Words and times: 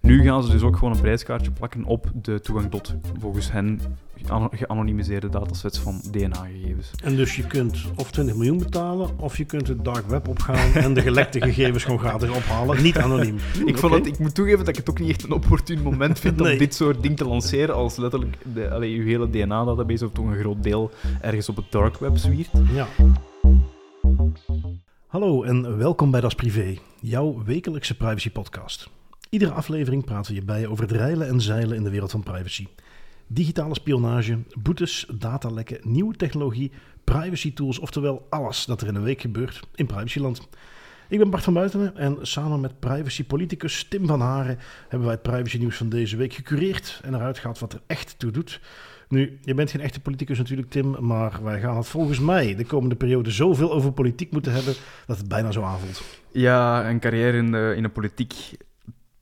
Nu 0.00 0.22
gaan 0.22 0.42
ze 0.42 0.50
dus 0.50 0.62
ook 0.62 0.76
gewoon 0.76 0.94
een 0.94 1.00
prijskaartje 1.00 1.50
plakken 1.50 1.84
op 1.84 2.10
de 2.22 2.40
toegang 2.40 2.70
tot, 2.70 2.94
volgens 3.20 3.52
hen, 3.52 3.80
geano- 4.16 4.48
geanonimiseerde 4.52 5.28
datasets 5.28 5.78
van 5.78 6.00
DNA-gegevens. 6.10 6.90
En 7.04 7.16
dus 7.16 7.36
je 7.36 7.46
kunt 7.46 7.84
of 7.96 8.10
20 8.10 8.34
miljoen 8.34 8.58
betalen, 8.58 9.08
of 9.18 9.36
je 9.36 9.44
kunt 9.44 9.68
het 9.68 9.84
dark 9.84 10.06
web 10.06 10.28
opgaan 10.28 10.72
en 10.72 10.94
de 10.94 11.00
gelekte 11.00 11.40
gegevens 11.40 11.84
gewoon 11.84 11.98
gratis 11.98 12.28
ophalen. 12.28 12.82
Niet 12.82 12.98
anoniem. 12.98 13.36
Ik, 13.64 13.78
vond 13.78 13.94
het, 13.94 14.06
ik 14.06 14.18
moet 14.18 14.34
toegeven 14.34 14.58
dat 14.58 14.68
ik 14.68 14.76
het 14.76 14.90
ook 14.90 14.98
niet 14.98 15.10
echt 15.10 15.22
een 15.22 15.32
opportun 15.32 15.82
moment 15.82 16.18
vind 16.18 16.36
Nee. 16.36 16.52
om 16.52 16.58
dit 16.58 16.74
soort 16.74 17.02
ding 17.02 17.16
te 17.16 17.24
lanceren 17.28 17.74
als 17.74 17.96
letterlijk 17.96 18.36
de, 18.54 18.70
allee, 18.70 18.98
uw 18.98 19.04
hele 19.04 19.30
DNA-database 19.30 20.04
of 20.04 20.12
toch 20.12 20.26
een 20.26 20.38
groot 20.38 20.62
deel 20.62 20.90
ergens 21.20 21.48
op 21.48 21.56
het 21.56 21.64
dark 21.70 21.96
web 21.98 22.16
zwiert. 22.16 22.50
Ja. 22.72 22.86
Hallo 25.14 25.42
en 25.42 25.78
welkom 25.78 26.10
bij 26.10 26.20
Das 26.20 26.34
Privé, 26.34 26.78
jouw 27.00 27.42
wekelijkse 27.44 27.96
privacy 27.96 28.30
podcast. 28.30 28.90
Iedere 29.30 29.52
aflevering 29.52 30.04
praten 30.04 30.32
we 30.32 30.38
je 30.38 30.44
bij 30.44 30.66
over 30.66 30.84
het 30.84 30.92
reilen 30.92 31.28
en 31.28 31.40
zeilen 31.40 31.76
in 31.76 31.84
de 31.84 31.90
wereld 31.90 32.10
van 32.10 32.22
privacy. 32.22 32.66
Digitale 33.26 33.74
spionage, 33.74 34.38
boetes, 34.54 35.06
datalekken, 35.12 35.78
nieuwe 35.82 36.16
technologie, 36.16 36.72
privacy 37.04 37.52
tools, 37.52 37.78
oftewel 37.78 38.26
alles 38.30 38.64
dat 38.64 38.80
er 38.80 38.86
in 38.86 38.94
een 38.94 39.02
week 39.02 39.20
gebeurt 39.20 39.60
in 39.74 39.86
privacyland. 39.86 40.48
Ik 41.08 41.18
ben 41.18 41.30
Bart 41.30 41.44
van 41.44 41.54
Buitenen 41.54 41.96
en 41.96 42.18
samen 42.22 42.60
met 42.60 42.80
privacy-politicus 42.80 43.84
Tim 43.88 44.06
van 44.06 44.20
Haren 44.20 44.58
hebben 44.82 45.08
wij 45.08 45.18
het 45.22 45.22
privacy 45.22 45.58
nieuws 45.58 45.76
van 45.76 45.88
deze 45.88 46.16
week 46.16 46.32
gecureerd 46.32 47.00
en 47.02 47.14
eruit 47.14 47.38
gehaald 47.38 47.58
wat 47.58 47.72
er 47.72 47.80
echt 47.86 48.18
toe 48.18 48.30
doet. 48.30 48.60
Nu, 49.14 49.38
je 49.42 49.54
bent 49.54 49.70
geen 49.70 49.80
echte 49.80 50.00
politicus 50.00 50.38
natuurlijk, 50.38 50.70
Tim, 50.70 50.96
maar 51.06 51.40
wij 51.42 51.60
gaan 51.60 51.76
het 51.76 51.86
volgens 51.86 52.20
mij 52.20 52.54
de 52.56 52.64
komende 52.64 52.94
periode 52.94 53.30
zoveel 53.30 53.72
over 53.72 53.92
politiek 53.92 54.32
moeten 54.32 54.52
hebben 54.52 54.74
dat 55.06 55.18
het 55.18 55.28
bijna 55.28 55.50
zo 55.50 55.62
aanvoelt. 55.62 56.04
Ja, 56.32 56.88
een 56.88 57.00
carrière 57.00 57.36
in 57.36 57.52
de, 57.52 57.72
in 57.76 57.82
de 57.82 57.88
politiek. 57.88 58.34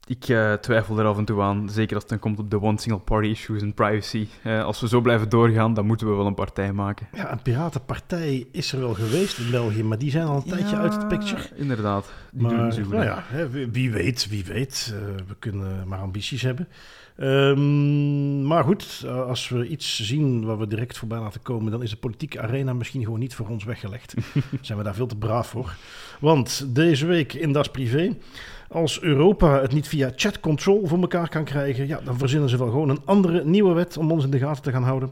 Ik 0.06 0.28
eh, 0.28 0.52
twijfel 0.52 0.98
er 0.98 1.04
af 1.04 1.18
en 1.18 1.24
toe 1.24 1.40
aan, 1.42 1.68
zeker 1.70 1.94
als 1.94 2.02
het 2.02 2.12
dan 2.12 2.18
komt 2.20 2.38
op 2.38 2.50
de 2.50 2.60
one 2.62 2.80
single 2.80 3.00
party 3.00 3.28
issues 3.28 3.62
en 3.62 3.74
privacy. 3.74 4.26
Eh, 4.42 4.64
als 4.64 4.80
we 4.80 4.88
zo 4.88 5.00
blijven 5.00 5.28
doorgaan, 5.28 5.74
dan 5.74 5.86
moeten 5.86 6.08
we 6.08 6.14
wel 6.14 6.26
een 6.26 6.34
partij 6.34 6.72
maken. 6.72 7.08
Ja, 7.12 7.32
een 7.32 7.42
piratenpartij 7.42 8.46
is 8.52 8.72
er 8.72 8.80
wel 8.80 8.94
geweest 8.94 9.38
in 9.38 9.50
België, 9.50 9.82
maar 9.84 9.98
die 9.98 10.10
zijn 10.10 10.26
al 10.26 10.36
een 10.36 10.50
tijdje 10.50 10.76
uit 10.76 10.94
het 10.94 11.08
picture. 11.08 11.42
Inderdaad, 11.54 12.12
die 12.32 12.48
doen 12.48 12.56
Maar 12.56 12.72
goed. 12.72 12.88
nou 12.88 13.04
ja, 13.04 13.22
hè, 13.26 13.48
wie, 13.50 13.70
wie 13.70 13.90
weet, 13.92 14.28
wie 14.28 14.44
weet. 14.44 14.94
Eh, 14.94 14.98
we 15.28 15.34
kunnen 15.38 15.88
maar 15.88 15.98
ambities 15.98 16.42
hebben. 16.42 16.68
Ehm, 17.22 18.46
maar 18.46 18.64
goed, 18.64 19.02
eh, 19.04 19.26
als 19.26 19.48
we 19.48 19.68
iets 19.68 20.00
zien 20.00 20.44
waar 20.44 20.58
we 20.58 20.66
direct 20.66 20.98
voorbij 20.98 21.18
laten 21.18 21.42
komen, 21.42 21.72
dan 21.72 21.82
is 21.82 21.90
de 21.90 21.96
politieke 21.96 22.40
arena 22.40 22.72
misschien 22.72 23.04
gewoon 23.04 23.18
niet 23.18 23.34
voor 23.34 23.48
ons 23.48 23.64
weggelegd. 23.64 24.14
zijn 24.60 24.78
we 24.78 24.84
daar 24.84 24.94
veel 24.94 25.06
te 25.06 25.16
braaf 25.16 25.46
voor. 25.46 25.74
Want 26.20 26.74
deze 26.74 27.06
week 27.06 27.32
in 27.32 27.52
Das 27.52 27.68
Privé, 27.68 28.16
als 28.68 29.00
Europa 29.00 29.60
het 29.60 29.72
niet 29.72 29.88
via 29.88 30.12
chat 30.16 30.40
control 30.40 30.86
voor 30.86 31.00
elkaar 31.00 31.28
kan 31.28 31.44
krijgen, 31.44 31.86
ja, 31.86 32.00
dan 32.04 32.18
verzinnen 32.18 32.48
ze 32.48 32.58
wel 32.58 32.70
gewoon 32.70 32.88
een 32.88 33.02
andere 33.04 33.44
nieuwe 33.44 33.74
wet 33.74 33.96
om 33.96 34.10
ons 34.10 34.24
in 34.24 34.30
de 34.30 34.38
gaten 34.38 34.62
te 34.62 34.70
gaan 34.70 34.84
houden. 34.84 35.10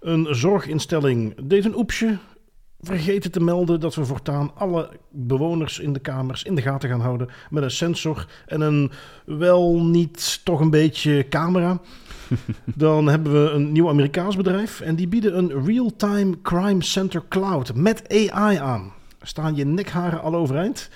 Een 0.00 0.26
zorginstelling 0.30 1.34
deed 1.42 1.64
een 1.64 1.76
oepsje, 1.76 2.18
vergeten 2.84 3.30
te 3.30 3.40
melden 3.40 3.80
dat 3.80 3.94
we 3.94 4.04
voortaan 4.04 4.50
alle 4.54 4.90
bewoners 5.10 5.78
in 5.78 5.92
de 5.92 5.98
kamers 5.98 6.42
in 6.42 6.54
de 6.54 6.62
gaten 6.62 6.88
gaan 6.88 7.00
houden 7.00 7.28
met 7.50 7.62
een 7.62 7.70
sensor 7.70 8.26
en 8.46 8.60
een 8.60 8.90
wel 9.24 9.82
niet 9.82 10.40
toch 10.44 10.60
een 10.60 10.70
beetje 10.70 11.28
camera. 11.28 11.80
Dan 12.64 13.06
hebben 13.06 13.44
we 13.44 13.50
een 13.50 13.72
nieuw 13.72 13.88
Amerikaans 13.88 14.36
bedrijf 14.36 14.80
en 14.80 14.96
die 14.96 15.08
bieden 15.08 15.38
een 15.38 15.64
real-time 15.64 16.40
crime 16.42 16.82
center 16.82 17.22
cloud 17.28 17.74
met 17.74 18.30
AI 18.32 18.56
aan. 18.56 18.92
Staan 19.22 19.54
je 19.54 19.64
nekharen 19.64 20.22
al 20.22 20.34
overeind? 20.34 20.90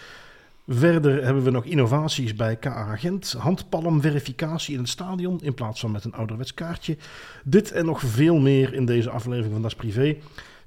Verder 0.71 1.25
hebben 1.25 1.43
we 1.43 1.51
nog 1.51 1.65
innovaties 1.65 2.35
bij 2.35 2.57
KA 2.57 2.97
Gent, 2.97 3.35
handpalmverificatie 3.39 4.75
in 4.75 4.81
het 4.81 4.89
stadion 4.89 5.41
in 5.43 5.55
plaats 5.55 5.81
van 5.81 5.91
met 5.91 6.05
een 6.05 6.15
ouderwets 6.15 6.55
kaartje. 6.55 6.97
Dit 7.45 7.73
en 7.73 7.85
nog 7.85 8.01
veel 8.01 8.39
meer 8.39 8.75
in 8.75 8.85
deze 8.85 9.11
aflevering 9.11 9.53
van 9.53 9.63
Das 9.63 9.75
Privé. 9.75 10.17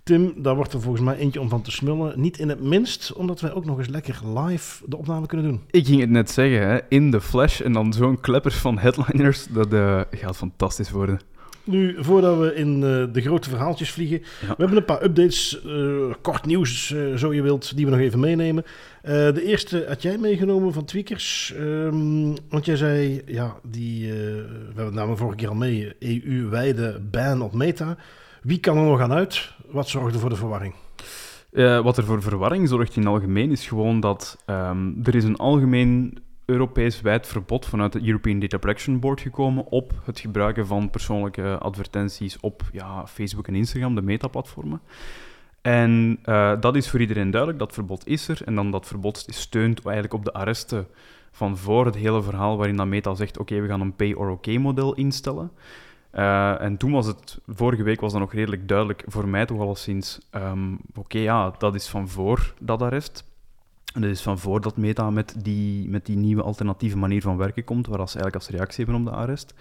Tim, 0.04 0.34
daar 0.38 0.56
wordt 0.56 0.74
er 0.74 0.82
volgens 0.82 1.04
mij 1.04 1.16
eentje 1.18 1.42
om 1.42 1.50
van 1.50 1.62
te 1.62 1.72
smullen. 1.72 2.20
Niet 2.22 2.38
in 2.40 2.50
het 2.50 2.62
minst, 2.64 3.14
omdat 3.14 3.40
wij 3.40 3.54
ook 3.54 3.66
nog 3.66 3.78
eens 3.78 3.88
lekker 3.88 4.20
live 4.40 4.84
de 4.86 4.98
opname 4.98 5.26
kunnen 5.26 5.46
doen. 5.48 5.62
Ik 5.72 5.86
ging 5.86 6.00
het 6.02 6.10
net 6.10 6.32
zeggen, 6.32 6.68
hè, 6.70 6.80
in 6.90 7.12
de 7.12 7.22
flash 7.22 7.62
en 7.62 7.74
dan 7.74 7.94
zo'n 7.94 8.20
klepper 8.20 8.52
van 8.52 8.78
headliners, 8.80 9.48
dat 9.50 9.74
eh, 9.74 10.02
gaat 10.12 10.38
fantastisch 10.38 10.92
worden. 10.92 11.20
Nu, 11.64 11.96
voordat 12.04 12.38
we 12.40 12.56
in 12.56 12.74
eh, 12.74 13.14
de 13.14 13.22
grote 13.22 13.50
verhaaltjes 13.50 13.92
vliegen, 13.92 14.18
Ja. 14.20 14.48
we 14.48 14.56
hebben 14.58 14.78
een 14.78 14.86
paar 14.86 15.04
updates, 15.04 15.62
eh, 15.66 16.14
kort 16.22 16.46
nieuws, 16.46 16.96
zo 17.16 17.34
je 17.34 17.42
wilt, 17.42 17.76
die 17.76 17.86
we 17.86 17.92
nog 17.92 18.00
even 18.00 18.20
meenemen. 18.20 18.64
De 19.02 19.42
eerste 19.46 19.86
had 19.88 20.02
jij 20.02 20.18
meegenomen 20.18 20.74
van 20.74 20.86
Tweakers, 20.86 21.54
ehm, 21.58 22.34
want 22.50 22.66
jij 22.66 22.76
zei, 22.76 23.22
ja, 23.26 23.56
die, 23.64 24.12
we 24.76 24.90
namen 24.92 25.18
vorige 25.18 25.38
keer 25.38 25.48
al 25.50 25.56
mee, 25.56 25.94
EU-wijde 26.00 27.02
ban 27.12 27.42
op 27.42 27.54
Meta. 27.54 27.98
Wie 28.42 28.60
kan 28.60 28.78
er 28.78 28.84
nog 28.84 29.02
aan 29.02 29.12
uit? 29.12 29.54
Wat 29.68 29.90
zorgde 29.90 30.20
voor 30.20 30.30
de 30.30 30.36
verwarring? 30.36 30.74
Eh, 31.52 31.84
wat 31.84 31.98
er 31.98 32.04
voor 32.04 32.22
verwarring 32.22 32.68
zorgt 32.68 32.96
in 32.96 33.02
het 33.02 33.12
algemeen 33.12 33.52
is 33.52 33.68
gewoon 33.68 34.00
dat 34.00 34.38
ehm, 34.46 34.92
er 35.04 35.16
is 35.16 35.24
een 35.24 35.38
algemeen 35.38 36.18
Europees 36.46 37.02
wijd 37.02 37.28
verbod 37.28 37.66
vanuit 37.66 37.94
het 37.94 38.06
European 38.06 38.40
Data 38.40 38.58
Protection 38.58 39.00
Board 39.00 39.22
gekomen 39.22 39.66
op 39.66 39.94
het 40.04 40.20
gebruiken 40.20 40.68
van 40.68 40.90
persoonlijke 40.90 41.58
advertenties 41.58 42.40
op 42.40 42.64
ja, 42.72 43.08
Facebook 43.08 43.48
en 43.48 43.56
Instagram, 43.56 43.96
de 43.96 44.02
meta-platformen. 44.02 44.82
En 45.62 46.20
eh, 46.24 46.54
dat 46.60 46.76
is 46.76 46.90
voor 46.90 47.00
iedereen 47.00 47.32
duidelijk, 47.32 47.60
dat 47.60 47.74
verbod 47.74 48.08
is 48.08 48.28
er. 48.28 48.42
En 48.46 48.56
dan 48.56 48.72
dat 48.72 48.88
verbod 48.88 49.26
steunt 49.30 49.86
eigenlijk 49.86 50.14
op 50.14 50.26
de 50.26 50.34
arresten 50.34 50.88
van 51.32 51.58
voor 51.58 51.86
het 51.86 51.96
hele 51.96 52.24
verhaal 52.24 52.58
waarin 52.58 52.78
dat 52.78 52.88
Meta 52.88 53.16
zegt, 53.16 53.38
oké, 53.38 53.62
we 53.62 53.68
gaan 53.68 53.82
een 53.82 53.96
pay-or-okay-model 53.96 54.94
instellen. 54.94 55.52
Eh, 56.12 56.62
en 56.62 56.78
toen 56.78 56.92
was 56.92 57.06
het, 57.06 57.40
vorige 57.48 57.84
week 57.84 58.02
was 58.02 58.12
dat 58.12 58.22
nog 58.22 58.34
redelijk 58.34 58.68
duidelijk, 58.68 59.04
voor 59.06 59.28
mij 59.28 59.46
toch 59.46 59.60
alleszins, 59.60 60.20
ehm 60.30 60.76
oké, 60.96 61.18
ja, 61.18 61.54
dat 61.58 61.76
is 61.76 61.88
van 61.88 62.10
voor 62.10 62.54
dat 62.60 62.82
arrest. 62.82 63.30
En 63.94 64.02
dat 64.02 64.10
is 64.10 64.22
van 64.22 64.40
voor 64.40 64.62
dat 64.62 64.78
Meta 64.78 65.10
met 65.10 65.36
die, 65.44 65.90
met 65.90 66.06
die 66.06 66.18
nieuwe 66.18 66.44
alternatieve 66.44 66.98
manier 66.98 67.22
van 67.22 67.38
werken 67.38 67.64
komt, 67.64 67.88
waar 67.88 67.98
ze 67.98 68.20
eigenlijk 68.20 68.36
als 68.36 68.50
reactie 68.50 68.86
hebben 68.86 69.02
op 69.02 69.08
de 69.14 69.20
arrest. 69.20 69.54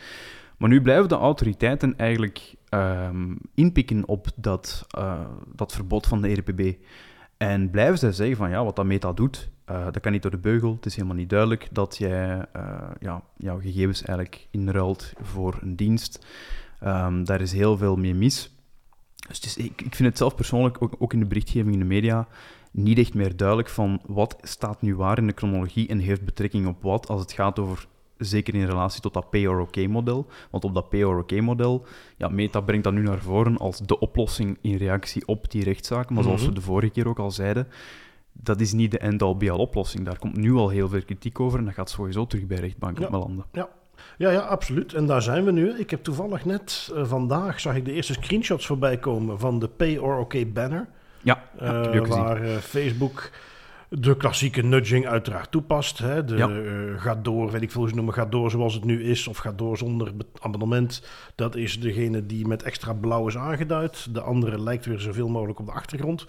Maar 0.56 0.68
nu 0.68 0.82
blijven 0.82 1.08
de 1.08 1.14
autoriteiten 1.14 1.96
eigenlijk 1.96 2.54
ehm, 2.68 3.34
inpikken 3.54 4.08
op 4.08 4.26
dat, 4.36 4.86
eh, 4.88 5.20
dat 5.54 5.72
verbod 5.72 6.06
van 6.06 6.22
de 6.22 6.28
ERPB. 6.28 6.74
En 7.36 7.70
blijven 7.70 7.98
zij 7.98 8.12
zeggen 8.12 8.36
van 8.36 8.50
ja, 8.50 8.64
wat 8.64 8.76
dat 8.76 8.84
Meta 8.84 9.12
doet, 9.12 9.50
eh, 9.70 9.84
dat 9.84 10.00
kan 10.00 10.12
niet 10.12 10.22
door 10.22 10.30
de 10.30 10.38
beugel. 10.38 10.74
Het 10.74 10.86
is 10.86 10.94
helemaal 10.94 11.16
niet 11.16 11.30
duidelijk 11.30 11.68
dat 11.72 11.96
jij 11.96 12.46
eh, 12.52 12.90
ja, 13.00 13.22
jouw 13.36 13.60
gegevens 13.60 14.02
eigenlijk 14.02 14.46
inruilt 14.50 15.12
voor 15.20 15.58
een 15.60 15.76
dienst. 15.76 16.26
Ehm, 16.80 17.24
daar 17.24 17.40
is 17.40 17.52
heel 17.52 17.76
veel 17.76 17.96
mee 17.96 18.14
mis. 18.14 18.54
Dus 19.28 19.36
het 19.36 19.44
is, 19.44 19.56
ik, 19.56 19.80
ik 19.80 19.94
vind 19.94 20.08
het 20.08 20.18
zelf 20.18 20.34
persoonlijk, 20.34 20.82
ook, 20.82 20.94
ook 20.98 21.12
in 21.12 21.18
de 21.18 21.26
berichtgeving 21.26 21.72
in 21.72 21.78
de 21.78 21.84
media, 21.84 22.28
niet 22.70 22.98
echt 22.98 23.14
meer 23.14 23.36
duidelijk 23.36 23.68
van 23.68 24.00
wat 24.06 24.36
staat 24.42 24.82
nu 24.82 24.96
waar 24.96 25.18
in 25.18 25.26
de 25.26 25.32
chronologie 25.36 25.88
en 25.88 25.98
heeft 25.98 26.24
betrekking 26.24 26.66
op 26.66 26.82
wat 26.82 27.08
als 27.08 27.20
het 27.20 27.32
gaat 27.32 27.58
over, 27.58 27.86
zeker 28.16 28.54
in 28.54 28.66
relatie 28.66 29.00
tot 29.00 29.14
dat 29.14 29.30
pay-or-okay-model. 29.30 30.26
Want 30.50 30.64
op 30.64 30.74
dat 30.74 30.88
pay-or-okay-model, 30.88 31.86
ja, 32.16 32.28
Meta 32.28 32.60
brengt 32.60 32.84
dat 32.84 32.92
nu 32.92 33.02
naar 33.02 33.22
voren 33.22 33.56
als 33.56 33.78
de 33.78 33.98
oplossing 33.98 34.58
in 34.60 34.76
reactie 34.76 35.26
op 35.26 35.50
die 35.50 35.64
rechtszaken. 35.64 36.14
Maar 36.14 36.24
zoals 36.24 36.40
Mhm. 36.40 36.48
we 36.48 36.54
de 36.54 36.60
vorige 36.60 36.92
keer 36.92 37.08
ook 37.08 37.18
al 37.18 37.30
zeiden, 37.30 37.68
dat 38.32 38.60
is 38.60 38.72
niet 38.72 38.90
de 38.90 38.98
end-all 38.98 39.36
be-all 39.36 39.58
oplossing. 39.58 40.04
Daar 40.04 40.18
komt 40.18 40.36
nu 40.36 40.52
al 40.54 40.68
heel 40.68 40.88
veel 40.88 41.02
kritiek 41.04 41.40
over 41.40 41.58
en 41.58 41.64
dat 41.64 41.74
gaat 41.74 41.90
sowieso 41.90 42.26
terug 42.26 42.46
bij 42.46 42.58
rechtbanken 42.58 43.02
Ja. 43.04 43.10
belanden. 43.10 43.44
Ja, 43.52 44.30
ja, 44.30 44.38
absoluut. 44.40 44.94
En 44.94 45.06
daar 45.06 45.22
zijn 45.22 45.44
we 45.44 45.52
nu. 45.52 45.78
Ik 45.78 45.90
heb 45.90 46.02
toevallig 46.02 46.44
net 46.44 46.90
eh, 46.94 47.04
vandaag 47.06 47.60
zag 47.60 47.74
ik 47.76 47.84
de 47.84 47.92
eerste 47.92 48.12
screenshots 48.12 48.66
voorbij 48.66 48.98
komen 48.98 49.38
van 49.38 49.58
de 49.58 49.68
Pay 49.68 49.96
or 49.96 50.18
OK 50.18 50.52
banner. 50.52 50.88
Ja, 51.22 51.42
ja, 51.58 51.82
Eh, 51.84 52.06
waar 52.06 52.42
eh, 52.42 52.56
Facebook 52.56 53.30
de 53.88 54.16
klassieke 54.16 54.62
nudging 54.62 55.06
uiteraard 55.06 55.50
toepast. 55.50 55.98
Hè? 55.98 56.24
De 56.24 56.36
Ja. 56.36 56.48
gaat 56.98 57.24
door, 57.24 57.50
weet 57.50 57.62
ik 57.62 57.70
veel 57.70 57.80
hoe 57.80 57.88
ze 57.88 57.94
noemen, 57.94 58.14
gaat 58.14 58.32
door 58.32 58.50
zoals 58.50 58.74
het 58.74 58.84
nu 58.84 59.02
is, 59.04 59.28
of 59.28 59.36
gaat 59.36 59.58
door 59.58 59.76
zonder 59.78 60.12
abonnement. 60.40 61.02
Dat 61.34 61.56
is 61.56 61.80
degene 61.80 62.26
die 62.26 62.46
met 62.46 62.62
extra 62.62 62.92
blauw 62.92 63.26
is 63.26 63.36
aangeduid. 63.36 64.14
De 64.14 64.20
andere 64.20 64.60
lijkt 64.62 64.86
weer 64.86 65.00
zoveel 65.00 65.28
mogelijk 65.28 65.58
op 65.58 65.66
de 65.66 65.72
achtergrond. 65.72 66.26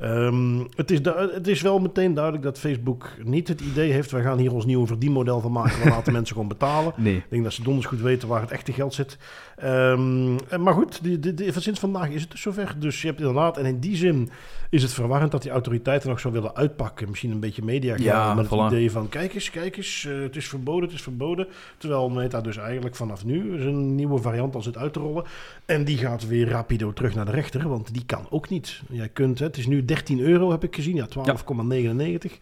Ehm, 0.00 0.58
het, 0.76 0.90
is 0.90 0.98
het 1.34 1.46
is 1.46 1.60
wel 1.62 1.78
meteen 1.78 2.14
duidelijk 2.14 2.44
dat 2.44 2.58
Facebook 2.58 3.10
niet 3.24 3.48
het 3.48 3.60
idee 3.60 3.92
heeft... 3.92 4.10
wij 4.10 4.22
gaan 4.22 4.38
hier 4.38 4.52
ons 4.52 4.64
nieuwe 4.66 4.86
verdienmodel 4.86 5.40
van 5.40 5.52
maken... 5.52 5.82
we 5.82 5.88
laten 5.96 6.12
mensen 6.12 6.32
gewoon 6.34 6.48
betalen. 6.48 6.92
Nee, 6.96 7.16
Ik 7.16 7.24
denk 7.28 7.42
dat 7.44 7.52
ze 7.52 7.62
donders 7.62 7.86
goed 7.86 8.00
weten 8.00 8.28
waar 8.28 8.40
het 8.40 8.50
echte 8.50 8.72
geld 8.72 8.94
zit. 8.94 9.18
Ehm, 9.56 10.36
en- 10.48 10.62
maar 10.62 10.74
goed, 10.74 11.02
die, 11.02 11.18
die, 11.18 11.34
die- 11.34 11.60
sinds 11.60 11.80
vandaag 11.80 12.08
is 12.08 12.20
het 12.22 12.30
dus 12.30 12.40
zover. 12.40 12.74
Dus 12.78 13.00
je 13.00 13.06
hebt 13.06 13.18
inderdaad, 13.20 13.58
en 13.58 13.64
in 13.66 13.78
die 13.80 13.96
zin 13.96 14.30
is 14.70 14.82
het 14.82 14.92
verwarrend 14.92 15.30
dat 15.30 15.42
die 15.42 15.50
autoriteiten 15.50 16.08
nog 16.08 16.20
zo 16.20 16.30
willen 16.30 16.56
uitpakken. 16.56 17.08
Misschien 17.08 17.30
een 17.30 17.40
beetje 17.40 17.62
media 17.64 17.94
Ja, 17.98 18.34
met 18.34 18.46
voilà. 18.46 18.48
het 18.48 18.72
idee 18.72 18.90
van 18.90 19.08
kijk 19.08 19.34
eens, 19.34 19.50
kijk 19.50 19.76
eens, 19.76 20.06
eh, 20.08 20.20
het 20.20 20.36
is 20.36 20.48
verboden, 20.48 20.84
het 20.84 20.92
is 20.92 21.02
verboden. 21.02 21.46
Terwijl 21.78 22.08
Meta 22.08 22.40
dus 22.40 22.56
eigenlijk 22.56 22.96
vanaf 22.96 23.24
nu 23.24 23.60
zijn 23.60 23.94
nieuwe 23.94 24.18
variant 24.18 24.54
al 24.54 24.62
zit 24.62 24.76
uit 24.76 24.92
te 24.92 24.98
rollen. 25.00 25.24
En 25.66 25.84
die 25.84 25.96
gaat 25.98 26.26
weer 26.26 26.48
rapido 26.48 26.92
terug 26.92 27.14
naar 27.14 27.24
de 27.24 27.30
rechter, 27.30 27.68
want 27.68 27.94
die 27.94 28.04
kan 28.06 28.26
ook 28.30 28.48
niet. 28.48 28.80
Jij 28.90 29.08
kunt, 29.08 29.38
hè, 29.38 29.44
het 29.46 29.56
is 29.56 29.66
nu 29.66 29.84
13 29.90 30.20
euro 30.20 30.50
heb 30.50 30.64
ik 30.64 30.74
gezien, 30.74 30.96
ja 30.96 31.08
12,99. 31.08 32.38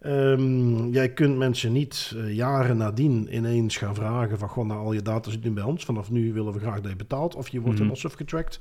Ehm, 0.00 0.88
jij 0.88 1.12
kunt 1.12 1.38
mensen 1.38 1.72
niet 1.72 2.12
uh, 2.16 2.34
jaren 2.34 2.76
nadien 2.76 3.36
ineens 3.36 3.76
gaan 3.76 3.94
vragen 3.94 4.38
van... 4.38 4.48
Goh, 4.48 4.66
nou, 4.66 4.80
al 4.80 4.92
je 4.92 5.02
data 5.02 5.30
zit 5.30 5.44
nu 5.44 5.50
bij 5.50 5.62
ons. 5.62 5.84
Vanaf 5.84 6.10
nu 6.10 6.32
willen 6.32 6.52
we 6.52 6.58
graag 6.58 6.80
dat 6.80 6.90
je 6.90 6.96
betaalt. 6.96 7.34
Of 7.34 7.48
je 7.48 7.60
wordt 7.60 7.74
mm 7.74 7.82
-hmm. 7.82 7.90
los 7.90 8.04
of 8.04 8.12
getracked. 8.12 8.60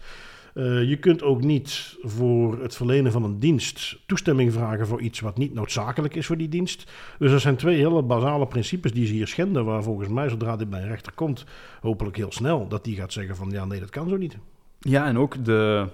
Uh, 0.53 0.89
je 0.89 0.97
kunt 0.97 1.23
ook 1.23 1.41
niet 1.41 1.97
voor 2.01 2.61
het 2.61 2.75
verlenen 2.75 3.11
van 3.11 3.23
een 3.23 3.39
dienst 3.39 3.97
toestemming 4.05 4.53
vragen 4.53 4.87
voor 4.87 5.01
iets 5.01 5.19
wat 5.19 5.37
niet 5.37 5.53
noodzakelijk 5.53 6.15
is 6.15 6.25
voor 6.25 6.37
die 6.37 6.49
dienst. 6.49 6.91
Dus 7.19 7.31
er 7.31 7.39
zijn 7.39 7.55
twee 7.55 7.77
hele 7.77 8.01
basale 8.01 8.47
principes 8.47 8.93
die 8.93 9.05
ze 9.05 9.13
hier 9.13 9.27
schenden, 9.27 9.65
waar 9.65 9.83
volgens 9.83 10.09
mij 10.09 10.29
zodra 10.29 10.55
dit 10.55 10.69
bij 10.69 10.81
een 10.81 10.87
rechter 10.87 11.13
komt, 11.13 11.45
hopelijk 11.81 12.17
heel 12.17 12.31
snel, 12.31 12.67
dat 12.67 12.83
die 12.83 12.95
gaat 12.95 13.13
zeggen 13.13 13.35
van 13.35 13.49
ja 13.49 13.65
nee, 13.65 13.79
dat 13.79 13.89
kan 13.89 14.09
zo 14.09 14.17
niet. 14.17 14.37
Ja, 14.79 15.05
en 15.07 15.17
ook 15.17 15.45
de, 15.45 15.87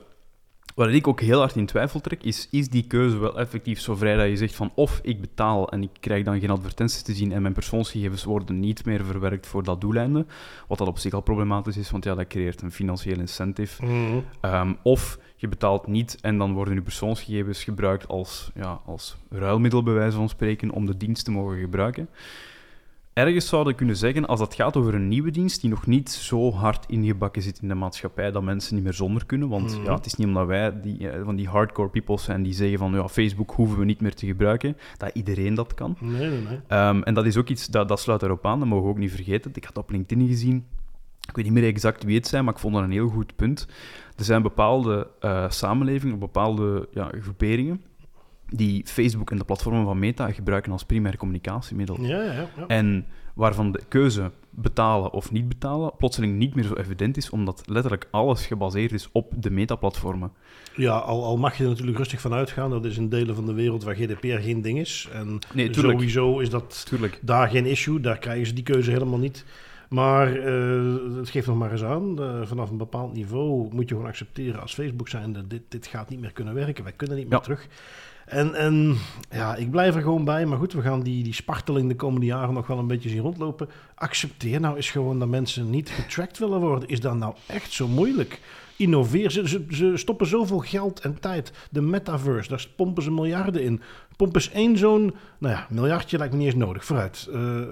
Waar 0.78 0.92
ik 0.92 1.08
ook 1.08 1.22
heel 1.22 1.40
hard 1.40 1.56
in 1.56 1.66
twijfel 1.66 2.00
trek, 2.00 2.24
is, 2.24 2.48
is 2.52 2.70
die 2.70 2.88
keuze 2.88 3.18
wel 3.18 3.40
effectief 3.40 3.80
zo 3.80 3.96
vrij 3.96 4.16
dat 4.16 4.28
je 4.28 4.38
zegt 4.38 4.56
van 4.56 4.72
of 4.76 5.00
ik 5.04 5.22
betaal 5.22 5.70
en 5.70 5.84
ik 5.84 5.90
krijg 6.00 6.24
dan 6.24 6.40
geen 6.40 6.50
advertenties 6.50 7.02
te 7.02 7.14
zien 7.14 7.32
en 7.32 7.42
mijn 7.42 7.54
persoonsgegevens 7.54 8.24
worden 8.24 8.60
niet 8.60 8.86
meer 8.86 9.06
verwerkt 9.06 9.48
voor 9.48 9.64
dat 9.64 9.82
doeleinde, 9.82 10.26
wat 10.68 10.78
dat 10.78 10.88
op 10.88 10.98
zich 10.98 11.14
al 11.14 11.22
problematisch 11.22 11.78
is, 11.78 11.92
want 11.92 12.04
ja, 12.04 12.16
dat 12.16 12.28
creëert 12.28 12.62
een 12.62 12.72
financieel 12.72 13.20
incentive. 13.20 13.86
Mhm. 13.86 14.20
Um, 14.42 14.78
of 14.84 15.20
je 15.36 15.48
betaalt 15.48 15.88
niet 15.88 16.18
en 16.22 16.38
dan 16.38 16.54
worden 16.54 16.74
je 16.74 16.82
persoonsgegevens 16.82 17.64
gebruikt 17.64 18.08
als, 18.08 18.52
ja, 18.56 18.82
als 18.86 19.18
ruilmiddel, 19.30 19.84
bij 19.84 19.94
wijze 19.94 20.18
van 20.18 20.30
spreken, 20.30 20.72
om 20.72 20.86
de 20.86 20.98
dienst 20.98 21.26
te 21.26 21.32
mogen 21.32 21.60
gebruiken 21.60 22.10
ergens 23.18 23.48
zouden 23.48 23.76
kunnen 23.76 23.98
zeggen, 23.98 24.26
als 24.26 24.40
het 24.40 24.54
gaat 24.56 24.78
over 24.78 24.94
een 24.96 25.08
nieuwe 25.08 25.32
dienst 25.32 25.62
die 25.62 25.70
nog 25.70 25.86
niet 25.86 26.10
zo 26.10 26.52
hard 26.52 26.86
ingebakken 26.88 27.42
zit 27.42 27.60
in 27.62 27.68
de 27.68 27.74
maatschappij 27.76 28.32
dat 28.32 28.44
mensen 28.44 28.76
niet 28.76 28.84
meer 28.84 28.94
zonder 28.94 29.26
kunnen. 29.26 29.50
Want 29.50 29.76
Mhm. 29.76 29.84
ja, 29.86 29.94
het 29.96 30.06
is 30.06 30.16
niet 30.16 30.28
omdat 30.28 30.48
wij 30.48 30.82
die, 30.82 31.10
eh, 31.10 31.24
van 31.24 31.36
die 31.36 31.48
hardcore 31.48 31.90
people 31.90 32.18
zijn 32.18 32.44
die 32.44 32.54
zeggen 32.54 32.78
van 32.78 32.92
ja, 32.92 33.08
Facebook 33.08 33.52
hoeven 33.52 33.80
we 33.80 33.86
niet 33.86 34.02
meer 34.02 34.14
te 34.14 34.26
gebruiken, 34.26 34.78
dat 34.98 35.10
iedereen 35.14 35.54
dat 35.54 35.74
kan. 35.74 35.98
Nee, 36.00 36.30
nee, 36.30 36.42
nee. 36.42 36.60
Ehm, 36.68 37.02
en 37.02 37.14
dat 37.14 37.26
is 37.26 37.38
ook 37.38 37.48
iets, 37.50 37.68
dat, 37.68 37.88
dat 37.88 38.00
sluit 38.00 38.22
erop 38.22 38.46
aan, 38.46 38.60
dat 38.60 38.68
mogen 38.68 38.86
we 38.86 38.92
ook 38.92 38.98
niet 38.98 39.12
vergeten. 39.12 39.52
Ik 39.54 39.64
had 39.64 39.78
op 39.78 39.90
LinkedIn 39.90 40.28
gezien, 40.28 40.66
ik 41.30 41.36
weet 41.36 41.46
niet 41.46 41.54
meer 41.54 41.64
exact 41.68 42.04
wie 42.04 42.16
het 42.16 42.28
zijn, 42.28 42.44
maar 42.44 42.54
ik 42.54 42.60
vond 42.60 42.74
dat 42.74 42.84
een 42.84 42.92
heel 42.92 43.08
goed 43.10 43.36
punt. 43.36 43.68
Er 44.18 44.24
zijn 44.24 44.42
bepaalde 44.42 45.08
eh, 45.20 45.50
samenlevingen, 45.50 46.20
bepaalde 46.20 46.88
ja, 46.94 47.12
groeperingen, 47.22 47.82
die 48.50 48.86
Facebook 48.86 49.32
en 49.32 49.38
de 49.38 49.44
platformen 49.44 49.86
van 49.86 50.00
Meta 50.00 50.32
gebruiken 50.32 50.72
als 50.72 50.84
primair 50.86 51.18
communicatiemiddel. 51.18 52.02
Ja, 52.02 52.24
ja, 52.24 52.32
ja. 52.34 52.68
En 52.68 53.06
waarvan 53.34 53.72
de 53.72 53.82
keuze 53.88 54.32
betalen 54.50 55.12
of 55.14 55.32
niet 55.32 55.48
betalen 55.48 55.92
plotseling 55.98 56.38
niet 56.38 56.56
meer 56.56 56.64
zo 56.64 56.74
evident 56.74 57.18
is, 57.18 57.30
omdat 57.30 57.62
letterlijk 57.66 58.08
alles 58.12 58.46
gebaseerd 58.46 58.92
is 58.92 59.10
op 59.12 59.34
de 59.38 59.50
metaplatformen. 59.50 60.32
Ja, 60.76 60.98
al, 60.98 61.24
al 61.24 61.38
mag 61.38 61.58
je 61.58 61.64
er 61.64 61.70
natuurlijk 61.70 61.98
rustig 61.98 62.22
van 62.22 62.34
uitgaan. 62.34 62.70
Dat 62.70 62.86
is 62.86 62.98
in 62.98 63.10
delen 63.10 63.36
van 63.36 63.46
de 63.46 63.54
wereld 63.54 63.84
waar 63.84 63.96
GDPR 63.96 64.28
geen 64.42 64.62
ding 64.62 64.80
is. 64.80 65.10
En 65.14 65.40
Nee, 65.54 65.74
sowieso 65.74 66.40
is 66.40 66.50
dat 66.50 66.86
Tuurlijk. 66.90 67.20
daar 67.22 67.50
geen 67.50 67.66
issue. 67.66 68.00
Daar 68.00 68.18
krijgen 68.18 68.48
ze 68.48 68.54
die 68.54 68.64
keuze 68.64 68.92
helemaal 68.92 69.20
niet. 69.20 69.46
Maar 69.90 70.36
eh, 70.36 70.94
het 71.18 71.30
geeft 71.30 71.48
nog 71.48 71.58
maar 71.58 71.72
eens 71.72 71.84
aan. 71.84 72.22
eh, 72.22 72.42
vanaf 72.44 72.70
een 72.70 72.78
bepaald 72.78 73.14
niveau 73.14 73.68
moet 73.74 73.90
je 73.90 73.96
gewoon 73.96 74.10
accepteren 74.10 74.62
als 74.62 74.74
Facebook 74.74 75.08
zijnde... 75.08 75.48
Dit, 75.48 75.62
dit 75.70 75.88
gaat 75.88 76.10
niet 76.10 76.20
meer 76.20 76.34
kunnen 76.34 76.54
werken. 76.54 76.84
Wij 76.84 76.94
kunnen 76.94 77.18
niet 77.18 77.26
meer 77.30 77.38
Ja. 77.38 77.44
terug. 77.44 77.68
En, 78.28 78.56
en 78.56 78.98
ja, 79.30 79.56
ik 79.56 79.72
blijf 79.72 79.96
er 79.96 80.02
gewoon 80.02 80.24
bij. 80.24 80.46
Maar 80.46 80.58
goed, 80.58 80.74
we 80.74 80.82
gaan 80.82 81.02
die, 81.02 81.24
die 81.24 81.34
sparteling 81.34 81.90
de 81.90 81.96
komende 81.96 82.26
jaren 82.26 82.54
nog 82.54 82.68
wel 82.68 82.78
een 82.78 82.88
beetje 82.88 83.10
zien 83.10 83.22
rondlopen. 83.22 83.70
Accepteer 83.96 84.60
nou 84.60 84.76
eens 84.76 84.90
gewoon 84.90 85.20
dat 85.20 85.28
mensen 85.28 85.70
niet 85.70 85.90
getracked 85.90 86.38
willen 86.38 86.60
worden. 86.60 86.90
Is 86.90 87.00
dat 87.00 87.16
nou 87.16 87.36
echt 87.46 87.72
zo 87.72 87.88
moeilijk? 87.88 88.40
Innoveer. 88.78 89.32
Ze, 89.32 89.48
ze, 89.48 89.66
ze 89.70 89.92
stoppen 89.98 90.28
zoveel 90.28 90.60
geld 90.60 91.00
en 91.00 91.20
tijd. 91.20 91.52
De 91.72 91.82
metaverse, 91.82 92.50
daar 92.50 92.68
pompen 92.76 93.04
ze 93.04 93.12
miljarden 93.12 93.64
in. 93.64 93.82
Pomp 94.16 94.36
eens 94.36 94.52
één 94.52 94.78
zo'n, 94.78 95.16
nou 95.38 95.54
ja, 95.54 95.68
miljardje 95.70 96.18
lijkt 96.18 96.34
me 96.34 96.40
niet 96.40 96.48
eens 96.48 96.64
nodig. 96.64 96.86
Vooruit. 96.86 97.28
Eh, 97.34 97.62
eh, 97.62 97.68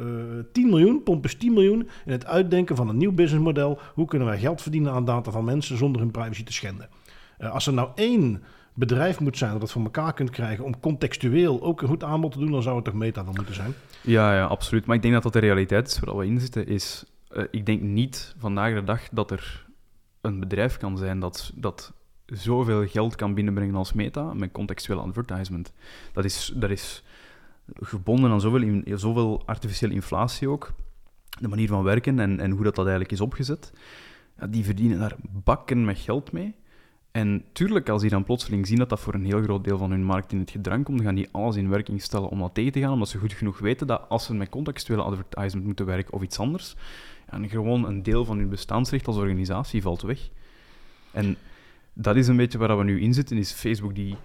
10 0.51 0.69
miljoen, 0.69 1.03
pomp 1.03 1.23
eens 1.23 1.35
10 1.35 1.53
miljoen 1.53 1.89
in 2.05 2.11
het 2.11 2.25
uitdenken 2.25 2.75
van 2.75 2.89
een 2.89 2.97
nieuw 2.97 3.11
businessmodel. 3.11 3.79
Hoe 3.93 4.05
kunnen 4.05 4.27
wij 4.27 4.39
geld 4.39 4.61
verdienen 4.61 4.91
aan 4.91 5.05
data 5.05 5.31
van 5.31 5.45
mensen 5.45 5.77
zonder 5.77 6.01
hun 6.01 6.11
privacy 6.11 6.43
te 6.43 6.53
schenden? 6.53 6.89
Eh, 7.37 7.51
als 7.51 7.67
er 7.67 7.73
nou 7.73 7.89
één 7.95 8.43
bedrijf 8.75 9.19
moet 9.19 9.37
zijn 9.37 9.51
dat 9.51 9.61
het 9.61 9.71
voor 9.71 9.83
elkaar 9.83 10.13
kunt 10.13 10.29
krijgen 10.29 10.63
om 10.63 10.79
contextueel 10.79 11.61
ook 11.61 11.81
een 11.81 11.87
goed 11.87 12.03
aanbod 12.03 12.31
te 12.31 12.39
doen, 12.39 12.51
dan 12.51 12.61
zou 12.61 12.75
het 12.75 12.85
toch 12.85 12.93
Meta 12.93 13.23
wel 13.23 13.33
moeten 13.33 13.55
zijn. 13.55 13.73
Ja, 14.01 14.35
ja, 14.35 14.45
absoluut. 14.45 14.85
Maar 14.85 14.95
ik 14.95 15.01
denk 15.01 15.13
dat 15.13 15.23
dat 15.23 15.33
de 15.33 15.39
realiteit 15.39 15.87
is 15.87 15.99
waar 15.99 16.17
we 16.17 16.25
in 16.25 16.39
zitten. 16.39 16.67
Is, 16.67 17.05
eh, 17.27 17.43
ik 17.51 17.65
denk 17.65 17.81
niet 17.81 18.35
vandaag 18.37 18.73
de 18.73 18.83
dag 18.83 19.01
dat 19.11 19.31
er 19.31 19.65
een 20.21 20.39
bedrijf 20.39 20.77
kan 20.77 20.97
zijn 20.97 21.19
dat, 21.19 21.51
dat 21.55 21.93
zoveel 22.25 22.87
geld 22.87 23.15
kan 23.15 23.33
binnenbrengen 23.33 23.75
als 23.75 23.93
Meta 23.93 24.33
met 24.33 24.51
contextueel 24.51 25.01
advertisement. 25.01 25.73
Dat 26.13 26.25
is, 26.25 26.53
dat 26.55 26.69
is 26.69 27.03
gebonden 27.73 28.31
aan 28.31 28.41
zoveel, 28.41 28.61
in, 28.61 28.83
zoveel 28.99 29.43
artificiële 29.45 29.93
inflatie 29.93 30.49
ook. 30.49 30.73
De 31.39 31.47
manier 31.47 31.67
van 31.67 31.83
werken 31.83 32.19
en, 32.19 32.39
en 32.39 32.51
hoe 32.51 32.63
dat, 32.63 32.75
dat 32.75 32.85
eigenlijk 32.85 33.13
is 33.13 33.21
opgezet. 33.21 33.73
Ja, 34.39 34.47
die 34.47 34.63
verdienen 34.63 34.99
daar 34.99 35.15
bakken 35.43 35.85
met 35.85 35.99
geld 35.99 36.31
mee. 36.31 36.55
En 37.15 37.43
tuurlijk, 37.51 37.89
als 37.89 38.01
die 38.01 38.09
dan 38.09 38.23
plotseling 38.23 38.67
zien 38.67 38.77
dat 38.77 38.89
dat 38.89 38.99
voor 38.99 39.13
een 39.13 39.25
heel 39.25 39.41
groot 39.41 39.63
deel 39.63 39.77
van 39.77 39.91
hun 39.91 40.03
markt 40.03 40.31
in 40.31 40.39
het 40.39 40.51
gedrang 40.51 40.83
komt, 40.83 41.01
gaan 41.01 41.15
die 41.15 41.27
alles 41.31 41.55
in 41.55 41.69
werking 41.69 42.01
stellen 42.01 42.29
om 42.29 42.39
dat 42.39 42.53
tegen 42.53 42.71
te 42.71 42.79
gaan, 42.79 42.91
omdat 42.91 43.09
ze 43.09 43.17
goed 43.17 43.33
genoeg 43.33 43.59
weten 43.59 43.87
dat 43.87 44.05
als 44.09 44.25
ze 44.25 44.33
met 44.33 44.49
contextuele 44.49 45.01
advertisement 45.01 45.65
moeten 45.65 45.85
werken 45.85 46.13
of 46.13 46.21
iets 46.21 46.39
anders, 46.39 46.75
ja, 47.31 47.47
gewoon 47.47 47.85
een 47.85 48.03
deel 48.03 48.25
van 48.25 48.37
hun 48.37 48.49
bestaansrecht 48.49 49.07
als 49.07 49.15
organisatie 49.17 49.81
valt 49.81 50.01
weg. 50.01 50.29
En 51.11 51.37
dat 51.93 52.15
is 52.15 52.27
een 52.27 52.35
beetje 52.35 52.57
waar 52.57 52.77
we 52.77 52.83
nu 52.83 53.01
in 53.01 53.13
zitten, 53.13 53.37
is 53.37 53.51
Facebook 53.51 53.95
die 53.95 54.15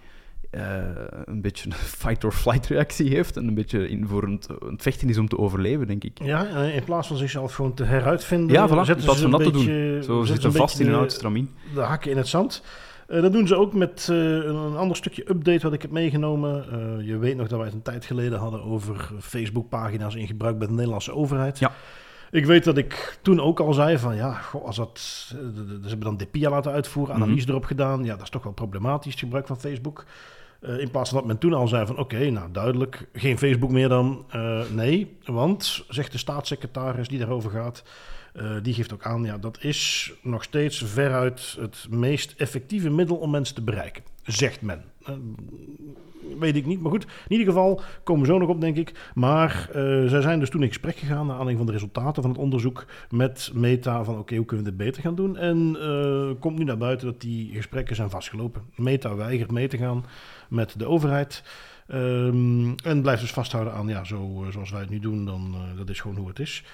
eh, 0.50 0.78
een 1.24 1.40
beetje 1.40 1.66
een 1.70 1.74
fight-or-flight 2.02 2.66
reactie 2.66 3.08
heeft 3.08 3.36
en 3.36 3.48
een 3.48 3.54
beetje 3.54 3.88
in, 3.88 4.06
voor 4.06 4.22
een, 4.22 4.40
een 4.58 4.78
vechten 4.80 5.08
is 5.08 5.18
om 5.18 5.28
te 5.28 5.38
overleven, 5.38 5.86
denk 5.86 6.04
ik. 6.04 6.18
Ja, 6.22 6.46
en 6.46 6.72
in 6.74 6.84
plaats 6.84 7.08
van 7.08 7.16
zichzelf 7.16 7.54
gewoon 7.54 7.74
te 7.74 7.84
heruitvinden, 7.84 8.52
Ja, 8.56 8.68
voilà, 8.68 8.70
in 8.88 8.96
plaats 8.96 9.20
van 9.20 9.24
een 9.24 9.30
dat 9.30 9.42
te 9.42 9.50
doen. 9.50 9.64
beetje- 9.64 10.02
Zo 10.02 10.24
zitten 10.24 10.52
vast 10.52 10.80
in 10.80 10.88
een 10.88 10.94
oud 10.94 11.12
stramien. 11.12 11.50
de 11.74 11.80
hakken 11.80 12.10
in 12.10 12.16
het 12.16 12.28
zand. 12.28 12.62
Eh, 13.08 13.22
dat 13.22 13.32
doen 13.32 13.46
ze 13.46 13.56
ook 13.56 13.74
met 13.74 14.06
eh, 14.10 14.16
een, 14.16 14.76
ander 14.76 14.96
stukje 14.96 15.30
update 15.30 15.62
wat 15.62 15.72
ik 15.72 15.82
heb 15.82 15.90
meegenomen. 15.90 16.64
Eh, 16.72 17.06
je 17.06 17.16
weet 17.18 17.36
nog 17.36 17.48
dat 17.48 17.56
wij 17.58 17.66
het 17.66 17.76
een 17.76 17.82
tijd 17.82 18.04
geleden 18.04 18.38
hadden 18.38 18.62
over 18.62 19.10
Facebook-pagina's 19.20 20.14
in 20.14 20.26
gebruik 20.26 20.58
bij 20.58 20.66
de 20.66 20.72
Nederlandse 20.72 21.14
overheid. 21.14 21.58
Ja. 21.58 21.72
Ik 22.30 22.46
weet 22.46 22.64
dat 22.64 22.76
ik 22.76 23.18
toen 23.22 23.40
ook 23.40 23.60
al 23.60 23.72
zei 23.72 23.98
van 23.98 24.16
ja, 24.16 24.32
goh, 24.32 24.64
als 24.64 24.76
dat, 24.76 24.98
eh, 25.32 25.38
ze 25.82 25.88
hebben 25.88 26.00
dan 26.00 26.16
DPIA 26.16 26.50
laten 26.50 26.72
uitvoeren, 26.72 27.14
Mhm. 27.14 27.24
analyse 27.24 27.48
erop 27.48 27.64
gedaan. 27.64 28.04
Ja, 28.04 28.12
dat 28.14 28.22
is 28.22 28.30
toch 28.30 28.42
wel 28.42 28.52
problematisch, 28.52 29.10
het 29.12 29.20
gebruik 29.20 29.46
van 29.46 29.60
Facebook. 29.60 30.04
Eh, 30.60 30.78
in 30.78 30.90
plaats 30.90 31.10
van 31.10 31.18
dat 31.18 31.26
men 31.26 31.38
toen 31.38 31.52
al 31.52 31.68
zei 31.68 31.86
van 31.86 31.98
oké, 31.98 32.30
nou 32.30 32.52
duidelijk, 32.52 33.08
geen 33.12 33.38
Facebook 33.38 33.70
meer 33.70 33.88
dan. 33.88 34.24
Eh, 34.30 34.62
nee, 34.70 35.16
want, 35.24 35.84
zegt 35.88 36.12
de 36.12 36.18
staatssecretaris 36.18 37.08
die 37.08 37.18
daarover 37.18 37.50
gaat, 37.50 37.82
eh, 38.32 38.56
die 38.62 38.74
geeft 38.74 38.92
ook 38.92 39.04
aan, 39.04 39.24
ja, 39.24 39.38
dat 39.38 39.64
is 39.64 40.12
nog 40.22 40.42
steeds 40.42 40.82
veruit 40.84 41.56
het 41.60 41.86
meest 41.90 42.34
effectieve 42.36 42.90
middel 42.90 43.16
om 43.16 43.30
mensen 43.30 43.54
te 43.54 43.62
bereiken, 43.62 44.02
zegt 44.22 44.62
men. 44.62 44.84
Weet 46.38 46.56
ik 46.56 46.66
niet, 46.66 46.80
maar 46.80 46.90
goed, 46.90 47.02
in 47.04 47.36
ieder 47.36 47.46
geval 47.46 47.80
komen 48.02 48.22
we 48.22 48.32
zo 48.32 48.38
nog 48.38 48.48
op, 48.48 48.60
denk 48.60 48.76
ik. 48.76 49.10
Maar 49.14 49.68
eh, 49.72 50.06
zij 50.06 50.20
zijn 50.20 50.40
dus 50.40 50.50
toen 50.50 50.62
in 50.62 50.68
gesprek 50.68 50.96
gegaan 50.96 51.26
naar 51.26 51.36
aanleiding 51.36 51.56
van 51.56 51.66
de 51.66 51.72
resultaten 51.72 52.22
van 52.22 52.30
het 52.30 52.40
onderzoek 52.40 52.86
met 53.10 53.50
Meta 53.54 54.04
van 54.04 54.18
oké, 54.18 54.36
hoe 54.36 54.44
kunnen 54.44 54.64
we 54.64 54.70
dit 54.70 54.86
beter 54.86 55.02
gaan 55.02 55.14
doen? 55.14 55.36
En 55.36 55.76
eh, 55.80 56.30
komt 56.40 56.58
nu 56.58 56.64
naar 56.64 56.78
buiten 56.78 57.06
dat 57.06 57.20
die 57.20 57.52
gesprekken 57.54 57.96
zijn 57.96 58.10
vastgelopen. 58.10 58.62
Meta 58.74 59.14
weigert 59.14 59.50
mee 59.50 59.68
te 59.68 59.76
gaan 59.76 60.04
met 60.48 60.78
de 60.78 60.86
overheid. 60.86 61.42
Ehm, 61.86 62.72
en 62.84 63.02
blijft 63.02 63.20
dus 63.20 63.32
vasthouden 63.32 63.74
aan, 63.74 63.88
ja, 63.88 64.04
zo, 64.04 64.44
eh, 64.44 64.52
zoals 64.52 64.70
wij 64.70 64.80
het 64.80 64.90
nu 64.90 64.98
doen, 64.98 65.24
dan 65.24 65.54
dat 65.76 65.88
is 65.88 66.00
gewoon 66.00 66.16
hoe 66.16 66.28
het 66.28 66.38
is. 66.38 66.64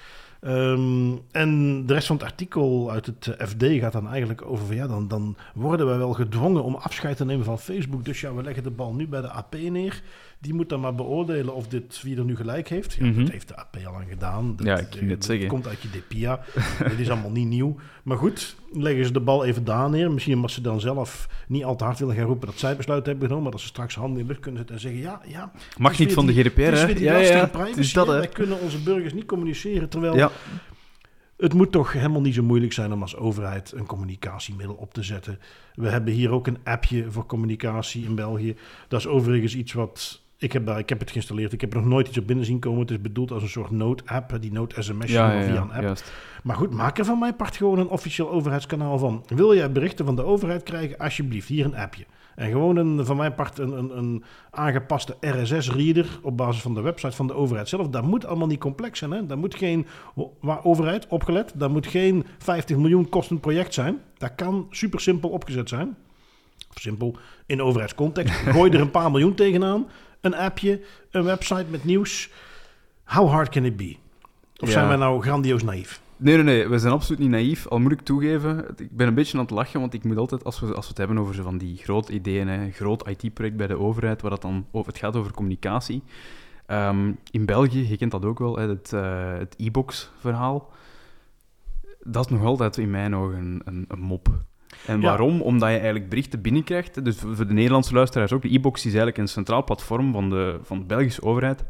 Ehm, 0.47 1.15
en 1.31 1.85
de 1.85 1.93
rest 1.93 2.07
van 2.07 2.15
het 2.15 2.25
artikel 2.25 2.91
uit 2.91 3.05
het 3.05 3.27
eh, 3.27 3.47
FD 3.47 3.63
gaat 3.63 3.91
dan 3.91 4.07
eigenlijk 4.07 4.45
over 4.45 4.65
van 4.65 4.75
ja, 4.75 4.87
dan, 4.87 5.07
dan 5.07 5.37
worden 5.53 5.85
wij 5.85 5.97
wel 5.97 6.13
gedwongen 6.13 6.63
om 6.63 6.75
afscheid 6.75 7.17
te 7.17 7.25
nemen 7.25 7.45
van 7.45 7.59
Facebook. 7.59 8.05
Dus 8.05 8.21
ja, 8.21 8.33
we 8.33 8.43
leggen 8.43 8.63
de 8.63 8.69
bal 8.69 8.93
nu 8.93 9.07
bij 9.07 9.21
de 9.21 9.29
AP 9.29 9.53
neer. 9.53 10.01
Die 10.39 10.53
moet 10.53 10.69
dan 10.69 10.79
maar 10.79 10.95
beoordelen 10.95 11.53
of 11.53 11.67
dit 11.67 12.01
wie 12.01 12.17
er 12.17 12.25
nu 12.25 12.35
gelijk 12.35 12.67
heeft. 12.69 12.93
Ja, 12.93 13.05
Mhm. 13.05 13.19
Dat 13.19 13.31
heeft 13.31 13.47
de 13.47 13.55
AP 13.57 13.77
al 13.85 13.91
lang 13.91 14.05
gedaan. 14.09 14.55
Dat, 14.55 14.65
Ja, 14.65 14.77
ik 14.77 14.87
ging 14.89 15.11
eh, 15.11 15.17
zeggen. 15.19 15.47
komt 15.47 15.67
uit 15.67 15.81
je 15.81 15.87
DPIA. 15.89 16.39
Dit 16.89 16.99
is 16.99 17.09
allemaal 17.09 17.31
niet 17.31 17.47
nieuw. 17.47 17.75
Maar 18.03 18.17
goed, 18.17 18.55
leggen 18.71 19.05
ze 19.05 19.11
de 19.11 19.19
bal 19.19 19.45
even 19.45 19.63
daar 19.63 19.89
neer. 19.89 20.11
Misschien 20.11 20.35
omdat 20.35 20.51
ze 20.51 20.61
dan 20.61 20.79
zelf 20.79 21.27
niet 21.47 21.63
al 21.63 21.75
te 21.75 21.83
hard 21.83 21.99
willen 21.99 22.15
gaan 22.15 22.25
roepen 22.25 22.47
dat 22.47 22.59
zij 22.59 22.67
het 22.69 22.77
besluit 22.77 23.05
hebben 23.05 23.23
genomen. 23.23 23.43
Maar 23.43 23.51
dat 23.51 23.61
ze 23.61 23.67
straks 23.67 23.95
handen 23.95 24.19
in 24.19 24.23
de 24.25 24.29
lucht 24.29 24.41
kunnen 24.43 24.59
zetten 24.59 24.75
en 24.75 24.81
zeggen 24.81 25.01
ja, 25.01 25.21
ja, 25.27 25.51
Mag 25.77 25.91
is 25.91 25.97
niet 25.97 26.13
van 26.13 26.25
de 26.25 26.33
GDPR, 26.33 26.61
het 26.61 26.73
is 26.73 26.81
hè? 26.81 26.87
Ja, 26.87 27.17
ja, 27.17 27.49
Het 27.75 27.93
dat, 27.93 28.07
hè? 28.07 28.13
Wij 28.17 28.27
kunnen 28.27 28.59
onze 28.59 28.83
burgers 28.83 29.13
niet 29.13 29.25
communiceren. 29.25 29.89
Terwijl 29.89 30.15
Ja. 30.15 30.31
het 31.37 31.53
moet 31.53 31.71
toch 31.71 31.93
helemaal 31.93 32.21
niet 32.21 32.33
zo 32.35 32.43
moeilijk 32.43 32.73
zijn 32.73 32.93
om 32.93 33.01
als 33.01 33.15
overheid 33.15 33.71
een 33.75 33.85
communicatiemiddel 33.85 34.75
op 34.75 34.93
te 34.93 35.03
zetten. 35.03 35.39
We 35.75 35.89
hebben 35.89 36.13
hier 36.13 36.31
ook 36.31 36.47
een 36.47 36.57
appje 36.63 37.11
voor 37.11 37.25
communicatie 37.25 38.03
in 38.05 38.15
België. 38.15 38.55
Dat 38.87 38.99
is 38.99 39.07
overigens 39.07 39.55
iets 39.55 39.73
wat... 39.73 40.25
Ik 40.39 40.51
heb, 40.53 40.65
daar, 40.65 40.79
ik 40.79 40.89
heb 40.89 40.99
het 40.99 41.11
geïnstalleerd. 41.11 41.53
Ik 41.53 41.61
heb 41.61 41.73
er 41.73 41.79
nog 41.79 41.87
nooit 41.87 42.07
iets 42.07 42.17
op 42.17 42.27
binnen 42.27 42.45
zien 42.45 42.59
komen. 42.59 42.81
Het 42.81 42.91
is 42.91 43.01
bedoeld 43.01 43.31
als 43.31 43.43
een 43.43 43.49
soort 43.49 43.71
nood-app. 43.71 44.37
Die 44.41 44.51
nood-sms 44.51 45.11
Ja, 45.11 45.31
ja, 45.31 45.43
via 45.43 45.61
een 45.61 45.71
app. 45.71 45.81
juist. 45.81 46.11
Maar 46.43 46.55
goed, 46.55 46.71
maak 46.73 46.97
er 46.97 47.05
van 47.05 47.19
mij 47.19 47.33
part 47.33 47.55
gewoon 47.57 47.79
een 47.79 47.87
officieel 47.87 48.31
overheidskanaal 48.31 48.97
van. 48.97 49.23
Wil 49.27 49.55
jij 49.55 49.71
berichten 49.71 50.05
van 50.05 50.15
de 50.15 50.23
overheid 50.23 50.63
krijgen? 50.63 50.97
Alsjeblieft, 50.97 51.47
hier 51.47 51.65
een 51.65 51.75
appje. 51.75 52.05
En 52.35 52.49
gewoon 52.51 52.75
een, 52.75 53.05
van 53.05 53.17
mijn 53.17 53.35
part 53.35 53.59
een, 53.59 53.71
een, 53.77 53.97
een 53.97 54.23
aangepaste 54.51 55.15
RSS-reader 55.21 56.19
op 56.21 56.37
basis 56.37 56.61
van 56.61 56.73
de 56.73 56.81
website 56.81 57.15
van 57.15 57.27
de 57.27 57.33
overheid 57.33 57.69
zelf. 57.69 57.87
Dat 57.87 58.03
moet 58.03 58.25
allemaal 58.25 58.47
niet 58.47 58.59
complex 58.59 58.99
zijn. 58.99 59.11
Hè? 59.11 59.25
Dat 59.25 59.37
moet 59.37 59.55
geen, 59.55 59.85
waar 60.39 60.63
overheid, 60.63 61.07
opgelet, 61.07 61.51
dat 61.55 61.69
moet 61.69 61.87
geen 61.87 62.25
50 62.37 62.77
miljoen 62.77 63.09
kostend 63.09 63.41
project 63.41 63.73
zijn. 63.73 63.99
Dat 64.17 64.35
kan 64.35 64.67
super 64.69 64.99
simpel 64.99 65.29
opgezet 65.29 65.69
zijn. 65.69 65.95
Of 66.69 66.81
simpel, 66.81 67.17
in 67.45 67.61
overheidscontext. 67.61 68.33
Gooi 68.55 68.71
er 68.71 68.79
een 68.81 68.91
paar 68.91 69.11
miljoen 69.11 69.35
tegenaan. 69.35 69.87
Een 70.21 70.35
appje, 70.35 70.81
een 71.11 71.23
website 71.23 71.65
met 71.69 71.83
nieuws. 71.83 72.29
How 73.03 73.29
hard 73.29 73.49
can 73.49 73.65
it 73.65 73.77
be? 73.77 73.95
Of 74.57 74.67
Ja. 74.67 74.73
zijn 74.73 74.87
wij 74.87 74.97
nou 74.97 75.21
grandioos 75.21 75.63
naïef? 75.63 76.01
Nee, 76.19 76.35
nee, 76.35 76.43
nee, 76.43 76.67
we 76.67 76.79
zijn 76.79 76.93
absoluut 76.93 77.19
niet 77.19 77.29
naïef. 77.29 77.67
Al 77.67 77.79
moet 77.79 77.91
ik 77.91 78.01
toegeven, 78.01 78.65
ik 78.77 78.91
ben 78.91 79.07
een 79.07 79.13
beetje 79.13 79.37
aan 79.37 79.43
het 79.43 79.53
lachen, 79.53 79.79
want 79.79 79.93
ik 79.93 80.03
moet 80.03 80.17
altijd, 80.17 80.43
als 80.43 80.59
we, 80.59 80.65
als 80.65 80.83
we 80.83 80.87
het 80.89 80.97
hebben 80.97 81.17
over 81.17 81.35
zo 81.35 81.43
van 81.43 81.57
die 81.57 81.77
grote 81.77 82.13
ideeën, 82.13 82.47
hè, 82.47 82.63
een 82.63 82.71
groot 82.71 83.07
IT-project 83.07 83.55
bij 83.57 83.67
de 83.67 83.77
overheid, 83.79 84.21
waar 84.21 84.31
dat 84.31 84.41
dan 84.41 84.65
over, 84.71 84.91
het 84.91 85.01
gaat 85.01 85.15
over 85.15 85.31
communicatie. 85.33 86.03
Ehm, 86.65 87.11
in 87.31 87.45
België, 87.45 87.89
je 87.89 87.97
kent 87.97 88.11
dat 88.11 88.25
ook 88.25 88.39
wel, 88.39 88.57
hè, 88.57 88.67
het, 88.67 88.93
eh, 88.93 89.33
het 89.37 89.55
e-box-verhaal. 89.57 90.71
Dat 92.03 92.25
is 92.25 92.31
nog 92.31 92.43
altijd 92.45 92.77
in 92.77 92.89
mijn 92.89 93.15
ogen 93.15 93.37
een, 93.37 93.61
een, 93.65 93.85
een 93.87 93.99
mop. 93.99 94.27
En 94.85 95.01
Ja. 95.01 95.07
waarom? 95.07 95.41
Omdat 95.41 95.69
je 95.69 95.75
eigenlijk 95.75 96.09
berichten 96.09 96.41
binnenkrijgt. 96.41 97.05
Dus 97.05 97.17
voor 97.17 97.47
de 97.47 97.53
Nederlandse 97.53 97.93
luisteraars 97.93 98.31
ook, 98.33 98.41
de 98.41 98.53
e-box 98.53 98.79
is 98.79 98.85
eigenlijk 98.85 99.17
een 99.17 99.27
centraal 99.27 99.63
platform 99.63 100.11
van 100.11 100.29
de, 100.29 100.59
van 100.61 100.79
de 100.79 100.85
Belgische 100.85 101.21
overheid, 101.21 101.63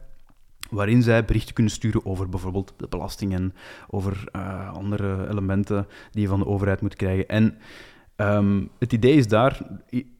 waarin 0.70 1.02
zij 1.02 1.26
berichten 1.26 1.54
kunnen 1.54 1.72
sturen 1.74 2.06
over 2.06 2.30
bijvoorbeeld 2.30 2.74
de 2.78 2.88
belastingen, 2.88 3.54
over 3.90 4.24
eh, 4.32 4.74
andere 4.74 5.28
elementen 5.30 5.88
die 6.12 6.22
je 6.22 6.28
van 6.28 6.40
de 6.40 6.46
overheid 6.48 6.82
moet 6.82 6.96
krijgen. 6.96 7.28
En 7.28 7.58
ehm, 8.16 8.62
het 8.80 8.94
idee 8.94 9.16
is 9.16 9.28
daar, 9.28 9.62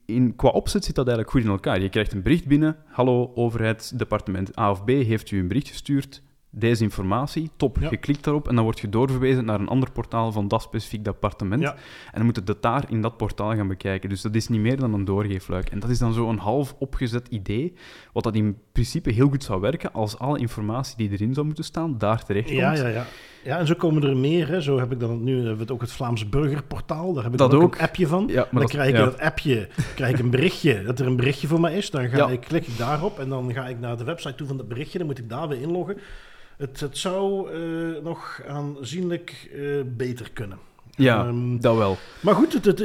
in, 0.06 0.36
qua 0.36 0.48
opzet 0.48 0.84
zit 0.84 0.94
dat 0.94 1.06
eigenlijk 1.06 1.36
goed 1.36 1.44
in 1.46 1.54
elkaar. 1.56 1.80
Je 1.80 1.88
krijgt 1.88 2.12
een 2.12 2.22
bericht 2.22 2.46
binnen, 2.46 2.76
hallo 2.86 3.32
overheid, 3.34 3.98
departement 3.98 4.58
A 4.58 4.70
of 4.70 4.84
B 4.84 4.88
heeft 4.88 5.30
u 5.30 5.38
een 5.38 5.48
bericht 5.48 5.68
gestuurd, 5.68 6.22
deze 6.50 6.82
informatie, 6.82 7.50
top, 7.56 7.76
Ja. 7.80 7.90
je 7.90 7.96
klikt 7.96 8.24
daarop 8.24 8.48
en 8.48 8.54
dan 8.54 8.64
word 8.64 8.80
je 8.80 8.88
doorverwezen 8.88 9.44
naar 9.44 9.60
een 9.60 9.68
ander 9.68 9.90
portaal 9.90 10.32
van 10.32 10.48
dat 10.48 10.62
specifiek 10.62 11.04
departement. 11.04 11.62
Ja. 11.62 11.72
En 11.74 12.12
dan 12.14 12.24
moet 12.24 12.36
je 12.36 12.42
dat 12.42 12.62
daar 12.62 12.84
in 12.88 13.02
dat 13.02 13.16
portaal 13.16 13.54
gaan 13.54 13.68
bekijken. 13.68 14.08
Dus 14.08 14.22
dat 14.22 14.34
is 14.34 14.48
niet 14.48 14.60
meer 14.60 14.76
dan 14.76 14.94
een 14.94 15.04
doorgeefluik. 15.04 15.68
En 15.70 15.78
dat 15.78 15.90
is 15.90 15.98
dan 15.98 16.12
zo'n 16.12 16.38
half 16.38 16.74
opgezet 16.78 17.28
idee, 17.28 17.74
wat 18.12 18.24
dat 18.24 18.34
in 18.34 18.56
principe 18.72 19.10
heel 19.10 19.28
goed 19.28 19.44
zou 19.44 19.60
werken 19.60 19.92
als 19.92 20.18
alle 20.18 20.38
informatie 20.38 20.96
die 20.96 21.10
erin 21.10 21.34
zou 21.34 21.46
moeten 21.46 21.64
staan, 21.64 21.98
daar 21.98 22.24
terecht 22.24 22.46
komt. 22.46 22.58
Ja, 22.58 22.72
ja, 22.74 22.86
ja. 22.88 23.04
Ja, 23.44 23.58
en 23.58 23.66
zo 23.66 23.74
komen 23.74 24.02
er 24.02 24.16
meer. 24.16 24.48
Hè. 24.48 24.60
Zo 24.60 24.78
heb 24.78 24.92
ik 24.92 25.00
dan 25.00 25.24
nu 25.24 25.46
hebben 25.46 25.66
we 25.66 25.72
ook 25.72 25.80
het 25.80 25.92
Vlaams 25.92 26.28
Burgerportaal. 26.28 27.12
Daar 27.12 27.22
heb 27.24 27.32
ik 27.32 27.38
Dat 27.38 27.54
ook, 27.54 27.62
ook. 27.62 27.74
een 27.74 27.80
appje 27.80 28.06
van. 28.06 28.24
Ja, 28.28 28.34
maar 28.34 28.48
dan 28.50 28.60
dat- 28.60 28.70
krijg 28.70 28.88
ik 28.88 28.96
ja. 28.96 29.04
dat 29.04 29.20
appje 29.20 29.68
krijg 29.94 30.12
ik 30.12 30.18
een 30.18 30.30
berichtje, 30.30 30.82
dat 30.82 30.98
er 30.98 31.06
een 31.06 31.16
berichtje 31.16 31.46
voor 31.46 31.60
mij 31.60 31.76
is. 31.76 31.90
Dan 31.90 32.08
ga 32.08 32.16
Ja. 32.16 32.28
ik, 32.28 32.40
klik 32.40 32.66
ik 32.66 32.78
daarop 32.78 33.18
en 33.18 33.28
dan 33.28 33.52
ga 33.52 33.66
ik 33.68 33.80
naar 33.80 33.96
de 33.96 34.04
website 34.04 34.34
toe 34.34 34.46
van 34.46 34.56
dat 34.56 34.68
berichtje. 34.68 34.98
Dan 34.98 35.06
moet 35.06 35.18
ik 35.18 35.28
daar 35.28 35.48
weer 35.48 35.60
inloggen. 35.60 35.98
Het, 36.58 36.80
het 36.80 36.98
zou 36.98 37.50
eh, 37.52 38.02
nog 38.02 38.40
aanzienlijk 38.48 39.50
eh, 39.54 39.60
beter 39.86 40.30
kunnen. 40.32 40.58
Ja, 40.90 41.26
Ehm, 41.26 41.58
dat 41.58 41.76
wel. 41.76 41.96
maar 42.22 42.34
goed, 42.34 42.52
het, 42.52 42.64
het- 42.64 42.76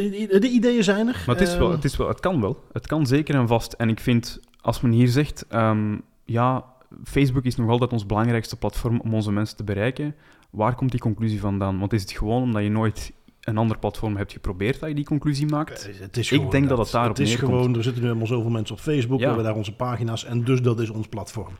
de 0.42 0.50
ideeën 0.50 0.84
zijn 0.84 1.08
er. 1.08 1.24
Maar 1.28 1.36
het 1.36 1.48
is, 1.48 1.58
wel, 1.58 1.66
Ehm, 1.68 1.76
het 1.76 1.84
is 1.84 1.98
wel, 1.98 2.08
het 2.08 2.20
kan 2.20 2.42
wel. 2.42 2.64
Het 2.74 2.88
kan 2.88 3.06
zeker 3.08 3.36
en 3.36 3.48
vast. 3.48 3.74
En 3.74 3.90
ik 3.90 4.00
vind, 4.00 4.40
als 4.62 4.82
men 4.82 4.92
hier 4.92 5.08
zegt, 5.08 5.46
ehm, 5.50 5.98
ja, 6.26 6.66
Facebook 7.04 7.44
is 7.44 7.56
nog 7.56 7.70
altijd 7.70 7.92
ons 7.92 8.06
belangrijkste 8.06 8.56
platform 8.58 9.00
om 9.00 9.14
onze 9.14 9.32
mensen 9.32 9.58
te 9.58 9.64
bereiken, 9.64 10.16
waar 10.50 10.76
komt 10.76 10.92
die 10.92 11.00
conclusie 11.00 11.40
vandaan? 11.40 11.80
Want 11.80 11.94
is 11.94 12.02
het 12.02 12.12
gewoon 12.12 12.42
omdat 12.42 12.64
je 12.64 12.70
nooit 12.70 13.12
een 13.42 13.58
ander 13.58 13.78
platform 13.80 14.18
hebt 14.18 14.32
geprobeerd 14.32 14.80
dat 14.80 14.90
je 14.90 14.96
die 14.96 15.06
conclusie 15.06 15.48
maakt? 15.48 15.88
Eh, 15.90 16.00
Het 16.00 16.18
is 16.18 16.32
Ik 16.32 16.38
gewoon 16.38 16.52
denk 16.52 16.70
dat 16.70 16.78
het 16.78 16.92
daarop 16.92 17.18
Het 17.18 17.26
is 17.28 17.30
neerkomt. 17.30 17.52
gewoon, 17.52 17.76
er 17.76 17.84
zitten 17.84 18.02
nu 18.02 18.08
helemaal 18.08 18.28
zoveel 18.28 18.50
mensen 18.52 18.76
op 18.76 18.82
Facebook, 18.82 19.20
we 19.20 19.26
hebben 19.26 19.44
daar 19.44 19.56
onze 19.56 19.76
pagina's 19.76 20.26
en 20.26 20.44
dus 20.44 20.62
dat 20.62 20.80
is 20.80 20.90
ons 20.90 21.08
platform. 21.08 21.54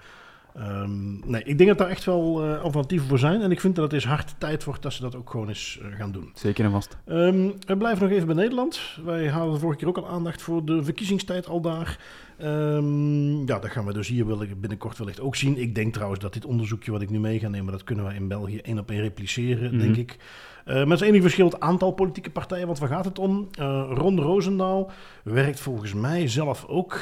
Ehm, 0.56 1.30
nee, 1.30 1.44
ik 1.44 1.58
denk 1.58 1.70
dat 1.70 1.78
daar 1.78 1.90
echt 1.90 2.04
wel 2.04 2.44
eh, 2.44 2.62
alternatieven 2.62 3.08
voor 3.08 3.20
zijn 3.20 3.42
en 3.42 3.52
ik 3.52 3.60
vind 3.60 3.76
dat 3.76 3.84
het 3.84 3.94
is 3.94 4.06
hard 4.06 4.36
tijd 4.38 4.64
wordt 4.64 4.82
dat 4.82 4.94
ze 4.94 5.02
dat 5.02 5.16
ook 5.16 5.30
gewoon 5.30 5.48
eens 5.48 5.80
eh, 5.82 5.98
gaan 5.98 6.12
doen. 6.12 6.32
Zeker 6.34 6.66
en 6.66 6.72
vast. 6.72 6.98
Ehm, 7.06 7.50
we 7.66 7.78
blijven 7.78 8.04
nog 8.04 8.12
even 8.12 8.26
bij 8.28 8.36
Nederland. 8.36 8.80
Wij 9.06 9.28
hadden 9.28 9.54
de 9.54 9.60
vorige 9.60 9.78
keer 9.80 9.88
ook 9.88 9.98
al 9.98 10.08
aandacht 10.08 10.42
voor 10.42 10.66
de 10.66 10.84
verkiezingstijd 10.84 11.48
al 11.48 11.62
daar. 11.62 12.00
Ehm, 12.38 13.38
ja, 13.46 13.60
dat 13.60 13.70
gaan 13.72 13.86
we 13.86 13.94
dus 13.94 14.08
hier 14.08 14.26
binnenkort 14.60 14.98
wellicht 14.98 15.20
ook 15.22 15.36
zien. 15.36 15.58
Ik 15.58 15.76
denk 15.76 15.94
trouwens 15.94 16.20
dat 16.22 16.34
dit 16.34 16.46
onderzoekje 16.46 16.92
wat 16.92 17.02
ik 17.02 17.10
nu 17.10 17.20
mee 17.20 17.40
ga 17.40 17.48
nemen, 17.48 17.72
dat 17.72 17.84
kunnen 17.84 18.06
we 18.06 18.14
in 18.14 18.28
België 18.28 18.58
één 18.58 18.80
op 18.80 18.90
één 18.92 19.02
repliceren, 19.02 19.70
Mhm. 19.76 19.78
denk 19.84 19.96
ik. 19.96 20.18
Eh 20.66 20.76
met 20.86 21.00
het 21.00 21.02
enige 21.02 21.22
verschil 21.22 21.46
het 21.46 21.60
aantal 21.60 21.92
politieke 21.92 22.30
partijen, 22.30 22.66
want 22.66 22.80
waar 22.80 22.90
gaat 22.90 23.06
het 23.06 23.20
om? 23.20 23.48
Ron 23.90 24.20
Roosendaal 24.20 24.92
werkt 25.24 25.60
volgens 25.60 25.94
mij 25.94 26.28
zelf 26.28 26.66
ook 26.68 27.00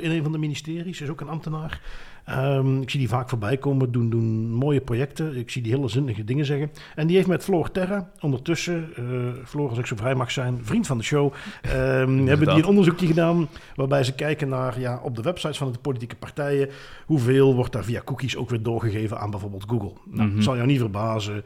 in 0.00 0.10
een 0.10 0.22
van 0.22 0.32
de 0.32 0.38
ministeries, 0.38 1.00
is 1.00 1.08
ook 1.08 1.20
een 1.20 1.28
ambtenaar. 1.28 1.80
Ehm, 2.24 2.80
ik 2.80 2.90
zie 2.90 2.98
die 2.98 3.08
vaak 3.08 3.28
voorbij 3.28 3.56
komen, 3.56 3.92
doen, 3.92 4.10
doen 4.10 4.50
mooie 4.50 4.80
projecten. 4.80 5.36
Ik 5.36 5.50
zie 5.50 5.62
die 5.62 5.74
hele 5.74 5.88
zinnige 5.88 6.24
dingen 6.24 6.44
zeggen. 6.44 6.70
En 6.94 7.06
die 7.06 7.16
heeft 7.16 7.28
met 7.28 7.44
Floor 7.44 7.70
Terra 7.70 8.10
ondertussen, 8.20 8.88
eh 8.96 9.04
Floor 9.44 9.68
als 9.68 9.78
ik 9.78 9.86
zo 9.86 9.96
vrij 9.96 10.14
mag 10.14 10.30
zijn, 10.30 10.58
vriend 10.62 10.86
van 10.86 10.98
de 10.98 11.04
show, 11.04 11.32
ehm, 11.62 12.26
hebben 12.30 12.48
die 12.48 12.56
een 12.56 12.64
onderzoekje 12.64 13.06
gedaan 13.06 13.48
waarbij 13.74 14.04
ze 14.04 14.14
kijken 14.14 14.48
naar 14.48 14.80
ja, 14.80 15.00
op 15.02 15.16
de 15.16 15.22
websites 15.22 15.58
van 15.58 15.72
de 15.72 15.78
politieke 15.78 16.16
partijen 16.16 16.68
hoeveel 17.06 17.54
wordt 17.54 17.72
daar 17.72 17.84
via 17.84 18.02
cookies 18.04 18.36
ook 18.36 18.50
weer 18.50 18.62
doorgegeven 18.62 19.18
aan 19.18 19.30
bijvoorbeeld 19.30 19.64
Google. 19.68 19.92
Nou, 20.10 20.28
Mhm. 20.28 20.40
zal 20.40 20.54
jou 20.54 20.66
niet 20.66 20.78
verbazen. 20.78 21.44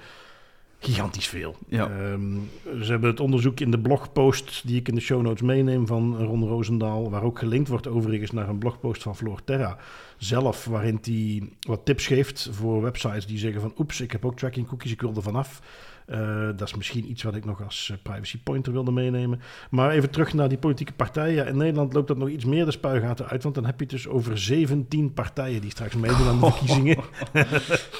Gigantisch 0.78 1.26
veel. 1.28 1.57
Ja. 1.69 1.88
Ehm, 1.88 2.35
ze 2.83 2.90
hebben 2.90 3.11
het 3.11 3.21
onderzoek 3.21 3.61
in 3.61 3.71
de 3.71 3.78
blogpost 3.78 4.62
die 4.66 4.76
ik 4.78 4.88
in 4.88 4.95
de 4.95 5.00
show 5.00 5.23
notes 5.23 5.43
meeneem 5.43 5.87
van 5.87 6.16
Ron 6.16 6.45
Roosendaal, 6.49 7.11
waar 7.11 7.23
ook 7.23 7.38
gelinkt 7.38 7.69
wordt 7.69 7.88
overigens 7.88 8.31
naar 8.31 8.49
een 8.49 8.59
blogpost 8.59 9.02
van 9.02 9.16
Floor 9.16 9.40
Terra 9.45 9.76
zelf, 10.25 10.64
waarin 10.64 10.99
hij 11.02 11.49
wat 11.61 11.85
tips 11.85 12.07
geeft 12.07 12.49
voor 12.52 12.83
websites 12.83 13.26
die 13.26 13.38
zeggen 13.38 13.61
van 13.61 13.75
oeps, 13.78 14.00
ik 14.00 14.12
heb 14.12 14.25
ook 14.25 14.37
tracking 14.37 14.66
cookies, 14.66 14.93
ik 14.93 15.00
wil 15.00 15.12
er 15.16 15.23
vanaf. 15.23 15.61
Eh 16.07 16.47
dat 16.57 16.69
is 16.69 16.75
misschien 16.75 17.11
iets 17.11 17.23
wat 17.23 17.35
ik 17.35 17.45
nog 17.45 17.62
als 17.64 17.88
eh, 17.93 17.97
privacy 18.02 18.38
pointer 18.43 18.73
wilde 18.73 18.90
meenemen. 18.93 19.40
Maar 19.71 19.90
even 19.90 20.11
terug 20.11 20.35
naar 20.35 20.49
die 20.49 20.59
politieke 20.59 20.93
partijen. 20.93 21.35
Ja, 21.35 21.45
in 21.45 21.57
Nederland 21.57 21.93
loopt 21.93 22.09
dat 22.09 22.16
nog 22.16 22.28
iets 22.28 22.45
meer 22.45 22.64
de 22.64 22.71
spuigaten 22.71 23.28
uit, 23.28 23.43
want 23.43 23.54
dan 23.54 23.64
heb 23.64 23.75
je 23.78 23.83
het 23.85 23.90
dus 23.95 24.09
over 24.09 24.38
17 24.38 25.12
partijen 25.12 25.61
die 25.61 25.71
straks 25.71 25.95
meedoen 25.95 26.26
aan 26.26 26.40
de 26.40 26.47
verkiezingen. 26.50 26.97
en 27.33 27.47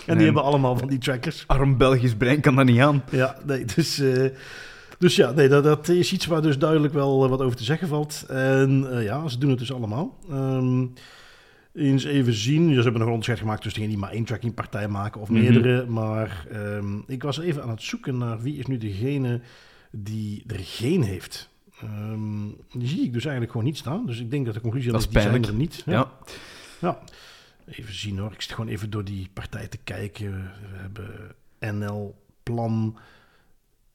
die 0.07 0.15
Nee. 0.15 0.25
hebben 0.25 0.43
allemaal 0.43 0.77
van 0.77 0.89
die 0.89 0.99
trackers. 0.99 1.45
Arm 1.47 1.77
Belgisch 1.77 2.15
brein 2.15 2.41
kan 2.41 2.55
dat 2.57 2.65
niet 2.67 2.81
aan. 2.81 3.03
Ja, 3.11 3.37
nee, 3.47 3.65
dus, 3.65 3.99
eh, 3.99 4.31
dus 4.99 5.17
ja, 5.17 5.31
nee, 5.31 5.49
dat, 5.49 5.65
dat 5.65 5.89
is 5.89 6.13
iets 6.13 6.27
waar 6.27 6.43
dus 6.43 6.59
duidelijk 6.59 6.93
wel 6.93 7.29
wat 7.29 7.41
over 7.41 7.57
te 7.57 7.65
zeggen 7.65 7.89
valt. 7.89 8.25
En 8.29 8.87
ja, 9.03 9.29
ze 9.29 9.39
doen 9.39 9.51
het 9.51 9.59
dus 9.59 9.73
allemaal. 9.73 10.19
Ehm, 10.31 10.87
eens 11.75 12.05
even 12.05 12.33
zien. 12.35 12.69
Ja, 12.69 12.75
ze 12.75 12.83
hebben 12.83 12.93
nog 12.93 13.03
een 13.03 13.09
onderscheid 13.09 13.39
gemaakt 13.39 13.63
tussen 13.63 13.81
degenen 13.81 13.99
die 14.01 14.09
maar 14.09 14.17
één 14.17 14.27
trackingpartij 14.27 14.89
maken 14.89 15.21
of 15.21 15.29
Mhm. 15.29 15.41
meerdere. 15.41 15.87
Maar 15.87 16.47
ehm, 16.51 16.99
ik 17.07 17.23
was 17.23 17.39
even 17.39 17.63
aan 17.63 17.69
het 17.69 17.83
zoeken 17.83 18.19
naar 18.19 18.41
wie 18.41 18.59
is 18.59 18.67
nu 18.67 18.79
degene 18.79 19.41
die 19.91 20.45
er 20.47 20.59
geen 20.61 21.03
heeft. 21.03 21.49
Ehm, 21.81 22.47
die 22.73 22.89
zie 22.89 23.03
ik 23.05 23.13
dus 23.13 23.23
eigenlijk 23.23 23.51
gewoon 23.51 23.67
niet 23.67 23.77
staan. 23.77 24.07
Dus 24.07 24.21
ik 24.21 24.31
denk 24.31 24.45
dat 24.45 24.55
de 24.55 24.61
conclusie 24.61 24.93
Dat 24.93 25.01
is, 25.01 25.09
die 25.09 25.21
zijn 25.21 25.45
er 25.45 25.55
niet. 25.55 25.83
Ja. 25.87 26.11
Ja. 26.81 26.99
Even 27.67 27.95
zien 27.95 28.19
hoor. 28.19 28.33
Ik 28.33 28.41
zit 28.43 28.53
gewoon 28.53 28.71
even 28.71 28.91
door 28.91 29.05
die 29.05 29.29
partij 29.33 29.69
te 29.69 29.79
kijken. 29.85 30.33
We 30.33 30.77
hebben 30.77 31.35
NL, 31.79 32.15
Plan, 32.43 32.97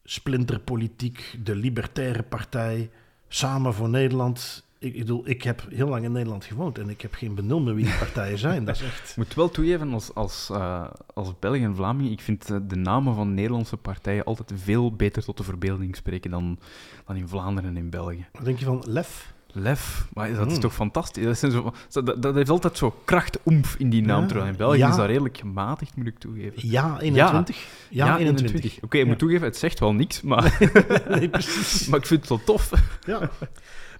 Splinterpolitiek, 0.04 1.38
de 1.42 1.54
Libertaire 1.56 2.22
Partij, 2.22 2.90
Samen 3.28 3.74
voor 3.74 3.88
Nederland. 3.88 4.64
Ik, 4.80 4.94
ik 4.94 5.00
bedoel, 5.00 5.28
ik 5.28 5.42
heb 5.42 5.66
heel 5.70 5.88
lang 5.88 6.04
in 6.04 6.12
Nederland 6.12 6.44
gewoond 6.44 6.78
en 6.78 6.88
ik 6.88 7.00
heb 7.00 7.14
geen 7.14 7.34
benul 7.34 7.60
meer 7.60 7.74
wie 7.74 7.84
die 7.84 7.98
partijen 7.98 8.38
zijn. 8.48 8.64
Dat 8.64 8.76
is 8.76 8.82
echt... 8.82 9.10
Ik 9.10 9.16
moet 9.16 9.34
wel 9.34 9.50
toegeven, 9.50 9.92
als, 9.92 10.14
als, 10.14 10.50
eh, 10.50 10.90
als 11.14 11.38
Belg 11.38 11.56
en 11.56 11.74
Vlaming, 11.74 12.10
ik 12.10 12.20
vind 12.20 12.50
eh, 12.50 12.56
de 12.68 12.76
namen 12.76 13.14
van 13.14 13.34
Nederlandse 13.34 13.76
partijen 13.76 14.24
altijd 14.24 14.52
veel 14.54 14.92
beter 14.92 15.24
tot 15.24 15.36
de 15.36 15.42
verbeelding 15.42 15.96
spreken 15.96 16.30
dan, 16.30 16.58
dan 17.06 17.16
in 17.16 17.28
Vlaanderen 17.28 17.70
en 17.70 17.76
in 17.76 17.90
België. 17.90 18.26
Wat 18.32 18.44
denk 18.44 18.58
je 18.58 18.64
van 18.64 18.82
Lef? 18.86 19.32
Lef, 19.52 20.06
maar 20.14 20.32
dat 20.34 20.46
is 20.46 20.52
Hmm. 20.52 20.60
toch 20.60 20.74
fantastisch? 20.74 21.24
Dat, 21.24 21.38
zijn 21.38 21.52
zo, 21.52 21.72
dat, 21.88 22.22
dat 22.22 22.34
heeft 22.34 22.50
altijd 22.50 22.78
zo 22.78 22.94
kracht, 23.04 23.38
oemf 23.46 23.74
in 23.78 23.90
die 23.90 24.02
naam. 24.02 24.20
Ja. 24.20 24.26
terwijl 24.26 24.48
in 24.50 24.56
België 24.56 24.78
Ja. 24.78 24.88
is 24.90 24.96
dat 24.96 25.06
redelijk 25.06 25.36
gematigd, 25.38 25.96
moet 25.96 26.06
ik 26.06 26.18
toegeven. 26.18 26.52
Ja, 26.68 26.98
21. 27.00 27.66
Ja, 27.88 28.18
21. 28.18 28.78
Oké, 28.82 28.98
ik 28.98 29.06
moet 29.06 29.18
toegeven, 29.18 29.44
het 29.46 29.56
zegt 29.56 29.80
wel 29.80 29.92
niks, 29.94 30.20
maar, 30.22 30.58
nee, 31.08 31.28
precies. 31.28 31.86
maar 31.88 31.98
ik 31.98 32.06
vind 32.06 32.20
het 32.20 32.28
wel 32.28 32.40
tof. 32.44 32.70
Ja. 33.06 33.30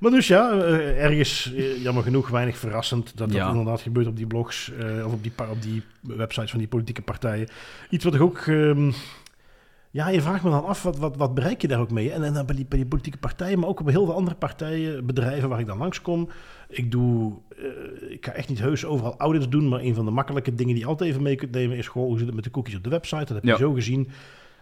Maar 0.01 0.11
dus 0.11 0.27
ja, 0.27 0.51
eh, 0.53 1.05
ergens, 1.05 1.53
eh, 1.55 1.83
jammer 1.83 2.03
genoeg, 2.03 2.29
weinig 2.29 2.59
verrassend 2.59 3.05
dat 3.17 3.29
dat 3.29 3.37
Ja. 3.37 3.49
inderdaad 3.49 3.81
gebeurt 3.81 4.07
op 4.07 4.17
die 4.17 4.27
blogs 4.27 4.73
eh, 4.73 5.07
of 5.07 5.13
op 5.13 5.23
die, 5.23 5.33
pa- 5.33 5.51
op 5.51 5.63
die 5.63 5.83
websites 6.01 6.51
van 6.51 6.59
die 6.59 6.69
politieke 6.69 7.03
partijen. 7.03 7.49
Iets 7.91 8.05
wat 8.05 8.15
ik 8.15 8.21
ook, 8.21 8.39
ehm, 8.39 8.91
ja, 9.91 10.09
je 10.09 10.21
vraagt 10.21 10.45
me 10.45 10.51
dan 10.51 10.65
af, 10.65 10.83
wat, 10.83 10.99
wat, 10.99 11.17
wat 11.17 11.35
bereik 11.35 11.61
je 11.63 11.69
daar 11.69 11.81
ook 11.81 11.91
mee? 11.91 12.13
En, 12.13 12.23
en 12.25 12.35
dan 12.35 12.47
bij 12.47 12.55
die, 12.57 12.67
bij 12.69 12.79
die 12.79 12.87
politieke 12.89 13.19
partijen, 13.19 13.59
maar 13.59 13.69
ook 13.69 13.81
op 13.81 13.87
heel 13.89 14.05
veel 14.05 14.15
andere 14.15 14.37
partijen, 14.37 15.07
bedrijven 15.07 15.49
waar 15.49 15.61
ik 15.61 15.67
dan 15.67 15.79
langskom. 15.79 16.29
Ik 16.69 16.91
doe, 16.91 17.33
eh, 17.57 18.11
ik 18.13 18.25
ga 18.27 18.33
echt 18.33 18.49
niet 18.49 18.59
heus 18.61 18.85
overal 18.85 19.15
audits 19.19 19.49
doen, 19.49 19.69
maar 19.69 19.81
een 19.81 19.95
van 19.95 20.05
de 20.05 20.11
makkelijke 20.11 20.55
dingen 20.55 20.73
die 20.75 20.83
je 20.83 20.89
altijd 20.89 21.11
even 21.11 21.23
mee 21.23 21.37
kunt 21.37 21.51
nemen 21.51 21.77
is 21.77 21.89
gewoon 21.89 22.07
hoe 22.09 22.17
zit 22.19 22.27
het 22.27 22.35
met 22.35 22.45
de 22.45 22.51
cookies 22.51 22.77
op 22.77 22.85
de 22.85 22.91
website. 22.91 23.25
Dat 23.25 23.29
heb 23.35 23.43
je 23.45 23.51
Ja. 23.51 23.57
zo 23.57 23.73
gezien. 23.73 24.09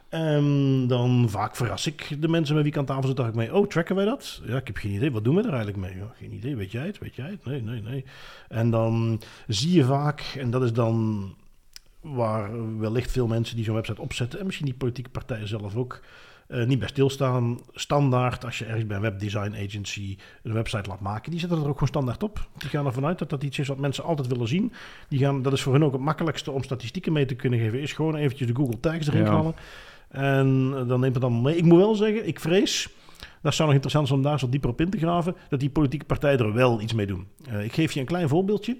En 0.08 0.84
dan 0.86 1.26
vaak 1.28 1.56
verras 1.56 1.86
ik 1.86 2.16
de 2.20 2.28
mensen 2.28 2.54
met 2.54 2.62
wie 2.64 2.72
ik 2.72 2.78
aan 2.78 2.84
tafel 2.84 3.06
zit. 3.06 3.16
dacht 3.16 3.28
ik 3.28 3.34
mee, 3.34 3.54
oh, 3.54 3.66
tracken 3.66 3.96
wij 3.96 4.04
dat? 4.04 4.42
Ja, 4.46 4.56
ik 4.56 4.66
heb 4.66 4.76
geen 4.76 4.92
idee. 4.92 5.10
Wat 5.12 5.24
doen 5.24 5.34
we 5.34 5.40
er 5.42 5.48
eigenlijk 5.48 5.76
mee? 5.78 5.96
Ja, 5.96 6.12
geen 6.18 6.32
idee. 6.32 6.56
Weet 6.56 6.72
jij 6.72 6.86
het? 6.86 6.98
Weet 6.98 7.14
jij 7.14 7.30
het? 7.30 7.44
Nee, 7.44 7.62
nee, 7.62 7.82
nee. 7.82 8.04
En 8.48 8.70
dan 8.70 9.20
zie 9.46 9.72
je 9.72 9.84
vaak, 9.84 10.20
en 10.38 10.50
dat 10.50 10.62
is 10.62 10.72
dan 10.72 11.24
waar 12.00 12.78
wellicht 12.78 13.10
veel 13.10 13.26
mensen 13.26 13.56
die 13.56 13.64
zo'n 13.64 13.74
website 13.74 14.00
opzetten, 14.00 14.38
en 14.38 14.46
misschien 14.46 14.66
die 14.66 14.74
politieke 14.74 15.10
partijen 15.10 15.48
zelf 15.48 15.76
ook, 15.76 16.00
uh, 16.48 16.66
niet 16.66 16.78
bij 16.78 16.88
stilstaan. 16.88 17.60
Standaard, 17.72 18.44
als 18.44 18.58
je 18.58 18.64
ergens 18.64 18.86
bij 18.86 18.96
een 18.96 19.02
webdesign 19.02 19.54
agency 19.66 20.16
een 20.42 20.52
website 20.52 20.88
laat 20.88 21.00
maken, 21.00 21.30
die 21.30 21.40
zetten 21.40 21.58
er 21.58 21.68
ook 21.68 21.72
gewoon 21.72 21.88
standaard 21.88 22.22
op. 22.22 22.48
Die 22.58 22.68
gaan 22.68 22.86
ervan 22.86 23.06
uit 23.06 23.18
dat 23.18 23.30
dat 23.30 23.42
iets 23.42 23.58
is 23.58 23.68
wat 23.68 23.78
mensen 23.78 24.04
altijd 24.04 24.28
willen 24.28 24.48
zien. 24.48 24.72
Die 25.08 25.18
gaan, 25.18 25.42
dat 25.42 25.52
is 25.52 25.62
voor 25.62 25.72
hen 25.72 25.82
ook 25.82 25.92
het 25.92 26.00
makkelijkste 26.00 26.50
om 26.50 26.62
statistieken 26.62 27.12
mee 27.12 27.24
te 27.24 27.34
kunnen 27.34 27.58
geven, 27.58 27.80
is 27.80 27.92
gewoon 27.92 28.14
eventjes 28.14 28.48
de 28.48 28.54
Google 28.54 28.80
Tags 28.80 29.06
erin 29.06 29.24
ja. 29.24 29.30
halen. 29.30 29.54
En 30.08 30.70
dan 30.70 31.00
neemt 31.00 31.14
het 31.14 31.22
dan 31.22 31.42
mee. 31.42 31.56
Ik 31.56 31.64
moet 31.64 31.78
wel 31.78 31.94
zeggen, 31.94 32.26
ik 32.26 32.40
vrees, 32.40 32.88
dat 33.42 33.54
zou 33.54 33.66
nog 33.66 33.72
interessant 33.72 34.06
zijn 34.06 34.18
om 34.18 34.24
daar 34.24 34.38
zo 34.38 34.48
dieper 34.48 34.70
op 34.70 34.80
in 34.80 34.90
te 34.90 34.98
graven, 34.98 35.36
dat 35.48 35.60
die 35.60 35.70
politieke 35.70 36.04
partijen 36.04 36.38
er 36.38 36.52
wel 36.52 36.80
iets 36.80 36.92
mee 36.92 37.06
doen. 37.06 37.26
Uh, 37.48 37.64
ik 37.64 37.72
geef 37.72 37.92
je 37.92 38.00
een 38.00 38.06
klein 38.06 38.28
voorbeeldje. 38.28 38.76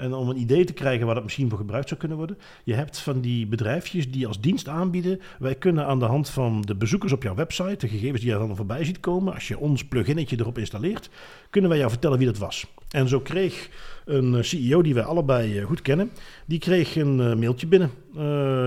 En 0.00 0.14
om 0.14 0.28
een 0.28 0.40
idee 0.40 0.64
te 0.64 0.72
krijgen 0.72 1.06
waar 1.06 1.14
dat 1.14 1.24
misschien 1.24 1.48
voor 1.48 1.58
gebruikt 1.58 1.88
zou 1.88 2.00
kunnen 2.00 2.18
worden. 2.18 2.38
Je 2.64 2.74
hebt 2.74 2.98
van 2.98 3.20
die 3.20 3.46
bedrijfjes 3.46 4.10
die 4.10 4.26
als 4.26 4.40
dienst 4.40 4.68
aanbieden. 4.68 5.20
Wij 5.38 5.54
kunnen 5.54 5.86
aan 5.86 5.98
de 5.98 6.04
hand 6.04 6.28
van 6.28 6.60
de 6.60 6.74
bezoekers 6.74 7.12
op 7.12 7.22
jouw 7.22 7.34
website, 7.34 7.76
de 7.76 7.88
gegevens 7.88 8.20
die 8.20 8.30
je 8.30 8.38
dan 8.38 8.56
voorbij 8.56 8.84
ziet 8.84 9.00
komen, 9.00 9.34
als 9.34 9.48
je 9.48 9.58
ons 9.58 9.84
pluginnetje 9.84 10.36
erop 10.38 10.58
installeert, 10.58 11.10
kunnen 11.50 11.70
wij 11.70 11.78
jou 11.78 11.90
vertellen 11.90 12.18
wie 12.18 12.26
dat 12.26 12.38
was. 12.38 12.66
En 12.90 13.08
zo 13.08 13.20
kreeg 13.20 13.70
een 14.10 14.34
eh, 14.34 14.42
CEO 14.42 14.82
die 14.82 14.94
wij 14.94 15.02
allebei 15.02 15.58
eh, 15.58 15.66
goed 15.66 15.82
kennen, 15.82 16.10
die 16.46 16.58
kreeg 16.58 16.96
een 16.96 17.20
eh, 17.20 17.34
mailtje 17.34 17.66
binnen. 17.66 17.90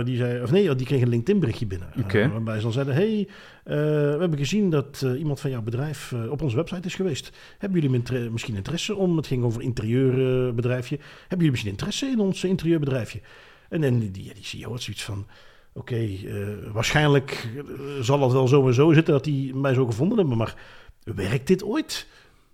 die 0.05 0.17
zei, 0.17 0.43
of 0.43 0.51
nee, 0.51 0.75
die 0.75 0.85
kreeg 0.85 1.01
een 1.01 1.09
LinkedIn 1.09 1.39
berichtje 1.39 1.65
binnen. 1.65 1.87
Okay. 2.03 2.29
waarbij 2.29 2.55
ze 2.55 2.61
dan 2.61 2.71
zeiden, 2.71 2.93
hey, 2.93 3.27
we 3.63 4.17
hebben 4.19 4.37
gezien 4.37 4.69
dat 4.69 5.05
iemand 5.17 5.39
van 5.39 5.49
jouw 5.49 5.61
bedrijf 5.61 6.13
op 6.29 6.41
onze 6.41 6.55
website 6.55 6.87
is 6.87 6.95
geweest. 6.95 7.31
Hebben 7.57 7.81
jullie 7.81 8.29
misschien 8.31 8.55
interesse 8.55 8.95
om, 8.95 9.17
het 9.17 9.27
ging 9.27 9.43
over 9.43 9.61
interieurbedrijfje, 9.61 10.97
hebben 11.19 11.37
jullie 11.37 11.51
misschien 11.51 11.71
interesse 11.71 12.05
in 12.05 12.19
ons 12.19 12.43
interieurbedrijfje? 12.43 13.21
En 13.69 13.81
dan 13.81 13.99
die, 13.99 14.11
die, 14.11 14.33
die 14.33 14.43
CEO 14.43 14.69
had 14.69 14.81
zoiets 14.81 15.03
van, 15.03 15.25
oké, 15.73 16.07
waarschijnlijk 16.73 17.47
zal 18.01 18.21
het 18.21 18.31
wel 18.31 18.47
zo 18.47 18.67
en 18.67 18.73
zo 18.73 18.93
zitten 18.93 19.13
dat 19.13 19.23
die 19.23 19.55
mij 19.55 19.73
zo 19.73 19.85
gevonden 19.85 20.17
hebben, 20.17 20.37
maar 20.37 20.55
werkt 21.03 21.47
dit 21.47 21.63
ooit? 21.63 22.07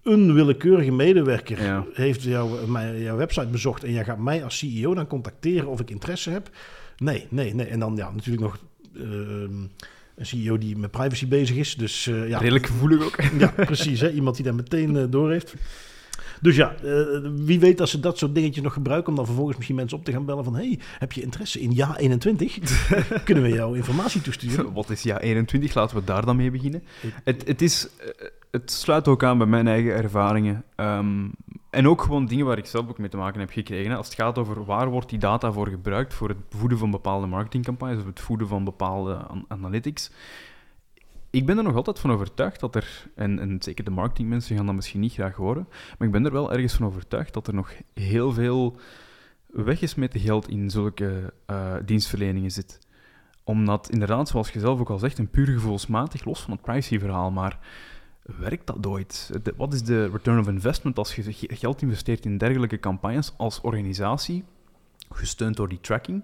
Een 0.03 0.34
willekeurige 0.34 0.91
medewerker 0.91 1.86
heeft 1.94 2.24
jouw, 2.24 2.68
mijn, 2.68 3.01
jouw 3.01 3.18
website 3.18 3.48
bezocht 3.48 3.84
en 3.84 3.91
jij 3.91 4.03
gaat 4.03 4.20
mij 4.20 4.44
als 4.44 4.58
CEO 4.58 4.94
dan 4.94 5.08
contacteren 5.08 5.68
of 5.68 5.79
ik 5.79 5.89
interesse 5.89 6.29
heb. 6.29 6.50
Nee, 6.98 7.27
nee, 7.29 7.53
nee. 7.53 7.65
En 7.65 7.79
dan 7.79 7.96
ja, 7.96 8.12
natuurlijk 8.12 8.44
nog 8.44 8.58
uh, 8.94 9.03
een 10.15 10.25
CEO 10.25 10.58
die 10.58 10.77
met 10.77 10.91
privacy 10.91 11.27
bezig 11.27 11.56
is. 11.56 11.75
Dus, 11.75 12.06
uh, 12.08 12.29
ja. 12.29 12.38
Redelijk 12.38 12.65
gevoelig 12.65 13.03
ook. 13.03 13.22
Ja, 13.38 13.53
precies. 13.56 14.00
Hè? 14.00 14.12
Iemand 14.12 14.36
die 14.36 14.46
daar 14.46 14.56
meteen 14.56 14.96
uh, 14.96 15.03
door 15.10 15.32
heeft. 15.32 15.53
Dus 16.41 16.55
ja, 16.55 16.75
uh, 16.84 17.29
wie 17.36 17.60
weet 17.60 17.77
dat 17.77 17.89
ze 17.89 18.00
dat 18.00 18.17
soort 18.17 18.36
dingetjes 18.36 18.63
nog 18.63 18.74
gebruiken 18.74 19.10
om 19.10 19.15
dan 19.15 19.25
vervolgens 19.25 19.55
misschien 19.55 19.77
mensen 19.77 19.98
op 19.98 20.05
te 20.05 20.12
gaan 20.12 20.25
bellen 20.25 20.43
van 20.43 20.55
hey, 20.55 20.79
heb 21.00 21.12
je 21.12 21.22
interesse 21.22 21.60
in 21.60 21.74
ja 21.74 21.98
21? 21.98 22.58
Kunnen 23.24 23.43
we 23.43 23.50
jou 23.50 23.77
informatie 23.77 24.22
toesturen? 24.22 24.74
Wat 24.74 24.89
is 24.89 25.03
ja 25.03 25.19
21? 25.19 25.74
Laten 25.74 25.96
we 25.96 26.03
daar 26.03 26.25
dan 26.25 26.36
mee 26.36 26.51
beginnen. 26.51 26.84
Het, 27.24 27.48
het 27.48 27.62
is 27.62 27.89
het 28.51 28.72
sluit 28.72 29.08
ook 29.08 29.24
aan 29.24 29.38
bij 29.38 29.48
mijn 29.48 29.67
eigen 29.67 29.93
ervaringen. 29.93 30.63
Ehm, 30.75 31.27
en 31.69 31.88
ook 31.88 32.01
gewoon 32.01 32.25
dingen 32.25 32.46
waar 32.46 32.58
ik 32.58 32.65
zelf 32.65 32.89
ook 32.89 32.98
mee 32.98 33.10
te 33.10 33.17
maken 33.17 33.39
heb 33.39 33.51
gekregen. 33.51 33.98
Als 33.98 34.05
het 34.05 34.15
gaat 34.15 34.38
over 34.38 34.65
waar 34.65 34.89
wordt 34.89 35.10
die 35.10 35.19
data 35.19 35.51
voor 35.51 35.67
gebruikt 35.67 36.13
voor 36.13 36.29
het 36.29 36.38
voeden 36.50 36.77
van 36.77 36.91
bepaalde 36.91 37.27
marketingcampagnes 37.27 38.00
of 38.00 38.05
het 38.05 38.19
voeden 38.19 38.48
van 38.48 38.63
bepaalde 38.63 39.19
analytics. 39.48 40.12
Ik 41.31 41.45
ben 41.45 41.57
er 41.57 41.63
nog 41.63 41.75
altijd 41.75 42.00
van 42.00 42.12
overtuigd 42.12 42.59
dat 42.59 42.75
er, 42.75 43.07
en, 43.15 43.39
en 43.39 43.62
zeker 43.62 43.83
de 43.83 43.91
marketingmensen 43.91 44.55
gaan 44.55 44.65
dat 44.65 44.75
misschien 44.75 45.00
niet 45.00 45.13
graag 45.13 45.36
horen, 45.36 45.67
maar 45.98 46.07
ik 46.07 46.13
ben 46.13 46.25
er 46.25 46.31
wel 46.31 46.53
ergens 46.53 46.74
van 46.74 46.86
overtuigd 46.86 47.33
dat 47.33 47.48
er 47.48 47.53
nog 47.53 47.74
heel 47.93 48.31
veel 48.31 48.79
weggesmeten 49.45 50.19
geld 50.19 50.50
in 50.50 50.69
zulke 50.69 51.33
uh, 51.48 51.75
dienstverleningen 51.86 52.51
zit. 52.51 52.79
Omdat 53.43 53.89
inderdaad, 53.89 54.27
zoals 54.27 54.50
je 54.50 54.59
zelf 54.59 54.79
ook 54.79 54.89
al 54.89 54.98
zegt, 54.98 55.18
een 55.18 55.29
puur 55.29 55.46
gevoelsmatig, 55.46 56.25
los 56.25 56.42
van 56.42 56.51
het 56.51 56.61
privacyverhaal, 56.61 57.31
maar 57.31 57.59
werkt 58.22 58.68
dat 58.68 58.85
ooit? 58.85 59.31
wat 59.57 59.74
is 59.74 59.83
de 59.83 60.09
return 60.09 60.39
of 60.39 60.48
investment 60.48 60.98
als 60.98 61.15
je 61.15 61.33
geld 61.48 61.81
investeert 61.81 62.25
in 62.25 62.37
dergelijke 62.37 62.79
campagnes 62.79 63.33
als 63.37 63.61
organisatie, 63.61 64.44
gesteund 65.09 65.55
door 65.55 65.70
die 65.70 65.81
tracking? 65.81 66.24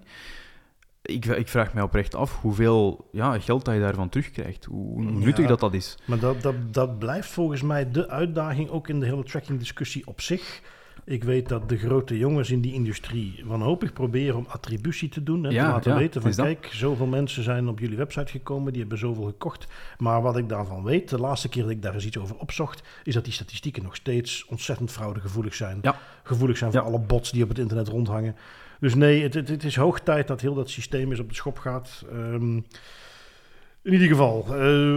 Ik, 1.06 1.24
ik 1.24 1.48
vraag 1.48 1.74
mij 1.74 1.82
oprecht 1.82 2.14
af 2.14 2.40
hoeveel 2.40 3.08
ja, 3.12 3.38
geld 3.38 3.64
dat 3.64 3.74
je 3.74 3.80
daarvan 3.80 4.08
terugkrijgt. 4.08 4.64
Hoe, 4.64 5.02
hoe 5.02 5.10
nuttig 5.10 5.46
dat 5.46 5.60
dat 5.60 5.74
is. 5.74 5.98
Maar 6.04 6.18
dat, 6.18 6.42
dat, 6.42 6.54
dat 6.70 6.98
blijft 6.98 7.28
volgens 7.28 7.62
mij 7.62 7.90
de 7.90 8.08
uitdaging 8.08 8.70
ook 8.70 8.88
in 8.88 9.00
de 9.00 9.06
hele 9.06 9.24
tracking-discussie 9.24 10.06
op 10.06 10.20
zich. 10.20 10.62
Ik 11.04 11.24
weet 11.24 11.48
dat 11.48 11.68
de 11.68 11.78
grote 11.78 12.18
jongens 12.18 12.50
in 12.50 12.60
die 12.60 12.72
industrie 12.72 13.42
wanhopig 13.44 13.92
proberen 13.92 14.36
om 14.36 14.46
attributie 14.48 15.08
te 15.08 15.22
doen. 15.22 15.44
Hè, 15.44 15.50
ja, 15.50 15.64
te 15.64 15.70
laten 15.70 15.96
weten 15.96 16.22
van 16.22 16.34
kijk, 16.34 16.68
zoveel 16.72 17.06
mensen 17.06 17.42
zijn 17.42 17.68
op 17.68 17.78
jullie 17.78 17.96
website 17.96 18.30
gekomen, 18.30 18.72
die 18.72 18.80
hebben 18.80 18.98
zoveel 18.98 19.24
gekocht. 19.24 19.66
Maar 19.98 20.22
wat 20.22 20.36
ik 20.36 20.48
daarvan 20.48 20.84
weet, 20.84 21.08
de 21.08 21.20
laatste 21.20 21.48
keer 21.48 21.62
dat 21.62 21.70
ik 21.70 21.82
daar 21.82 21.94
eens 21.94 22.06
iets 22.06 22.18
over 22.18 22.36
opzocht, 22.36 22.82
is 23.04 23.14
dat 23.14 23.24
die 23.24 23.32
statistieken 23.32 23.82
nog 23.82 23.96
steeds 23.96 24.46
ontzettend 24.46 24.92
fraudegevoelig 24.92 25.54
zijn. 25.54 25.80
Gevoelig 26.22 26.56
zijn 26.56 26.72
voor 26.72 26.80
alle 26.80 27.00
bots 27.00 27.32
die 27.32 27.42
op 27.42 27.48
het 27.48 27.58
internet 27.58 27.88
rondhangen. 27.88 28.36
Dus 28.80 28.94
nee, 28.94 29.22
het, 29.22 29.34
het, 29.34 29.48
het, 29.48 29.64
is 29.64 29.76
hoog 29.76 30.00
tijd 30.00 30.28
dat 30.28 30.40
heel 30.40 30.54
dat 30.54 30.70
systeem 30.70 31.10
eens 31.10 31.20
op 31.20 31.28
de 31.28 31.34
schop 31.34 31.58
gaat. 31.58 32.04
Um, 32.12 32.64
in 33.82 33.92
ieder 33.92 34.08
geval, 34.08 34.44
uh, 34.44 34.56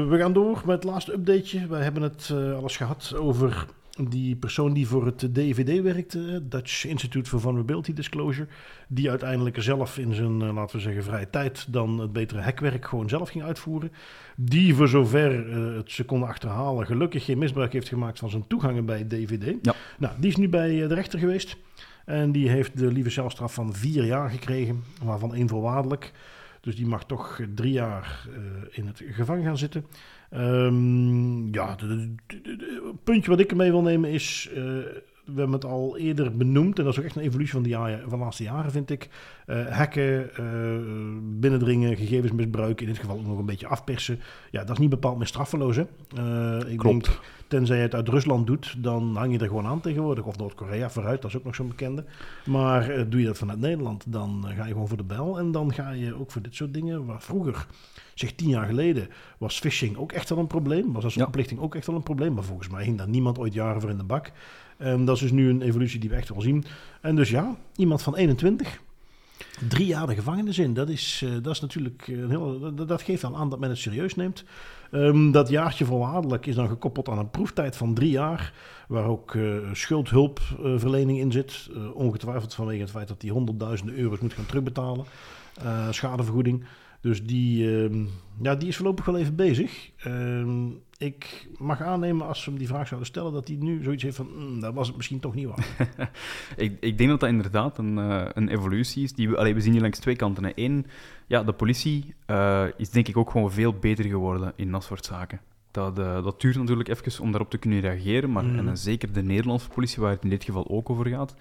we 0.09 0.15
gaan 0.17 0.33
door 0.33 0.61
met 0.65 0.75
het 0.75 0.83
laatste 0.83 1.13
updateje. 1.13 1.67
We 1.67 1.75
hebben 1.75 2.03
het 2.03 2.29
uh, 2.33 2.57
alles 2.57 2.77
gehad 2.77 3.15
over 3.15 3.65
die 4.07 4.35
persoon 4.35 4.73
die 4.73 4.87
voor 4.87 5.05
het 5.05 5.35
DVD 5.35 5.81
werkte, 5.81 6.47
Dutch 6.47 6.85
Institute 6.85 7.29
for 7.29 7.39
Vulnerability 7.39 7.93
Disclosure, 7.93 8.47
die 8.87 9.09
uiteindelijk 9.09 9.61
zelf 9.61 9.97
in 9.97 10.13
zijn, 10.13 10.41
eh, 10.41 10.53
laten 10.53 10.75
we 10.75 10.81
zeggen, 10.81 11.03
vrije 11.03 11.29
tijd 11.29 11.73
dan 11.73 11.99
het 11.99 12.13
betere 12.13 12.39
hekwerk 12.39 12.85
gewoon 12.85 13.09
zelf 13.09 13.29
ging 13.29 13.43
uitvoeren. 13.43 13.91
Die 14.35 14.75
voor 14.75 14.87
zover 14.87 15.53
het 15.75 15.91
ze 15.91 16.03
konden 16.03 16.29
achterhalen 16.29 16.85
gelukkig 16.85 17.25
geen 17.25 17.37
misbruik 17.37 17.73
heeft 17.73 17.87
gemaakt 17.87 18.19
van 18.19 18.29
zijn 18.29 18.47
toegangen 18.47 18.85
bij 18.85 19.07
DVD. 19.07 19.55
Ja. 19.61 19.73
Nou, 19.97 20.13
die 20.19 20.29
is 20.29 20.35
nu 20.35 20.49
bij 20.49 20.87
de 20.87 20.93
rechter 20.93 21.19
geweest 21.19 21.57
en 22.09 22.31
die 22.31 22.49
heeft 22.49 22.77
de 22.77 22.91
lieve 22.91 23.09
celstraf 23.09 23.53
van 23.53 23.73
vier 23.73 24.05
jaar 24.05 24.29
gekregen, 24.29 24.83
waarvan 25.03 25.35
één 25.35 25.47
voorwaardelijk. 25.47 26.11
Dus 26.61 26.75
die 26.75 26.87
mag 26.87 27.05
toch 27.05 27.39
drie 27.55 27.71
jaar 27.71 28.27
uh, 28.29 28.37
in 28.71 28.87
het 28.87 29.01
gevangen 29.09 29.43
gaan 29.43 29.57
zitten. 29.57 29.85
Um, 30.33 31.53
ja, 31.53 31.75
het 31.75 33.03
puntje 33.03 33.29
wat 33.29 33.39
ik 33.39 33.51
ermee 33.51 33.71
wil 33.71 33.81
nemen 33.81 34.09
is. 34.09 34.49
Uh, 34.51 34.55
we 35.25 35.35
hebben 35.35 35.51
het 35.51 35.65
al 35.65 35.97
eerder 35.97 36.37
benoemd, 36.37 36.77
en 36.77 36.83
dat 36.83 36.93
is 36.93 36.99
ook 36.99 37.05
echt 37.05 37.15
een 37.15 37.21
evolutie 37.21 37.53
van 37.53 37.63
de, 37.63 37.69
jaren, 37.69 37.99
van 38.09 38.17
de 38.17 38.23
laatste 38.23 38.43
jaren, 38.43 38.71
vind 38.71 38.89
ik. 38.89 39.09
Uh, 39.47 39.67
hacken, 39.67 40.29
uh, 40.39 41.39
binnendringen, 41.39 41.97
gegevens 41.97 42.31
misbruiken, 42.31 42.85
in 42.85 42.91
dit 42.91 43.01
geval 43.01 43.17
ook 43.17 43.25
nog 43.25 43.37
een 43.37 43.45
beetje 43.45 43.67
afpersen. 43.67 44.19
Ja, 44.51 44.59
dat 44.59 44.69
is 44.69 44.77
niet 44.77 44.89
bepaald 44.89 45.17
meer 45.17 45.27
straffeloos. 45.27 45.75
Hè? 45.75 45.85
Ik 46.67 46.77
Klopt. 46.77 47.05
Denk, 47.05 47.19
tenzij 47.49 47.75
je 47.75 47.81
het 47.81 47.95
uit 47.95 48.07
Rusland 48.07 48.47
doet, 48.47 48.75
dan 48.77 49.15
hang 49.15 49.33
je 49.33 49.39
er 49.39 49.47
gewoon 49.47 49.65
aan 49.65 49.81
tegenwoordig. 49.81 50.25
Of 50.25 50.37
Noord-Korea 50.37 50.89
vooruit, 50.89 51.21
dat 51.21 51.31
is 51.31 51.37
ook 51.37 51.43
nog 51.43 51.55
zo'n 51.55 51.67
bekende. 51.67 52.05
Maar 52.45 53.09
doe 53.09 53.19
je 53.19 53.25
dat 53.25 53.37
vanuit 53.37 53.59
Nederland, 53.59 54.03
dan 54.07 54.45
ga 54.47 54.65
je 54.65 54.71
gewoon 54.71 54.87
voor 54.87 54.97
de 54.97 55.03
bel. 55.03 55.39
En 55.39 55.51
dan 55.51 55.73
ga 55.73 55.91
je 55.91 56.19
ook 56.19 56.31
voor 56.31 56.41
dit 56.41 56.55
soort 56.55 56.73
dingen, 56.73 57.05
waar 57.05 57.21
vroeger 57.21 57.65
zeg 58.13 58.31
tien 58.31 58.49
jaar 58.49 58.65
geleden 58.65 59.07
was 59.37 59.59
phishing 59.59 59.97
ook 59.97 60.11
echt 60.11 60.29
wel 60.29 60.37
een 60.37 60.47
probleem. 60.47 60.93
Was 60.93 61.03
als 61.03 61.13
ja. 61.13 61.25
oplichting 61.25 61.59
ook 61.59 61.75
echt 61.75 61.87
wel 61.87 61.95
een 61.95 62.03
probleem. 62.03 62.33
Maar 62.33 62.43
volgens 62.43 62.69
mij 62.69 62.83
ging 62.83 62.97
daar 62.97 63.09
niemand 63.09 63.39
ooit 63.39 63.53
jaren 63.53 63.81
voor 63.81 63.89
in 63.89 63.97
de 63.97 64.03
bak. 64.03 64.31
Dat 64.77 65.09
is 65.09 65.19
dus 65.19 65.31
nu 65.31 65.49
een 65.49 65.61
evolutie 65.61 65.99
die 65.99 66.09
we 66.09 66.15
echt 66.15 66.29
wel 66.29 66.41
zien. 66.41 66.65
En 67.01 67.15
dus 67.15 67.29
ja, 67.29 67.55
iemand 67.75 68.01
van 68.01 68.15
21, 68.15 68.81
drie 69.67 69.85
jaar 69.85 70.07
de 70.07 70.15
gevangenis 70.15 70.59
in. 70.59 70.73
Dat 70.73 70.89
is, 70.89 71.21
uh, 71.25 71.31
dat 71.41 71.53
is 71.53 71.59
natuurlijk 71.59 72.07
een 72.07 72.29
heel, 72.29 72.73
dat, 72.85 73.01
geeft 73.01 73.21
wel 73.21 73.37
aan 73.37 73.49
dat 73.49 73.59
men 73.59 73.69
het 73.69 73.77
serieus 73.77 74.15
neemt. 74.15 74.43
Um, 74.91 75.31
dat 75.31 75.49
jaartje 75.49 75.85
voorwaardelijk 75.85 76.45
is 76.45 76.55
dan 76.55 76.67
gekoppeld 76.67 77.09
aan 77.09 77.17
een 77.17 77.29
proeftijd 77.29 77.77
van 77.77 77.93
drie 77.93 78.11
jaar, 78.11 78.53
waar 78.87 79.05
ook 79.05 79.33
uh, 79.33 79.57
schuldhulpverlening 79.73 81.19
in 81.19 81.31
zit. 81.31 81.69
Uh, 81.75 81.95
ongetwijfeld 81.95 82.53
vanwege 82.53 82.81
het 82.81 82.91
feit 82.91 83.07
dat 83.07 83.21
hij 83.21 83.31
honderdduizenden 83.31 83.95
euro's 83.95 84.19
moet 84.19 84.33
gaan 84.33 84.45
terugbetalen. 84.45 85.05
schadevergoeding. 85.89 86.63
Dus 87.01 87.23
die, 87.23 87.63
uh, 87.63 88.07
ja, 88.41 88.55
die 88.55 88.67
is 88.67 88.75
voorlopig 88.75 89.05
wel 89.05 89.17
even 89.17 89.35
bezig. 89.35 89.91
Ik 90.99 91.47
mag 91.57 91.81
aannemen, 91.81 92.27
als 92.27 92.43
ze 92.43 92.49
hem 92.49 92.59
die 92.59 92.67
vraag 92.67 92.87
zouden 92.87 93.09
stellen, 93.09 93.33
dat 93.33 93.47
hij 93.47 93.57
nu 93.57 93.83
zoiets 93.83 94.03
heeft 94.03 94.15
van, 94.15 94.29
mm, 94.35 94.59
dat 94.59 94.73
was 94.73 94.87
het 94.87 94.95
misschien 94.95 95.19
toch 95.19 95.35
niet 95.35 95.47
waar. 95.47 95.67
ik, 96.55 96.77
ik 96.79 96.97
denk 96.97 97.09
dat 97.09 97.19
dat 97.19 97.29
inderdaad 97.29 97.77
een, 97.77 97.97
uh, 97.97 98.25
een 98.33 98.49
evolutie 98.49 99.03
is. 99.03 99.13
Die 99.13 99.29
we, 99.29 99.37
allee, 99.37 99.53
we 99.53 99.61
zien 99.61 99.71
hier 99.71 99.81
langs 99.81 99.99
twee 99.99 100.15
kanten. 100.15 100.51
Eén, 100.55 100.85
ja, 101.27 101.43
de 101.43 101.53
politie 101.53 102.13
uh, 102.27 102.65
is 102.77 102.89
denk 102.89 103.07
ik 103.07 103.17
ook 103.17 103.29
gewoon 103.29 103.51
veel 103.51 103.73
beter 103.73 104.05
geworden 104.05 104.53
in 104.55 104.71
dat 104.71 104.83
soort 104.83 105.05
zaken. 105.05 105.39
Dat, 105.71 105.99
uh, 105.99 106.23
dat 106.23 106.41
duurt 106.41 106.57
natuurlijk 106.57 106.89
even 106.89 107.23
om 107.23 107.31
daarop 107.31 107.49
te 107.49 107.57
kunnen 107.57 107.79
reageren, 107.79 108.31
maar 108.31 108.43
mm. 108.43 108.67
en, 108.67 108.77
zeker 108.77 109.13
de 109.13 109.23
Nederlandse 109.23 109.69
politie, 109.69 110.01
waar 110.01 110.11
het 110.11 110.23
in 110.23 110.29
dit 110.29 110.43
geval 110.43 110.69
ook 110.69 110.89
over 110.89 111.07
gaat, 111.07 111.35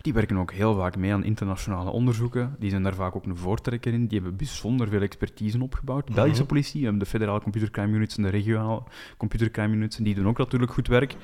Die 0.00 0.12
werken 0.12 0.36
ook 0.36 0.52
heel 0.52 0.74
vaak 0.74 0.96
mee 0.96 1.12
aan 1.12 1.24
internationale 1.24 1.90
onderzoeken. 1.90 2.56
Die 2.58 2.70
zijn 2.70 2.82
daar 2.82 2.94
vaak 2.94 3.16
ook 3.16 3.24
een 3.24 3.36
voortrekker 3.36 3.92
in. 3.92 4.06
Die 4.06 4.18
hebben 4.20 4.36
bijzonder 4.36 4.88
veel 4.88 5.00
expertise 5.00 5.62
opgebouwd. 5.62 6.06
De 6.06 6.12
Belgische 6.12 6.38
Mhm. 6.42 6.48
politie, 6.52 6.78
we 6.78 6.86
hebben 6.86 7.02
de 7.04 7.10
federale 7.10 7.40
computercrime 7.40 7.96
units 7.96 8.16
en 8.16 8.22
de 8.22 8.28
regionale 8.28 8.82
computercrime 9.16 9.74
units. 9.74 9.96
Die 9.96 10.14
doen 10.14 10.28
ook 10.28 10.38
natuurlijk 10.38 10.72
goed 10.72 10.86
werk. 10.88 11.16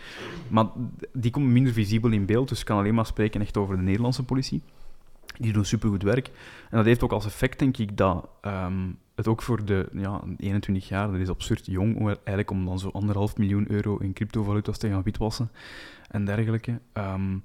Maar 0.48 0.66
die 1.12 1.30
komen 1.30 1.52
minder 1.52 1.72
visibel 1.72 2.10
in 2.10 2.26
beeld. 2.26 2.48
Dus 2.48 2.60
ik 2.60 2.64
kan 2.66 2.78
alleen 2.78 2.94
maar 2.94 3.06
spreken 3.06 3.40
echt 3.40 3.56
over 3.56 3.76
de 3.76 3.82
Nederlandse 3.82 4.22
politie. 4.22 4.62
Die 5.38 5.52
doen 5.52 5.64
supergoed 5.64 6.02
werk. 6.02 6.26
En 6.70 6.76
dat 6.76 6.84
heeft 6.84 7.02
ook 7.02 7.12
als 7.12 7.26
effect, 7.26 7.58
denk 7.58 7.76
ik, 7.76 7.96
dat 7.96 8.28
ehm, 8.40 8.88
het 9.14 9.28
ook 9.28 9.42
voor 9.42 9.64
de 9.64 9.88
ja, 9.92 10.20
21 10.36 10.88
jaar, 10.88 11.10
dat 11.10 11.20
is 11.20 11.28
absurd 11.28 11.66
jong, 11.66 11.96
om 11.96 12.06
eigenlijk 12.06 12.50
om 12.50 12.64
dan 12.64 12.78
zo 12.78 12.88
anderhalf 12.88 13.36
miljoen 13.36 13.70
euro 13.70 13.96
in 13.96 14.12
cryptovaluta's 14.12 14.78
te 14.78 14.88
gaan 14.88 15.02
witwassen 15.02 15.50
en 16.08 16.24
dergelijke. 16.24 16.80
Ehm, 16.92 17.36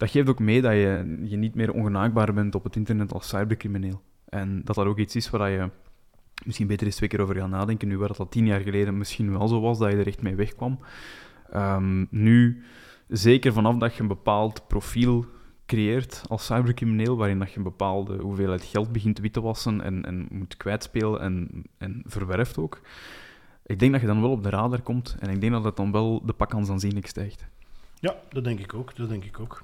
dat 0.00 0.10
geeft 0.10 0.28
ook 0.28 0.38
mee 0.38 0.62
dat 0.62 0.72
je, 0.72 1.18
je 1.22 1.36
niet 1.36 1.54
meer 1.54 1.72
ongenaakbaar 1.72 2.34
bent 2.34 2.54
op 2.54 2.64
het 2.64 2.76
internet 2.76 3.12
als 3.12 3.28
cybercrimineel. 3.28 4.02
En 4.28 4.62
dat 4.64 4.76
dat 4.76 4.86
ook 4.86 4.98
iets 4.98 5.16
is 5.16 5.30
waar 5.30 5.50
je 5.50 5.70
misschien 6.44 6.66
beter 6.66 6.86
eens 6.86 6.96
twee 6.96 7.08
keer 7.08 7.20
over 7.20 7.36
gaat 7.36 7.48
nadenken, 7.48 7.88
nu 7.88 7.98
waar 7.98 8.08
dat 8.08 8.18
al 8.18 8.28
tien 8.28 8.46
jaar 8.46 8.60
geleden 8.60 8.98
misschien 8.98 9.38
wel 9.38 9.48
zo 9.48 9.60
was, 9.60 9.78
dat 9.78 9.90
je 9.90 9.96
er 9.96 10.06
echt 10.06 10.22
mee 10.22 10.34
wegkwam. 10.34 10.78
Ehm, 11.50 12.04
nu, 12.10 12.62
zeker 13.08 13.52
vanaf 13.52 13.76
dat 13.76 13.94
je 13.94 14.00
een 14.00 14.08
bepaald 14.08 14.66
profiel 14.66 15.26
creëert 15.66 16.22
als 16.28 16.46
cybercrimineel, 16.46 17.16
waarin 17.16 17.38
dat 17.38 17.50
je 17.50 17.56
een 17.56 17.62
bepaalde 17.62 18.16
hoeveelheid 18.16 18.64
geld 18.64 18.92
begint 18.92 19.18
wit 19.18 19.32
te 19.32 19.40
wassen 19.40 19.80
en, 19.80 20.04
en 20.04 20.26
moet 20.30 20.56
kwijtspelen 20.56 21.20
en, 21.20 21.64
en 21.78 22.02
verwerft 22.06 22.58
ook, 22.58 22.80
ik 23.66 23.78
denk 23.78 23.92
dat 23.92 24.00
je 24.00 24.06
dan 24.06 24.20
wel 24.20 24.30
op 24.30 24.42
de 24.42 24.50
radar 24.50 24.80
komt 24.80 25.16
en 25.18 25.30
ik 25.30 25.40
denk 25.40 25.52
dat 25.52 25.64
het 25.64 25.76
dan 25.76 25.92
wel 25.92 26.22
de 26.26 26.32
pakkans 26.32 26.70
aanzienlijk 26.70 27.06
stijgt. 27.06 27.46
Ja, 27.98 28.14
dat 28.28 28.44
denk 28.44 28.60
ik 28.60 28.74
ook. 28.74 28.96
Dat 28.96 29.08
denk 29.08 29.24
ik 29.24 29.40
ook. 29.40 29.62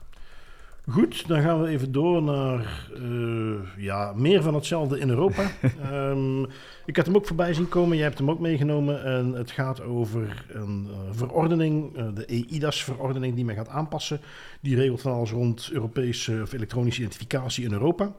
Goed, 0.90 1.29
dan 1.29 1.42
gaan 1.42 1.62
we 1.62 1.68
even 1.68 1.92
door 1.92 2.22
naar 2.22 2.88
eh, 2.94 3.85
ja, 3.85 4.12
meer 4.16 4.42
van 4.42 4.55
hetzelfde 4.55 4.99
in 4.99 5.09
Europa. 5.09 5.51
Ehm, 5.90 6.42
ik 6.85 6.96
had 6.96 7.07
hem 7.07 7.16
ook 7.16 7.27
voorbij 7.27 7.55
zien 7.55 7.68
komen, 7.68 7.96
jij 7.96 8.07
hebt 8.07 8.18
hem 8.18 8.31
ook 8.31 8.40
meegenomen. 8.40 9.05
En 9.05 9.33
het 9.33 9.51
gaat 9.51 9.83
over 9.83 10.44
een 10.49 10.88
eh, 10.90 10.96
verordening, 11.11 11.96
eh, 11.96 12.07
de 12.14 12.27
EIDAS-verordening, 12.27 13.35
die 13.35 13.44
men 13.44 13.55
gaat 13.55 13.68
aanpassen. 13.68 14.20
Die 14.61 14.77
regelt 14.77 15.01
van 15.01 15.12
alles 15.12 15.31
rond 15.31 15.68
Europese 15.72 16.38
of 16.42 16.53
elektronische 16.53 17.01
identificatie 17.01 17.64
in 17.64 17.72
Europa. 17.72 18.12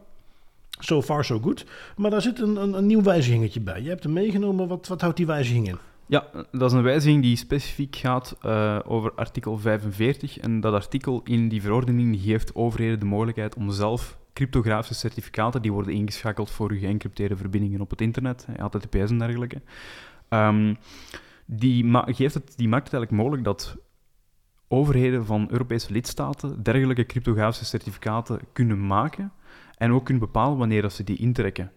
So 0.80 1.02
far, 1.02 1.26
so 1.26 1.40
good. 1.40 1.66
Maar 1.96 2.12
daar 2.12 2.22
zit 2.22 2.40
een, 2.40 2.56
een, 2.56 2.74
een 2.74 2.86
nieuw 2.86 3.04
wijzigingetje 3.04 3.60
bij. 3.60 3.82
Je 3.82 3.90
hebt 3.90 4.04
hem 4.04 4.14
meegenomen. 4.14 4.68
Wat, 4.68 4.88
wat 4.88 5.02
houdt 5.02 5.18
die 5.18 5.26
wijziging 5.26 5.68
in? 5.68 5.78
Ja, 6.08 6.28
dat 6.52 6.72
is 6.72 6.78
een 6.78 6.84
wijziging 6.84 7.22
die 7.22 7.36
specifiek 7.36 7.96
gaat 7.96 8.38
eh, 8.42 8.80
over 8.86 9.12
artikel 9.14 9.58
45. 9.58 10.38
En 10.38 10.60
dat 10.60 10.74
artikel 10.74 11.22
in 11.24 11.50
die 11.50 11.62
verordening 11.62 12.20
geeft 12.20 12.56
overheden 12.56 13.00
de 13.00 13.06
mogelijkheid 13.06 13.56
om 13.56 13.72
zelf 13.72 14.18
cryptografische 14.34 14.94
certificaten, 14.94 15.62
die 15.62 15.72
worden 15.72 15.94
ingeschakeld 15.94 16.52
voor 16.52 16.72
uw 16.72 16.80
geëncrypteerde 16.80 17.36
verbindingen 17.36 17.82
op 17.82 17.90
het 17.90 18.02
internet, 18.02 18.48
HTTPS 18.58 19.10
en 19.10 19.18
dergelijke, 19.18 19.62
ehm, 20.30 20.74
die, 21.46 21.86
geeft 22.06 22.34
het, 22.34 22.54
die 22.58 22.68
maakt 22.68 22.84
het 22.84 22.94
eigenlijk 22.94 23.24
mogelijk 23.24 23.44
dat 23.44 23.78
overheden 24.68 25.26
van 25.26 25.48
Europese 25.52 25.92
lidstaten 25.92 26.64
dergelijke 26.64 27.06
cryptografische 27.06 27.66
certificaten 27.66 28.40
kunnen 28.54 28.88
maken 28.88 29.32
en 29.78 29.92
ook 29.92 30.06
kunnen 30.06 30.24
bepalen 30.24 30.58
wanneer 30.58 30.82
dat 30.82 30.94
ze 30.94 31.04
die 31.04 31.18
intrekken. 31.18 31.72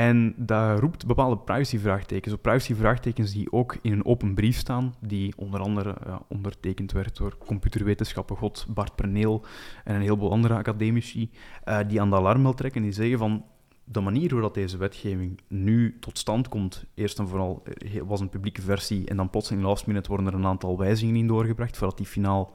En 0.00 0.34
dat 0.36 0.78
roept 0.78 1.06
bepaalde 1.06 1.36
privacyvraagtekens. 1.36 2.34
Op 2.34 2.42
privacyvraagtekens 2.42 3.32
die 3.32 3.52
ook 3.52 3.76
in 3.82 3.92
een 3.92 4.04
open 4.04 4.34
brief 4.34 4.56
staan, 4.56 4.94
die 5.00 5.32
onder 5.36 5.60
andere 5.60 5.96
ja, 6.06 6.22
ondertekend 6.28 6.92
werd 6.92 7.16
door 7.16 7.36
computerwetenschappen 7.38 8.36
God 8.36 8.66
Bart 8.68 8.94
Perneel 8.94 9.44
en 9.84 9.94
een 9.94 10.00
heleboel 10.00 10.30
andere 10.30 10.54
academici, 10.54 11.30
uh, 11.64 11.78
die 11.88 12.00
aan 12.00 12.10
de 12.10 12.16
alarmbel 12.16 12.54
trekken, 12.54 12.82
die 12.82 12.92
zeggen 12.92 13.18
van 13.18 13.44
de 13.84 14.00
manier 14.00 14.32
hoe 14.32 14.40
dat 14.40 14.54
deze 14.54 14.76
wetgeving 14.76 15.40
nu 15.48 15.96
tot 15.98 16.18
stand 16.18 16.48
komt, 16.48 16.84
eerst 16.94 17.18
en 17.18 17.28
vooral 17.28 17.62
was 18.06 18.20
een 18.20 18.28
publieke 18.28 18.62
versie 18.62 19.08
en 19.08 19.16
dan 19.16 19.30
plotseling 19.30 19.64
last 19.64 19.86
minute 19.86 20.08
worden 20.08 20.26
er 20.26 20.34
een 20.34 20.46
aantal 20.46 20.78
wijzigingen 20.78 21.20
in 21.20 21.26
doorgebracht 21.26 21.76
voordat 21.76 21.96
die 21.96 22.06
finaal 22.06 22.52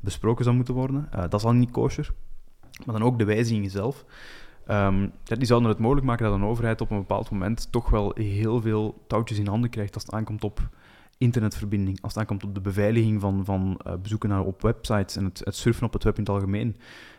besproken 0.00 0.44
zou 0.44 0.56
moeten 0.56 0.74
worden. 0.74 1.08
Uh, 1.14 1.20
dat 1.20 1.34
is 1.34 1.46
al 1.46 1.52
niet 1.52 1.70
kosher. 1.70 2.12
Maar 2.84 2.98
dan 2.98 3.04
ook 3.04 3.18
de 3.18 3.24
wijzigingen 3.24 3.70
zelf. 3.70 4.04
Um, 4.70 5.12
die 5.22 5.44
zouden 5.44 5.68
het 5.68 5.78
mogelijk 5.78 6.06
maken 6.06 6.24
dat 6.24 6.34
een 6.34 6.44
overheid 6.44 6.80
op 6.80 6.90
een 6.90 6.98
bepaald 6.98 7.30
moment 7.30 7.72
toch 7.72 7.90
wel 7.90 8.12
heel 8.14 8.60
veel 8.60 9.04
touwtjes 9.06 9.38
in 9.38 9.46
handen 9.46 9.70
krijgt 9.70 9.94
als 9.94 10.02
het 10.02 10.12
aankomt 10.12 10.44
op 10.44 10.68
internetverbinding, 11.18 11.98
als 12.02 12.12
het 12.12 12.20
aankomt 12.22 12.44
op 12.44 12.54
de 12.54 12.60
beveiliging 12.60 13.20
van, 13.20 13.44
van 13.44 13.80
uh, 13.86 13.92
bezoeken 14.02 14.28
naar 14.28 14.44
op 14.44 14.62
websites 14.62 15.16
en 15.16 15.24
het, 15.24 15.40
het, 15.44 15.56
surfen 15.56 15.86
op 15.86 15.92
het 15.92 16.04
web 16.04 16.14
in 16.14 16.22
het 16.22 16.32
algemeen. 16.32 16.76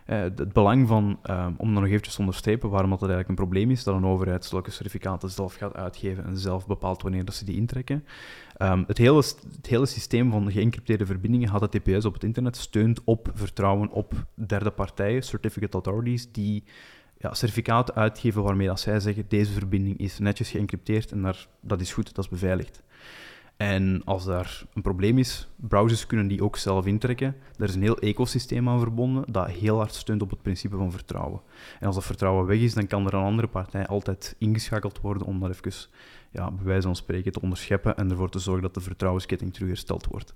Uh, 0.08 0.20
het 0.20 0.54
belang 0.54 0.88
van, 0.88 1.20
uh, 1.30 1.48
om 1.58 1.74
dan 1.74 1.82
nog 1.82 1.90
eventjes 1.90 2.14
te 2.14 2.20
onderstrepen 2.20 2.70
waarom 2.70 2.90
dat 2.90 3.00
eigenlijk 3.00 3.30
een 3.30 3.36
probleem 3.36 3.72
is, 3.72 3.84
dat 3.84 3.96
een 3.96 4.06
overheid 4.06 4.46
zulke 4.46 4.72
certificaten 4.72 5.30
zelf 5.30 5.56
gaat 5.56 5.76
uitgeven 5.76 6.26
en 6.26 6.38
zelf 6.38 6.68
bepaalt 6.68 7.02
wanneer 7.02 7.26
dat 7.26 7.36
ze 7.36 7.46
die 7.46 7.56
intrekken. 7.56 8.06
Um, 8.62 8.84
het, 8.88 8.98
hele, 8.98 9.24
het 9.56 9.68
hele 9.68 9.86
systeem 9.86 10.32
van 10.32 10.52
geëncrypteerde 10.52 11.06
verbindingen, 11.06 11.50
HTTPS 11.50 12.06
op 12.06 12.14
het 12.14 12.24
internet, 12.24 12.58
steunt 12.58 13.04
op 13.04 13.32
vertrouwen 13.34 13.90
op 13.90 14.14
derde 14.34 14.72
partijen, 14.72 15.24
certificate 15.24 15.74
authorities, 15.74 16.32
die 16.32 16.64
ja, 17.26 17.34
certificaten 17.34 17.96
uitgeven 17.96 18.44
waarmee 18.44 18.68
dat 18.68 18.80
zij 18.80 19.00
zeggen 19.00 19.26
deze 19.28 19.52
verbinding 19.52 19.98
is 19.98 20.20
netjes 20.20 20.50
geëncrypteerd 20.50 21.12
en 21.12 21.22
daar, 21.22 21.48
dat 21.60 21.82
is 21.82 21.94
goed, 21.94 22.16
dat 22.16 22.24
is 22.24 22.30
beveiligd. 22.30 22.84
En 23.58 24.02
als 24.06 24.26
daar 24.26 24.64
een 24.74 24.82
probleem 24.82 25.18
is, 25.18 25.48
browsers 25.56 26.06
kunnen 26.06 26.28
die 26.28 26.44
ook 26.44 26.58
zelf 26.58 26.86
intrekken. 26.86 27.36
Er 27.58 27.68
is 27.68 27.76
een 27.76 27.82
heel 27.82 28.00
ecosysteem 28.00 28.70
aan 28.70 28.80
verbonden 28.80 29.32
dat 29.32 29.50
heel 29.50 29.78
hard 29.78 29.94
steunt 29.94 30.22
op 30.22 30.30
het 30.30 30.42
principe 30.42 30.78
van 30.78 30.92
vertrouwen. 30.92 31.42
En 31.80 31.86
als 31.88 31.96
dat 31.96 32.06
vertrouwen 32.06 32.46
weg 32.46 32.60
is, 32.60 32.74
dan 32.74 32.88
kan 32.88 33.06
er 33.06 33.14
een 33.14 33.24
andere 33.24 33.48
partij 33.48 33.88
altijd 33.88 34.36
ingeschakeld 34.38 35.02
worden 35.02 35.28
om 35.28 35.40
dat 35.40 35.50
even, 35.50 35.90
ja, 36.36 36.52
bij 36.52 36.66
wijze 36.66 36.82
van 36.82 36.96
spreken, 36.96 37.32
te 37.32 37.42
onderscheppen 37.42 37.98
en 37.98 38.10
ervoor 38.10 38.30
te 38.30 38.40
zorgen 38.40 38.64
dat 38.64 38.74
de 38.74 38.82
vertrouwensketting 38.82 39.54
terug 39.54 39.68
hersteld 39.68 40.06
wordt. 40.06 40.34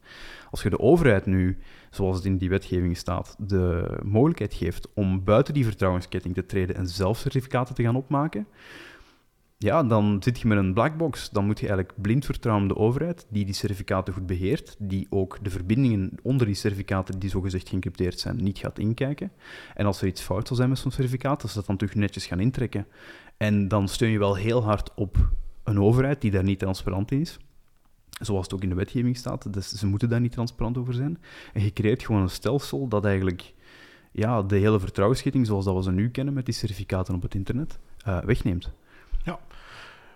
Als 0.52 0.64
je 0.64 0.70
de 0.70 0.80
overheid 0.80 1.26
nu, 1.26 1.58
zoals 1.90 2.16
het 2.16 2.26
in 2.26 2.38
die 2.38 2.50
wetgeving 2.50 2.98
staat, 2.98 3.36
de 3.40 3.98
mogelijkheid 4.04 4.54
geeft 4.54 4.88
om 4.94 5.24
buiten 5.24 5.54
die 5.54 5.66
vertrouwensketting 5.66 6.34
te 6.34 6.46
treden 6.46 6.76
en 6.76 6.88
zelf 6.88 7.18
certificaten 7.18 7.76
te 7.76 7.84
gaan 7.84 7.96
opmaken, 7.96 8.48
ja, 9.58 9.84
dan 9.84 10.18
zit 10.24 10.40
je 10.40 10.48
met 10.48 10.58
een 10.58 10.74
blackbox. 10.74 11.30
Dan 11.30 11.46
moet 11.46 11.60
je 11.60 11.68
eigenlijk 11.68 12.02
blind 12.02 12.26
vertrouwen 12.26 12.70
op 12.70 12.76
de 12.76 12.82
overheid, 12.82 13.28
die 13.30 13.46
die 13.46 13.54
certificaten 13.54 14.14
goed 14.14 14.26
beheert, 14.26 14.76
die 14.80 15.08
ook 15.10 15.38
de 15.42 15.50
verbindingen 15.50 16.12
onder 16.22 16.46
die 16.46 16.56
certificaten, 16.56 17.20
die 17.20 17.30
zogezegd 17.30 17.70
geëncrypteerd 17.70 18.20
zijn, 18.20 18.36
niet 18.36 18.58
gaat 18.58 18.80
inkijken. 18.80 19.32
En 19.76 19.86
als 19.86 20.02
er 20.02 20.08
iets 20.08 20.22
fout 20.22 20.48
zal 20.48 20.56
zijn 20.56 20.70
met 20.70 20.78
zo'n 20.78 20.92
certificaat, 20.92 21.42
dat 21.42 21.50
ze 21.50 21.56
dat 21.56 21.66
dan 21.66 21.78
terug 21.78 21.96
netjes 21.96 22.26
gaan 22.26 22.40
intrekken. 22.40 22.88
En 23.38 23.68
dan 23.68 23.88
steun 23.88 24.12
je 24.12 24.20
wel 24.20 24.36
heel 24.36 24.64
hard 24.64 24.94
op 24.96 25.18
een 25.70 25.82
overheid 25.82 26.22
die 26.22 26.32
daar 26.32 26.44
niet 26.44 26.60
transparant 26.60 27.12
in 27.12 27.20
is. 27.20 27.38
Zoals 28.22 28.44
het 28.44 28.54
ook 28.54 28.64
in 28.64 28.70
de 28.70 28.76
wetgeving 28.76 29.18
staat, 29.18 29.54
dus 29.54 29.70
ze 29.70 29.88
moeten 29.88 30.10
daar 30.10 30.20
niet 30.20 30.32
transparant 30.32 30.78
over 30.78 30.94
zijn. 30.94 31.18
En 31.54 31.64
je 31.64 31.74
creëert 31.74 32.04
gewoon 32.04 32.22
een 32.22 32.30
stelsel 32.30 32.88
dat 32.88 33.06
eigenlijk 33.06 33.54
ja, 34.12 34.44
de 34.44 34.56
hele 34.56 34.80
vertrouwensketting, 34.80 35.46
zoals 35.46 35.66
dat 35.66 35.76
we 35.76 35.84
ze 35.84 35.92
nu 35.92 36.10
kennen 36.10 36.34
met 36.34 36.46
die 36.46 36.54
certificaten 36.54 37.16
op 37.16 37.22
het 37.22 37.36
internet, 37.36 37.80
uh, 38.08 38.20
wegneemt. 38.20 38.72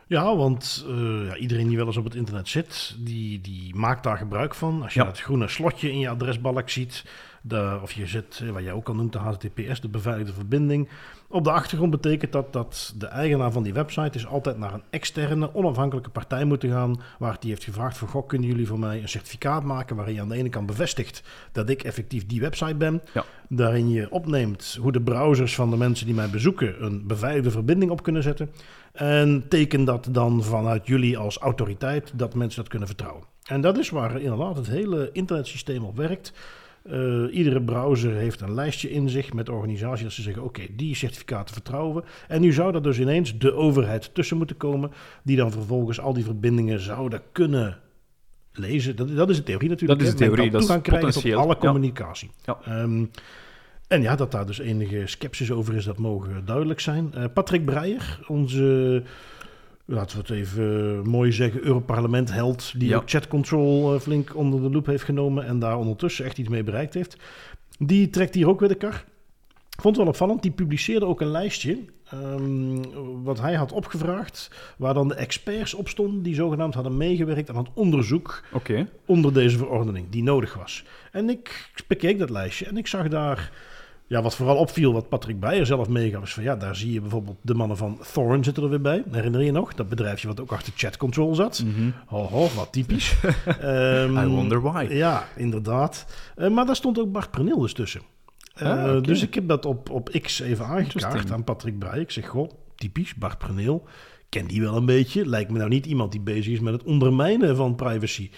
Ja. 0.08 0.36
Want 0.36 0.86
uh, 0.89 1.26
ja, 1.28 1.36
iedereen 1.36 1.68
die 1.68 1.78
wel 1.78 1.86
eens 1.86 1.98
op 1.98 2.04
het 2.04 2.16
internet 2.16 2.48
zit, 2.50 2.96
die, 3.00 3.42
die 3.42 3.76
maakt 3.76 4.04
daar 4.04 4.18
gebruik 4.18 4.56
van. 4.56 4.82
Als 4.84 4.94
je 4.94 5.00
Ja. 5.00 5.06
het 5.08 5.20
groene 5.20 5.48
slotje 5.48 5.92
in 5.92 6.00
je 6.00 6.10
adresbalk 6.10 6.70
ziet, 6.70 7.04
de, 7.42 7.80
of 7.82 7.92
je 7.92 8.08
zit, 8.08 8.39
eh, 8.44 8.50
wat 8.50 8.63
jij 8.63 8.72
ook 8.72 8.88
al 8.88 8.96
noemt, 8.96 9.13
de 9.13 9.20
HTTPS, 9.20 9.82
de 9.82 9.88
beveiligde 9.88 10.34
verbinding. 10.34 10.89
Op 11.28 11.44
de 11.44 11.52
achtergrond 11.52 11.92
betekent 11.92 12.32
dat 12.32 12.54
dat 12.54 12.94
de 12.98 13.06
eigenaar 13.08 13.52
van 13.52 13.63
die 13.63 13.74
website 13.74 14.18
is 14.18 14.28
altijd 14.28 14.58
naar 14.58 14.74
een 14.74 14.84
externe, 14.89 15.56
onafhankelijke 15.56 16.10
partij 16.10 16.46
moeten 16.46 16.70
gaan, 16.70 17.02
waar 17.20 17.38
die 17.39 17.50
heeft 17.50 17.63
gevraagd 17.63 17.98
van, 17.98 18.08
goh, 18.08 18.28
kunnen 18.28 18.48
jullie 18.48 18.68
voor 18.68 18.80
mij 18.80 19.02
een 19.02 19.10
certificaat 19.10 19.63
maken 19.63 19.96
waarin 19.96 20.13
je 20.13 20.22
aan 20.22 20.30
de 20.30 20.36
ene 20.36 20.50
kant 20.50 20.66
bevestigt 20.66 21.24
dat 21.52 21.70
ik 21.70 21.84
effectief 21.84 22.26
die 22.26 22.39
website 22.42 22.76
ben. 22.76 23.02
Ja. 23.13 23.24
Daarin 23.50 23.89
je 23.89 24.12
opneemt 24.12 24.78
hoe 24.82 24.92
de 24.92 25.02
browsers 25.02 25.56
van 25.56 25.70
de 25.70 25.78
mensen 25.78 26.06
die 26.06 26.16
mij 26.16 26.30
bezoeken 26.30 26.84
een 26.86 27.08
beveiligde 27.08 27.52
verbinding 27.52 27.92
op 27.92 28.04
kunnen 28.04 28.24
zetten. 28.24 28.50
En 28.93 29.45
teken 29.49 29.84
dat 29.84 30.08
dan 30.12 30.43
vanuit 30.43 30.88
jullie 30.88 31.17
als 31.17 31.38
autoriteit 31.38 32.12
dat 32.15 32.36
mensen 32.36 32.62
dat 32.62 32.69
kunnen 32.69 32.88
vertrouwen. 32.88 33.23
En 33.43 33.62
dat 33.62 33.77
is 33.77 33.89
waar 33.89 34.21
inderdaad 34.21 34.56
het 34.56 34.67
hele 34.67 35.10
internetsysteem 35.12 35.84
op 35.84 35.97
werkt. 35.97 36.34
Uh, 36.86 37.36
iedere 37.36 37.62
browser 37.62 38.13
heeft 38.13 38.41
een 38.41 38.53
lijstje 38.53 38.91
in 38.91 39.10
zich 39.10 39.34
met 39.34 39.49
organisaties 39.49 40.03
dat 40.03 40.12
ze 40.12 40.21
zeggen: 40.21 40.43
oké, 40.43 40.62
okay, 40.62 40.75
die 40.75 40.95
certificaten 40.95 41.53
vertrouwen 41.53 41.95
we. 41.95 42.03
En 42.27 42.41
nu 42.41 42.53
zou 42.53 42.75
er 42.75 42.84
dus 42.84 42.99
ineens 42.99 43.38
de 43.38 43.53
overheid 43.53 44.13
tussen 44.13 44.38
moeten 44.38 44.58
komen, 44.58 44.91
die 45.23 45.38
dan 45.38 45.51
vervolgens 45.51 45.99
al 45.99 46.13
die 46.13 46.23
verbindingen 46.23 46.79
zouden 46.79 47.21
kunnen 47.32 47.77
lezen. 48.51 48.95
Dat, 48.95 49.15
dat 49.15 49.29
is 49.29 49.38
de 49.38 49.43
theorie 49.43 49.69
natuurlijk. 49.69 49.99
Dat 49.99 50.10
is 50.10 50.15
de 50.15 50.25
theorie, 50.25 50.51
dat 50.51 50.62
is 50.62 50.67
toegang 50.67 50.86
krijgen 50.86 51.12
tot 51.12 51.34
alle 51.34 51.53
ja. 51.53 51.60
communicatie. 51.60 52.29
Ja. 52.45 52.82
Um, 52.82 53.12
en 53.88 54.02
ja, 54.02 54.15
dat 54.15 54.32
daar 54.32 54.46
dus 54.46 54.60
enige 54.60 55.02
sceptisch 55.08 55.52
over 55.52 55.76
is, 55.76 55.86
dat 55.86 55.98
mogen 55.98 56.46
duidelijk 56.46 56.80
zijn. 56.80 57.12
Uh, 57.17 57.24
Patrick 57.34 57.65
Breyer, 57.65 58.19
onze, 58.28 59.04
laten 59.86 60.15
we 60.17 60.22
het 60.22 60.32
even 60.32 61.02
mooi 61.10 61.32
zeggen, 61.32 61.63
Europarlement 61.65 62.32
held, 62.32 62.80
die 62.80 62.89
Ja. 62.89 62.96
ook 62.96 63.10
chat 63.10 63.28
control 63.28 63.93
uh, 63.93 64.00
flink 64.00 64.36
onder 64.36 64.62
de 64.62 64.69
loep 64.69 64.86
heeft 64.86 65.04
genomen 65.04 65.46
en 65.46 65.60
daar 65.60 65.78
ondertussen 65.78 66.26
echt 66.26 66.38
iets 66.38 66.50
mee 66.50 66.63
bereikt 66.63 66.93
heeft. 66.93 67.17
Die 67.80 68.10
trekt 68.10 68.34
hier 68.36 68.48
ook 68.48 68.60
weer 68.60 68.69
de 68.69 68.76
kar. 68.76 69.04
Vond 69.69 69.96
het 69.96 69.98
wel 69.98 70.13
opvallend, 70.13 70.41
die 70.41 70.52
publiceerde 70.52 71.06
ook 71.06 71.22
een 71.22 71.32
lijstje 71.32 71.78
ehm, 72.10 72.82
wat 73.24 73.39
hij 73.39 73.54
had 73.54 73.72
opgevraagd, 73.72 74.52
waar 74.78 74.93
dan 74.93 75.08
de 75.08 75.13
experts 75.15 75.74
op 75.74 75.89
stonden 75.89 76.24
die 76.24 76.36
zogenaamd 76.36 76.74
hadden 76.74 76.98
meegewerkt 76.98 77.50
aan 77.50 77.58
het 77.58 77.67
onderzoek 77.74 78.43
onder 79.06 79.34
deze 79.34 79.58
verordening 79.58 80.10
die 80.10 80.24
nodig 80.24 80.54
was. 80.54 80.84
En 81.12 81.30
ik 81.30 81.69
bekeek 81.88 82.19
dat 82.19 82.30
lijstje 82.30 82.65
en 82.65 82.78
ik 82.78 82.88
zag 82.88 83.08
daar, 83.08 83.52
ja, 84.08 84.22
wat 84.22 84.36
vooral 84.36 84.56
opviel, 84.58 84.94
wat 84.94 85.10
Patrick 85.10 85.39
Beyer 85.39 85.66
zelf 85.66 85.88
meegaf, 85.89 86.24
is 86.24 86.34
van 86.34 86.44
ja, 86.44 86.56
daar 86.56 86.76
zie 86.76 86.92
je 86.94 87.02
bijvoorbeeld 87.02 87.38
de 87.42 87.54
mannen 87.54 87.78
van 87.78 88.00
Thorn 88.13 88.44
zitten 88.44 88.63
er 88.63 88.70
weer 88.70 88.82
bij. 88.82 89.04
Herinner 89.12 89.39
je 89.39 89.46
je 89.46 89.52
nog? 89.52 89.74
Dat 89.74 89.89
bedrijfje 89.89 90.28
wat 90.28 90.39
ook 90.39 90.52
achter 90.52 90.74
chat 90.76 90.98
control 90.98 91.36
zat. 91.36 91.63
Mhm. 91.66 91.89
Ho, 92.06 92.18
ho, 92.24 92.48
wat 92.56 92.72
typisch. 92.72 93.16
Ehm, 93.62 94.18
I 94.18 94.26
wonder 94.28 94.62
why. 94.62 94.88
Ja, 94.89 95.28
inderdaad. 95.36 96.06
Eh, 96.36 96.50
maar 96.50 96.66
daar 96.66 96.76
stond 96.76 97.00
ook 97.00 97.12
Bart 97.12 97.32
Pernil 97.32 97.60
dus 97.60 97.74
tussen. 97.74 98.02
Eh, 98.54 98.70
Ah, 98.84 98.89
oké. 98.96 99.02
Dus 99.02 99.22
ik 99.22 99.34
heb 99.34 99.48
dat 99.48 99.66
op, 99.66 99.89
op 99.89 100.10
X 100.22 100.39
even 100.39 100.66
aangekaart 100.66 101.32
aan 101.32 101.44
Patrick 101.44 101.80
Breij. 101.80 102.00
Ik 102.00 102.12
zeg, 102.12 102.28
goh, 102.28 102.50
typisch 102.76 103.13
Bart 103.16 103.38
Pernil. 103.38 103.88
Ken 104.30 104.48
die 104.48 104.62
wel 104.62 104.76
een 104.76 104.86
beetje. 104.86 105.26
Lijkt 105.26 105.52
me 105.52 105.58
nou 105.58 105.70
niet 105.70 105.86
iemand 105.86 106.12
die 106.12 106.22
bezig 106.22 106.54
is 106.54 106.60
met 106.60 106.74
het 106.74 106.84
ondermijnen 106.84 107.56
van 107.56 107.76
privacy. 107.76 108.30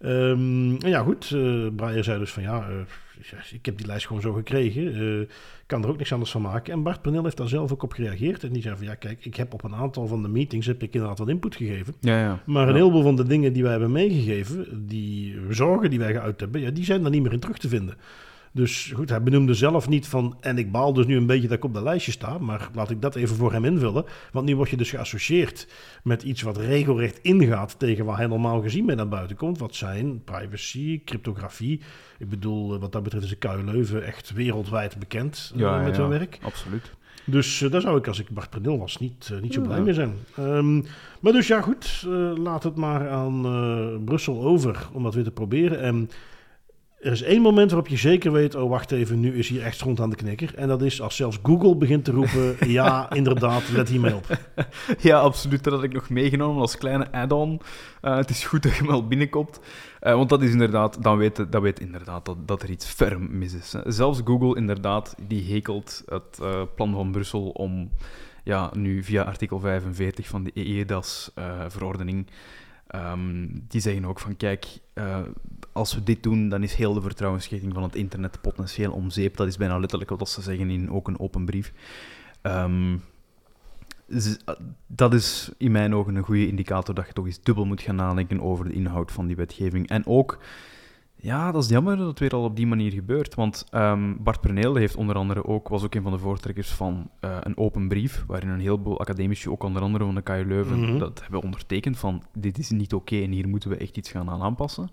Ehm, 0.00 0.74
en 0.76 0.88
ja, 0.88 1.02
goed. 1.02 1.30
eh 1.34 1.66
Breyer 1.76 2.04
zei 2.04 2.18
dus 2.18 2.30
van 2.30 2.42
ja, 2.42 2.58
eh, 2.68 2.68
ja, 2.68 3.11
ik 3.52 3.66
heb 3.66 3.76
die 3.76 3.86
lijst 3.86 4.06
gewoon 4.06 4.22
zo 4.22 4.32
gekregen. 4.32 4.94
eh, 4.94 5.28
kan 5.66 5.82
er 5.82 5.88
ook 5.88 5.96
niks 5.96 6.12
anders 6.12 6.30
van 6.30 6.42
maken. 6.42 6.72
En 6.72 6.82
Bart 6.82 7.02
Pernil 7.02 7.24
heeft 7.24 7.36
daar 7.36 7.48
zelf 7.48 7.72
ook 7.72 7.82
op 7.82 7.92
gereageerd. 7.92 8.44
En 8.44 8.52
die 8.52 8.62
zei 8.62 8.76
van 8.76 8.84
ja, 8.86 8.94
kijk, 8.94 9.24
ik 9.24 9.36
heb 9.36 9.52
op 9.52 9.64
een 9.64 9.74
aantal 9.74 10.06
van 10.06 10.22
de 10.22 10.28
meetings 10.28 10.66
heb 10.66 10.82
ik 10.82 10.94
inderdaad 10.94 11.18
wat 11.18 11.28
input 11.28 11.56
gegeven. 11.56 11.94
Ja, 12.00 12.18
ja. 12.18 12.42
Maar 12.46 12.68
een 12.68 12.74
heleboel 12.74 13.02
van 13.02 13.16
de 13.16 13.26
dingen 13.26 13.52
die 13.52 13.62
wij 13.62 13.70
hebben 13.70 13.92
meegegeven, 13.92 14.86
die 14.86 15.36
zorgen 15.50 15.90
die 15.90 15.98
wij 15.98 16.12
geuit 16.12 16.40
hebben, 16.40 16.60
ja, 16.60 16.70
die 16.70 16.84
zijn 16.84 17.04
er 17.04 17.10
niet 17.10 17.22
meer 17.22 17.32
in 17.32 17.40
terug 17.40 17.58
te 17.58 17.68
vinden. 17.68 17.96
Dus 18.54 18.92
goed, 18.94 19.08
hij 19.08 19.22
benoemde 19.22 19.54
zelf 19.54 19.88
niet 19.88 20.08
van, 20.08 20.36
en 20.40 20.58
ik 20.58 20.72
baal 20.72 20.92
dus 20.92 21.06
nu 21.06 21.16
een 21.16 21.26
beetje 21.26 21.48
dat 21.48 21.56
ik 21.56 21.64
op 21.64 21.74
de 21.74 21.82
lijstje 21.82 22.12
sta, 22.12 22.38
maar 22.38 22.68
laat 22.74 22.90
ik 22.90 23.02
dat 23.02 23.14
even 23.14 23.36
voor 23.36 23.52
hem 23.52 23.64
invullen. 23.64 24.04
Want 24.32 24.46
nu 24.46 24.56
word 24.56 24.70
je 24.70 24.76
dus 24.76 24.90
geassocieerd 24.90 25.68
met 26.02 26.22
iets 26.22 26.42
wat 26.42 26.56
regelrecht 26.56 27.18
ingaat 27.22 27.78
tegen 27.78 28.04
waar 28.04 28.16
hij 28.16 28.26
normaal 28.26 28.60
gezien 28.62 28.84
mee 28.84 28.96
naar 28.96 29.08
buiten 29.08 29.36
komt. 29.36 29.58
Wat 29.58 29.74
zijn 29.74 30.24
privacy, 30.24 31.00
cryptografie. 31.04 31.80
Ik 32.18 32.28
bedoel, 32.28 32.74
eh, 32.74 32.80
wat 32.80 32.92
dat 32.92 33.02
betreft 33.02 33.24
is 33.24 33.30
de 33.30 33.36
KU 33.36 33.64
Leuven 33.64 34.04
echt 34.04 34.32
wereldwijd 34.32 34.98
bekend 34.98 35.52
eh, 35.56 35.84
met 35.84 35.96
ja, 35.96 36.00
hun 36.00 36.10
werk. 36.10 36.38
Absoluut. 36.42 36.92
Dus 37.24 37.62
eh, 37.62 37.70
daar 37.70 37.80
zou 37.80 37.98
ik, 37.98 38.06
als 38.06 38.20
ik 38.20 38.30
Bart 38.30 38.56
was, 38.62 38.98
niet, 38.98 39.32
niet 39.42 39.54
zo 39.54 39.60
Ja. 39.60 39.66
blij 39.66 39.80
mee 39.80 39.94
zijn. 39.94 40.14
Ehm, 40.36 40.74
maar 41.20 41.32
dus 41.32 41.46
ja, 41.46 41.60
goed. 41.60 42.06
laat 42.36 42.62
het 42.62 42.76
maar 42.76 43.08
aan 43.10 44.04
Brussel 44.04 44.42
over 44.42 44.88
om 44.92 45.02
dat 45.02 45.14
weer 45.14 45.24
te 45.24 45.30
proberen. 45.30 45.80
En 45.80 46.10
er 47.02 47.12
is 47.12 47.22
één 47.22 47.40
moment 47.40 47.70
waarop 47.70 47.88
je 47.88 47.96
zeker 47.96 48.32
weet... 48.32 48.54
oh, 48.54 48.70
wacht 48.70 48.92
even, 48.92 49.20
nu 49.20 49.38
is 49.38 49.48
hier 49.48 49.62
echt 49.62 49.80
grond 49.80 50.00
aan 50.00 50.10
de 50.10 50.16
knikker. 50.16 50.54
En 50.54 50.68
dat 50.68 50.82
is 50.82 51.00
als 51.00 51.16
zelfs 51.16 51.38
Google 51.42 51.76
begint 51.76 52.04
te 52.04 52.10
roepen... 52.10 52.56
ja, 52.70 53.10
inderdaad, 53.10 53.68
let 53.68 53.88
hiermee 53.88 54.14
op. 54.14 54.26
Ja, 54.98 55.18
absoluut. 55.18 55.64
Dat 55.64 55.72
had 55.72 55.82
ik 55.82 55.92
nog 55.92 56.10
meegenomen 56.10 56.60
als 56.60 56.78
kleine 56.78 57.12
add-on. 57.12 57.60
Eh, 58.00 58.16
het 58.16 58.30
is 58.30 58.44
goed 58.44 58.62
dat 58.62 58.76
je 58.76 58.86
wel 58.86 59.06
binnenkomt. 59.06 59.60
Eh, 60.00 60.14
want 60.14 60.28
dat 60.28 60.42
is 60.42 60.50
inderdaad, 60.50 61.02
dan 61.02 61.16
weet, 61.16 61.52
dat 61.52 61.62
weet 61.62 61.80
inderdaad 61.80 62.24
dat, 62.24 62.48
dat 62.48 62.62
er 62.62 62.70
iets 62.70 62.86
ferm 62.86 63.38
mis 63.38 63.54
is. 63.54 63.72
hè. 63.72 63.92
Zelfs 63.92 64.20
Google, 64.24 64.56
inderdaad, 64.56 65.14
die 65.26 65.52
hekelt 65.52 66.02
het 66.06 66.38
eh, 66.42 66.62
plan 66.74 66.92
van 66.92 67.12
Brussel 67.12 67.48
om 67.48 67.90
ja, 68.44 68.70
nu 68.76 69.02
via 69.02 69.22
artikel 69.22 69.58
45 69.58 70.28
van 70.28 70.44
de 70.44 70.50
EEDAS-verordening. 70.54 72.26
ehm, 72.86 73.46
die 73.68 73.80
zeggen 73.80 74.04
ook 74.04 74.20
van 74.20 74.36
kijk, 74.36 74.66
als 75.72 75.94
we 75.94 76.02
dit 76.02 76.22
doen, 76.22 76.48
dan 76.48 76.62
is 76.62 76.74
heel 76.74 76.92
de 76.94 77.00
vertrouwensschetting 77.00 77.74
van 77.74 77.82
het 77.82 77.94
internet 77.94 78.40
potentieel 78.40 78.92
om 78.92 79.10
zeep. 79.10 79.36
Dat 79.36 79.46
is 79.46 79.56
bijna 79.56 79.78
letterlijk 79.78 80.10
wat 80.10 80.28
ze 80.28 80.42
zeggen 80.42 80.70
in 80.70 80.90
ook 80.90 81.08
een 81.08 81.20
open 81.20 81.44
brief. 81.44 81.72
Ehm, 82.42 82.96
z- 84.08 84.36
dat 84.86 85.14
is 85.14 85.50
in 85.58 85.72
mijn 85.72 85.94
ogen 85.94 86.14
een 86.14 86.22
goede 86.24 86.46
indicator 86.48 86.94
dat 86.94 87.06
je 87.06 87.12
toch 87.12 87.26
eens 87.26 87.42
dubbel 87.42 87.64
moet 87.64 87.80
gaan 87.80 87.96
nadenken 87.96 88.40
over 88.40 88.64
de 88.64 88.72
inhoud 88.74 89.12
van 89.12 89.26
die 89.26 89.36
wetgeving. 89.36 89.88
En 89.88 90.06
ook, 90.06 90.38
ja, 91.16 91.52
dat 91.52 91.62
is 91.62 91.68
jammer 91.70 91.96
dat 91.96 92.06
het 92.06 92.18
weer 92.18 92.30
al 92.34 92.44
op 92.44 92.56
die 92.56 92.66
manier 92.66 92.92
gebeurt. 92.92 93.34
Want 93.34 93.66
ehm, 93.70 94.14
Bart 94.18 94.40
Perneel 94.40 94.74
heeft 94.74 94.96
onder 94.96 95.16
andere 95.16 95.44
ook, 95.44 95.68
was 95.68 95.84
ook 95.84 95.94
een 95.94 96.02
van 96.02 96.12
de 96.12 96.18
voortrekkers 96.18 96.70
van 96.70 97.10
eh, 97.20 97.36
een 97.40 97.56
open 97.56 97.88
brief, 97.88 98.24
waarin 98.26 98.48
een 98.48 98.60
heleboel 98.60 99.00
academici, 99.00 99.48
ook 99.48 99.62
onder 99.62 99.82
andere 99.82 100.04
van 100.04 100.14
de 100.14 100.22
KU 100.22 100.44
Leuven, 100.46 100.80
Mhm. 100.80 100.98
dat 100.98 101.20
hebben 101.22 101.42
ondertekend 101.42 101.98
van 101.98 102.22
dit 102.34 102.58
is 102.58 102.70
niet 102.70 102.94
oké 102.94 103.16
en 103.22 103.30
hier 103.30 103.48
moeten 103.48 103.70
we 103.70 103.76
echt 103.76 103.96
iets 103.96 104.10
gaan 104.10 104.30
aan 104.30 104.42
aanpassen. 104.42 104.90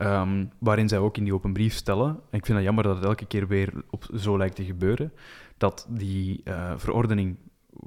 Ehm, 0.00 0.44
waarin 0.58 0.88
zij 0.88 0.98
ook 0.98 1.16
in 1.16 1.24
die 1.24 1.34
open 1.34 1.52
brief 1.52 1.74
stellen, 1.74 2.08
en 2.08 2.38
ik 2.38 2.44
vind 2.44 2.56
het 2.56 2.66
jammer 2.66 2.84
dat 2.84 2.96
het 2.96 3.04
elke 3.04 3.26
keer 3.26 3.48
weer 3.48 3.72
op, 3.90 4.08
zo 4.14 4.38
lijkt 4.38 4.56
te 4.56 4.64
gebeuren, 4.64 5.12
dat 5.56 5.86
die 5.88 6.40
eh, 6.44 6.72
verordening 6.76 7.36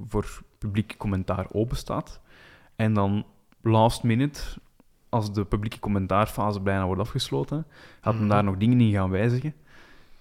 voor 0.07 0.41
publiek 0.57 0.95
commentaar 0.97 1.47
open 1.51 1.77
staat. 1.77 2.21
En 2.75 2.93
dan 2.93 3.25
last 3.61 4.03
minute, 4.03 4.41
als 5.09 5.33
de 5.33 5.45
publieke 5.45 5.79
commentaarfase 5.79 6.59
bijna 6.59 6.85
wordt 6.85 7.01
afgesloten, 7.01 7.65
gaat 8.01 8.13
men 8.13 8.23
Mhm. 8.23 8.31
daar 8.31 8.43
nog 8.43 8.57
dingen 8.57 8.81
in 8.81 8.91
gaan 8.91 9.09
wijzigen. 9.09 9.53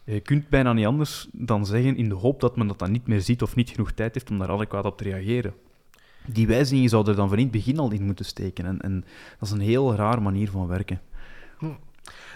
Je 0.05 0.21
kunt 0.21 0.49
bijna 0.49 0.73
niet 0.73 0.87
anders 0.87 1.29
dan 1.33 1.67
zeggen 1.67 1.97
in 1.97 2.09
de 2.09 2.15
hoop 2.15 2.41
dat 2.41 2.57
men 2.57 2.67
dat 2.67 2.79
dan 2.79 2.91
niet 2.93 3.07
meer 3.07 3.21
ziet 3.21 3.43
of 3.43 3.55
niet 3.57 3.71
genoeg 3.71 3.93
tijd 3.93 4.15
heeft 4.15 4.31
om 4.31 4.39
daar 4.39 4.51
adequaat 4.51 4.85
op 4.85 4.99
te 4.99 5.05
reageren. 5.05 5.55
Die 6.27 6.47
wijzigingen 6.47 6.89
zouden 6.89 7.13
er 7.13 7.19
dan 7.19 7.29
van 7.29 7.39
in 7.39 7.43
het 7.45 7.53
begin 7.53 7.79
al 7.79 7.91
in 7.93 8.05
moeten 8.05 8.25
steken. 8.25 8.67
En, 8.67 8.81
en 8.81 9.05
dat 9.39 9.49
is 9.49 9.51
een 9.51 9.61
heel 9.61 9.95
raar 9.95 10.23
manier 10.23 10.51
van 10.51 10.67
werken. 10.67 11.01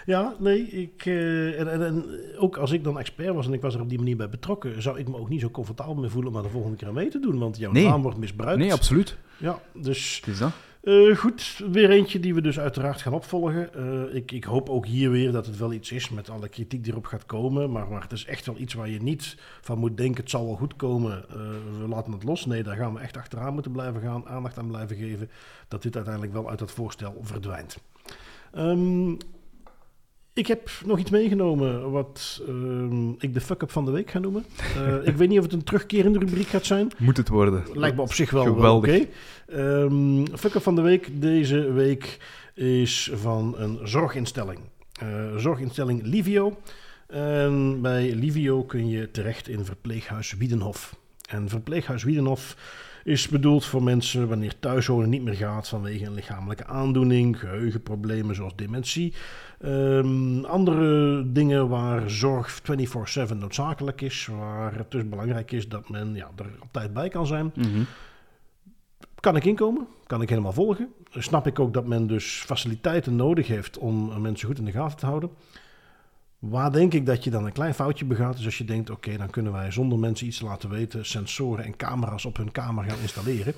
Ja, 0.07 0.35
nee, 0.39 0.61
ik, 0.61 1.05
eh, 1.05 1.59
en, 1.59 1.71
en, 1.71 1.85
en 1.85 2.05
ook 2.37 2.57
als 2.57 2.71
ik 2.71 2.83
dan 2.83 2.99
expert 2.99 3.33
was 3.35 3.47
en 3.47 3.53
ik 3.53 3.61
was 3.61 3.75
er 3.75 3.81
op 3.81 3.89
die 3.89 3.97
manier 3.97 4.17
bij 4.17 4.29
betrokken... 4.29 4.81
zou 4.81 4.99
ik 4.99 5.07
me 5.07 5.17
ook 5.17 5.29
niet 5.29 5.41
zo 5.41 5.49
comfortabel 5.49 5.95
mee 5.95 6.09
voelen 6.09 6.27
om 6.29 6.33
daar 6.35 6.43
de 6.45 6.49
volgende 6.49 6.77
keer 6.77 6.87
aan 6.87 6.93
mee 6.93 7.09
te 7.09 7.19
doen. 7.19 7.39
Want 7.39 7.57
jouw 7.57 7.71
Nee. 7.71 7.85
naam 7.87 8.01
wordt 8.01 8.17
misbruikt. 8.17 8.59
Nee, 8.59 8.73
absoluut. 8.73 9.17
Ja, 9.37 9.59
dus 9.73 10.21
is 10.25 10.37
dat. 10.37 10.51
Eh, 10.81 11.15
goed, 11.15 11.61
weer 11.71 11.89
eentje 11.89 12.19
die 12.19 12.33
we 12.33 12.41
dus 12.41 12.59
uiteraard 12.59 13.01
gaan 13.01 13.13
opvolgen. 13.13 13.73
Eh, 13.73 14.15
ik, 14.15 14.31
ik 14.31 14.43
hoop 14.43 14.69
ook 14.69 14.85
hier 14.85 15.11
weer 15.11 15.31
dat 15.31 15.45
het 15.45 15.57
wel 15.57 15.73
iets 15.73 15.91
is 15.91 16.09
met 16.09 16.29
alle 16.29 16.47
kritiek 16.49 16.83
die 16.83 16.91
erop 16.91 17.05
gaat 17.05 17.25
komen. 17.25 17.71
Maar, 17.71 17.87
maar 17.87 18.01
het 18.01 18.11
is 18.11 18.25
echt 18.25 18.45
wel 18.45 18.57
iets 18.57 18.73
waar 18.73 18.89
je 18.89 19.01
niet 19.01 19.37
van 19.61 19.77
moet 19.77 19.97
denken, 19.97 20.21
het 20.21 20.29
zal 20.29 20.45
wel 20.45 20.55
goed 20.55 20.75
komen, 20.75 21.25
we 21.79 21.87
laten 21.87 22.11
het 22.11 22.23
los. 22.23 22.45
Nee, 22.45 22.63
daar 22.63 22.75
gaan 22.75 22.93
we 22.93 22.99
echt 22.99 23.17
achteraan 23.17 23.53
moeten 23.53 23.71
blijven 23.71 24.01
gaan, 24.01 24.27
aandacht 24.27 24.57
aan 24.57 24.67
blijven 24.67 24.95
geven. 24.95 25.29
Dat 25.67 25.81
dit 25.81 25.95
uiteindelijk 25.95 26.33
wel 26.33 26.49
uit 26.49 26.59
het 26.59 26.71
voorstel 26.71 27.15
verdwijnt. 27.21 27.77
Ehm, 28.53 29.13
ik 30.37 30.47
heb 30.47 30.69
nog 30.85 30.99
iets 30.99 31.09
meegenomen 31.09 31.91
wat 31.91 32.41
ehm, 32.47 33.09
ik 33.09 33.33
de 33.33 33.41
fuck-up 33.41 33.71
van 33.71 33.85
de 33.85 33.91
week 33.91 34.11
ga 34.11 34.19
noemen. 34.19 34.45
Eh, 34.75 35.07
ik 35.07 35.15
weet 35.15 35.29
niet 35.29 35.37
of 35.37 35.43
het 35.43 35.53
een 35.53 35.63
terugkerende 35.63 36.19
rubriek 36.19 36.47
gaat 36.47 36.65
zijn. 36.65 36.91
Moet 36.97 37.17
het 37.17 37.29
worden. 37.29 37.63
Lijkt 37.73 37.95
me 37.95 38.01
op 38.01 38.13
zich 38.13 38.29
wel 38.29 38.41
oké. 38.41 38.53
Geweldig. 38.53 39.05
Ehm, 39.47 40.25
Fucker 40.37 40.61
van 40.61 40.75
de 40.75 40.81
week 40.81 41.21
deze 41.21 41.71
week 41.71 42.19
is 42.53 43.11
van 43.13 43.55
een 43.57 43.79
zorginstelling. 43.83 44.59
Eh, 44.99 45.35
zorginstelling 45.35 46.01
Livio. 46.03 46.57
En 47.07 47.81
bij 47.81 48.15
Livio 48.15 48.63
kun 48.63 48.89
je 48.89 49.11
terecht 49.11 49.47
in 49.47 49.65
verpleeghuis 49.65 50.33
Wiedenhof. 50.33 50.95
En 51.29 51.49
verpleeghuis 51.49 52.03
Wiedenhof 52.03 52.55
is 53.03 53.27
bedoeld 53.27 53.65
voor 53.65 53.83
mensen 53.83 54.27
wanneer 54.27 54.59
thuiswonen 54.59 55.09
niet 55.09 55.23
meer 55.23 55.33
gaat 55.33 55.67
vanwege 55.67 56.05
een 56.05 56.13
lichamelijke 56.13 56.65
aandoening, 56.65 57.39
geheugenproblemen 57.39 58.35
zoals 58.35 58.55
dementie. 58.55 59.13
Ehm, 59.61 60.43
andere 60.45 61.23
dingen 61.31 61.67
waar 61.69 62.09
zorg 62.09 62.51
24/7 62.51 63.37
noodzakelijk 63.37 64.01
is, 64.01 64.29
waar 64.37 64.75
het 64.75 64.91
dus 64.91 65.09
belangrijk 65.09 65.51
is 65.51 65.69
dat 65.69 65.89
men 65.89 66.15
ja, 66.15 66.29
er 66.35 66.45
op 66.59 66.67
tijd 66.71 66.93
bij 66.93 67.09
kan 67.09 67.27
zijn. 67.27 67.51
Mhm. 67.55 67.81
Kan 69.19 69.35
ik 69.35 69.45
inkomen? 69.45 69.87
Kan 70.05 70.21
ik 70.21 70.29
helemaal 70.29 70.53
volgen? 70.53 70.93
Snap 71.11 71.47
ik 71.47 71.59
ook 71.59 71.73
dat 71.73 71.87
men 71.87 72.07
dus 72.07 72.43
faciliteiten 72.45 73.15
nodig 73.15 73.47
heeft 73.47 73.77
om 73.77 74.21
mensen 74.21 74.47
goed 74.47 74.57
in 74.57 74.65
de 74.65 74.71
gaten 74.71 74.97
te 74.97 75.05
houden. 75.05 75.29
Waar 76.39 76.71
denk 76.71 76.93
ik 76.93 77.05
dat 77.05 77.23
je 77.23 77.29
dan 77.29 77.45
een 77.45 77.51
klein 77.51 77.73
foutje 77.73 78.05
begaat, 78.05 78.37
is 78.37 78.45
als 78.45 78.57
je 78.57 78.65
denkt: 78.65 78.89
oké, 78.89 79.17
dan 79.17 79.29
kunnen 79.29 79.51
wij 79.51 79.71
zonder 79.71 79.99
mensen 79.99 80.27
iets 80.27 80.37
te 80.37 80.45
laten 80.45 80.69
weten, 80.69 81.05
sensoren 81.05 81.65
en 81.65 81.75
camera's 81.75 82.25
op 82.25 82.37
hun 82.37 82.51
kamer 82.51 82.83
gaan 82.83 82.99
installeren. 83.01 83.53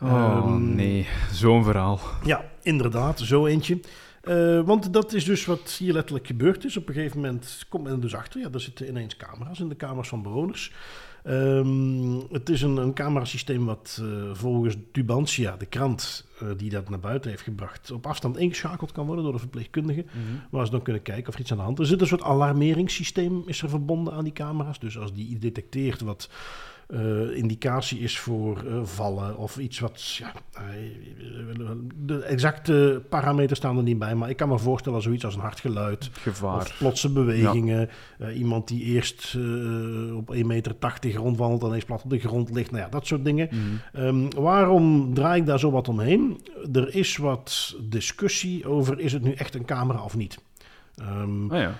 Oh, 0.00 0.10
Ehm, 0.12 0.74
nee. 0.74 1.06
Zo'n 1.32 1.64
verhaal. 1.64 2.00
Ja, 2.24 2.44
inderdaad, 2.62 3.20
zo 3.20 3.46
eentje. 3.46 3.80
Eh, 4.22 4.60
want 4.60 4.92
dat 4.92 5.12
is 5.12 5.24
dus 5.24 5.44
wat 5.44 5.76
hier 5.78 5.92
letterlijk 5.92 6.26
gebeurd 6.26 6.64
is. 6.64 6.76
Op 6.76 6.88
een 6.88 6.94
gegeven 6.94 7.20
moment 7.20 7.66
komt 7.68 7.84
men 7.84 7.92
er 7.92 8.00
dus 8.00 8.14
achter. 8.14 8.40
Ja, 8.40 8.48
er 8.52 8.60
zitten 8.60 8.88
ineens 8.88 9.16
camera's 9.16 9.60
in 9.60 9.68
de 9.68 9.74
kamers 9.74 10.08
van 10.08 10.22
bewoners. 10.22 10.72
Ehm, 11.22 12.20
het 12.30 12.48
is 12.48 12.62
een, 12.62 12.76
een 12.76 12.92
camerasysteem 12.92 13.64
wat 13.64 14.00
eh, 14.02 14.06
volgens 14.32 14.76
Tubantia, 14.92 15.56
de 15.56 15.66
krant 15.66 16.26
eh, 16.40 16.48
die 16.56 16.70
dat 16.70 16.88
naar 16.88 17.00
buiten 17.00 17.30
heeft 17.30 17.42
gebracht, 17.42 17.90
op 17.90 18.06
afstand 18.06 18.36
ingeschakeld 18.36 18.92
kan 18.92 19.06
worden 19.06 19.24
door 19.24 19.32
de 19.32 19.38
verpleegkundige. 19.38 20.04
Waar 20.50 20.64
ze 20.64 20.72
dan 20.72 20.82
kunnen 20.82 21.02
kijken 21.02 21.28
of 21.28 21.34
er 21.34 21.40
iets 21.40 21.50
aan 21.50 21.56
de 21.56 21.62
hand 21.62 21.78
is. 21.78 21.84
Er 21.84 21.90
zit 21.90 22.00
een 22.00 22.06
soort 22.06 22.22
alarmeringssysteem 22.22 23.42
is 23.46 23.62
er 23.62 23.68
verbonden 23.68 24.14
aan 24.14 24.24
die 24.24 24.32
camera's. 24.32 24.78
Dus 24.78 24.98
als 24.98 25.12
die 25.12 25.28
iets 25.28 25.40
detecteert 25.40 26.00
wat 26.00 26.28
eh, 26.92 27.36
indicatie 27.36 27.98
is 27.98 28.18
voor 28.18 28.64
eh, 28.66 28.84
vallen 28.84 29.36
of 29.36 29.58
iets 29.58 29.78
wat. 29.78 30.14
Ja, 30.16 30.32
eh, 30.52 30.62
de 31.96 32.22
exacte 32.22 33.02
parameters 33.08 33.58
staan 33.58 33.76
er 33.76 33.82
niet 33.82 33.98
bij, 33.98 34.14
maar 34.14 34.30
ik 34.30 34.36
kan 34.36 34.48
me 34.48 34.58
voorstellen 34.58 35.02
zoiets 35.02 35.24
als 35.24 35.34
een 35.34 35.40
hard 35.40 35.60
geluid. 35.60 36.10
Gevaar. 36.12 36.56
Of 36.56 36.78
plotse 36.78 37.12
bewegingen. 37.12 37.88
Iemand 38.34 38.68
die 38.68 38.82
eerst 38.82 39.36
op 40.14 40.34
1,80 40.34 40.46
meter 40.46 40.74
rondwandelt 41.14 41.62
en 41.62 41.68
ineens 41.68 41.84
plat 41.84 42.02
op 42.04 42.10
de 42.10 42.18
grond 42.18 42.50
ligt. 42.50 42.70
Nou 42.70 42.82
ja, 42.82 42.88
dat 42.88 43.06
soort 43.06 43.24
dingen. 43.24 43.48
Mhm. 43.50 44.04
Ehm, 44.04 44.42
waarom 44.42 45.14
draai 45.14 45.40
ik 45.40 45.46
daar 45.46 45.58
zo 45.58 45.70
wat 45.70 45.88
omheen? 45.88 46.40
Er 46.72 46.94
is 46.94 47.16
wat 47.16 47.76
discussie 47.80 48.66
over 48.66 49.00
is 49.00 49.12
het 49.12 49.22
nu 49.22 49.32
echt 49.32 49.54
een 49.54 49.64
camera 49.64 50.02
of 50.02 50.16
niet. 50.16 50.38
Ehm, 50.96 51.50
Ah 51.50 51.60
ja. 51.60 51.74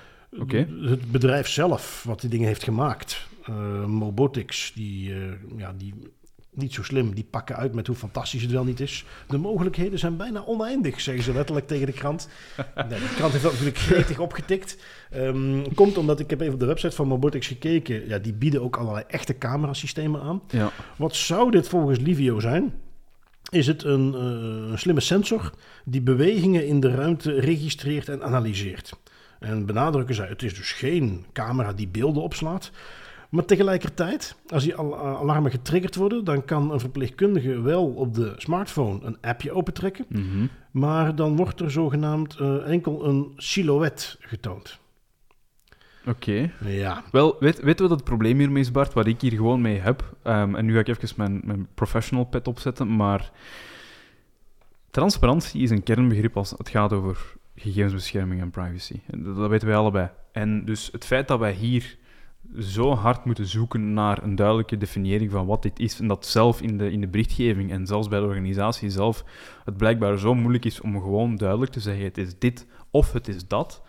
Het 0.80 1.10
bedrijf 1.10 1.48
zelf, 1.48 2.04
wat 2.06 2.20
die 2.20 2.30
dingen 2.30 2.46
heeft 2.46 2.62
gemaakt, 2.62 3.26
eh, 3.42 3.84
Mobotics, 3.84 4.72
die, 4.74 5.14
eh, 5.14 5.32
ja, 5.56 5.74
die 5.76 5.94
niet 6.54 6.74
zo 6.74 6.82
slim, 6.82 7.14
die 7.14 7.26
pakken 7.30 7.56
uit 7.56 7.74
met 7.74 7.86
hoe 7.86 7.96
fantastisch 7.96 8.42
het 8.42 8.50
wel 8.50 8.64
niet 8.64 8.80
is. 8.80 9.04
De 9.28 9.38
mogelijkheden 9.38 9.98
zijn 9.98 10.16
bijna 10.16 10.44
oneindig, 10.44 11.00
zeggen 11.00 11.24
ze 11.24 11.32
letterlijk 11.32 11.66
tegen 11.66 11.86
de 11.86 11.92
krant. 11.92 12.28
Nee, 12.88 12.98
de 12.98 13.12
krant 13.16 13.32
heeft 13.32 13.44
dat 13.44 13.52
natuurlijk 13.52 13.78
gretig 13.78 14.18
opgetikt. 14.18 14.76
Ehm, 15.10 15.62
komt 15.74 15.98
omdat 15.98 16.20
ik 16.20 16.30
heb 16.30 16.40
even 16.40 16.54
op 16.54 16.60
de 16.60 16.66
website 16.66 16.96
van 16.96 17.08
Mobotics 17.08 17.46
gekeken. 17.46 18.08
Ja, 18.08 18.18
die 18.18 18.32
bieden 18.32 18.62
ook 18.62 18.76
allerlei 18.76 19.04
echte 19.08 19.38
camerasystemen 19.38 20.20
aan. 20.20 20.42
Ja. 20.50 20.70
Wat 20.96 21.16
zou 21.16 21.50
dit 21.50 21.68
volgens 21.68 21.98
Livio 21.98 22.40
zijn? 22.40 22.72
Is 23.50 23.66
het 23.66 23.84
een, 23.84 24.14
eh, 24.14 24.70
een 24.70 24.78
slimme 24.78 25.00
sensor 25.00 25.52
die 25.84 26.00
bewegingen 26.00 26.66
in 26.66 26.80
de 26.80 26.90
ruimte 26.90 27.40
registreert 27.40 28.08
en 28.08 28.22
analyseert? 28.22 28.92
En 29.40 29.66
benadrukken 29.66 30.14
zij, 30.14 30.28
het 30.28 30.42
is 30.42 30.54
dus 30.54 30.72
geen 30.72 31.24
camera 31.32 31.72
die 31.72 31.88
beelden 31.88 32.22
opslaat. 32.22 32.70
Maar 33.32 33.44
tegelijkertijd, 33.44 34.36
als 34.48 34.62
die 34.62 34.74
al- 34.74 34.98
alarmen 34.98 35.50
getriggerd 35.50 35.94
worden, 35.94 36.24
dan 36.24 36.44
kan 36.44 36.72
een 36.72 36.80
verpleegkundige 36.80 37.60
wel 37.60 37.86
op 37.86 38.14
de 38.14 38.32
smartphone 38.36 38.98
een 39.02 39.16
appje 39.20 39.52
opentrekken. 39.52 40.04
Mhm. 40.08 40.46
Maar 40.70 41.14
dan 41.14 41.36
wordt 41.36 41.60
er 41.60 41.70
zogenaamd 41.70 42.36
eh, 42.36 42.70
enkel 42.70 43.04
een 43.04 43.32
silhouet 43.36 44.16
getoond. 44.20 44.78
Oké. 46.06 46.50
Ja, 46.64 47.02
Wel, 47.12 47.36
weet, 47.40 47.60
weet 47.60 47.78
je 47.78 47.88
wat 47.88 47.96
het 47.96 48.04
probleem 48.04 48.38
hiermee 48.38 48.62
is, 48.62 48.70
Bart? 48.70 48.92
Wat 48.92 49.06
ik 49.06 49.20
hier 49.20 49.32
gewoon 49.32 49.60
mee 49.60 49.78
heb. 49.78 50.14
Ehm, 50.22 50.54
en 50.54 50.64
nu 50.64 50.72
ga 50.74 50.78
ik 50.80 50.88
even 50.88 51.14
mijn, 51.16 51.40
mijn 51.44 51.68
professional 51.74 52.24
pet 52.24 52.48
opzetten. 52.48 52.96
Maar 52.96 53.30
transparantie 54.90 55.62
is 55.62 55.70
een 55.70 55.82
kernbegrip 55.82 56.36
als 56.36 56.50
het 56.50 56.68
gaat 56.68 56.92
over 56.92 57.34
gegevensbescherming 57.56 58.40
en 58.40 58.50
privacy. 58.50 59.00
Dat, 59.06 59.36
dat 59.36 59.50
weten 59.50 59.68
wij 59.68 59.76
allebei. 59.76 60.08
En 60.32 60.64
dus 60.64 60.88
het 60.92 61.04
feit 61.04 61.28
dat 61.28 61.38
wij 61.38 61.52
hier 61.52 61.96
zo 62.58 62.94
hard 62.94 63.24
moeten 63.24 63.46
zoeken 63.46 63.92
naar 63.92 64.22
een 64.22 64.34
duidelijke 64.34 64.76
definiëring 64.76 65.30
van 65.30 65.46
wat 65.46 65.62
dit 65.62 65.78
is, 65.78 66.00
en 66.00 66.06
dat 66.08 66.26
zelf 66.26 66.60
in 66.60 66.78
de, 66.78 66.90
in 66.90 67.00
de 67.00 67.08
berichtgeving 67.08 67.70
en 67.70 67.86
zelfs 67.86 68.08
bij 68.08 68.20
de 68.20 68.26
organisatie 68.26 68.90
zelf 68.90 69.24
het 69.64 69.76
blijkbaar 69.76 70.18
zo 70.18 70.34
moeilijk 70.34 70.64
is 70.64 70.80
om 70.80 71.00
gewoon 71.00 71.36
duidelijk 71.36 71.72
te 71.72 71.80
zeggen: 71.80 72.04
het 72.04 72.18
is 72.18 72.38
dit 72.38 72.66
of 72.90 73.12
het 73.12 73.28
is 73.28 73.48
dat 73.48 73.82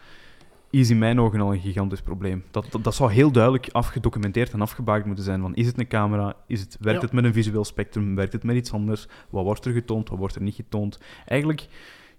is 0.70 0.89
in 0.89 0.98
mijn 0.98 1.20
ogen 1.20 1.42
al 1.42 1.54
een 1.54 1.60
gigantisch 1.60 2.02
probleem. 2.02 2.44
Dat, 2.52 2.66
dat, 2.72 2.84
dat 2.84 2.96
zou 2.96 3.12
heel 3.12 3.32
duidelijk 3.32 3.70
afgedocumenteerd 3.72 4.52
en 4.54 4.62
afgebakend 4.62 5.06
moeten 5.06 5.24
zijn. 5.24 5.42
Van, 5.42 5.56
is 5.56 5.66
het 5.68 5.80
een 5.80 5.88
camera? 5.88 6.36
Is 6.48 6.60
het, 6.60 6.78
werkt 6.80 7.00
Ja. 7.00 7.06
het 7.06 7.16
met 7.16 7.24
een 7.24 7.34
visueel 7.34 7.66
spectrum? 7.66 8.16
Werkt 8.16 8.34
het 8.34 8.44
met 8.44 8.56
iets 8.56 8.72
anders? 8.72 9.08
Wat 9.30 9.44
wordt 9.44 9.66
er 9.66 9.74
getoond? 9.74 10.10
Wat 10.10 10.18
wordt 10.18 10.36
er 10.36 10.42
niet 10.42 10.56
getoond? 10.56 11.00
Eigenlijk, 11.26 11.68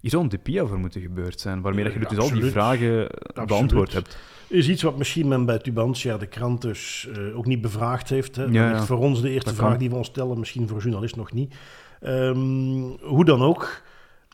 hier 0.04 0.12
zou 0.12 0.22
een 0.22 0.28
DPIA 0.28 0.66
voor 0.66 0.78
moeten 0.78 1.00
gebeurd 1.00 1.40
zijn, 1.40 1.60
waarmee 1.60 1.84
dat 1.84 1.92
je 1.92 1.98
Ja, 1.98 2.08
dus 2.08 2.18
al 2.18 2.30
die 2.30 2.44
vragen 2.50 3.10
eh, 3.10 3.44
beantwoord 3.44 3.92
hebt. 3.92 4.18
is 4.48 4.68
iets 4.68 4.82
wat 4.82 4.96
misschien 4.98 5.28
men 5.28 5.44
bij 5.44 5.58
Tubantia, 5.58 6.16
de 6.16 6.26
krant 6.26 6.62
dus, 6.62 7.08
eh, 7.12 7.38
ook 7.38 7.46
niet 7.46 7.60
bevraagd 7.60 8.08
heeft. 8.08 8.36
Hè. 8.36 8.44
Ja, 8.44 8.82
voor 8.82 8.98
ons 8.98 9.20
de 9.22 9.30
eerste 9.30 9.48
Dat 9.48 9.58
vraag 9.58 9.70
kan. 9.70 9.78
die 9.78 9.90
we 9.90 9.96
ons 9.96 10.06
stellen, 10.06 10.38
misschien 10.38 10.68
voor 10.68 10.76
een 10.76 10.82
journalist 10.82 11.16
nog 11.16 11.32
niet. 11.32 11.54
Ehm, 12.00 12.82
hoe 13.00 13.24
dan 13.24 13.42
ook, 13.42 13.82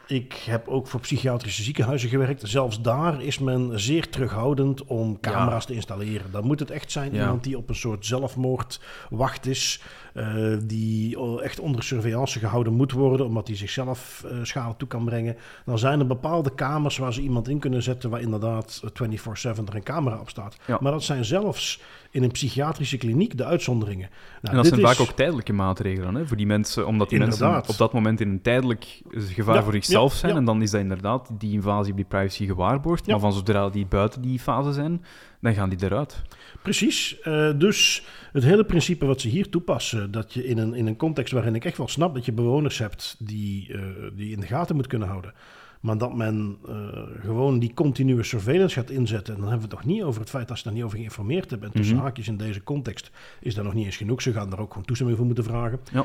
ik 0.06 0.32
heb 0.32 0.68
ook 0.68 0.86
voor 0.86 1.00
psychiatrische 1.00 1.62
ziekenhuizen 1.62 2.08
gewerkt. 2.08 2.42
Zelfs 2.44 2.80
daar 2.82 3.22
is 3.22 3.38
men 3.38 3.80
zeer 3.80 4.08
terughoudend 4.08 4.84
om 4.84 5.20
camera's 5.20 5.66
te 5.66 5.74
installeren. 5.74 6.30
Dan 6.30 6.44
moet 6.46 6.60
het 6.60 6.70
echt 6.70 6.92
zijn 6.92 7.14
iemand 7.14 7.44
die 7.44 7.56
op 7.56 7.68
een 7.68 7.74
soort 7.74 8.06
zelfmoordwacht 8.06 9.46
is, 9.46 9.82
eh, 10.14 10.34
die 10.62 11.18
echt 11.40 11.60
onder 11.60 11.82
surveillance 11.82 12.38
gehouden 12.38 12.72
moet 12.72 12.92
worden, 12.92 13.26
omdat 13.26 13.46
hij 13.46 13.56
zichzelf 13.56 14.24
eh, 14.30 14.36
schade 14.42 14.74
toe 14.76 14.88
kan 14.88 15.04
brengen. 15.04 15.36
Dan 15.64 15.78
zijn 15.78 16.00
er 16.00 16.06
bepaalde 16.06 16.54
kamers 16.54 16.96
waar 16.98 17.12
ze 17.12 17.20
iemand 17.20 17.48
in 17.48 17.58
kunnen 17.58 17.82
zetten 17.82 18.10
waar 18.10 18.20
inderdaad 18.20 18.82
24/7 18.84 19.64
er 19.68 19.74
een 19.74 19.82
camera 19.82 20.18
op 20.20 20.28
staat. 20.28 20.56
Ja. 20.66 20.78
Maar 20.80 20.92
dat 20.92 21.02
zijn 21.02 21.24
zelfs 21.24 21.80
in 22.10 22.22
een 22.22 22.30
psychiatrische 22.30 22.96
kliniek 22.96 23.36
de 23.36 23.44
uitzonderingen. 23.44 24.08
Nou, 24.10 24.16
en 24.40 24.52
dat 24.54 24.62
dit 24.64 24.74
zijn 24.74 24.80
is- 24.86 24.96
vaak 24.96 25.08
ook 25.08 25.16
tijdelijke 25.16 25.52
maatregelen 25.52 26.14
hè, 26.14 26.26
voor 26.26 26.36
die 26.36 26.46
mensen, 26.46 26.86
omdat 26.86 27.08
die 27.08 27.18
Inderdaad. 27.18 27.52
mensen 27.52 27.72
op 27.72 27.78
dat 27.78 27.92
moment 27.92 28.20
in 28.20 28.28
een 28.28 28.42
tijdelijk 28.42 29.00
gevaar 29.10 29.54
Ja, 29.54 29.62
voor 29.62 29.72
zichzelf 29.72 30.12
ja, 30.12 30.18
zijn. 30.18 30.36
En 30.36 30.44
dan 30.44 30.62
is 30.62 30.70
dat 30.70 30.80
inderdaad 30.80 31.28
die 31.38 31.52
invasie 31.52 31.90
op 31.90 31.96
die 31.96 32.06
privacy 32.06 32.46
gewaarborgd. 32.46 33.06
Maar 33.06 33.18
van 33.20 33.32
zodra 33.32 33.68
die 33.68 33.86
buiten 33.86 34.22
die 34.22 34.38
fase 34.38 34.72
zijn, 34.72 35.04
dan 35.40 35.54
gaan 35.54 35.68
die 35.68 35.84
eruit. 35.84 36.22
Precies. 36.62 37.20
Eh, 37.20 37.50
dus 37.58 38.02
het 38.32 38.44
hele 38.44 38.64
principe 38.64 39.06
wat 39.06 39.20
ze 39.20 39.28
hier 39.28 39.48
toepassen, 39.48 40.10
dat 40.10 40.32
je 40.32 40.46
in 40.46 40.58
een, 40.58 40.74
in 40.74 40.86
een 40.86 40.96
context 40.96 41.32
waarin 41.32 41.54
ik 41.54 41.64
echt 41.64 41.76
wel 41.76 41.88
snap 41.88 42.14
dat 42.14 42.24
je 42.24 42.32
bewoners 42.32 42.78
hebt 42.78 43.16
die, 43.18 43.72
eh, 43.74 43.82
die 44.12 44.32
in 44.32 44.40
de 44.40 44.46
gaten 44.46 44.76
moet 44.76 44.86
kunnen 44.86 45.08
houden. 45.08 45.34
Maar 45.80 45.98
dat 45.98 46.14
men 46.14 46.58
eh, 46.68 46.74
gewoon 47.20 47.58
die 47.58 47.74
continue 47.74 48.22
surveillance 48.22 48.74
gaat 48.74 48.90
inzetten. 48.90 49.34
En 49.34 49.40
dan 49.40 49.50
hebben 49.50 49.68
we 49.68 49.74
het 49.74 49.82
toch 49.84 49.92
niet 49.94 50.02
over 50.02 50.20
het 50.20 50.30
feit 50.30 50.48
dat 50.48 50.56
ze 50.58 50.64
daar 50.64 50.72
niet 50.72 50.82
over 50.82 50.96
geïnformeerd 50.96 51.50
hebben. 51.50 51.68
En 51.68 51.74
tussen 51.74 51.94
Mhm. 51.96 52.04
haakjes 52.04 52.28
in 52.28 52.36
deze 52.36 52.62
context 52.62 53.10
is 53.40 53.54
dat 53.54 53.64
nog 53.64 53.74
niet 53.74 53.84
eens 53.84 53.96
genoeg. 53.96 54.22
Ze 54.22 54.32
gaan 54.32 54.50
daar 54.50 54.58
ook 54.58 54.70
gewoon 54.70 54.84
toestemming 54.86 55.18
voor 55.18 55.26
moeten 55.26 55.44
vragen. 55.44 55.80
Ja. 55.92 56.04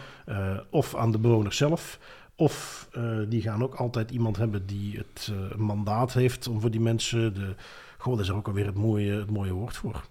Of 0.70 0.96
aan 0.96 1.12
de 1.12 1.18
bewoners 1.20 1.58
zelf. 1.58 2.00
Of 2.36 2.88
die 3.30 3.42
gaan 3.42 3.64
ook 3.64 3.76
altijd 3.76 4.12
iemand 4.12 4.38
hebben 4.38 4.66
die 4.66 4.98
het 4.98 5.32
mandaat 5.58 6.14
heeft 6.14 6.48
om 6.48 6.62
voor 6.62 6.72
die 6.72 6.82
mensen 6.82 7.34
de. 7.34 7.56
Goh, 8.06 8.16
dat 8.18 8.26
is 8.26 8.32
ook 8.32 8.48
alweer 8.48 8.66
het 8.66 8.78
mooie, 8.78 9.12
het 9.20 9.30
mooie 9.32 9.52
woord 9.54 9.78
voor. 9.78 10.02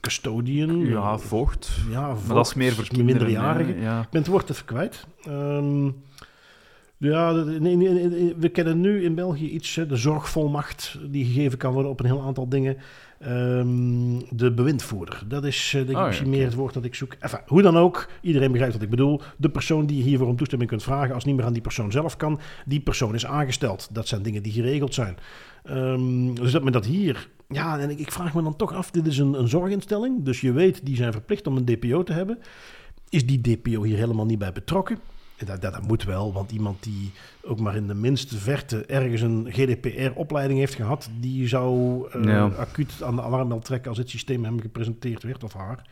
Custodian. 0.00 0.78
Ja, 0.86 1.18
voogd. 1.18 1.70
ja, 1.90 2.00
Maar 2.00 2.14
dat 2.14 2.20
is 2.26 2.26
voogd, 2.34 2.56
meer 2.56 2.72
voor 2.72 2.86
kinderen. 2.86 3.06
minderjarigen. 3.26 3.76
hè, 3.76 3.82
Ja. 3.82 4.00
Ik 4.00 4.08
ben 4.10 4.20
het 4.20 4.30
woord 4.30 4.50
even 4.50 4.64
kwijt. 4.64 5.06
Ehm, 5.24 5.90
ja, 7.10 7.32
de- 7.32 7.60
nee, 7.60 7.76
nee, 7.76 7.88
nee, 7.88 8.08
nee, 8.08 8.34
we 8.36 8.48
kennen 8.48 8.80
nu 8.80 9.04
in 9.04 9.14
België 9.14 9.50
iets, 9.50 9.74
hè, 9.74 9.86
de 9.86 9.96
zorgvolmacht 9.96 10.98
die 11.10 11.24
gegeven 11.24 11.58
kan 11.58 11.72
worden 11.72 11.90
op 11.90 12.00
een 12.00 12.06
heel 12.06 12.22
aantal 12.22 12.48
dingen. 12.48 12.76
Ehm, 13.18 14.18
de 14.30 14.52
bewindvoerder, 14.52 15.22
dat 15.26 15.44
is 15.44 15.66
eh, 15.66 15.72
denk 15.72 15.88
ik 15.90 15.96
Oh, 15.96 16.06
misschien 16.06 16.30
meer 16.30 16.44
het 16.44 16.54
woord 16.54 16.74
dat 16.74 16.84
ik 16.84 16.94
zoek. 16.94 17.14
Enfin, 17.18 17.40
hoe 17.46 17.62
dan 17.62 17.76
ook, 17.76 18.08
iedereen 18.20 18.50
begrijpt 18.50 18.74
wat 18.74 18.82
ik 18.82 18.90
bedoel. 18.90 19.20
De 19.36 19.50
persoon 19.50 19.86
die 19.86 19.96
je 19.96 20.02
hiervoor 20.02 20.26
om 20.26 20.36
toestemming 20.36 20.70
kunt 20.70 20.82
vragen, 20.82 21.14
als 21.14 21.24
niet 21.24 21.36
meer 21.36 21.44
aan 21.44 21.52
die 21.52 21.62
persoon 21.62 21.92
zelf 21.92 22.16
kan, 22.16 22.40
die 22.66 22.80
persoon 22.80 23.14
is 23.14 23.26
aangesteld. 23.26 23.88
Dat 23.92 24.08
zijn 24.08 24.22
dingen 24.22 24.42
die 24.42 24.52
geregeld 24.52 24.94
zijn. 24.94 25.16
Ehm, 25.64 26.34
dus 26.34 26.52
dat 26.52 26.62
men 26.62 26.72
dat 26.72 26.86
hier... 26.86 27.28
Ja, 27.48 27.78
en 27.78 27.90
ik, 27.90 27.98
ik 27.98 28.12
vraag 28.12 28.34
me 28.34 28.42
dan 28.42 28.56
toch 28.56 28.74
af, 28.74 28.90
dit 28.90 29.06
is 29.06 29.18
een, 29.18 29.38
een 29.38 29.48
zorginstelling, 29.48 30.24
dus 30.24 30.40
je 30.40 30.52
weet, 30.52 30.86
die 30.86 30.96
zijn 30.96 31.12
verplicht 31.12 31.46
om 31.46 31.56
een 31.56 31.64
DPO 31.64 32.02
te 32.02 32.12
hebben. 32.12 32.38
Is 33.08 33.26
die 33.26 33.40
DPO 33.40 33.82
hier 33.82 33.96
helemaal 33.96 34.26
niet 34.26 34.38
bij 34.38 34.52
betrokken? 34.52 34.98
Dat, 35.46 35.62
dat, 35.62 35.72
dat 35.72 35.86
moet 35.86 36.04
wel, 36.04 36.32
want 36.32 36.52
iemand 36.52 36.82
die 36.82 37.12
ook 37.44 37.60
maar 37.60 37.76
in 37.76 37.86
de 37.86 37.94
minste 37.94 38.38
verte 38.38 38.84
ergens 38.86 39.20
een 39.20 39.46
GDPR-opleiding 39.50 40.58
heeft 40.58 40.74
gehad, 40.74 41.10
die 41.20 41.48
zou 41.48 41.72
Ja. 42.22 42.46
acuut 42.46 43.02
aan 43.02 43.16
de 43.16 43.22
alarmbel 43.22 43.58
trekken 43.58 43.88
als 43.88 43.98
het 43.98 44.10
systeem 44.10 44.44
hem 44.44 44.60
gepresenteerd 44.60 45.22
werd 45.22 45.44
of 45.44 45.52
haar. 45.52 45.88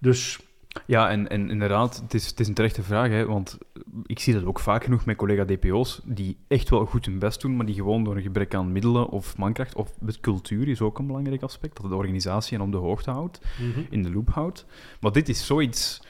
Dus 0.00 0.38
Ja, 0.86 1.10
en, 1.10 1.28
en 1.28 1.50
inderdaad, 1.50 1.96
het 2.02 2.14
is, 2.14 2.26
het 2.26 2.40
is 2.40 2.48
een 2.48 2.54
terechte 2.54 2.82
vraag, 2.82 3.08
hè, 3.08 3.26
want 3.26 3.58
ik 4.06 4.18
zie 4.18 4.34
dat 4.34 4.44
ook 4.44 4.58
vaak 4.60 4.84
genoeg 4.84 5.04
met 5.04 5.16
collega-DPO's, 5.16 6.00
die 6.04 6.36
echt 6.48 6.68
wel 6.68 6.84
goed 6.86 7.04
hun 7.06 7.18
best 7.18 7.40
doen, 7.40 7.56
maar 7.56 7.66
die 7.66 7.74
gewoon 7.74 8.04
door 8.04 8.16
een 8.16 8.22
gebrek 8.22 8.54
aan 8.54 8.72
middelen 8.72 9.08
of 9.08 9.36
mankracht, 9.36 9.74
of 9.74 9.92
cultuur 10.20 10.68
is 10.68 10.80
ook 10.80 10.98
een 10.98 11.06
belangrijk 11.06 11.42
aspect, 11.42 11.80
dat 11.82 11.90
de 11.90 11.96
organisatie 11.96 12.56
hen 12.56 12.66
op 12.66 12.72
de 12.72 12.78
hoogte 12.78 13.10
houdt, 13.10 13.40
in 13.90 14.02
de 14.02 14.10
loop 14.12 14.28
houdt. 14.30 14.66
Maar 15.00 15.12
dit 15.12 15.28
is 15.28 15.46
zoiets 15.46 16.00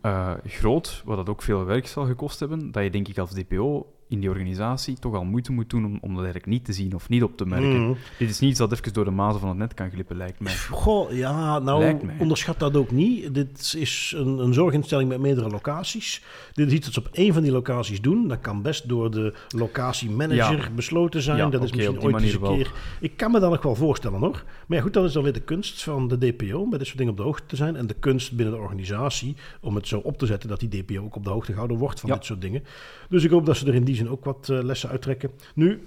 eh, 0.00 0.32
groot, 0.44 1.02
wat 1.04 1.16
dat 1.16 1.28
ook 1.28 1.42
veel 1.42 1.64
werk 1.64 1.86
zal 1.86 2.06
gekost 2.06 2.40
hebben, 2.40 2.72
dat 2.72 2.82
je 2.82 2.90
denk 2.90 3.08
ik 3.08 3.18
als 3.18 3.30
DPO 3.30 3.95
in 4.08 4.20
die 4.20 4.28
organisatie 4.28 4.98
toch 4.98 5.14
al 5.14 5.24
moeite 5.24 5.52
moet 5.52 5.70
doen 5.70 5.84
om, 5.84 5.98
om 6.00 6.08
dat 6.08 6.22
eigenlijk 6.24 6.46
niet 6.46 6.64
te 6.64 6.72
zien 6.72 6.94
of 6.94 7.08
niet 7.08 7.22
op 7.22 7.36
te 7.36 7.46
merken. 7.46 7.80
Mhm. 7.82 7.92
Dit 8.18 8.30
is 8.30 8.38
niet 8.38 8.50
iets 8.50 8.58
dat 8.58 8.72
even 8.72 8.92
door 8.92 9.04
de 9.04 9.10
mazen 9.10 9.40
van 9.40 9.48
het 9.48 9.58
net 9.58 9.74
kan 9.74 9.90
glippen, 9.90 10.16
lijkt 10.16 10.40
mij. 10.40 10.56
Goh, 10.70 11.12
ja, 11.12 11.58
nou, 11.58 11.98
onderschat 12.18 12.58
dat 12.58 12.76
ook 12.76 12.90
niet. 12.90 13.34
Dit 13.34 13.74
is 13.78 14.14
een, 14.16 14.38
een 14.38 14.54
zorginstelling 14.54 15.08
met 15.08 15.20
meerdere 15.20 15.48
locaties. 15.48 16.22
Dit 16.52 16.66
is 16.66 16.72
iets 16.72 16.84
dat 16.84 16.94
ze 16.94 17.00
op 17.00 17.08
één 17.12 17.32
van 17.32 17.42
die 17.42 17.52
locaties 17.52 18.00
doen. 18.00 18.28
Dat 18.28 18.40
kan 18.40 18.62
best 18.62 18.88
door 18.88 19.10
de 19.10 19.34
locatiemanager 19.48 20.56
Ja. 20.58 20.70
besloten 20.74 21.22
zijn. 21.22 21.36
Ja, 21.36 21.48
dat 21.48 21.62
is 21.62 21.72
misschien 21.72 22.00
ooit 22.00 22.22
eens 22.22 22.32
een 22.32 22.40
keer... 22.40 22.72
Ik 23.00 23.16
kan 23.16 23.30
me 23.30 23.40
dat 23.40 23.50
nog 23.50 23.62
wel 23.62 23.74
voorstellen, 23.74 24.18
hoor. 24.18 24.44
Maar 24.66 24.78
ja, 24.78 24.84
goed, 24.84 24.92
dat 24.92 25.04
is 25.04 25.12
dan 25.12 25.22
weer 25.22 25.32
de 25.32 25.40
kunst 25.40 25.82
van 25.82 26.08
de 26.08 26.18
DPO, 26.18 26.58
om 26.58 26.68
bij 26.68 26.78
dit 26.78 26.86
soort 26.86 26.98
dingen 26.98 27.12
op 27.12 27.18
de 27.18 27.24
hoogte 27.24 27.46
te 27.46 27.56
zijn. 27.56 27.76
En 27.76 27.86
de 27.86 27.94
kunst 27.94 28.36
binnen 28.36 28.54
de 28.54 28.60
organisatie, 28.60 29.36
om 29.60 29.74
het 29.74 29.88
zo 29.88 29.98
op 29.98 30.18
te 30.18 30.26
zetten 30.26 30.48
dat 30.48 30.60
die 30.60 30.68
DPO 30.68 31.04
ook 31.04 31.16
op 31.16 31.24
de 31.24 31.30
hoogte 31.30 31.50
gehouden 31.50 31.76
wordt 31.78 32.00
van 32.00 32.10
dit 32.10 32.24
soort 32.24 32.40
dingen. 32.40 32.62
Dus 33.08 33.24
ik 33.24 33.30
hoop 33.30 33.46
dat 33.46 33.56
ze 33.56 33.66
er 33.66 33.74
in 33.74 33.84
die 33.84 33.95
zin 33.96 34.08
ook 34.08 34.24
wat 34.24 34.48
eh, 34.48 34.62
lessen 34.62 34.90
uittrekken. 34.90 35.30
Nu, 35.54 35.82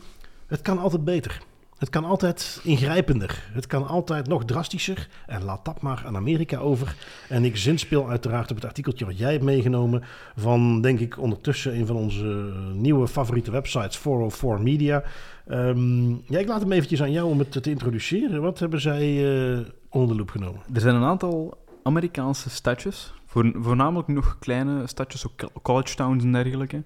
het 0.47 0.61
kan 0.61 0.79
altijd 0.79 1.03
beter. 1.03 1.41
Het 1.79 1.89
kan 1.89 2.05
altijd 2.05 2.59
ingrijpender. 2.63 3.43
Het 3.53 3.67
kan 3.67 3.87
altijd 3.87 4.27
nog 4.27 4.45
drastischer. 4.45 5.07
En 5.27 5.43
laat 5.43 5.65
dat 5.65 5.81
maar 5.81 6.03
aan 6.05 6.15
Amerika 6.15 6.57
over. 6.57 6.95
En 7.29 7.45
ik 7.45 7.57
zinspeel 7.57 8.09
uiteraard 8.09 8.49
op 8.49 8.55
het 8.55 8.65
artikeltje 8.65 9.05
wat 9.05 9.17
jij 9.17 9.31
hebt 9.31 9.43
meegenomen. 9.43 10.03
Van, 10.35 10.81
denk 10.81 10.99
ik, 10.99 11.19
ondertussen 11.19 11.75
een 11.75 11.85
van 11.85 11.95
onze 11.95 12.53
nieuwe 12.73 13.07
favoriete 13.07 13.51
websites, 13.51 13.97
404 13.97 14.61
Media. 14.61 15.03
Um, 15.47 16.21
ja, 16.27 16.39
ik 16.39 16.47
laat 16.47 16.61
hem 16.61 16.71
eventjes 16.71 17.01
aan 17.01 17.11
jou 17.11 17.29
om 17.29 17.39
het 17.39 17.63
te 17.63 17.69
introduceren. 17.69 18.41
Wat 18.41 18.59
hebben 18.59 18.81
zij 18.81 19.33
uh, 19.51 19.59
onder 19.89 20.09
de 20.09 20.15
loep 20.15 20.29
genomen? 20.29 20.61
Er 20.73 20.81
zijn 20.81 20.95
een 20.95 21.03
aantal 21.03 21.57
Amerikaanse 21.83 22.49
stadjes. 22.49 23.13
Voor, 23.25 23.51
voornamelijk 23.55 24.07
nog 24.07 24.37
kleine 24.39 24.87
stadjes, 24.87 25.27
ook 25.27 25.61
college 25.61 25.95
towns 25.95 26.23
en 26.23 26.31
dergelijke. 26.31 26.83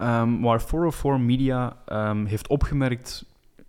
Um, 0.00 0.40
waar 0.40 0.62
404 0.62 1.20
Media 1.20 1.76
um, 1.88 2.26
heeft 2.26 2.48
opgemerkt 2.48 3.24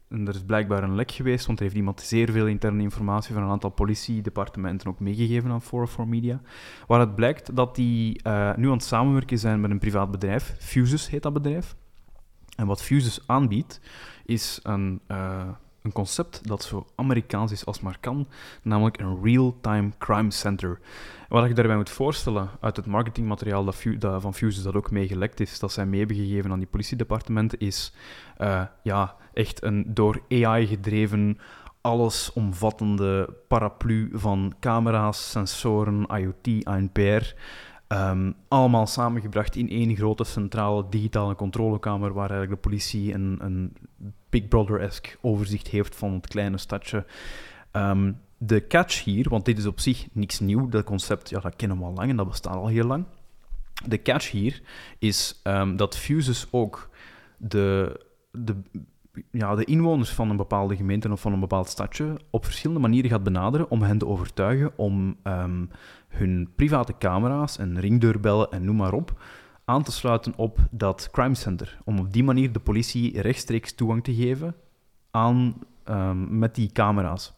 en 0.07 0.27
er 0.27 0.35
is 0.35 0.43
blijkbaar 0.43 0.83
een 0.83 0.95
lek 0.95 1.11
geweest, 1.11 1.45
want 1.45 1.57
er 1.57 1.63
heeft 1.63 1.77
iemand 1.77 2.01
zeer 2.01 2.31
veel 2.31 2.47
interne 2.47 2.81
informatie 2.81 3.33
van 3.33 3.43
een 3.43 3.49
aantal 3.49 3.69
politiedepartementen 3.69 4.89
ook 4.89 4.99
meegegeven 4.99 5.51
aan 5.51 5.61
404 5.61 6.07
Media. 6.07 6.41
Waar 6.87 6.99
het 6.99 7.15
blijkt 7.15 7.55
dat 7.55 7.75
die 7.75 8.19
uh, 8.27 8.55
nu 8.55 8.65
aan 8.65 8.73
het 8.73 8.83
samenwerken 8.83 9.39
zijn 9.39 9.61
met 9.61 9.71
een 9.71 9.79
privaat 9.79 10.11
bedrijf. 10.11 10.55
Fuses 10.59 11.09
heet 11.09 11.23
dat 11.23 11.33
bedrijf. 11.33 11.75
En 12.55 12.67
wat 12.67 12.83
Fuses 12.83 13.27
aanbiedt, 13.27 13.81
is 14.25 14.59
een, 14.63 15.01
uh, 15.07 15.47
een 15.85 15.91
concept 15.91 16.47
dat 16.47 16.63
zo 16.63 16.85
Amerikaans 16.95 17.51
is 17.51 17.65
als 17.65 17.79
maar 17.79 17.97
kan, 17.99 18.27
namelijk 18.61 18.99
een 18.99 19.23
real-time 19.23 19.91
crime 19.97 20.31
center. 20.31 20.79
Wat 21.29 21.47
je 21.47 21.53
daarbij 21.53 21.75
moet 21.75 21.89
voorstellen, 21.89 22.49
uit 22.59 22.75
het 22.75 22.85
marketingmateriaal 22.85 23.65
dat, 23.65 24.21
van 24.21 24.33
Fuses 24.33 24.63
dat 24.63 24.75
ook 24.75 24.91
meegelekt 24.91 25.39
is, 25.39 25.59
dat 25.59 25.71
zij 25.71 25.85
mee 25.85 25.99
hebben 25.99 26.17
gegeven 26.17 26.51
aan 26.51 26.59
die 26.59 26.67
politiedepartementen, 26.67 27.59
is 27.59 27.93
uh, 28.37 28.61
ja, 28.83 29.15
echt 29.33 29.63
een 29.63 29.85
door 29.87 30.21
AI 30.29 30.67
gedreven, 30.67 31.37
allesomvattende 31.81 33.33
paraplu 33.47 34.09
van 34.13 34.53
camera's, 34.59 35.31
sensoren, 35.31 36.05
IoT, 36.05 36.65
ANPR. 36.65 37.33
Um, 37.87 38.35
allemaal 38.47 38.87
samengebracht 38.87 39.55
in 39.55 39.69
één 39.69 39.95
grote 39.95 40.23
centrale 40.23 40.85
digitale 40.89 41.35
controlekamer, 41.35 42.13
waar 42.13 42.29
eigenlijk 42.29 42.61
de 42.61 42.69
politie 42.69 43.13
een 43.13 43.73
Big 44.35 44.47
Brother-esque 44.47 45.17
overzicht 45.21 45.67
heeft 45.67 45.95
van 45.95 46.13
het 46.13 46.27
kleine 46.27 46.57
stadje. 46.57 47.05
Um, 47.71 48.19
de 48.37 48.67
catch 48.67 49.03
hier, 49.03 49.29
want 49.29 49.45
dit 49.45 49.57
is 49.57 49.65
op 49.65 49.79
zich 49.79 50.07
niks 50.11 50.39
nieuw, 50.39 50.69
dat 50.69 50.83
concept 50.83 51.29
ja, 51.29 51.39
dat 51.39 51.55
kennen 51.55 51.77
we 51.77 51.83
al 51.83 51.93
lang 51.93 52.09
en 52.09 52.15
dat 52.15 52.27
bestaat 52.27 52.55
al 52.55 52.67
heel 52.67 52.85
lang. 52.85 53.05
De 53.85 54.01
catch 54.01 54.31
hier 54.31 54.61
is 54.99 55.41
um, 55.43 55.75
dat 55.75 55.97
Fuses 55.97 56.47
ook 56.51 56.89
de, 57.37 57.99
de, 58.31 58.55
ja, 59.31 59.55
de 59.55 59.65
inwoners 59.65 60.09
van 60.09 60.29
een 60.29 60.37
bepaalde 60.37 60.75
gemeente 60.75 61.11
of 61.11 61.21
van 61.21 61.33
een 61.33 61.39
bepaald 61.39 61.69
stadje 61.69 62.17
op 62.29 62.45
verschillende 62.45 62.81
manieren 62.81 63.09
gaat 63.09 63.23
benaderen 63.23 63.69
om 63.69 63.81
hen 63.81 63.97
te 63.97 64.07
overtuigen 64.07 64.71
om 64.75 65.17
um, 65.23 65.69
hun 66.07 66.49
private 66.55 66.97
camera's 66.97 67.57
en 67.57 67.79
ringdeurbellen 67.79 68.51
en 68.51 68.65
noem 68.65 68.75
maar 68.75 68.93
op 68.93 69.19
aan 69.65 69.83
te 69.83 69.91
sluiten 69.91 70.33
op 70.35 70.57
dat 70.71 71.09
crime 71.11 71.35
center. 71.35 71.77
Om 71.83 71.99
op 71.99 72.13
die 72.13 72.23
manier 72.23 72.51
de 72.51 72.59
politie 72.59 73.21
rechtstreeks 73.21 73.73
toegang 73.73 74.03
te 74.03 74.15
geven 74.15 74.55
aan, 75.11 75.55
um, 75.89 76.37
met 76.39 76.55
die 76.55 76.71
camera's. 76.71 77.33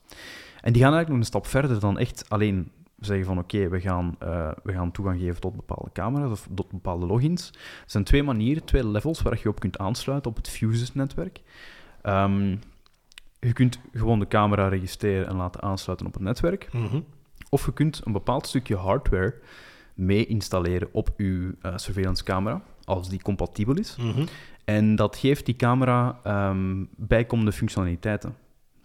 En 0.61 0.73
die 0.73 0.82
gaan 0.82 0.93
eigenlijk 0.93 1.07
nog 1.07 1.17
een 1.17 1.25
stap 1.25 1.45
verder 1.45 1.80
dan 1.80 1.97
echt 1.97 2.30
alleen 2.30 2.71
zeggen 2.99 3.25
van 3.25 3.38
oké, 3.38 3.69
we, 3.69 3.80
gaan, 3.80 4.15
uh, 4.23 4.51
we 4.63 4.73
gaan 4.73 4.91
toegang 4.91 5.19
geven 5.19 5.41
tot 5.41 5.55
bepaalde 5.55 5.91
camera's 5.93 6.32
of 6.32 6.47
tot 6.55 6.71
bepaalde 6.71 7.05
logins. 7.05 7.49
Er 7.53 7.84
zijn 7.86 8.03
twee 8.03 8.23
manieren, 8.23 8.63
twee 8.63 8.88
levels 8.88 9.21
waar 9.21 9.39
je 9.43 9.49
op 9.49 9.59
kunt 9.59 9.78
aansluiten 9.78 10.32
op 10.32 10.38
het 10.38 10.49
Fuses-netwerk. 10.49 11.41
Um, 12.03 12.59
je 13.39 13.53
kunt 13.53 13.80
gewoon 13.93 14.19
de 14.19 14.28
camera 14.28 14.67
registreren 14.67 15.28
en 15.28 15.36
laten 15.36 15.61
aansluiten 15.61 16.07
op 16.07 16.13
het 16.13 16.21
netwerk. 16.21 16.69
Mm 16.71 16.88
-hmm. 16.88 17.05
Of 17.49 17.65
je 17.65 17.73
kunt 17.73 18.01
een 18.03 18.11
bepaald 18.11 18.47
stukje 18.47 18.75
hardware 18.75 19.36
mee 19.98 20.26
installeren 20.26 20.89
op 20.91 21.14
je 21.18 21.56
uh, 21.62 21.74
surveillance 21.76 22.24
camera, 22.24 22.62
als 22.84 23.10
die 23.10 23.22
compatibel 23.22 23.78
is. 23.78 23.95
Mm 24.00 24.12
-hmm. 24.12 24.26
En 24.66 24.95
dat 24.95 25.16
geeft 25.16 25.45
die 25.45 25.56
camera 25.56 26.20
um, 26.50 26.89
bijkomende 26.95 27.52
functionaliteiten 27.52 28.36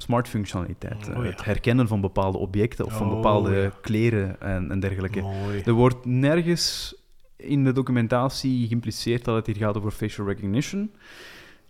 smart 0.03 0.29
functionaliteit. 0.29 1.09
Oh, 1.09 1.25
ja. 1.25 1.31
Het 1.31 1.45
herkennen 1.45 1.89
van 1.89 2.01
bepaalde 2.01 2.39
objecten 2.39 2.85
of 2.85 2.97
van 2.97 3.09
Oh, 3.09 3.15
bepaalde 3.15 3.57
ja. 3.57 3.73
kleren 3.81 4.41
en, 4.41 4.71
en 4.71 4.81
dergelijke. 4.81 5.21
Mooi. 5.21 5.63
Er 5.65 5.73
wordt 5.73 6.05
nergens 6.05 6.95
in 7.37 7.65
de 7.65 7.73
documentatie 7.73 8.67
geïmpliceerd 8.67 9.25
dat 9.25 9.37
het 9.37 9.47
hier 9.47 9.57
gaat 9.57 9.77
over 9.77 9.91
facial 9.91 10.27
recognition. 10.27 10.93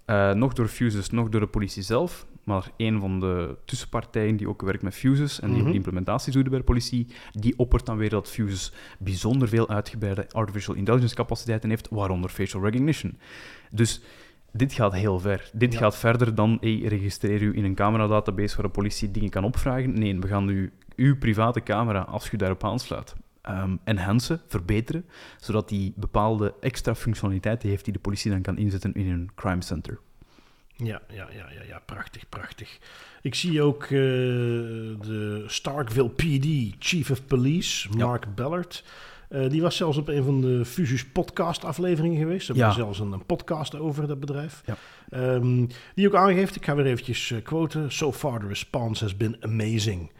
Uh, 0.06 0.32
nog 0.32 0.52
door 0.52 0.68
Fuses, 0.68 1.10
nog 1.10 1.28
door 1.28 1.40
de 1.40 1.46
politie 1.46 1.82
zelf. 1.82 2.26
Maar 2.44 2.70
een 2.76 3.00
van 3.00 3.20
de 3.20 3.56
tussenpartijen 3.64 4.36
die 4.36 4.48
ook 4.48 4.62
werkt 4.62 4.82
met 4.82 4.94
Fuses 4.94 5.40
en 5.40 5.46
die 5.46 5.56
Mhm. 5.56 5.64
ook 5.66 5.70
de 5.70 5.76
implementaties 5.76 6.34
doet 6.34 6.48
bij 6.48 6.58
de 6.58 6.64
politie, 6.64 7.06
die 7.32 7.58
oppert 7.58 7.86
dan 7.86 7.96
weer 7.96 8.10
dat 8.10 8.28
Fuses 8.28 8.72
bijzonder 8.98 9.48
veel 9.48 9.68
uitgebreide 9.68 10.26
artificial 10.30 10.74
intelligence 10.76 11.14
capaciteiten 11.14 11.68
heeft, 11.70 11.88
waaronder 11.90 12.30
facial 12.30 12.62
recognition. 12.62 13.18
Dus 13.70 14.00
dit 14.52 14.72
gaat 14.72 14.92
heel 14.92 15.18
ver. 15.20 15.50
Dit 15.52 15.72
Ja. 15.72 15.78
gaat 15.78 15.96
verder 15.96 16.34
dan 16.34 16.56
hey, 16.60 16.80
registreer 16.80 17.42
u 17.42 17.56
in 17.56 17.64
een 17.64 17.74
cameradatabase 17.74 18.56
waar 18.56 18.66
de 18.66 18.72
politie 18.72 19.10
dingen 19.10 19.30
kan 19.30 19.44
opvragen. 19.44 19.98
Nee, 19.98 20.18
we 20.20 20.26
gaan 20.28 20.48
u 20.48 20.72
uw 20.96 21.16
private 21.18 21.62
camera, 21.62 22.00
als 22.00 22.30
je 22.30 22.36
daarop 22.36 22.64
aansluit, 22.64 23.14
um, 23.50 23.78
enhancen, 23.84 24.40
verbeteren, 24.46 25.04
zodat 25.40 25.68
die 25.68 25.92
bepaalde 25.96 26.54
extra 26.60 26.94
functionaliteiten 26.94 27.68
heeft 27.68 27.84
die 27.84 27.92
de 27.92 27.98
politie 27.98 28.30
dan 28.30 28.42
kan 28.42 28.56
inzetten 28.58 28.92
in 28.94 29.10
een 29.10 29.30
crime 29.34 29.62
center. 29.62 29.98
Ja, 30.82 31.00
ja, 31.08 31.28
ja, 31.32 31.46
ja, 31.54 31.62
ja, 31.68 31.82
prachtig, 31.84 32.28
prachtig. 32.28 32.78
Ik 33.22 33.34
zie 33.34 33.62
ook 33.62 33.82
eh, 33.82 33.90
de 33.90 35.44
Starkville 35.46 36.10
PD, 36.10 36.74
Chief 36.78 37.10
of 37.10 37.26
Police, 37.26 37.88
Ja. 37.96 38.06
Mark 38.06 38.34
Ballard. 38.34 38.84
Eh, 39.28 39.48
die 39.48 39.62
was 39.62 39.76
zelfs 39.76 39.96
op 39.98 40.08
een 40.08 40.24
van 40.24 40.40
de 40.40 40.64
Fusus 40.64 41.04
podcast 41.06 41.64
afleveringen 41.64 42.18
geweest. 42.18 42.46
Ze 42.46 42.52
Ja. 42.54 42.58
hebben 42.58 42.76
zelfs 42.76 42.98
een, 42.98 43.12
een 43.12 43.26
podcast 43.26 43.74
over 43.78 44.06
dat 44.06 44.20
bedrijf. 44.20 44.62
Ja. 44.66 44.76
Ehm, 45.10 45.66
die 45.94 46.06
ook 46.06 46.14
aangeeft, 46.14 46.56
ik 46.56 46.64
ga 46.64 46.74
weer 46.74 46.86
eventjes 46.86 47.30
eh, 47.30 47.42
quoten. 47.42 47.92
So 47.92 48.12
far 48.12 48.40
the 48.40 48.46
response 48.46 49.04
has 49.04 49.16
been 49.16 49.36
amazing. 49.40 50.10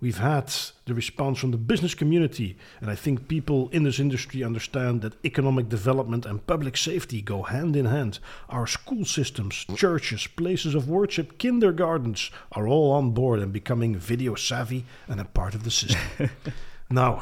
We've 0.00 0.18
had 0.18 0.52
the 0.86 0.94
response 0.94 1.40
from 1.40 1.50
the 1.50 1.56
business 1.56 1.92
community, 1.92 2.56
and 2.80 2.88
I 2.88 2.94
think 2.94 3.26
people 3.26 3.68
in 3.70 3.82
this 3.82 3.98
industry 3.98 4.44
understand 4.44 5.02
that 5.02 5.16
economic 5.24 5.68
development 5.68 6.24
and 6.24 6.46
public 6.46 6.76
safety 6.76 7.20
go 7.20 7.42
hand 7.42 7.74
in 7.74 7.86
hand. 7.86 8.20
Our 8.48 8.68
school 8.68 9.04
systems, 9.04 9.66
churches, 9.74 10.28
places 10.28 10.76
of 10.76 10.88
worship, 10.88 11.38
kindergartens 11.38 12.30
are 12.52 12.68
all 12.68 12.92
on 12.92 13.10
board 13.10 13.40
and 13.40 13.52
becoming 13.52 13.96
video 13.96 14.36
savvy 14.36 14.84
and 15.08 15.20
a 15.20 15.24
part 15.24 15.56
of 15.56 15.64
the 15.64 15.70
system. 15.72 16.30
nou, 16.88 17.20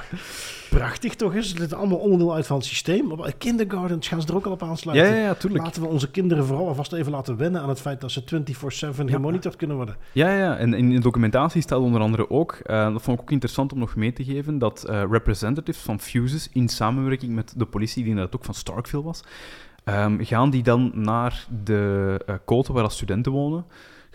prachtig 0.71 1.15
toch 1.15 1.35
eens. 1.35 1.49
Het 1.49 1.61
is 1.61 1.73
allemaal 1.73 1.99
onderdeel 1.99 2.35
uit 2.35 2.47
van 2.47 2.57
het 2.57 2.67
systeem. 2.67 3.07
Maar 3.07 3.33
kindergartens 3.39 4.09
gaan 4.09 4.23
ze 4.23 4.29
er 4.29 4.35
ook 4.35 4.47
al 4.47 4.53
op 4.53 4.63
aansluiten. 4.63 5.15
ja, 5.15 5.23
ja, 5.23 5.35
tuurlijk. 5.35 5.65
Laten 5.65 5.83
we 5.83 5.89
onze 5.89 6.11
kinderen 6.11 6.45
vooral 6.45 6.69
alvast 6.69 6.93
even 6.93 7.13
laten 7.13 7.37
wennen 7.37 7.61
aan 7.61 7.69
het 7.69 7.81
feit 7.81 8.01
dat 8.01 8.11
ze 8.11 8.23
24-7 8.23 9.05
gemonitord 9.05 9.57
kunnen 9.57 9.77
worden. 9.77 9.97
Ja, 10.13 10.37
ja, 10.37 10.57
en 10.57 10.75
in 10.75 10.91
de 10.91 11.01
documentatie 11.01 11.63
staat 11.63 11.81
onder 11.81 12.01
andere 12.01 12.31
ook, 12.31 12.53
eh, 12.53 12.93
dat 12.93 13.03
vond 13.03 13.19
ik 13.19 13.23
ook 13.23 13.31
interessant 13.31 13.73
om 13.73 13.79
nog 13.79 13.97
mee 13.97 14.13
te 14.13 14.25
geven, 14.25 14.59
dat 14.59 14.85
eh, 14.85 15.03
representatives 15.11 15.83
van 15.83 16.01
Fuses 16.01 16.49
in 16.53 16.69
samenwerking 16.69 17.35
met 17.35 17.55
de 17.57 17.67
politie, 17.67 18.03
die 18.03 18.11
inderdaad 18.11 18.37
ook 18.37 18.45
van 18.45 18.55
Starkville 18.55 19.03
was, 19.03 19.23
ehm, 19.85 20.25
gaan 20.25 20.51
die 20.51 20.63
dan 20.63 20.91
naar 20.95 21.47
de 21.65 22.21
uh, 22.27 22.37
Koten 22.45 22.75
waar 22.75 22.83
als 22.83 22.95
studenten 22.95 23.33
wonen, 23.33 23.65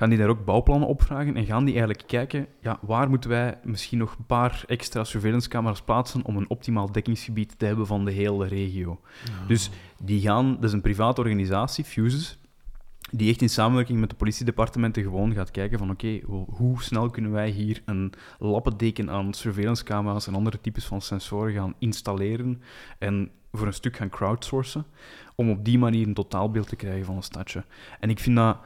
gaan 0.01 0.09
die 0.09 0.19
daar 0.19 0.29
ook 0.29 0.45
bouwplannen 0.45 0.87
opvragen 0.87 1.35
en 1.35 1.45
gaan 1.45 1.65
die 1.65 1.73
eigenlijk 1.73 2.07
kijken, 2.07 2.47
ja, 2.61 2.79
waar 2.81 3.09
moeten 3.09 3.29
wij 3.29 3.59
misschien 3.63 3.97
nog 3.97 4.15
een 4.17 4.25
paar 4.25 4.63
extra 4.67 5.03
surveillancecamera's 5.03 5.81
plaatsen 5.81 6.25
om 6.25 6.37
een 6.37 6.49
optimaal 6.49 6.91
dekkingsgebied 6.91 7.59
te 7.59 7.65
hebben 7.65 7.87
van 7.87 8.05
de 8.05 8.11
hele 8.11 8.47
regio. 8.47 8.99
Dus 9.47 9.69
die 10.03 10.21
gaan, 10.21 10.55
dat 10.55 10.63
is 10.63 10.71
een 10.73 10.81
private 10.81 11.21
organisatie, 11.21 11.83
Fuses, 11.83 12.39
die 13.11 13.29
echt 13.29 13.41
in 13.41 13.49
samenwerking 13.49 13.99
met 13.99 14.09
de 14.09 14.15
politiedepartementen 14.15 15.03
gewoon 15.03 15.33
gaat 15.33 15.51
kijken 15.51 15.77
van 15.77 15.89
oké, 15.91 16.19
hoe- 16.25 16.47
hoe 16.49 16.81
snel 16.83 17.09
kunnen 17.09 17.31
wij 17.31 17.49
hier 17.49 17.81
een 17.85 18.13
lappendeken 18.39 19.09
aan 19.09 19.33
surveillancecamera's 19.33 20.27
en 20.27 20.35
andere 20.35 20.61
types 20.61 20.85
van 20.85 21.01
sensoren 21.01 21.53
gaan 21.53 21.73
installeren 21.79 22.61
en 22.99 23.31
voor 23.51 23.67
een 23.67 23.73
stuk 23.73 23.97
gaan 23.97 24.09
crowdsourcen, 24.09 24.85
om 25.35 25.49
op 25.49 25.65
die 25.65 25.77
manier 25.79 26.07
een 26.07 26.13
totaalbeeld 26.13 26.67
te 26.67 26.75
krijgen 26.75 27.05
van 27.05 27.15
een 27.15 27.23
stadje. 27.23 27.63
En 27.99 28.09
ik 28.09 28.19
vind 28.19 28.35
dat... 28.35 28.57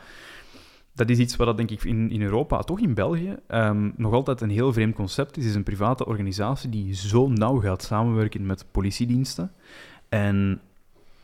Dat 0.95 1.09
is 1.09 1.17
iets 1.17 1.35
wat 1.35 1.47
dat, 1.47 1.57
denk 1.57 1.71
ik 1.71 1.83
in, 1.83 2.11
in 2.11 2.21
Europa, 2.21 2.61
toch 2.61 2.79
in 2.79 2.93
België, 2.93 3.35
ehm, 3.47 3.89
nog 3.95 4.13
altijd 4.13 4.41
een 4.41 4.49
heel 4.49 4.73
vreemd 4.73 4.95
concept 4.95 5.37
is. 5.37 5.43
Het 5.43 5.51
is 5.51 5.55
een 5.55 5.63
private 5.63 6.05
organisatie 6.05 6.69
die 6.69 6.95
zo 6.95 7.27
nauw 7.27 7.59
gaat 7.59 7.83
samenwerken 7.83 8.45
met 8.45 8.65
politiediensten. 8.71 9.51
En 10.09 10.61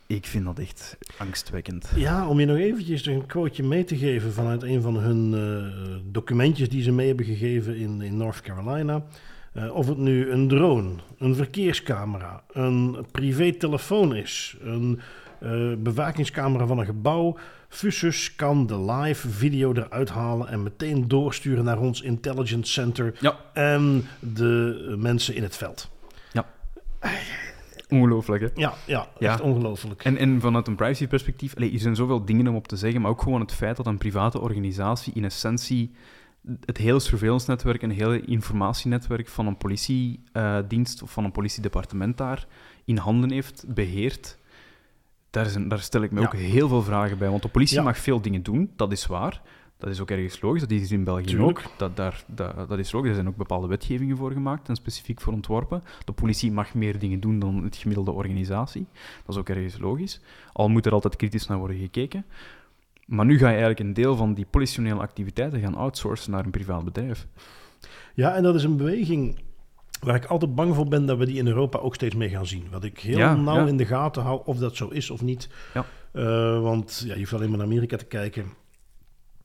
ik 0.06 0.26
vind 0.26 0.44
dat 0.44 0.58
echt 0.58 0.96
angstwekkend. 1.18 1.92
Ja, 1.96 2.28
om 2.28 2.40
je 2.40 2.46
nog 2.46 2.56
eventjes 2.56 3.06
een 3.06 3.26
quoteje 3.26 3.68
mee 3.68 3.84
te 3.84 3.96
geven 3.96 4.32
vanuit 4.32 4.62
een 4.62 4.82
van 4.82 4.96
hun 4.96 5.34
eh, 5.34 6.12
documentjes 6.12 6.68
die 6.68 6.82
ze 6.82 6.92
mee 6.92 7.06
hebben 7.06 7.26
gegeven 7.26 7.76
in, 7.76 8.00
in 8.00 8.16
North 8.16 8.40
Carolina. 8.40 9.04
Eh, 9.52 9.74
of 9.74 9.86
het 9.86 9.98
nu 9.98 10.30
een 10.30 10.48
drone, 10.48 10.90
een 11.18 11.34
verkeerscamera, 11.34 12.42
een 12.52 13.06
privé-telefoon 13.10 14.14
is, 14.14 14.56
een 14.60 15.00
uh, 15.42 15.74
bewakingscamera 15.78 16.66
van 16.66 16.78
een 16.78 16.84
gebouw. 16.84 17.36
Fusus 17.68 18.34
kan 18.36 18.66
de 18.66 18.80
live 18.92 19.28
video 19.28 19.72
eruit 19.72 20.08
halen 20.10 20.48
en 20.48 20.62
meteen 20.62 21.08
doorsturen 21.08 21.64
naar 21.64 21.78
ons 21.78 22.00
intelligence 22.00 22.72
center 22.72 23.14
Ja. 23.20 23.36
en 23.52 24.04
de 24.18 24.94
mensen 24.98 25.34
in 25.34 25.42
het 25.42 25.56
veld. 25.56 25.90
Ongelooflijk, 27.88 28.42
hè? 28.42 28.48
Ja, 28.54 28.72
ja, 28.86 29.08
Ja. 29.18 29.30
echt 29.32 29.40
ongelooflijk. 29.40 30.04
En, 30.04 30.16
en 30.16 30.40
vanuit 30.40 30.66
een 30.66 30.74
privacyperspectief, 30.74 31.54
er 31.56 31.70
zijn 31.78 31.96
zoveel 31.96 32.24
dingen 32.24 32.46
om 32.48 32.54
op 32.56 32.68
te 32.68 32.76
zeggen, 32.76 33.00
maar 33.00 33.10
ook 33.10 33.22
gewoon 33.22 33.40
het 33.40 33.52
feit 33.52 33.76
dat 33.76 33.86
een 33.86 33.98
private 33.98 34.40
organisatie 34.40 35.12
in 35.14 35.24
essentie 35.24 35.94
het 36.64 36.76
hele 36.76 37.00
surveillance-netwerk 37.00 37.82
en 37.82 37.88
het 37.88 37.98
hele 37.98 38.20
informatienetwerk 38.20 39.28
van 39.28 39.46
een 39.46 39.56
politiedienst 39.56 41.02
of 41.02 41.10
van 41.12 41.24
een 41.24 41.32
politiedepartement 41.32 42.16
daar 42.18 42.46
in 42.84 42.96
handen 42.96 43.30
heeft, 43.30 43.64
beheert, 43.74 44.38
daar, 45.32 45.68
daar 45.68 45.78
stel 45.80 46.02
ik 46.02 46.10
me 46.10 46.20
Ja. 46.20 46.26
ook 46.26 46.34
heel 46.34 46.68
veel 46.68 46.82
vragen 46.82 47.18
bij. 47.18 47.28
Want 47.30 47.42
de 47.42 47.48
politie 47.48 47.76
Ja. 47.76 47.82
mag 47.82 47.98
veel 47.98 48.20
dingen 48.20 48.42
doen, 48.42 48.70
dat 48.76 48.92
is 48.92 49.06
waar. 49.06 49.42
Dat 49.78 49.90
is 49.90 50.00
ook 50.00 50.10
ergens 50.10 50.40
logisch, 50.40 50.60
dat 50.60 50.70
is 50.70 50.90
in 50.92 51.04
België 51.04 51.24
Tuurlijk. 51.24 51.58
ook. 51.58 51.64
Dat, 51.76 51.96
daar, 51.96 52.24
dat, 52.26 52.68
dat 52.68 52.78
is 52.78 52.92
logisch, 52.92 53.08
er 53.08 53.14
zijn 53.14 53.28
ook 53.28 53.36
bepaalde 53.36 53.66
wetgevingen 53.66 54.16
voor 54.16 54.32
gemaakt 54.32 54.68
en 54.68 54.76
specifiek 54.76 55.20
voor 55.20 55.32
ontworpen. 55.32 55.82
De 56.04 56.12
politie 56.12 56.52
mag 56.52 56.74
meer 56.74 56.98
dingen 56.98 57.20
doen 57.20 57.38
dan 57.38 57.64
het 57.64 57.76
gemiddelde 57.76 58.10
organisatie. 58.10 58.86
Dat 59.24 59.34
is 59.34 59.40
ook 59.40 59.48
ergens 59.48 59.78
logisch. 59.78 60.20
Al 60.52 60.68
moet 60.68 60.86
er 60.86 60.92
altijd 60.92 61.16
kritisch 61.16 61.46
naar 61.46 61.58
worden 61.58 61.76
gekeken. 61.78 62.24
Maar 63.06 63.26
nu 63.26 63.34
ga 63.38 63.44
je 63.46 63.50
eigenlijk 63.50 63.80
een 63.80 63.94
deel 63.94 64.16
van 64.16 64.34
die 64.34 64.46
politionele 64.50 65.00
activiteiten 65.00 65.60
gaan 65.60 65.74
outsourcen 65.74 66.30
naar 66.30 66.44
een 66.44 66.50
privaat 66.50 66.84
bedrijf. 66.84 67.26
Ja, 68.14 68.34
en 68.34 68.42
dat 68.42 68.54
is 68.54 68.64
een 68.64 68.76
beweging 68.76 69.38
waar 70.02 70.14
ik 70.14 70.24
altijd 70.24 70.54
bang 70.54 70.74
voor 70.74 70.88
ben 70.88 71.06
dat 71.06 71.18
we 71.18 71.26
die 71.26 71.36
in 71.38 71.46
Europa 71.46 71.78
ook 71.78 71.94
steeds 71.94 72.14
meer 72.14 72.28
gaan 72.28 72.46
zien. 72.46 72.66
Wat 72.70 72.84
ik 72.84 72.98
heel 72.98 73.18
Ja, 73.18 73.34
nauw 73.34 73.56
ja. 73.56 73.66
in 73.66 73.76
de 73.76 73.86
gaten 73.86 74.22
hou 74.22 74.40
of 74.44 74.58
dat 74.58 74.76
zo 74.76 74.88
is 74.88 75.10
of 75.10 75.22
niet. 75.22 75.48
Ja. 75.74 75.84
Eh, 76.12 76.60
want 76.62 77.02
ja, 77.06 77.12
je 77.12 77.18
hoeft 77.18 77.32
alleen 77.32 77.48
maar 77.48 77.58
naar 77.58 77.66
Amerika 77.66 77.96
te 77.96 78.04
kijken. 78.04 78.44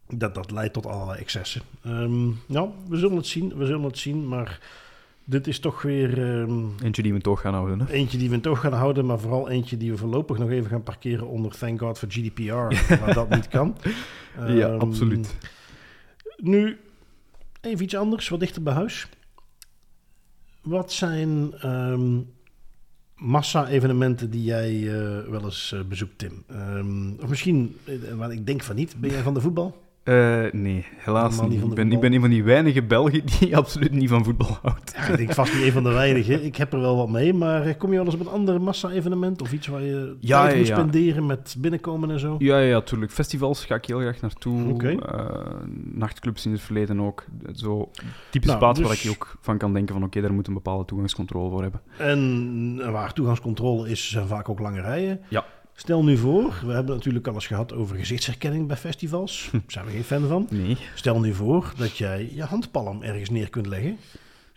Dat, 0.07 0.35
dat 0.35 0.51
leidt 0.51 0.73
tot 0.73 0.85
allerlei 0.85 1.19
excessen. 1.19 1.61
Ehm, 1.83 2.27
nou, 2.45 2.69
we 2.89 2.97
zullen 2.97 3.15
het 3.17 3.27
zien, 3.27 3.53
we 3.57 3.65
zullen 3.65 3.83
het 3.83 3.97
zien. 3.97 4.27
Maar 4.27 4.59
dit 5.23 5.47
is 5.47 5.59
toch 5.59 5.81
weer 5.81 6.39
ehm, 6.41 6.65
Eentje 6.83 7.01
die 7.03 7.13
we 7.13 7.21
toch 7.21 7.41
gaan 7.41 7.53
houden. 7.53 7.79
Hè? 7.79 7.91
eentje 7.93 8.17
die 8.17 8.29
we 8.29 8.35
in 8.35 8.41
toog 8.41 8.59
gaan 8.59 8.73
houden. 8.73 9.05
Maar 9.05 9.19
vooral 9.19 9.49
eentje 9.49 9.77
die 9.77 9.91
we 9.91 9.97
voorlopig 9.97 10.37
nog 10.37 10.49
even 10.49 10.69
gaan 10.69 10.83
parkeren 10.83 11.27
onder 11.27 11.57
Thank 11.57 11.79
God 11.79 11.97
for 11.97 12.07
GDPR. 12.11 12.53
waar 12.99 13.13
dat 13.21 13.29
niet 13.29 13.47
kan. 13.47 13.75
ja, 14.47 14.67
Ehm, 14.69 14.79
absoluut. 14.79 15.35
nu, 16.37 16.77
even 17.61 17.83
iets 17.83 17.95
anders, 17.95 18.29
wat 18.29 18.39
dichter 18.39 18.63
bij 18.63 18.73
huis. 18.73 19.07
Wat 20.67 20.91
zijn 20.91 21.53
ehm, 21.53 22.19
massa-evenementen 23.15 24.29
die 24.29 24.43
jij 24.43 24.75
eh, 24.75 25.29
wel 25.29 25.43
eens 25.43 25.71
eh, 25.71 25.81
bezoekt, 25.81 26.17
Tim? 26.17 26.43
Ehm, 26.47 27.11
of 27.11 27.29
misschien, 27.29 27.77
eh, 27.83 28.13
maar 28.13 28.31
ik 28.31 28.45
denk 28.45 28.63
van 28.63 28.75
niet, 28.75 28.95
ben 28.99 29.09
jij 29.09 29.21
van 29.21 29.33
de 29.33 29.41
voetbal? 29.41 29.86
Eh, 30.07 30.43
nee, 30.51 30.85
helaas 30.97 31.41
niet 31.41 31.63
Ik 31.63 31.73
ben, 31.73 31.91
ik 31.91 31.99
ben 31.99 32.13
een 32.13 32.19
van 32.19 32.29
die 32.29 32.43
weinige 32.43 32.83
Belgen 32.83 33.21
die 33.39 33.57
absoluut 33.57 33.91
niet 33.91 34.09
van 34.09 34.23
voetbal 34.23 34.57
houdt. 34.61 34.93
Ja, 34.95 35.07
ik 35.07 35.17
denk 35.17 35.33
vast 35.33 35.53
niet 35.53 35.63
een 35.63 35.71
van 35.71 35.83
de 35.83 35.91
weinigen. 35.93 36.43
Ik 36.43 36.55
heb 36.55 36.73
er 36.73 36.79
wel 36.79 36.95
wat 36.95 37.09
mee, 37.09 37.33
maar 37.33 37.65
eh, 37.65 37.77
kom 37.77 37.89
je 37.89 37.95
wel 37.95 38.05
eens 38.05 38.13
op 38.13 38.19
een 38.19 38.27
ander 38.27 38.61
massa-evenement? 38.61 39.41
Of 39.41 39.53
iets 39.53 39.67
waar 39.67 39.81
je 39.81 40.15
Ja, 40.19 40.41
tijd 40.41 40.51
ja, 40.53 40.57
moet 40.57 40.67
spenderen 40.67 41.25
met 41.25 41.55
binnenkomen 41.57 42.11
en 42.11 42.19
zo? 42.19 42.35
Ja, 42.39 42.59
ja, 42.59 42.81
tuurlijk. 42.81 43.11
Festivals 43.11 43.65
ga 43.65 43.75
ik 43.75 43.85
heel 43.85 43.99
graag 43.99 44.21
naartoe. 44.21 44.97
Eh, 44.97 45.25
nachtclubs 45.93 46.45
in 46.45 46.51
het 46.51 46.61
verleden 46.61 46.99
ook. 46.99 47.25
Zo 47.53 47.91
typische 48.29 48.55
Nou, 48.55 48.59
plaatsen 48.59 48.83
dus- 48.83 48.93
waar 48.93 49.03
ik 49.03 49.03
je 49.03 49.09
ook 49.09 49.37
van 49.41 49.57
kan 49.57 49.73
denken 49.73 49.93
van 49.93 50.03
oké, 50.03 50.21
daar 50.21 50.33
moet 50.33 50.47
een 50.47 50.53
bepaalde 50.53 50.85
toegangscontrole 50.85 51.49
voor 51.49 51.61
hebben. 51.61 51.81
En 51.97 52.91
waar 52.91 53.13
toegangscontrole 53.13 53.89
is, 53.89 54.09
zijn 54.09 54.27
vaak 54.27 54.49
ook 54.49 54.59
lange 54.59 54.81
rijen. 54.81 55.19
Ja. 55.29 55.45
Stel 55.79 56.03
nu 56.03 56.17
voor, 56.17 56.43
we 56.43 56.73
hebben 56.73 56.75
het 56.75 56.87
natuurlijk 56.87 57.27
al 57.27 57.33
eens 57.33 57.47
gehad 57.47 57.73
over 57.73 57.95
gezichtsherkenning 57.95 58.67
bij 58.67 58.77
festivals. 58.77 59.49
Daar 59.51 59.61
zijn 59.67 59.85
we 59.85 59.91
geen 59.91 60.03
fan 60.03 60.27
van. 60.27 60.47
Nee. 60.49 60.77
Stel 60.95 61.19
nu 61.19 61.33
voor 61.33 61.73
dat 61.77 61.97
jij 61.97 62.31
je 62.33 62.43
handpalm 62.43 63.03
ergens 63.03 63.29
neer 63.29 63.49
kunt 63.49 63.67
leggen 63.67 63.97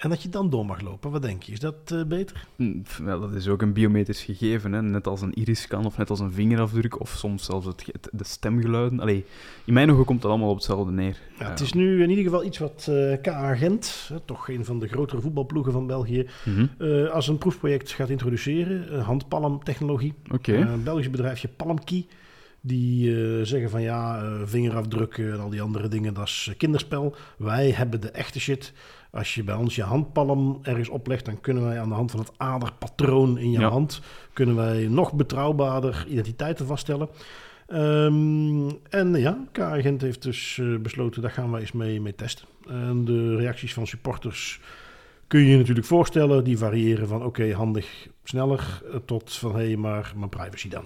en 0.01 0.09
dat 0.09 0.23
je 0.23 0.29
dan 0.29 0.51
door 0.51 0.67
mag 0.67 0.81
lopen. 0.81 1.11
Wat 1.11 1.23
denk 1.23 1.43
je? 1.43 1.53
Is 1.53 1.61
dat 1.61 1.75
eh, 1.85 2.03
beter? 2.05 2.47
Hm, 2.57 2.73
Wel, 3.03 3.21
dat 3.21 3.35
is 3.35 3.49
ook 3.49 3.63
een 3.63 3.73
biometrisch 3.73 4.23
gegeven, 4.23 4.73
hè? 4.73 4.83
net 4.83 5.07
als 5.07 5.21
een 5.23 5.33
iris-scan 5.35 5.85
of 5.87 5.99
net 5.99 6.11
als 6.11 6.21
een 6.21 6.33
vingerafdruk 6.33 7.01
of 7.01 7.11
soms 7.11 7.45
zelfs 7.45 7.67
het, 7.67 7.85
het- 7.93 8.09
de 8.13 8.25
stemgeluiden. 8.25 9.01
Allee, 9.01 9.25
in 9.65 9.73
mijn 9.73 9.91
ogen 9.91 10.05
komt 10.05 10.23
dat 10.23 10.31
allemaal 10.31 10.49
op 10.51 10.55
hetzelfde 10.57 10.93
neer. 10.93 11.17
Ja, 11.39 11.49
het 11.51 11.61
is 11.61 11.73
nu 11.73 12.03
in 12.03 12.09
ieder 12.11 12.25
geval 12.25 12.45
iets 12.45 12.59
wat 12.59 12.87
eh 12.91 13.21
KA 13.23 13.55
Gent, 13.55 14.07
hè, 14.13 14.21
toch 14.21 14.49
een 14.49 14.65
van 14.65 14.79
de 14.79 14.89
grotere 14.89 15.21
voetbalploegen 15.21 15.73
van 15.73 15.87
België, 15.87 16.27
Mhm. 16.45 16.67
eh, 16.79 17.09
als 17.11 17.29
een 17.29 17.39
proefproject 17.39 17.91
gaat 17.91 18.09
introduceren. 18.11 19.01
handpalmtechnologie. 19.01 20.15
Een 20.61 20.83
Belgisch 20.83 21.11
bedrijfje 21.11 21.49
Palmkey. 21.49 22.07
Die 22.63 23.45
zeggen 23.45 23.71
van 23.71 23.83
ja, 23.83 24.23
eh, 24.23 24.41
vingerafdrukken 24.45 25.33
en 25.33 25.41
al 25.41 25.51
die 25.51 25.63
andere 25.63 25.89
dingen, 25.89 26.15
dat 26.15 26.27
is 26.27 26.53
kinderspel. 26.57 27.15
Wij 27.39 27.71
hebben 27.71 28.01
de 28.01 28.11
echte 28.11 28.41
shit. 28.41 28.73
Als 29.11 29.35
je 29.35 29.45
bij 29.45 29.55
ons 29.55 29.75
je 29.75 29.83
handpalm 29.83 30.59
ergens 30.63 30.89
oplegt, 30.89 31.25
dan 31.25 31.41
kunnen 31.41 31.65
wij 31.65 31.81
aan 31.81 31.89
de 31.89 31.95
hand 31.95 32.11
van 32.11 32.21
het 32.21 32.33
aderpatroon 32.37 33.39
in 33.39 33.51
je 33.51 33.59
Ja. 33.59 33.69
hand, 33.69 34.01
kunnen 34.33 34.57
wij 34.57 34.87
nog 34.89 35.13
betrouwbaarder 35.13 36.05
identiteiten 36.09 36.67
vaststellen. 36.67 37.09
Ehm, 37.67 38.71
en 38.89 39.15
ja, 39.15 39.39
K-agent 39.53 40.01
heeft 40.01 40.23
dus 40.23 40.59
eh, 40.61 40.77
besloten, 40.77 41.23
daar 41.23 41.31
gaan 41.31 41.51
wij 41.51 41.61
eens 41.61 41.73
mee, 41.73 42.01
mee 42.01 42.15
testen. 42.15 42.47
En 42.69 43.05
de 43.05 43.37
reacties 43.37 43.75
van 43.75 43.87
supporters 43.87 44.61
kun 45.27 45.41
je 45.41 45.51
je 45.51 45.57
natuurlijk 45.57 45.87
voorstellen. 45.87 46.45
Die 46.45 46.59
variëren 46.59 47.09
van 47.09 47.25
oké, 47.25 47.53
handig, 47.53 48.09
sneller, 48.25 48.83
eh, 48.93 48.97
tot 49.05 49.33
van 49.35 49.51
hé, 49.57 49.67
hey, 49.67 49.77
maar 49.77 50.13
mijn 50.17 50.29
privacy 50.29 50.69
dan. 50.69 50.85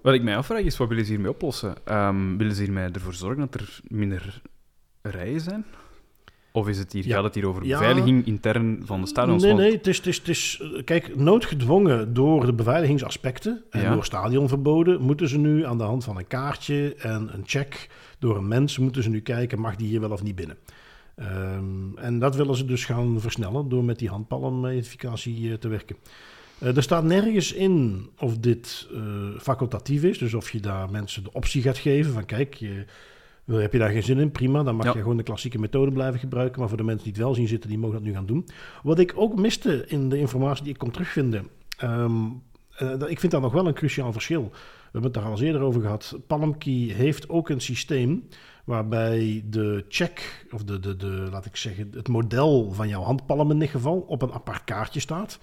Wat 0.00 0.14
ik 0.14 0.22
mij 0.22 0.36
afvraag 0.36 0.60
is, 0.60 0.76
wat 0.76 0.88
willen 0.88 1.04
ze 1.04 1.10
hiermee 1.10 1.30
oplossen? 1.30 1.74
Ehm, 1.84 2.36
willen 2.36 2.54
ze 2.54 2.62
hiermee 2.62 2.90
ervoor 2.90 3.14
zorgen 3.14 3.40
dat 3.40 3.54
er 3.54 3.80
minder 3.88 4.42
rijen 5.02 5.40
zijn? 5.40 5.64
Of 6.58 6.68
is 6.68 6.78
het 6.78 6.92
hier, 6.92 7.06
Ja. 7.06 7.14
gaat 7.14 7.24
het 7.24 7.34
hier 7.34 7.46
over 7.48 7.64
Ja. 7.64 7.78
beveiliging 7.78 8.26
intern 8.26 8.82
van 8.84 9.00
de 9.00 9.06
stadions? 9.06 9.42
Nee, 9.42 9.54
nee, 9.54 9.72
het 9.72 9.86
is, 9.86 9.96
het 9.96 10.06
is, 10.06 10.16
het 10.18 10.28
is, 10.28 10.60
eh, 10.62 10.84
kijk, 10.84 11.16
noodgedwongen 11.16 12.14
door 12.14 12.46
de 12.46 12.52
beveiligingsaspecten 12.52 13.62
en 13.70 13.80
Ja. 13.80 13.92
door 13.94 14.04
stadionverboden, 14.04 15.00
moeten 15.00 15.28
ze 15.28 15.38
nu 15.38 15.64
aan 15.66 15.78
de 15.78 15.84
hand 15.84 16.04
van 16.04 16.16
een 16.18 16.26
kaartje 16.26 16.94
en 16.98 17.30
een 17.32 17.42
check 17.44 17.88
door 18.18 18.36
een 18.36 18.48
mens, 18.48 18.78
moeten 18.78 19.02
ze 19.02 19.08
nu 19.08 19.20
kijken, 19.20 19.60
mag 19.60 19.76
die 19.76 19.88
hier 19.88 20.00
wel 20.00 20.10
of 20.10 20.22
niet 20.22 20.34
binnen? 20.34 20.56
Ehm, 21.16 21.96
en 21.96 22.18
dat 22.18 22.36
willen 22.36 22.56
ze 22.56 22.64
dus 22.64 22.84
gaan 22.84 23.20
versnellen 23.20 23.68
door 23.68 23.84
met 23.84 23.98
die 23.98 24.08
handpalm-identificatie 24.08 25.50
eh, 25.50 25.54
te 25.56 25.68
werken. 25.68 25.96
Eh, 26.58 26.76
er 26.76 26.82
staat 26.82 27.04
nergens 27.04 27.52
in 27.52 28.06
of 28.18 28.38
dit 28.38 28.88
facultatief 29.40 30.02
is, 30.04 30.18
dus 30.18 30.34
of 30.34 30.50
je 30.50 30.60
daar 30.60 30.90
mensen 30.90 31.22
de 31.24 31.32
optie 31.32 31.62
gaat 31.62 31.78
geven 31.78 32.12
van 32.12 32.24
kijk, 32.24 32.54
je, 32.54 32.84
heb 33.56 33.72
je 33.72 33.78
daar 33.78 33.90
geen 33.90 34.02
zin 34.02 34.18
in, 34.18 34.30
prima, 34.30 34.62
dan 34.62 34.76
mag 34.76 34.86
Ja. 34.86 34.92
je 34.92 34.98
gewoon 35.00 35.16
de 35.16 35.22
klassieke 35.22 35.58
methode 35.58 35.92
blijven 35.92 36.20
gebruiken, 36.20 36.58
maar 36.60 36.68
voor 36.68 36.78
de 36.78 36.84
mensen 36.84 37.04
die 37.04 37.12
het 37.12 37.22
wel 37.22 37.34
zien 37.34 37.48
zitten, 37.48 37.68
die 37.70 37.78
mogen 37.78 37.96
dat 37.96 38.04
nu 38.04 38.12
gaan 38.12 38.26
doen. 38.26 38.46
Wat 38.82 38.98
ik 38.98 39.12
ook 39.16 39.38
miste 39.40 39.84
in 39.86 40.08
de 40.08 40.18
informatie 40.18 40.64
die 40.64 40.72
ik 40.72 40.78
kon 40.78 40.90
terugvinden, 40.90 41.46
ehm, 41.78 42.12
eh, 42.76 42.92
ik 43.06 43.20
vind 43.20 43.32
dat 43.32 43.40
nog 43.42 43.52
wel 43.52 43.66
een 43.66 43.74
cruciaal 43.74 44.12
verschil. 44.12 44.42
We 44.52 44.94
hebben 44.94 45.02
het 45.02 45.14
daar 45.14 45.24
al 45.24 45.30
eens 45.30 45.40
eerder 45.40 45.60
over 45.62 45.80
gehad. 45.80 46.18
Palmkey 46.26 46.72
heeft 46.72 47.28
ook 47.28 47.48
een 47.48 47.60
systeem 47.60 48.28
waarbij 48.64 49.42
de 49.46 49.84
check, 49.88 50.46
of 50.52 50.64
de, 50.64 50.80
de, 50.80 50.96
de, 50.96 51.06
laat 51.30 51.44
ik 51.46 51.56
zeggen, 51.56 51.90
het 51.94 52.08
model 52.08 52.72
van 52.72 52.88
jouw 52.88 53.02
handpalm 53.02 53.50
in 53.50 53.58
dit 53.58 53.70
geval, 53.70 53.98
op 54.06 54.22
een 54.22 54.32
apart 54.32 54.64
kaartje 54.64 55.00
staat. 55.00 55.38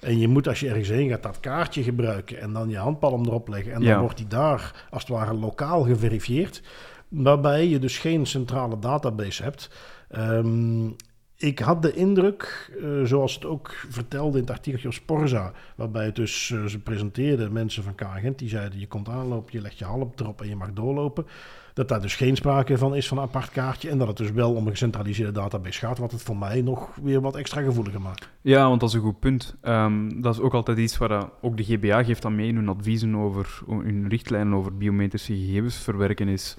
En 0.00 0.18
je 0.18 0.28
moet 0.28 0.48
als 0.48 0.60
je 0.60 0.68
ergens 0.68 0.88
heen 0.88 1.08
gaat 1.08 1.22
dat 1.22 1.40
kaartje 1.40 1.82
gebruiken 1.82 2.40
en 2.40 2.52
dan 2.52 2.68
je 2.68 2.76
handpalm 2.76 3.24
erop 3.26 3.48
leggen. 3.48 3.72
En 3.72 3.80
dan 3.80 3.88
Ja. 3.88 4.00
wordt 4.00 4.16
die 4.16 4.26
daar 4.26 4.86
als 4.90 5.02
het 5.02 5.10
ware 5.10 5.34
lokaal 5.34 5.82
geverifieerd. 5.82 6.62
Waarbij 7.10 7.68
je 7.68 7.78
dus 7.78 7.98
geen 7.98 8.26
centrale 8.26 8.78
database 8.78 9.42
hebt. 9.42 9.70
Ehm, 10.08 10.88
ik 11.36 11.58
had 11.58 11.82
de 11.82 11.92
indruk, 11.92 12.70
eh, 12.82 12.88
zoals 13.04 13.34
het 13.34 13.44
ook 13.44 13.74
vertelde 13.88 14.36
in 14.38 14.44
het 14.44 14.52
artikeltje 14.52 14.88
op 14.88 14.94
Sporza, 14.94 15.52
waarbij 15.76 16.04
het 16.04 16.14
dus 16.14 16.50
eh, 16.50 16.64
ze 16.64 16.78
presenteerden, 16.78 17.52
mensen 17.52 17.82
van 17.82 17.94
K-agent, 17.94 18.38
die 18.38 18.48
zeiden 18.48 18.80
je 18.80 18.86
komt 18.86 19.08
aanlopen, 19.08 19.52
je 19.52 19.60
legt 19.60 19.78
je 19.78 19.84
halm 19.84 20.12
erop 20.16 20.40
en 20.40 20.48
je 20.48 20.56
mag 20.56 20.72
doorlopen. 20.72 21.26
Dat 21.74 21.88
daar 21.88 22.00
dus 22.00 22.16
geen 22.16 22.36
sprake 22.36 22.78
van 22.78 22.94
is 22.94 23.08
van 23.08 23.18
een 23.18 23.22
apart 23.22 23.50
kaartje 23.50 23.90
en 23.90 23.98
dat 23.98 24.08
het 24.08 24.16
dus 24.16 24.30
wel 24.30 24.54
om 24.54 24.64
een 24.64 24.72
gecentraliseerde 24.72 25.32
database 25.32 25.78
gaat, 25.78 25.98
wat 25.98 26.12
het 26.12 26.22
voor 26.22 26.36
mij 26.36 26.60
nog 26.62 26.88
weer 27.02 27.20
wat 27.20 27.36
extra 27.36 27.62
gevoeliger 27.62 28.00
maakt. 28.00 28.28
Ja, 28.40 28.68
want 28.68 28.80
dat 28.80 28.88
is 28.88 28.94
een 28.94 29.00
goed 29.00 29.20
punt. 29.20 29.56
Ehm, 29.60 30.20
dat 30.20 30.34
is 30.34 30.40
ook 30.40 30.54
altijd 30.54 30.78
iets 30.78 30.98
waar 30.98 31.28
ook 31.40 31.56
de 31.56 31.64
GBA 31.64 32.02
geeft 32.02 32.24
aan 32.24 32.34
mee 32.34 32.48
in 32.48 32.56
hun 32.56 32.68
adviezen 32.68 33.16
over, 33.16 33.60
hun 33.68 34.08
richtlijnen 34.08 34.54
over 34.54 34.76
biometrische 34.76 35.34
gegevens 35.34 35.76
verwerken 35.76 36.28
is. 36.28 36.56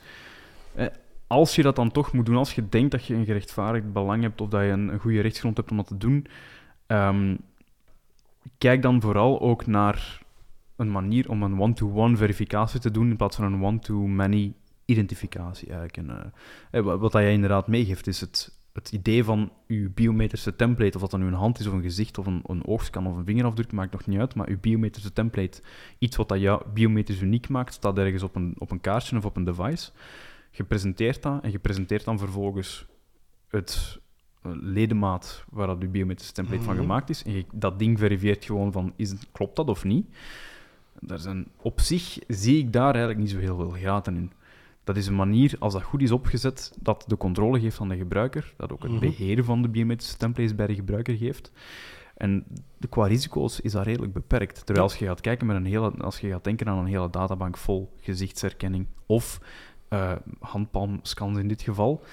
Eh, 0.75 0.85
Als 1.27 1.55
je 1.55 1.61
dat 1.61 1.75
dan 1.75 1.91
toch 1.91 2.13
moet 2.13 2.25
doen, 2.25 2.35
als 2.35 2.55
je 2.55 2.69
denkt 2.69 2.91
dat 2.91 3.05
je 3.05 3.13
een 3.13 3.25
gerechtvaardigd 3.25 3.93
belang 3.93 4.21
hebt 4.21 4.41
of 4.41 4.49
dat 4.49 4.61
je 4.61 4.67
een, 4.67 4.99
goede 4.99 5.21
rechtsgrond 5.21 5.57
hebt 5.57 5.71
om 5.71 5.77
dat 5.77 5.87
te 5.87 5.97
doen, 5.97 6.27
ehm, 6.87 7.35
kijk 8.57 8.81
dan 8.81 9.01
vooral 9.01 9.41
ook 9.41 9.65
naar 9.65 10.21
een 10.75 10.91
manier 10.91 11.29
om 11.29 11.43
een 11.43 11.59
one-to-one 11.59 12.17
verificatie 12.17 12.79
te 12.79 12.91
doen 12.91 13.09
in 13.09 13.15
plaats 13.15 13.35
van 13.35 13.53
een 13.53 13.63
one-to-many 13.63 14.53
identificatie. 14.85 15.67
Eigenlijk. 15.67 15.97
En, 15.97 16.09
eh, 16.09 16.79
eh, 16.79 16.85
wat, 16.85 16.99
wat 16.99 17.11
dat 17.11 17.21
jij 17.21 17.33
inderdaad 17.33 17.67
meegeeft, 17.67 18.07
is 18.07 18.21
het 18.21 18.59
het 18.73 18.91
idee 18.91 19.23
van 19.23 19.51
uw 19.67 19.89
biometrische 19.93 20.55
template, 20.55 20.95
of 20.95 21.01
dat 21.01 21.11
dan 21.11 21.19
nu 21.19 21.27
een 21.27 21.33
hand 21.33 21.59
is 21.59 21.67
of 21.67 21.73
een 21.73 21.81
gezicht 21.81 22.17
of 22.17 22.25
een, 22.25 22.41
een 22.45 22.65
oogscan 22.65 23.07
of 23.07 23.17
een 23.17 23.25
vingerafdruk, 23.25 23.71
maakt 23.71 23.91
nog 23.91 24.05
niet 24.05 24.19
uit, 24.19 24.35
maar 24.35 24.47
uw 24.47 24.59
biometrische 24.59 25.13
template, 25.13 25.61
iets 25.97 26.17
wat 26.17 26.29
dat 26.29 26.39
jou 26.39 26.61
biometrisch 26.73 27.21
uniek 27.21 27.49
maakt, 27.49 27.73
staat 27.73 27.97
ergens 27.97 28.23
op 28.23 28.35
een, 28.35 28.55
op 28.57 28.71
een 28.71 28.81
kaartje 28.81 29.17
of 29.17 29.25
op 29.25 29.35
een 29.35 29.43
device. 29.43 29.91
Je 30.51 30.63
presenteert 30.63 31.21
dat 31.21 31.43
en 31.43 31.51
je 31.51 31.59
presenteert 31.59 32.03
dan 32.05 32.19
vervolgens 32.19 32.85
het 33.47 33.99
eh, 34.43 34.51
ledemaat 34.55 35.43
waar 35.49 35.67
dat 35.67 35.81
uw 35.81 35.89
biometrische 35.89 36.33
template 36.33 36.63
van 36.63 36.73
Mhm. 36.73 36.81
gemaakt 36.81 37.09
is. 37.09 37.23
En 37.23 37.31
je, 37.31 37.45
dat 37.53 37.79
ding 37.79 37.99
verifieert 37.99 38.45
gewoon 38.45 38.71
van, 38.71 38.93
is, 38.95 39.13
klopt 39.31 39.55
dat 39.55 39.67
of 39.69 39.83
niet? 39.83 40.07
Daar 40.99 41.19
zijn, 41.19 41.47
op 41.61 41.79
zich 41.79 42.17
zie 42.27 42.57
ik 42.57 42.73
daar 42.73 42.89
eigenlijk 42.89 43.19
niet 43.19 43.29
zo 43.29 43.37
heel 43.37 43.55
veel 43.55 43.71
gaten 43.71 44.15
in. 44.15 44.31
Dat 44.83 44.97
is 44.97 45.07
een 45.07 45.15
manier, 45.15 45.55
als 45.59 45.73
dat 45.73 45.81
goed 45.83 46.01
is 46.01 46.11
opgezet, 46.11 46.73
dat 46.79 47.03
de 47.07 47.17
controle 47.17 47.59
geeft 47.59 47.79
aan 47.79 47.89
de 47.89 47.97
gebruiker, 47.97 48.53
dat 48.57 48.71
ook 48.71 48.83
het 48.83 48.91
Mhm. 48.91 48.99
beheer 48.99 49.43
van 49.43 49.61
de 49.61 49.69
biometrische 49.69 50.17
templates 50.17 50.55
bij 50.55 50.67
de 50.67 50.75
gebruiker 50.75 51.15
geeft. 51.17 51.51
En 52.17 52.45
de, 52.77 52.87
qua 52.87 53.05
risico's 53.07 53.59
is 53.59 53.71
dat 53.71 53.85
redelijk 53.85 54.13
beperkt. 54.13 54.65
Terwijl 54.65 54.85
als 54.87 54.95
je 54.97 55.05
gaat 55.05 55.21
kijken 55.21 55.47
met 55.47 55.55
een 55.55 55.65
hele, 55.65 55.91
als 55.91 56.19
je 56.19 56.29
gaat 56.29 56.43
denken 56.43 56.67
aan 56.67 56.77
een 56.77 56.85
hele 56.85 57.09
databank 57.09 57.57
vol 57.57 57.93
gezichtsherkenning 57.99 58.87
of 59.05 59.39
eh, 59.91 60.11
handpalmscans 60.39 61.37
in 61.37 61.47
dit 61.47 61.61
geval, 61.61 62.03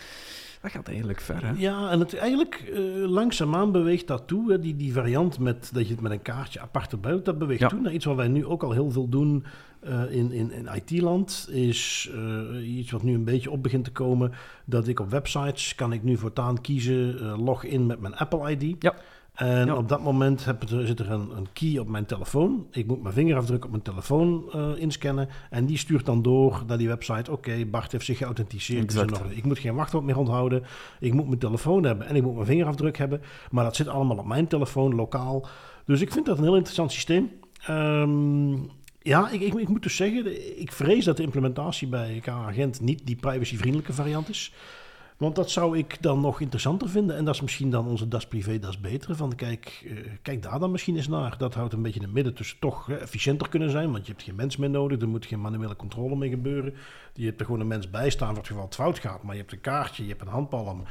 dat 0.62 0.70
gaat 0.70 0.88
eigenlijk 0.88 1.20
ver. 1.20 1.44
Hè? 1.46 1.52
Ja, 1.56 1.90
en 1.90 2.00
het 2.00 2.16
eigenlijk 2.16 2.54
eh, 2.54 2.80
langzaamaan 3.08 3.72
beweegt 3.72 4.06
dat 4.06 4.26
toe. 4.26 4.52
Hè. 4.52 4.58
Die, 4.60 4.76
die 4.76 4.92
variant 4.92 5.38
met, 5.38 5.70
dat 5.72 5.86
je 5.86 5.92
het 5.92 6.02
met 6.02 6.12
een 6.12 6.22
kaartje 6.22 6.60
apart 6.60 6.92
erbij 6.92 7.20
dat 7.22 7.38
beweegt 7.38 7.60
Ja. 7.60 7.68
toe 7.68 7.80
naar 7.80 7.92
iets 7.92 8.04
wat 8.04 8.16
wij 8.16 8.28
nu 8.28 8.46
ook 8.46 8.62
al 8.62 8.72
heel 8.72 8.90
veel 8.90 9.08
doen 9.08 9.44
eh, 9.80 10.02
in, 10.10 10.32
in, 10.32 10.52
in 10.52 10.68
IT-land. 10.74 11.48
Is 11.50 12.10
iets 12.62 12.90
wat 12.90 13.02
nu 13.02 13.14
een 13.14 13.24
beetje 13.24 13.50
op 13.50 13.62
begint 13.62 13.84
te 13.84 13.92
komen. 13.92 14.32
Dat 14.64 14.88
ik 14.88 15.00
op 15.00 15.10
websites 15.10 15.74
kan 15.74 15.92
ik 15.92 16.02
nu 16.02 16.16
voortaan 16.16 16.60
kiezen 16.60 17.20
log 17.40 17.64
in 17.64 17.86
met 17.86 18.00
mijn 18.00 18.16
Apple 18.16 18.50
ID. 18.50 18.82
Ja. 18.82 18.94
En 19.38 19.66
Ja. 19.66 19.74
op 19.76 19.88
dat 19.88 20.02
moment 20.02 20.44
heb 20.44 20.60
het, 20.60 20.68
zit 20.70 20.98
er 21.00 21.10
een, 21.10 21.30
een 21.36 21.46
key 21.52 21.78
op 21.78 21.88
mijn 21.88 22.06
telefoon. 22.06 22.66
Ik 22.70 22.86
moet 22.86 23.02
mijn 23.02 23.14
vingerafdruk 23.14 23.64
op 23.64 23.70
mijn 23.70 23.82
telefoon 23.82 24.44
eh, 24.52 24.70
inscannen. 24.76 25.28
En 25.50 25.66
die 25.66 25.78
stuurt 25.78 26.06
dan 26.06 26.22
door 26.22 26.62
naar 26.66 26.78
die 26.78 26.88
website. 26.88 27.30
Oké, 27.32 27.64
Bart 27.66 27.92
heeft 27.92 28.04
zich 28.04 28.18
geauthenticeerd. 28.18 28.96
orde. 28.96 29.36
Ik 29.36 29.44
moet 29.44 29.58
geen 29.58 29.74
wachtwoord 29.74 30.04
meer 30.04 30.18
onthouden. 30.18 30.62
Ik 31.00 31.12
moet 31.12 31.26
mijn 31.26 31.38
telefoon 31.38 31.84
hebben 31.84 32.06
en 32.06 32.16
ik 32.16 32.22
moet 32.22 32.34
mijn 32.34 32.46
vingerafdruk 32.46 32.96
hebben. 32.98 33.20
Maar 33.50 33.64
dat 33.64 33.76
zit 33.76 33.88
allemaal 33.88 34.16
op 34.18 34.26
mijn 34.26 34.46
telefoon, 34.46 34.94
lokaal. 34.94 35.46
Dus 35.84 36.00
ik 36.00 36.12
vind 36.12 36.26
dat 36.26 36.38
een 36.38 36.44
heel 36.44 36.54
interessant 36.54 36.92
systeem. 36.92 37.30
Ehm, 37.66 38.52
ja, 39.00 39.30
ik, 39.30 39.40
ik, 39.40 39.54
ik 39.54 39.68
moet 39.68 39.82
dus 39.82 39.96
zeggen, 39.96 40.60
ik 40.60 40.72
vrees 40.72 41.04
dat 41.04 41.16
de 41.16 41.22
implementatie 41.22 41.88
bij 41.88 42.18
K-Agent 42.22 42.80
niet 42.80 43.06
die 43.06 43.16
privacyvriendelijke 43.16 43.92
variant 43.92 44.28
is. 44.28 44.52
Want 45.18 45.36
dat 45.36 45.50
zou 45.50 45.78
ik 45.78 46.02
dan 46.02 46.20
nog 46.20 46.40
interessanter 46.40 46.88
vinden. 46.88 47.16
En 47.16 47.24
dat 47.24 47.34
is 47.34 47.40
misschien 47.40 47.70
dan 47.70 47.86
onze 47.86 48.08
Das 48.08 48.26
Privé, 48.26 48.58
Das 48.58 48.80
Betere. 48.80 49.14
Van 49.14 49.34
kijk, 49.34 49.84
eh, 49.86 49.96
kijk 50.22 50.42
daar 50.42 50.58
dan 50.58 50.70
misschien 50.70 50.96
eens 50.96 51.08
naar. 51.08 51.38
Dat 51.38 51.54
houdt 51.54 51.72
een 51.72 51.82
beetje 51.82 52.00
in 52.00 52.04
het 52.04 52.14
midden 52.14 52.34
tussen 52.34 52.58
toch 52.58 52.90
efficiënter 52.90 53.48
kunnen 53.48 53.70
zijn. 53.70 53.92
Want 53.92 54.06
je 54.06 54.12
hebt 54.12 54.24
geen 54.24 54.34
mens 54.34 54.56
meer 54.56 54.70
nodig. 54.70 55.00
Er 55.00 55.08
moet 55.08 55.26
geen 55.26 55.40
manuele 55.40 55.76
controle 55.76 56.16
mee 56.16 56.30
gebeuren. 56.30 56.74
Je 57.14 57.26
hebt 57.26 57.40
er 57.40 57.46
gewoon 57.46 57.60
een 57.60 57.66
mens 57.66 57.90
bij 57.90 58.10
staan 58.10 58.28
voor 58.28 58.38
het 58.38 58.46
geval 58.46 58.64
het 58.64 58.74
fout 58.74 58.98
gaat. 58.98 59.22
Maar 59.22 59.34
je 59.34 59.40
hebt 59.40 59.52
een 59.52 59.60
kaartje, 59.60 60.02
je 60.02 60.08
hebt 60.08 60.22
een 60.22 60.28
handpalm. 60.28 60.84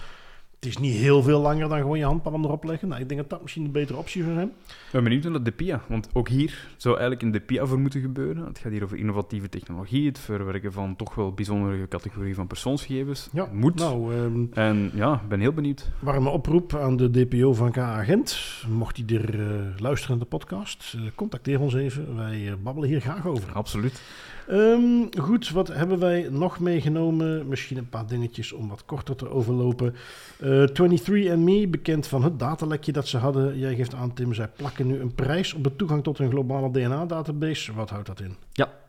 Het 0.59 0.65
is 0.65 0.77
niet 0.77 0.95
heel 0.95 1.23
veel 1.23 1.41
langer 1.41 1.69
dan 1.69 1.77
gewoon 1.77 1.97
je 1.97 2.03
handpalm 2.05 2.43
erop 2.43 2.63
leggen. 2.63 2.87
Nou, 2.87 3.01
ik 3.01 3.07
denk 3.07 3.19
dat 3.21 3.29
dat 3.29 3.41
misschien 3.41 3.65
een 3.65 3.71
betere 3.71 3.97
optie 3.97 4.23
zou 4.23 4.35
zijn. 4.35 4.47
Ik 4.67 4.89
ben 4.91 5.03
benieuwd 5.03 5.23
naar 5.23 5.43
de 5.43 5.51
DPIA, 5.51 5.81
want 5.87 6.09
ook 6.13 6.27
hier 6.29 6.67
zou 6.77 6.97
eigenlijk 6.97 7.35
een 7.35 7.41
DPIA 7.41 7.65
voor 7.65 7.79
moeten 7.79 8.01
gebeuren. 8.01 8.45
Het 8.45 8.59
gaat 8.59 8.71
hier 8.71 8.83
over 8.83 8.97
innovatieve 8.97 9.49
technologie, 9.49 10.07
het 10.07 10.19
verwerken 10.19 10.73
van 10.73 10.95
toch 10.95 11.15
wel 11.15 11.33
bijzondere 11.33 11.87
categorieën 11.87 12.35
van 12.35 12.47
persoonsgegevens. 12.47 13.29
Ja, 13.33 13.47
Moet. 13.51 13.75
Nou, 13.75 14.15
ehm, 14.15 14.45
En 14.53 14.91
ja, 14.93 15.13
ik 15.13 15.27
ben 15.27 15.39
heel 15.39 15.53
benieuwd. 15.53 15.89
warme 15.99 16.29
oproep 16.29 16.75
aan 16.75 16.97
de 16.97 17.09
DPO 17.11 17.53
van 17.53 17.71
K-Agent. 17.71 18.39
Mocht 18.69 19.01
hij 19.05 19.17
er 19.17 19.39
eh, 19.39 19.79
luisteren 19.79 20.13
aan 20.13 20.21
de 20.21 20.25
podcast, 20.25 20.93
eh, 20.95 21.01
contacteer 21.15 21.59
ons 21.59 21.73
even. 21.73 22.15
Wij 22.15 22.47
eh, 22.47 22.53
babbelen 22.63 22.89
hier 22.89 23.01
graag 23.01 23.25
over. 23.27 23.51
Absoluut. 23.53 24.01
Ehm, 24.47 25.05
goed, 25.21 25.49
wat 25.49 25.67
hebben 25.67 25.99
wij 25.99 26.27
nog 26.31 26.59
meegenomen? 26.59 27.47
Misschien 27.47 27.77
een 27.77 27.89
paar 27.89 28.07
dingetjes 28.07 28.53
om 28.53 28.67
wat 28.67 28.85
korter 28.85 29.15
te 29.15 29.29
overlopen. 29.29 29.95
Eh 30.39 30.63
23andMe, 30.73 31.69
bekend 31.69 32.07
van 32.07 32.23
het 32.23 32.39
datalekje 32.39 32.91
dat 32.91 33.07
ze 33.07 33.17
hadden. 33.17 33.57
Jij 33.59 33.75
geeft 33.75 33.93
aan, 33.93 34.13
Tim, 34.13 34.33
zij 34.33 34.47
plakken 34.55 34.87
nu 34.87 34.99
een 34.99 35.15
prijs 35.15 35.53
op 35.53 35.63
de 35.63 35.75
toegang 35.75 36.03
tot 36.03 36.19
een 36.19 36.29
globale 36.29 36.71
DNA-database. 36.71 37.73
Wat 37.73 37.89
houdt 37.89 38.07
dat 38.07 38.21
in? 38.21 38.35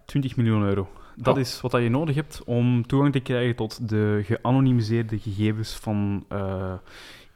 20 0.04 0.36
miljoen 0.36 0.62
euro. 0.62 0.88
Dat 1.16 1.34
Oh. 1.34 1.40
is 1.40 1.61
wat 1.61 1.70
dat 1.70 1.82
je 1.82 1.88
nodig 1.88 2.14
hebt 2.14 2.42
om 2.44 2.86
toegang 2.86 3.12
te 3.12 3.20
krijgen 3.20 3.56
tot 3.56 3.88
de 3.88 4.20
geanonimiseerde 4.24 5.18
gegevens 5.18 5.72
van 5.74 6.24
eh, 6.28 6.72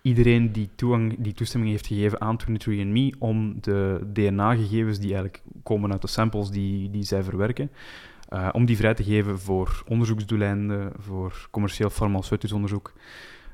iedereen 0.02 0.52
die, 0.52 0.68
toegang, 0.74 1.14
die 1.18 1.32
toestemming 1.32 1.70
heeft 1.72 1.86
gegeven 1.86 2.20
aan 2.20 2.36
23andMe 2.40 3.18
om 3.18 3.54
de 3.60 4.00
DNA-gegevens 4.12 4.98
die 4.98 5.14
eigenlijk 5.14 5.42
komen 5.62 5.92
uit 5.92 6.00
de 6.02 6.08
samples 6.08 6.50
die, 6.50 6.90
die 6.90 7.02
zij 7.04 7.22
verwerken, 7.22 7.70
eh, 8.32 8.48
om 8.52 8.64
die 8.64 8.76
vrij 8.76 8.94
te 8.94 9.04
geven 9.04 9.38
voor 9.38 9.82
onderzoeksdoeleinden, 9.88 10.92
voor 10.98 11.48
commercieel 11.50 11.90
farmaceutisch 11.90 12.52
onderzoek. 12.52 12.92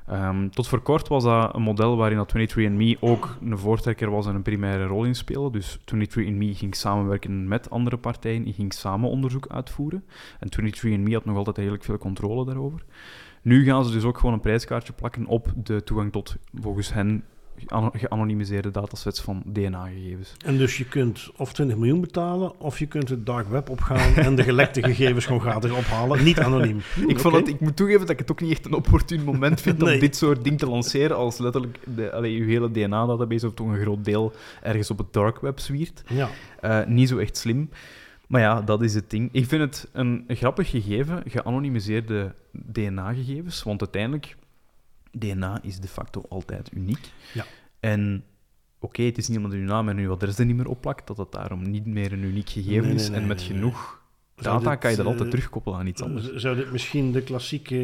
Ehm, 0.07 0.49
tot 0.49 0.67
voor 0.67 0.81
kort 0.81 1.07
was 1.07 1.23
dat 1.23 1.55
een 1.55 1.61
model 1.61 1.97
waarin 1.97 2.17
dat 2.17 2.29
23andMe 2.29 2.97
ook 2.99 3.37
een 3.41 3.57
voortrekker 3.57 4.11
was 4.11 4.27
en 4.27 4.35
een 4.35 4.41
primaire 4.41 4.85
rol 4.85 5.03
in 5.03 5.15
speelde. 5.15 5.57
Dus 5.57 5.79
23andMe 5.85 6.55
ging 6.55 6.75
samenwerken 6.75 7.47
met 7.47 7.69
andere 7.69 7.97
partijen, 7.97 8.53
ging 8.53 8.73
samen 8.73 9.09
onderzoek 9.09 9.47
uitvoeren. 9.47 10.03
En 10.39 10.49
23andMe 10.49 11.13
had 11.13 11.25
nog 11.25 11.37
altijd 11.37 11.57
redelijk 11.57 11.83
veel 11.83 11.97
controle 11.97 12.45
daarover. 12.45 12.83
Nu 13.41 13.63
gaan 13.63 13.85
ze 13.85 13.91
dus 13.91 14.03
ook 14.03 14.17
gewoon 14.17 14.33
een 14.33 14.39
prijskaartje 14.39 14.93
plakken 14.93 15.25
op 15.25 15.53
de 15.55 15.83
toegang 15.83 16.11
tot, 16.11 16.35
volgens 16.53 16.93
hen, 16.93 17.23
geanonimiseerde 17.93 18.71
datasets 18.71 19.21
van 19.21 19.43
DNA-gegevens. 19.45 20.33
En 20.45 20.57
dus 20.57 20.77
je 20.77 20.85
kunt 20.85 21.29
of 21.37 21.53
20 21.53 21.77
miljoen 21.77 22.01
betalen, 22.01 22.59
of 22.59 22.79
je 22.79 22.85
kunt 22.85 23.09
het 23.09 23.25
dark 23.25 23.47
web 23.49 23.69
opgaan 23.69 24.13
en 24.15 24.35
de 24.35 24.43
gelekte 24.43 24.83
gegevens 24.83 25.25
gewoon 25.25 25.41
gratis 25.41 25.71
ophalen. 25.71 26.23
Niet 26.23 26.39
anoniem. 26.39 26.81
Ik, 27.07 27.19
vond 27.19 27.35
het, 27.35 27.47
ik 27.47 27.59
moet 27.59 27.75
toegeven 27.75 28.01
dat 28.01 28.09
ik 28.09 28.19
het 28.19 28.31
ook 28.31 28.41
niet 28.41 28.51
echt 28.51 28.65
een 28.65 28.73
opportun 28.73 29.23
moment 29.23 29.61
vind 29.61 29.77
Nee. 29.77 29.93
om 29.93 29.99
dit 29.99 30.15
soort 30.15 30.43
ding 30.43 30.57
te 30.59 30.69
lanceren 30.69 31.15
als 31.17 31.37
letterlijk 31.37 31.79
de, 31.95 32.11
allee, 32.11 32.39
uw 32.39 32.47
hele 32.47 32.71
DNA-database 32.71 33.47
of 33.47 33.53
toch 33.53 33.67
een 33.67 33.81
groot 33.81 34.05
deel 34.05 34.33
ergens 34.61 34.91
op 34.91 34.97
het 34.97 35.13
dark 35.13 35.39
web 35.39 35.59
zwiert. 35.59 36.03
Ja. 36.07 36.29
Eh, 36.61 36.85
niet 36.85 37.09
zo 37.09 37.17
echt 37.17 37.37
slim. 37.37 37.69
Maar 38.27 38.41
ja, 38.41 38.61
dat 38.61 38.81
is 38.81 38.93
het 38.93 39.09
ding. 39.09 39.29
Ik 39.31 39.45
vind 39.45 39.61
het 39.61 39.87
een 39.93 40.23
grappig 40.27 40.69
gegeven, 40.69 41.23
geanonimiseerde 41.27 42.33
DNA-gegevens, 42.51 43.63
want 43.63 43.81
uiteindelijk, 43.81 44.35
DNA 45.11 45.59
is 45.61 45.79
de 45.79 45.87
facto 45.87 46.23
altijd 46.29 46.69
uniek. 46.73 47.11
Ja. 47.33 47.45
En 47.79 48.23
oké, 48.79 49.01
het 49.03 49.17
is 49.17 49.27
niet 49.27 49.37
omdat 49.37 49.51
uw 49.51 49.63
naam 49.65 49.89
en 49.89 49.97
uw 49.97 50.11
adres 50.11 50.37
er 50.39 50.45
niet 50.45 50.55
meer 50.55 50.67
opplakt, 50.67 51.07
dat 51.07 51.17
het 51.17 51.31
daarom 51.31 51.69
niet 51.69 51.85
meer 51.85 52.11
een 52.13 52.23
uniek 52.23 52.49
gegeven 52.49 52.85
Nee, 52.87 52.95
is. 52.95 53.09
nee, 53.09 53.19
en 53.19 53.27
met 53.27 53.41
genoeg 53.41 53.97
data 54.35 54.69
dit, 54.69 54.79
kan 54.79 54.89
je 54.91 54.95
dat 54.95 55.05
eh, 55.05 55.11
altijd 55.11 55.29
terugkoppelen 55.29 55.79
aan 55.79 55.87
iets 55.87 56.01
anders. 56.01 56.33
Zou 56.33 56.55
dit 56.55 56.71
misschien 56.71 57.11
de 57.11 57.21
klassieke 57.21 57.75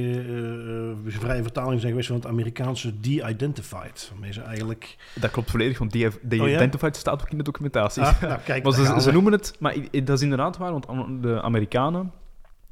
eh, 1.03 1.11
vrije 1.19 1.41
vertaling 1.41 1.79
zijn 1.79 1.89
geweest 1.91 2.07
van 2.07 2.17
het 2.17 2.27
Amerikaanse 2.27 2.99
de-identified? 2.99 4.07
Waarmee 4.11 4.33
ze 4.33 4.41
eigenlijk... 4.41 4.97
Dat 5.15 5.31
klopt 5.31 5.51
volledig, 5.51 5.77
want 5.77 5.91
die 5.91 6.05
Oh 6.41 6.49
ja? 6.49 6.69
staat 6.91 7.21
ook 7.21 7.29
in 7.29 7.37
de 7.37 7.43
documentatie. 7.43 8.03
Ah, 8.03 8.21
nou, 8.21 8.39
kijk, 8.45 8.63
Maar 8.63 8.73
ze, 8.73 9.01
ze 9.01 9.11
noemen 9.11 9.31
het, 9.31 9.55
maar 9.59 9.75
dat 9.91 10.09
is 10.17 10.21
inderdaad 10.21 10.57
waar, 10.57 10.71
want 10.71 10.87
an- 10.87 11.21
de 11.21 11.41
Amerikanen, 11.41 12.11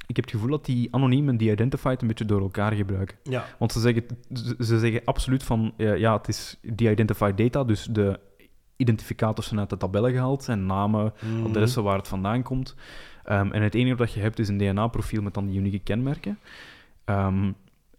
ik 0.05 0.15
heb 0.15 0.25
het 0.25 0.33
gevoel 0.33 0.49
dat 0.49 0.65
die 0.65 0.87
anoniem 0.91 1.29
en 1.29 1.37
die 1.37 1.51
identified 1.51 2.01
een 2.01 2.07
beetje 2.07 2.25
door 2.25 2.41
elkaar 2.41 2.73
gebruiken. 2.73 3.17
Ja, 3.23 3.45
Want 3.59 3.71
ze 3.71 3.79
zeggen, 3.79 4.03
ze, 4.33 4.55
ze 4.59 4.79
zeggen 4.79 5.01
absoluut 5.05 5.43
van, 5.43 5.73
ja, 5.77 6.17
het 6.17 6.27
is 6.27 6.57
die 6.61 6.91
identified 6.91 7.37
data, 7.37 7.63
dus 7.63 7.83
de 7.91 8.19
identificators 8.75 9.47
zijn 9.47 9.59
uit 9.59 9.69
de 9.69 9.77
tabellen 9.77 10.11
gehaald, 10.11 10.47
en 10.47 10.65
namen, 10.65 11.13
Mhm. 11.21 11.45
adressen 11.45 11.83
waar 11.83 11.97
het 11.97 12.07
vandaan 12.07 12.41
komt. 12.43 12.75
Ehm, 13.23 13.51
en 13.51 13.61
het 13.61 13.75
enige 13.75 13.95
dat 13.95 14.13
je 14.13 14.19
hebt 14.19 14.39
is 14.39 14.47
een 14.47 14.57
DNA-profiel 14.57 15.21
met 15.21 15.33
dan 15.33 15.47
die 15.47 15.57
unieke 15.59 15.79
kenmerken. 15.79 16.39
Ehm, 17.05 17.51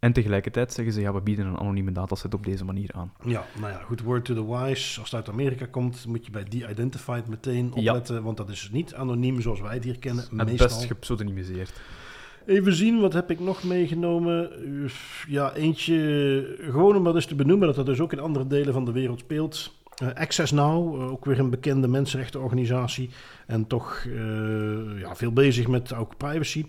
en 0.05 0.13
tegelijkertijd 0.13 0.73
zeggen 0.73 0.95
ze, 0.95 1.01
ja, 1.01 1.13
we 1.13 1.21
bieden 1.21 1.47
een 1.47 1.59
anonieme 1.59 1.93
dataset 1.93 2.35
op 2.35 2.45
deze 2.45 2.65
manier 2.65 2.91
aan. 2.95 3.13
Ja, 3.25 3.45
nou 3.61 3.73
ja, 3.73 3.79
goed, 3.79 4.01
word 4.03 4.25
to 4.25 4.35
the 4.35 4.47
wise. 4.57 5.01
Als 5.01 5.11
het 5.11 5.15
uit 5.15 5.29
Amerika 5.29 5.67
komt, 5.67 6.07
moet 6.07 6.25
je 6.25 6.31
bij 6.31 6.45
de-identified 6.49 7.29
meteen 7.29 7.73
Ja. 7.75 7.91
opletten, 7.91 8.23
want 8.23 8.37
dat 8.37 8.49
is 8.49 8.69
niet 8.73 8.95
anoniem 8.95 9.41
zoals 9.41 9.61
wij 9.61 9.75
het 9.75 9.85
hier 9.85 9.99
kennen, 9.99 10.25
Het 10.25 10.33
meestal. 10.49 10.67
best 10.67 10.85
gepseudonymiseerd. 10.85 11.73
Even 12.47 12.75
zien, 12.75 13.01
wat 13.01 13.13
heb 13.13 13.31
ik 13.31 13.41
nog 13.41 13.63
meegenomen? 13.65 14.51
Ja, 15.29 15.55
eentje, 15.55 16.57
gewoon 16.71 16.97
om 16.97 17.05
dat 17.05 17.15
eens 17.15 17.27
te 17.27 17.35
benoemen, 17.35 17.67
dat 17.67 17.77
dat 17.77 17.87
dus 17.87 18.01
ook 18.01 18.13
in 18.13 18.19
andere 18.19 18.47
delen 18.47 18.73
van 18.73 18.85
de 18.85 18.93
wereld 18.93 19.19
speelt. 19.21 19.75
Eh, 19.95 20.09
Access 20.15 20.53
Now, 20.53 21.01
eh, 21.01 21.11
ook 21.11 21.25
weer 21.25 21.39
een 21.39 21.51
bekende 21.51 21.89
mensenrechtenorganisatie 21.89 23.11
en 23.47 23.67
toch 23.67 24.05
eh, 24.07 25.01
ja, 25.01 25.17
veel 25.17 25.33
bezig 25.33 25.69
met 25.69 25.95
ook 25.95 26.17
privacy. 26.17 26.67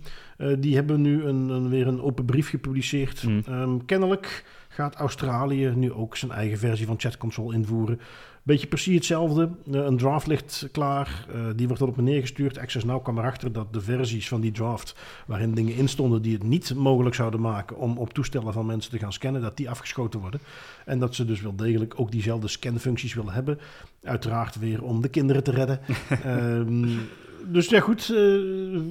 Die 0.60 0.76
hebben 0.76 1.02
nu 1.02 1.24
een, 1.24 1.50
een, 1.50 1.70
weer 1.70 1.88
een 1.88 2.02
open 2.02 2.26
brief 2.26 2.50
gepubliceerd. 2.50 3.24
Mm. 3.24 3.44
Ehm, 3.48 3.78
kennelijk 3.86 4.44
gaat 4.68 4.96
Australië 4.96 5.74
nu 5.76 5.92
ook 5.92 6.18
zijn 6.18 6.32
eigen 6.32 6.58
versie 6.58 6.86
van 6.86 7.00
chatconsole 7.00 7.54
invoeren. 7.56 8.00
Beetje 8.46 8.68
precies 8.68 8.96
hetzelfde. 8.96 9.50
Eh, 9.72 9.86
een 9.86 9.98
draft 9.98 10.28
ligt 10.28 10.68
klaar. 10.72 11.26
Uh, 11.36 11.46
die 11.56 11.68
wordt 11.68 11.82
op 11.82 11.96
me 11.96 12.02
neergestuurd. 12.02 12.58
Access 12.58 12.86
Now 12.86 13.04
kwam 13.04 13.18
erachter 13.18 13.52
dat 13.52 13.74
de 13.74 13.82
versies 13.82 14.28
van 14.28 14.41
die 14.41 14.52
draft... 14.52 14.96
waarin 15.28 15.54
dingen 15.54 15.76
in 15.76 15.88
stonden 15.88 16.22
die 16.22 16.34
het 16.34 16.43
niet 16.43 16.74
mogelijk 16.76 17.16
zouden 17.16 17.41
maken... 17.41 17.78
om 17.78 17.98
op 17.98 18.14
toestellen 18.14 18.54
van 18.54 18.66
mensen 18.66 18.91
te 18.91 19.00
gaan 19.00 19.14
scannen... 19.14 19.41
dat 19.41 19.58
die 19.58 19.70
afgeschoten 19.70 20.20
worden. 20.20 20.39
En 20.86 21.00
dat 21.00 21.16
ze 21.16 21.26
dus 21.26 21.41
wel 21.41 21.56
degelijk 21.56 21.93
ook 22.00 22.12
diezelfde 22.12 22.48
scanfuncties 22.48 23.14
willen 23.14 23.34
hebben. 23.34 23.60
Uiteraard 24.04 24.60
weer 24.60 24.84
om 24.84 25.02
de 25.02 25.10
kinderen 25.10 25.43
te 25.43 25.52
redden. 25.52 25.80
um, 26.26 27.10
dus 27.54 27.70
ja, 27.70 27.80
goed. 27.80 28.10
Uh, 28.10 28.82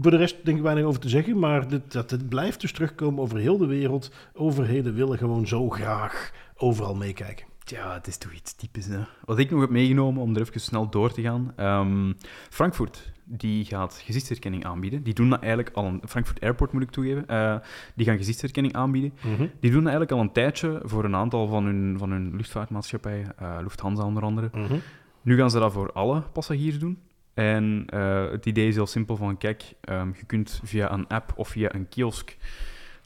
voor 0.00 0.10
de 0.10 0.16
rest 0.16 0.36
denk 0.44 0.56
ik 0.56 0.62
weinig 0.62 0.84
over 0.84 1.00
te 1.00 1.08
zeggen. 1.08 1.38
Maar 1.38 1.68
dit, 1.68 1.92
dat, 1.92 2.10
het 2.10 2.28
blijft 2.28 2.60
dus 2.60 2.72
terugkomen 2.72 3.22
over 3.22 3.38
heel 3.38 3.58
de 3.58 3.66
wereld. 3.66 4.10
Overheden 4.34 4.94
willen 4.94 5.18
gewoon 5.18 5.46
zo 5.46 5.70
graag 5.70 6.32
overal 6.56 6.94
meekijken. 6.94 7.51
Ja, 7.64 7.92
het 7.92 8.06
is 8.06 8.16
toch 8.16 8.32
iets 8.32 8.54
typisch. 8.54 8.86
Hè? 8.86 8.98
Wat 9.24 9.38
ik 9.38 9.50
nog 9.50 9.60
heb 9.60 9.70
meegenomen, 9.70 10.22
om 10.22 10.34
er 10.34 10.40
even 10.40 10.60
snel 10.60 10.88
door 10.88 11.12
te 11.12 11.22
gaan. 11.22 11.52
Um, 11.56 12.16
Frankfurt, 12.50 13.12
die 13.24 13.64
gaat 13.64 14.02
gezichtsherkenning 14.04 14.64
aanbieden. 14.64 15.02
Die 15.02 15.14
doen 15.14 15.30
dat 15.30 15.40
eigenlijk 15.40 15.76
al 15.76 15.84
een... 15.84 16.02
Frankfurt 16.08 16.40
Airport, 16.40 16.72
moet 16.72 16.82
ik 16.82 16.90
toegeven. 16.90 17.24
Uh, 17.30 17.56
die 17.94 18.06
gaan 18.06 18.16
gezichtsherkenning 18.16 18.74
aanbieden. 18.74 19.12
Mm 19.22 19.36
-hmm. 19.36 19.50
Die 19.60 19.70
doen 19.70 19.84
dat 19.84 19.92
eigenlijk 19.92 20.12
al 20.12 20.20
een 20.20 20.32
tijdje 20.32 20.80
voor 20.84 21.04
een 21.04 21.14
aantal 21.14 21.46
van 21.46 21.64
hun, 21.64 21.98
van 21.98 22.10
hun 22.10 22.36
luchtvaartmaatschappijen. 22.36 23.34
Uh, 23.42 23.56
Lufthansa 23.62 24.04
onder 24.04 24.22
andere. 24.22 24.50
Mm 24.52 24.66
-hmm. 24.66 24.80
Nu 25.22 25.36
gaan 25.36 25.50
ze 25.50 25.58
dat 25.58 25.72
voor 25.72 25.92
alle 25.92 26.20
passagiers 26.20 26.78
doen. 26.78 26.98
En 27.34 27.86
uh, 27.94 28.30
het 28.30 28.46
idee 28.46 28.68
is 28.68 28.74
heel 28.74 28.86
simpel 28.86 29.16
van, 29.16 29.38
kijk, 29.38 29.74
um, 29.90 30.14
je 30.18 30.24
kunt 30.26 30.60
via 30.64 30.92
een 30.92 31.06
app 31.06 31.32
of 31.36 31.48
via 31.48 31.74
een 31.74 31.88
kiosk 31.88 32.36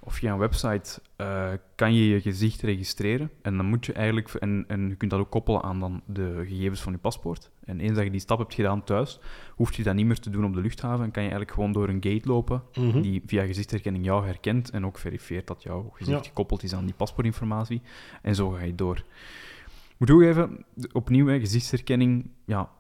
of 0.07 0.14
via 0.14 0.32
een 0.32 0.38
website 0.38 1.00
uh, 1.16 1.48
kan 1.74 1.94
je 1.94 2.09
je 2.09 2.20
gezicht 2.20 2.62
registreren. 2.62 3.30
En 3.42 3.57
dan 3.57 3.66
moet 3.66 3.86
je 3.86 3.92
eigenlijk, 3.92 4.28
en, 4.28 4.64
en 4.68 4.88
je 4.88 4.94
kunt 4.94 5.11
dat 5.11 5.20
ook 5.20 5.30
koppelen 5.30 5.62
aan 5.62 5.80
dan 5.80 6.02
de 6.07 6.44
gegevens 6.48 6.80
van 6.80 6.92
je 6.92 6.98
paspoort. 6.98 7.50
En 7.64 7.80
eens 7.80 7.94
dat 7.94 8.04
je 8.04 8.11
die 8.11 8.20
stap 8.20 8.38
hebt 8.38 8.54
gedaan 8.54 8.84
thuis, 8.84 9.20
hoef 9.50 9.74
je 9.74 9.82
dat 9.82 9.94
niet 9.94 10.07
meer 10.07 10.18
te 10.18 10.30
doen 10.30 10.44
op 10.44 10.54
de 10.54 10.61
luchthaven. 10.61 11.04
En 11.04 11.11
kan 11.11 11.22
je 11.22 11.28
eigenlijk 11.28 11.50
gewoon 11.50 11.72
door 11.72 11.88
een 11.88 12.02
gate 12.02 12.28
lopen 12.28 12.62
mm 12.74 12.90
-hmm. 12.90 13.02
die 13.02 13.22
via 13.26 13.44
gezichtsherkenning 13.44 14.04
jou 14.04 14.26
herkent 14.26 14.70
en 14.70 14.86
ook 14.86 14.98
verifieert 14.98 15.46
dat 15.46 15.62
jouw 15.62 15.90
gezicht 15.92 16.24
ja. 16.24 16.28
gekoppeld 16.28 16.62
is 16.62 16.74
aan 16.74 16.84
die 16.84 16.94
paspoortinformatie. 16.94 17.82
En 18.22 18.34
zo 18.34 18.50
ga 18.50 18.64
je 18.64 18.74
door. 18.74 18.96
Ik 18.96 19.96
moet 19.96 20.09
toegeven, 20.09 20.64
opnieuw, 20.92 21.26
hè, 21.26 21.38
gezichtsherkenning, 21.38 22.30
ja, 22.44 22.70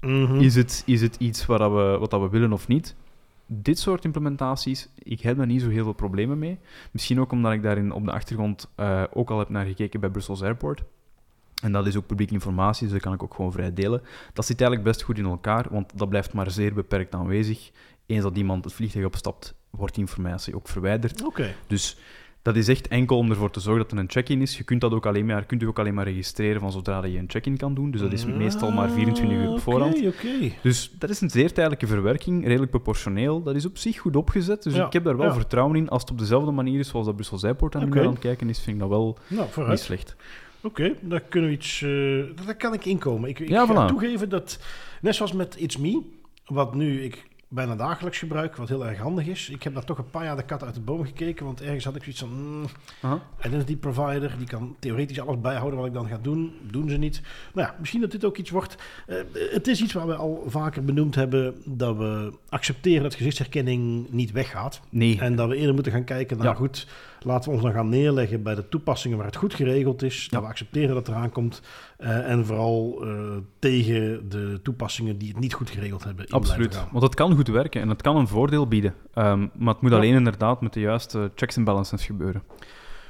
Mm 0.00 0.24
-hmm. 0.24 0.40
is, 0.40 0.54
het, 0.54 0.82
is 0.86 1.00
het 1.00 1.16
iets 1.18 1.46
wat, 1.46 1.60
we, 1.60 1.96
wat 1.98 2.10
we 2.10 2.28
willen 2.28 2.52
of 2.52 2.68
niet? 2.68 2.96
Dit 3.46 3.78
soort 3.78 4.04
implementaties, 4.04 4.88
ik 4.98 5.20
heb 5.20 5.36
daar 5.36 5.46
niet 5.46 5.62
zo 5.62 5.68
heel 5.68 5.84
veel 5.84 5.92
problemen 5.92 6.38
mee. 6.38 6.58
Misschien 6.90 7.20
ook 7.20 7.32
omdat 7.32 7.52
ik 7.52 7.62
daarin 7.62 7.92
op 7.92 8.04
de 8.04 8.12
achtergrond 8.12 8.70
uh, 8.76 9.02
ook 9.12 9.30
al 9.30 9.38
heb 9.38 9.48
naar 9.48 9.66
gekeken 9.66 10.00
bij 10.00 10.10
Brussels 10.10 10.42
Airport. 10.42 10.82
En 11.62 11.72
dat 11.72 11.86
is 11.86 11.96
ook 11.96 12.06
publieke 12.06 12.34
informatie, 12.34 12.82
dus 12.82 12.92
dat 12.92 13.02
kan 13.02 13.12
ik 13.12 13.22
ook 13.22 13.34
gewoon 13.34 13.52
vrij 13.52 13.72
delen. 13.72 14.02
Dat 14.32 14.46
zit 14.46 14.60
eigenlijk 14.60 14.90
best 14.90 15.02
goed 15.02 15.18
in 15.18 15.24
elkaar, 15.24 15.66
want 15.70 15.98
dat 15.98 16.08
blijft 16.08 16.32
maar 16.32 16.50
zeer 16.50 16.74
beperkt 16.74 17.14
aanwezig. 17.14 17.70
Eens 18.06 18.22
dat 18.22 18.36
iemand 18.36 18.64
het 18.64 18.74
vliegtuig 18.74 19.06
opstapt, 19.06 19.54
wordt 19.70 19.94
die 19.94 20.02
informatie 20.02 20.54
ook 20.54 20.68
verwijderd. 20.68 21.24
Okay. 21.24 21.54
Dus 21.66 21.96
dat 22.42 22.56
is 22.56 22.68
echt 22.68 22.88
enkel 22.88 23.16
om 23.16 23.30
ervoor 23.30 23.50
te 23.50 23.60
zorgen 23.60 23.82
dat 23.82 23.92
er 23.92 23.98
een 23.98 24.10
check-in 24.10 24.42
is. 24.42 24.56
Je 24.56 24.64
kunt 24.64 24.80
dat 24.80 24.92
ook 24.92 25.06
alleen 25.06 25.26
maar, 25.26 25.44
kunt 25.44 25.62
u 25.62 25.66
ook 25.66 25.78
alleen 25.78 25.94
maar 25.94 26.04
registreren 26.04 26.60
van 26.60 26.72
zodra 26.72 27.04
je 27.04 27.18
een 27.18 27.30
check-in 27.30 27.56
kan 27.56 27.74
doen. 27.74 27.90
Dus 27.90 28.00
dat 28.00 28.12
is 28.12 28.24
meestal 28.24 28.70
maar 28.70 28.90
24 28.90 29.36
uur 29.36 29.48
op 29.48 29.60
voorhand. 29.60 29.94
Okay, 29.96 30.08
okay. 30.08 30.58
Dus 30.62 30.92
dat 30.98 31.10
is 31.10 31.20
een 31.20 31.30
zeer 31.30 31.52
tijdelijke 31.52 31.86
verwerking, 31.86 32.46
redelijk 32.46 32.70
proportioneel. 32.70 33.42
Dat 33.42 33.54
is 33.54 33.66
op 33.66 33.78
zich 33.78 33.98
goed 33.98 34.16
opgezet, 34.16 34.62
dus 34.62 34.74
ja, 34.74 34.86
ik 34.86 34.92
heb 34.92 35.04
daar 35.04 35.16
wel 35.16 35.26
ja. 35.26 35.34
vertrouwen 35.34 35.76
in. 35.76 35.88
Als 35.88 36.02
het 36.02 36.10
op 36.10 36.18
dezelfde 36.18 36.50
manier 36.50 36.78
is 36.78 36.88
zoals 36.88 37.06
dat 37.06 37.14
Brussel 37.14 37.38
Zijpoort 37.38 37.74
aan, 37.74 37.82
okay. 37.82 38.04
aan 38.04 38.10
het 38.10 38.18
kijken 38.18 38.48
is, 38.48 38.60
vind 38.60 38.76
ik 38.76 38.82
dat 38.82 38.90
wel 38.90 39.18
nou, 39.26 39.68
niet 39.68 39.78
slecht. 39.78 40.16
Oké, 40.62 40.82
okay, 40.82 40.96
daar 41.00 41.20
kunnen 41.20 41.50
we 41.50 41.56
iets... 41.56 41.80
Uh, 41.80 42.24
daar 42.44 42.56
kan 42.56 42.74
ik 42.74 42.84
inkomen. 42.84 43.28
Ik, 43.28 43.38
ik 43.38 43.48
ja, 43.48 43.66
ga 43.66 43.84
voilà. 43.84 43.88
toegeven 43.88 44.28
dat, 44.28 44.58
net 45.00 45.14
zoals 45.14 45.32
met 45.32 45.54
It's 45.58 45.76
Me, 45.76 46.02
wat 46.46 46.74
nu... 46.74 47.02
Ik, 47.02 47.24
bijna 47.54 47.76
dagelijks 47.76 48.18
gebruik, 48.18 48.56
wat 48.56 48.68
heel 48.68 48.86
erg 48.86 48.98
handig 48.98 49.26
is. 49.26 49.48
Ik 49.48 49.62
heb 49.62 49.74
daar 49.74 49.84
toch 49.84 49.98
een 49.98 50.10
paar 50.10 50.24
jaar 50.24 50.36
de 50.36 50.44
kat 50.44 50.64
uit 50.64 50.74
de 50.74 50.80
boom 50.80 51.04
gekeken, 51.04 51.44
want 51.44 51.62
ergens 51.62 51.84
had 51.84 51.96
ik 51.96 52.02
zoiets 52.02 52.20
van... 52.20 52.30
Mm, 52.32 52.64
uh-huh. 53.04 53.20
identity 53.46 53.76
provider, 53.76 54.34
die 54.38 54.46
kan 54.46 54.76
theoretisch 54.78 55.20
alles 55.20 55.40
bijhouden 55.40 55.78
wat 55.78 55.88
ik 55.88 55.94
dan 55.94 56.08
ga 56.08 56.18
doen. 56.22 56.52
Doen 56.70 56.88
ze 56.88 56.96
niet. 56.96 57.22
Nou 57.54 57.68
ja, 57.68 57.76
misschien 57.78 58.00
dat 58.00 58.10
dit 58.10 58.24
ook 58.24 58.36
iets 58.36 58.50
wordt. 58.50 58.76
Uh, 59.06 59.16
het 59.34 59.66
is 59.66 59.82
iets 59.82 59.92
waar 59.92 60.06
we 60.06 60.14
al 60.14 60.44
vaker 60.46 60.84
benoemd 60.84 61.14
hebben, 61.14 61.54
dat 61.64 61.96
we 61.96 62.32
accepteren 62.48 63.02
dat 63.02 63.14
gezichtsherkenning 63.14 64.10
niet 64.10 64.32
weggaat. 64.32 64.80
Nee. 64.88 65.20
En 65.20 65.36
dat 65.36 65.48
we 65.48 65.56
eerder 65.56 65.74
moeten 65.74 65.92
gaan 65.92 66.04
kijken 66.04 66.36
naar, 66.36 66.46
ja. 66.46 66.54
goed, 66.54 66.86
laten 67.20 67.48
we 67.48 67.54
ons 67.54 67.64
dan 67.64 67.72
gaan 67.72 67.88
neerleggen 67.88 68.42
bij 68.42 68.54
de 68.54 68.68
toepassingen 68.68 69.16
waar 69.16 69.26
het 69.26 69.36
goed 69.36 69.54
geregeld 69.54 70.02
is. 70.02 70.22
Ja. 70.22 70.28
Dat 70.30 70.40
we 70.40 70.48
accepteren 70.48 70.94
dat 70.94 71.08
eraan 71.08 71.30
komt. 71.30 71.62
Uh, 71.98 72.30
en 72.30 72.46
vooral 72.46 73.06
uh, 73.06 73.36
tegen 73.58 74.28
de 74.28 74.60
toepassingen 74.62 75.18
die 75.18 75.28
het 75.28 75.38
niet 75.38 75.54
goed 75.54 75.70
geregeld 75.70 76.04
hebben. 76.04 76.26
Absoluut, 76.28 76.84
want 76.90 77.02
het 77.04 77.14
kan 77.14 77.34
goed 77.34 77.41
werken 77.48 77.80
en 77.80 77.88
het 77.88 78.02
kan 78.02 78.16
een 78.16 78.28
voordeel 78.28 78.68
bieden. 78.68 78.94
Um, 79.14 79.50
maar 79.54 79.72
het 79.72 79.82
moet 79.82 79.90
ja. 79.90 79.96
alleen 79.96 80.14
inderdaad 80.14 80.60
met 80.60 80.72
de 80.72 80.80
juiste 80.80 81.30
checks 81.34 81.56
en 81.56 81.64
balances 81.64 82.04
gebeuren. 82.04 82.42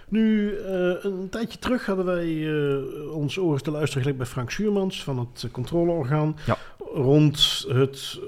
Nu, 0.09 0.51
uh, 0.51 0.95
een 1.01 1.29
tijdje 1.31 1.59
terug 1.59 1.87
hadden 1.87 2.05
wij 2.05 2.27
uh, 2.27 3.13
ons 3.15 3.39
oren 3.39 3.63
te 3.63 3.71
luisteren 3.71 4.03
gelijk 4.03 4.19
bij 4.19 4.31
Frank 4.31 4.51
Schuurmans 4.51 5.05
van 5.05 5.19
het 5.19 5.49
controleorgaan. 5.51 6.37
Ja. 6.47 6.57
Rond 6.95 7.65
het, 7.69 8.21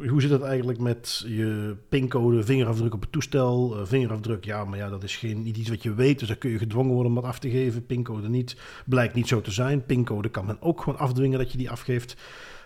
uh, 0.00 0.10
hoe 0.10 0.20
zit 0.20 0.30
het 0.30 0.42
eigenlijk 0.42 0.78
met 0.78 1.24
je 1.26 1.76
pincode, 1.88 2.44
vingerafdruk 2.44 2.94
op 2.94 3.00
het 3.00 3.12
toestel. 3.12 3.76
vingerafdruk, 3.84 4.44
ja, 4.44 4.64
maar 4.64 4.78
ja, 4.78 4.88
dat 4.88 5.02
is 5.02 5.16
geen, 5.16 5.42
niet 5.42 5.56
iets 5.56 5.68
wat 5.68 5.82
je 5.82 5.94
weet, 5.94 6.18
dus 6.18 6.28
dan 6.28 6.38
kun 6.38 6.50
je 6.50 6.58
gedwongen 6.58 6.92
worden 6.92 7.12
om 7.12 7.20
dat 7.20 7.30
af 7.30 7.38
te 7.38 7.50
geven. 7.50 7.86
Pincode 7.86 8.28
niet, 8.28 8.56
blijkt 8.86 9.14
niet 9.14 9.28
zo 9.28 9.40
te 9.40 9.50
zijn. 9.50 9.86
Pincode 9.86 10.28
kan 10.28 10.46
men 10.46 10.62
ook 10.62 10.80
gewoon 10.80 10.98
afdwingen 10.98 11.38
dat 11.38 11.52
je 11.52 11.58
die 11.58 11.70
afgeeft. 11.70 12.16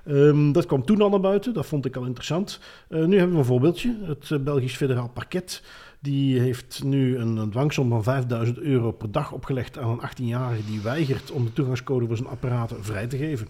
Um, 0.06 0.52
dat 0.52 0.66
kwam 0.66 0.84
toen 0.84 1.02
al 1.02 1.08
naar 1.08 1.20
buiten, 1.20 1.54
dat 1.54 1.66
vond 1.66 1.84
ik 1.84 1.96
al 1.96 2.04
interessant. 2.04 2.60
nu 2.88 3.16
hebben 3.16 3.32
we 3.32 3.38
een 3.38 3.44
voorbeeldje, 3.44 3.96
het 4.04 4.44
Belgisch 4.44 4.76
Federaal 4.76 5.08
Parket. 5.08 5.62
Die 6.00 6.40
heeft 6.40 6.82
nu 6.84 7.18
een, 7.18 7.50
dwangsom 7.50 7.88
van 7.88 8.02
5000 8.02 8.58
euro 8.58 8.92
per 8.92 9.12
dag 9.12 9.32
opgelegd 9.32 9.78
aan 9.78 9.90
een 9.90 10.08
18-jarige 10.08 10.64
die 10.64 10.80
weigert 10.80 11.30
om 11.30 11.44
de 11.44 11.52
toegangscode 11.52 12.06
voor 12.06 12.16
zijn 12.16 12.28
apparaten 12.28 12.84
vrij 12.84 13.06
te 13.06 13.16
geven. 13.16 13.48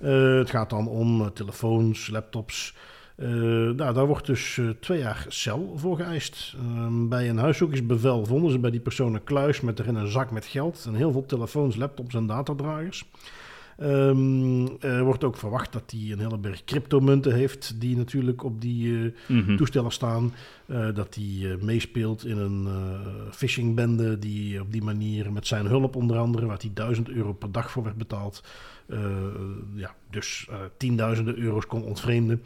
Uh, 0.00 0.38
het 0.38 0.50
gaat 0.50 0.70
dan 0.70 0.88
om 0.88 1.32
telefoons, 1.32 2.08
laptops. 2.08 2.74
Nou, 3.16 3.92
daar 3.92 4.06
wordt 4.06 4.26
dus 4.26 4.60
twee 4.80 4.98
jaar 4.98 5.24
cel 5.28 5.72
voor 5.76 5.96
geëist. 5.96 6.56
bij 6.90 7.28
een 7.28 7.38
huiszoekingsbevel 7.38 8.24
vonden 8.24 8.50
ze 8.50 8.58
bij 8.58 8.70
die 8.70 8.80
persoon 8.80 9.14
een 9.14 9.24
kluis 9.24 9.60
met 9.60 9.78
erin 9.78 9.94
een 9.94 10.10
zak 10.10 10.30
met 10.30 10.46
geld 10.46 10.84
en 10.86 10.94
heel 10.94 11.12
veel 11.12 11.26
telefoons, 11.26 11.76
laptops 11.76 12.14
en 12.14 12.26
datadragers. 12.26 13.04
Um, 13.82 14.80
er 14.80 15.04
wordt 15.04 15.24
ook 15.24 15.36
verwacht 15.36 15.72
dat 15.72 15.90
hij 15.90 16.12
een 16.12 16.18
hele 16.18 16.38
berg 16.38 16.64
cryptomunten 16.64 17.34
heeft, 17.34 17.80
die 17.80 17.96
natuurlijk 17.96 18.44
op 18.44 18.60
die 18.60 19.12
uh, 19.28 19.56
toestellen 19.56 19.92
staan. 19.92 20.32
Uh, 20.66 20.94
dat 20.94 21.14
hij 21.14 21.56
meespeelt 21.60 22.26
in 22.26 22.38
een 22.38 22.68
phishingbende 23.30 24.18
die 24.18 24.60
op 24.60 24.72
die 24.72 24.82
manier 24.82 25.32
met 25.32 25.46
zijn 25.46 25.66
hulp 25.66 25.96
onder 25.96 26.18
andere, 26.18 26.46
waar 26.46 26.58
hij 26.60 26.70
1000 26.74 27.08
euro 27.08 27.32
per 27.32 27.52
dag 27.52 27.70
voor 27.70 27.82
werd 27.82 27.96
betaald, 27.96 28.44
ja, 29.74 29.94
dus 30.10 30.48
tienduizenden 30.76 31.38
euro's 31.38 31.66
kon 31.66 31.82
ontvreemden. 31.82 32.42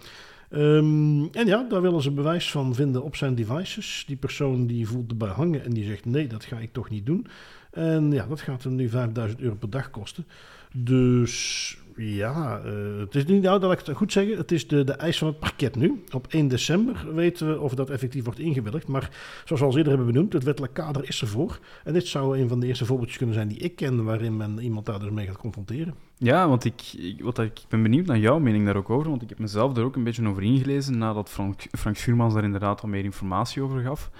Um, 0.53 1.28
en 1.33 1.47
ja, 1.47 1.66
daar 1.68 1.83
willen 1.83 2.03
ze 2.03 2.11
bewijs 2.11 2.51
van 2.51 2.74
vinden 2.74 3.03
op 3.03 3.16
zijn 3.16 3.35
devices. 3.35 4.05
Die 4.07 4.16
persoon 4.16 4.66
die 4.66 4.89
voelt 4.89 5.11
erbij 5.11 5.28
hangen 5.28 5.64
en 5.64 5.70
die 5.70 5.85
zegt 5.85 6.05
nee, 6.05 6.26
dat 6.26 6.45
ga 6.45 6.59
ik 6.59 6.72
toch 6.72 6.91
niet 6.91 7.07
doen. 7.07 7.26
En 7.70 8.12
ja, 8.12 8.26
dat 8.26 8.41
gaat 8.41 8.62
hem 8.62 8.74
nu 8.74 8.89
5000 8.89 9.41
euro 9.41 9.55
per 9.55 9.70
dag 9.70 9.91
kosten. 9.91 10.26
Dus 10.73 11.77
ja, 11.97 12.61
uh, 12.64 12.99
het 12.99 13.14
is 13.14 13.25
niet, 13.25 13.43
nou, 13.43 13.61
dat 13.61 13.73
ik 13.73 13.79
het 13.79 13.97
goed 13.97 14.12
zeggen, 14.12 14.37
het 14.37 14.53
is 14.53 14.68
de, 14.68 14.85
de 14.85 14.93
eis 14.93 15.18
van 15.18 15.29
het 15.29 15.39
parket 15.39 15.77
nu. 15.77 16.05
Op 16.14 16.27
1 16.27 16.49
december 16.49 17.14
weten 17.14 17.49
we 17.49 17.61
of 17.61 17.75
dat 17.75 17.91
effectief 17.91 18.25
wordt 18.25 18.39
ingewilligd. 18.39 18.89
Maar 18.89 19.11
zoals 19.45 19.61
we 19.61 19.68
al 19.68 19.77
eerder 19.77 19.93
hebben 19.93 20.12
benoemd, 20.12 20.33
het 20.33 20.45
wettelijk 20.45 20.75
kader 20.75 21.09
is 21.09 21.21
ervoor. 21.21 21.59
En 21.85 21.93
dit 21.93 22.07
zou 22.07 22.39
een 22.39 22.49
van 22.49 22.61
de 22.61 22.66
eerste 22.66 22.87
voorbeeldjes 22.87 23.16
kunnen 23.18 23.35
zijn 23.35 23.49
die 23.49 23.59
ik 23.59 23.77
ken, 23.77 24.05
waarin 24.05 24.37
men 24.37 24.59
iemand 24.59 24.87
daar 24.87 24.99
dus 24.99 25.11
mee 25.11 25.27
gaat 25.27 25.37
confronteren. 25.37 25.95
Ja, 26.16 26.49
want 26.49 26.64
ik, 26.64 26.83
wat, 27.21 27.39
ik 27.39 27.61
ben 27.68 27.83
benieuwd 27.83 28.07
naar 28.07 28.18
jouw 28.18 28.39
mening 28.39 28.64
daar 28.66 28.77
ook 28.77 28.91
over, 28.91 29.11
want 29.11 29.23
ik 29.23 29.29
heb 29.29 29.39
mezelf 29.39 29.77
er 29.77 29.85
ook 29.85 29.97
een 29.97 30.05
beetje 30.05 30.29
over 30.29 30.43
ingelezen 30.43 30.99
nadat 30.99 31.31
Frank, 31.31 31.66
Frank 31.79 31.97
Schuurmans 31.97 32.35
daar 32.35 32.45
inderdaad 32.45 32.81
wat 32.81 32.91
meer 32.91 33.05
informatie 33.05 33.62
over 33.62 33.81
gaf. 33.81 34.11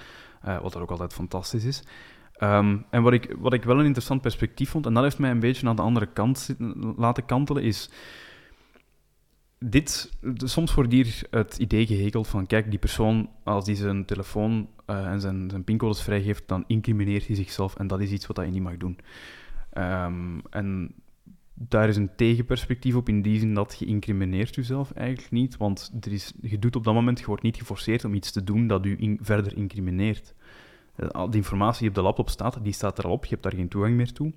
Uh, 0.47 0.61
wat 0.61 0.73
dat 0.73 0.83
ook 0.83 0.91
altijd 0.91 1.13
fantastisch 1.13 1.65
is. 1.65 1.83
Um, 2.43 2.85
en 2.91 3.03
wat 3.03 3.13
ik, 3.13 3.37
wat 3.39 3.53
ik 3.53 3.65
wel 3.65 3.79
een 3.79 3.85
interessant 3.85 4.21
perspectief 4.21 4.71
vond, 4.71 4.87
en 4.87 4.95
dat 4.95 5.03
heeft 5.03 5.19
mij 5.19 5.31
een 5.31 5.41
beetje 5.41 5.69
aan 5.69 5.77
de 5.77 5.83
andere 5.83 6.07
kant 6.13 6.55
laten 6.97 7.25
kantelen, 7.27 7.63
is 7.63 7.91
dit, 9.59 10.19
soms 10.37 10.75
wordt 10.75 10.93
hier 10.93 11.23
het 11.31 11.59
idee 11.59 11.87
gehekeld 11.87 12.29
van, 12.29 12.47
kijk, 12.47 12.71
die 12.71 12.79
persoon, 12.79 13.31
als 13.45 13.65
die 13.65 13.75
zijn 13.75 14.05
telefoon 14.05 14.69
uh, 14.87 15.07
en 15.07 15.21
zijn, 15.21 15.51
zijn 15.51 15.65
pincodes 15.65 16.03
vrijgeeft, 16.03 16.49
dan 16.49 16.65
incrimineert 16.67 17.27
hij 17.27 17.37
zichzelf 17.37 17.77
en 17.77 17.87
dat 17.87 18.01
is 18.01 18.11
iets 18.11 18.27
wat 18.27 18.37
je 18.37 18.43
niet 18.43 18.63
mag 18.63 18.77
doen. 18.77 18.99
Um, 19.79 20.43
en 20.51 20.95
daar 21.55 21.89
is 21.89 21.97
een 21.97 22.15
tegenperspectief 22.17 22.95
op 22.95 23.09
in 23.09 23.23
die 23.23 23.39
zin 23.39 23.55
dat 23.55 23.77
je 23.79 23.87
incrimineert 23.87 24.55
jezelf 24.55 24.93
eigenlijk 24.93 25.31
niet, 25.31 25.57
want 25.57 25.93
er 26.01 26.13
is, 26.13 26.33
je 26.41 26.59
doet 26.59 26.77
op 26.77 26.85
dat 26.85 26.95
moment, 26.95 27.19
je 27.19 27.27
wordt 27.27 27.43
niet 27.43 27.57
geforceerd 27.57 28.05
om 28.05 28.15
iets 28.15 28.33
te 28.33 28.45
doen 28.45 28.67
dat 28.67 28.87
u 28.87 29.19
verder 29.21 29.57
incrimineert. 29.57 30.35
Eh, 31.01 31.09
al 31.09 31.31
die 31.31 31.41
informatie 31.41 31.81
die 31.81 31.89
op 31.89 31.95
de 31.95 32.03
laptop 32.03 32.29
staat, 32.29 32.59
die 32.63 32.73
staat 32.73 32.99
er 32.99 33.05
al 33.05 33.11
op. 33.11 33.25
Je 33.25 33.31
hebt 33.31 33.43
daar 33.43 33.55
geen 33.55 33.69
toegang 33.69 33.95
meer 33.95 34.13
toe. 34.13 34.33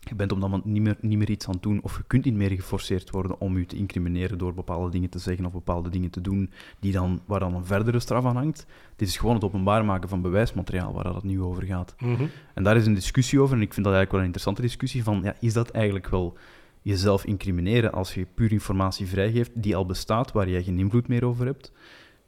Je 0.00 0.14
bent 0.14 0.32
op 0.32 0.40
dat 0.40 0.50
moment 0.50 0.72
niet 0.72 0.82
meer, 0.82 0.96
niet 1.00 1.18
meer 1.18 1.30
iets 1.30 1.46
aan 1.46 1.52
het 1.52 1.62
doen, 1.62 1.80
of 1.82 1.96
je 1.96 2.02
kunt 2.06 2.24
niet 2.24 2.34
meer 2.34 2.50
geforceerd 2.50 3.10
worden 3.10 3.40
om 3.40 3.58
je 3.58 3.66
te 3.66 3.76
incrimineren 3.76 4.38
door 4.38 4.54
bepaalde 4.54 4.90
dingen 4.90 5.08
te 5.08 5.18
zeggen 5.18 5.46
of 5.46 5.52
bepaalde 5.52 5.88
dingen 5.88 6.10
te 6.10 6.20
doen 6.20 6.50
die 6.80 6.92
dan, 6.92 7.20
waar 7.26 7.40
dan 7.40 7.54
een 7.54 7.66
verdere 7.66 8.00
straf 8.00 8.24
aan 8.24 8.36
hangt. 8.36 8.66
Dit 8.96 9.08
is 9.08 9.16
gewoon 9.16 9.34
het 9.34 9.44
openbaar 9.44 9.84
maken 9.84 10.08
van 10.08 10.22
bewijsmateriaal 10.22 10.92
waar 10.92 11.04
dat 11.04 11.14
het 11.14 11.24
nu 11.24 11.42
over 11.42 11.62
gaat. 11.62 11.94
Mhm. 11.98 12.26
En 12.54 12.62
daar 12.62 12.76
is 12.76 12.86
een 12.86 12.94
discussie 12.94 13.40
over, 13.40 13.56
en 13.56 13.62
ik 13.62 13.72
vind 13.72 13.86
dat 13.86 13.94
eigenlijk 13.94 14.10
wel 14.10 14.20
een 14.20 14.26
interessante 14.26 14.62
discussie, 14.62 15.02
van 15.02 15.20
ja, 15.22 15.34
is 15.40 15.52
dat 15.52 15.70
eigenlijk 15.70 16.08
wel 16.08 16.36
jezelf 16.82 17.24
incrimineren 17.24 17.92
als 17.92 18.14
je 18.14 18.26
puur 18.34 18.52
informatie 18.52 19.06
vrijgeeft 19.06 19.50
die 19.54 19.76
al 19.76 19.86
bestaat, 19.86 20.32
waar 20.32 20.48
jij 20.48 20.62
geen 20.62 20.78
invloed 20.78 21.08
meer 21.08 21.24
over 21.24 21.46
hebt? 21.46 21.72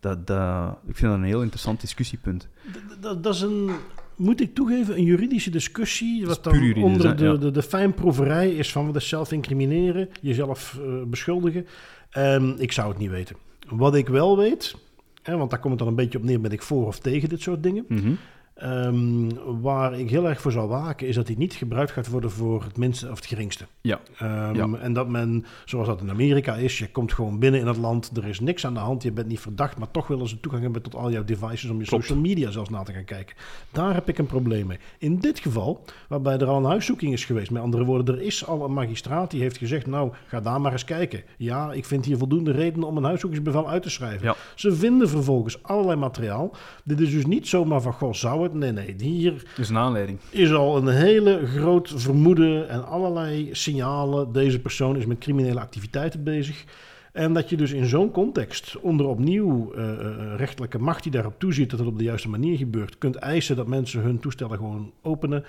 Dat, 0.01 0.27
dat, 0.27 0.77
ik 0.87 0.97
vind 0.97 1.11
dat 1.13 1.21
een 1.21 1.25
heel 1.27 1.41
interessant 1.41 1.81
discussiepunt. 1.81 2.49
D- 2.73 3.03
d- 3.03 3.23
Dat 3.23 3.35
is 3.35 3.41
een, 3.41 3.71
moet 4.17 4.41
ik 4.41 4.55
toegeven, 4.55 4.97
een 4.97 5.05
juridische 5.05 5.51
discussie. 5.51 6.21
is 6.21 6.27
Wat 6.27 6.45
dan 6.45 6.53
juridisch, 6.55 6.83
onder 6.83 7.07
hè? 7.09 7.15
de, 7.15 7.25
Ja. 7.25 7.35
de, 7.35 7.51
de 7.51 7.63
fijnproeverij 7.63 8.51
is 8.51 8.73
van 8.73 8.87
wat 8.87 8.97
is 8.97 9.09
zelf 9.09 9.33
incrimineren, 9.33 10.09
jezelf 10.21 10.79
eh, 10.83 11.03
beschuldigen. 11.07 11.67
Ehm, 12.11 12.49
ik 12.59 12.73
zou 12.73 12.89
het 12.89 12.99
niet 12.99 13.11
weten. 13.11 13.37
Wat 13.69 13.95
ik 13.95 14.09
wel 14.09 14.37
weet, 14.37 14.77
hè, 15.23 15.37
want 15.37 15.51
daar 15.51 15.59
komt 15.59 15.71
het 15.73 15.79
dan 15.79 15.89
een 15.89 15.95
beetje 16.05 16.19
op 16.19 16.25
neer, 16.25 16.41
ben 16.41 16.51
ik 16.53 16.63
voor 16.63 16.87
of 16.87 16.99
tegen 16.99 17.29
dit 17.29 17.41
soort 17.41 17.63
dingen. 17.63 17.85
Mhm. 17.89 18.13
Ehm, 18.61 19.29
waar 19.61 19.99
ik 19.99 20.11
heel 20.11 20.29
erg 20.29 20.41
voor 20.41 20.53
zal 20.53 20.69
waken, 20.69 21.07
is 21.07 21.15
dat 21.15 21.27
die 21.27 21.39
niet 21.39 21.55
gebruikt 21.55 21.91
gaat 21.91 22.09
worden 22.09 22.31
voor 22.31 22.63
het 22.63 22.77
minste 22.77 23.11
of 23.11 23.17
het 23.17 23.27
geringste. 23.27 23.65
Ja. 23.81 24.01
Ehm, 24.19 24.55
Ja. 24.55 24.79
En 24.81 24.93
dat 24.93 25.09
men, 25.09 25.45
zoals 25.65 25.87
dat 25.87 26.01
in 26.01 26.11
Amerika 26.11 26.55
is, 26.55 26.79
je 26.79 26.91
komt 26.91 27.13
gewoon 27.13 27.39
binnen 27.39 27.61
in 27.61 27.67
het 27.67 27.77
land, 27.77 28.11
er 28.17 28.27
is 28.27 28.41
niks 28.41 28.67
aan 28.67 28.75
de 28.75 28.81
hand, 28.81 29.03
je 29.03 29.13
bent 29.13 29.29
niet 29.29 29.41
verdacht, 29.41 29.79
maar 29.79 29.91
toch 29.91 30.07
willen 30.07 30.29
ze 30.29 30.41
toegang 30.41 30.63
hebben 30.63 30.83
tot 30.83 30.95
al 30.95 31.11
jouw 31.11 31.25
devices 31.25 31.71
om 31.71 31.79
je 31.81 31.85
Klopt. 31.87 32.03
social 32.05 32.23
media 32.23 32.51
zelfs 32.51 32.71
na 32.71 32.83
te 32.83 32.93
gaan 32.93 33.05
kijken. 33.05 33.37
Daar 33.73 33.95
heb 33.95 34.09
ik 34.09 34.19
een 34.19 34.27
probleem 34.27 34.67
mee. 34.67 34.79
In 34.99 35.19
dit 35.19 35.39
geval, 35.39 35.85
waarbij 36.09 36.39
er 36.39 36.47
al 36.47 36.57
een 36.59 36.65
huiszoeking 36.65 37.13
is 37.13 37.25
geweest, 37.25 37.51
met 37.51 37.63
andere 37.63 37.85
woorden, 37.85 38.15
er 38.15 38.23
is 38.23 38.47
al 38.47 38.65
een 38.65 38.73
magistraat 38.73 39.31
die 39.31 39.41
heeft 39.41 39.59
gezegd, 39.59 39.87
nou, 39.87 40.13
ga 40.27 40.41
daar 40.41 40.61
maar 40.61 40.73
eens 40.73 40.85
kijken. 40.85 41.23
Ja, 41.37 41.73
ik 41.73 41.85
vind 41.85 42.05
hier 42.05 42.17
voldoende 42.19 42.51
redenen 42.51 42.89
om 42.89 42.97
een 42.97 43.05
huiszoekingsbevel 43.05 43.69
uit 43.69 43.83
te 43.83 43.91
schrijven. 43.91 44.27
Ja. 44.27 44.35
Ze 44.55 44.73
vinden 44.75 45.09
vervolgens 45.09 45.63
allerlei 45.63 45.97
materiaal. 45.99 46.55
Dit 46.85 47.01
is 47.01 47.11
dus 47.11 47.27
niet 47.27 47.49
zomaar 47.49 47.81
van, 47.81 47.93
goh, 47.93 48.13
zou 48.13 48.43
het? 48.43 48.50
Nee, 48.53 48.73
nee, 48.73 48.95
hier 48.99 49.43
Dus 49.57 49.69
een 49.69 49.77
aanleiding. 49.77 50.19
is 50.31 50.53
al 50.53 50.77
een 50.77 50.89
hele 50.89 51.47
groot 51.47 51.93
vermoeden 51.97 52.69
en 52.69 52.87
allerlei 52.87 53.49
signalen. 53.53 54.33
Deze 54.33 54.61
persoon 54.61 54.97
is 54.97 55.07
met 55.07 55.19
criminele 55.19 55.61
activiteiten 55.61 56.25
bezig. 56.25 56.65
En 57.13 57.33
dat 57.33 57.51
je 57.51 57.57
dus 57.57 57.73
in 57.73 57.87
zo'n 57.87 58.11
context, 58.11 58.77
onder 58.81 59.07
opnieuw 59.07 59.73
eh, 59.73 59.91
eh, 59.91 60.37
rechtelijke 60.37 60.79
macht 60.79 61.03
die 61.03 61.13
daarop 61.13 61.39
toeziet 61.39 61.71
dat 61.71 61.79
het 61.79 61.89
op 61.89 61.99
de 61.99 62.05
juiste 62.05 62.29
manier 62.29 62.57
gebeurt, 62.57 62.99
kunt 62.99 63.17
eisen 63.17 63.57
dat 63.57 63.67
mensen 63.67 64.01
hun 64.01 64.21
toestellen 64.21 64.57
gewoon 64.57 64.93
openen. 65.03 65.45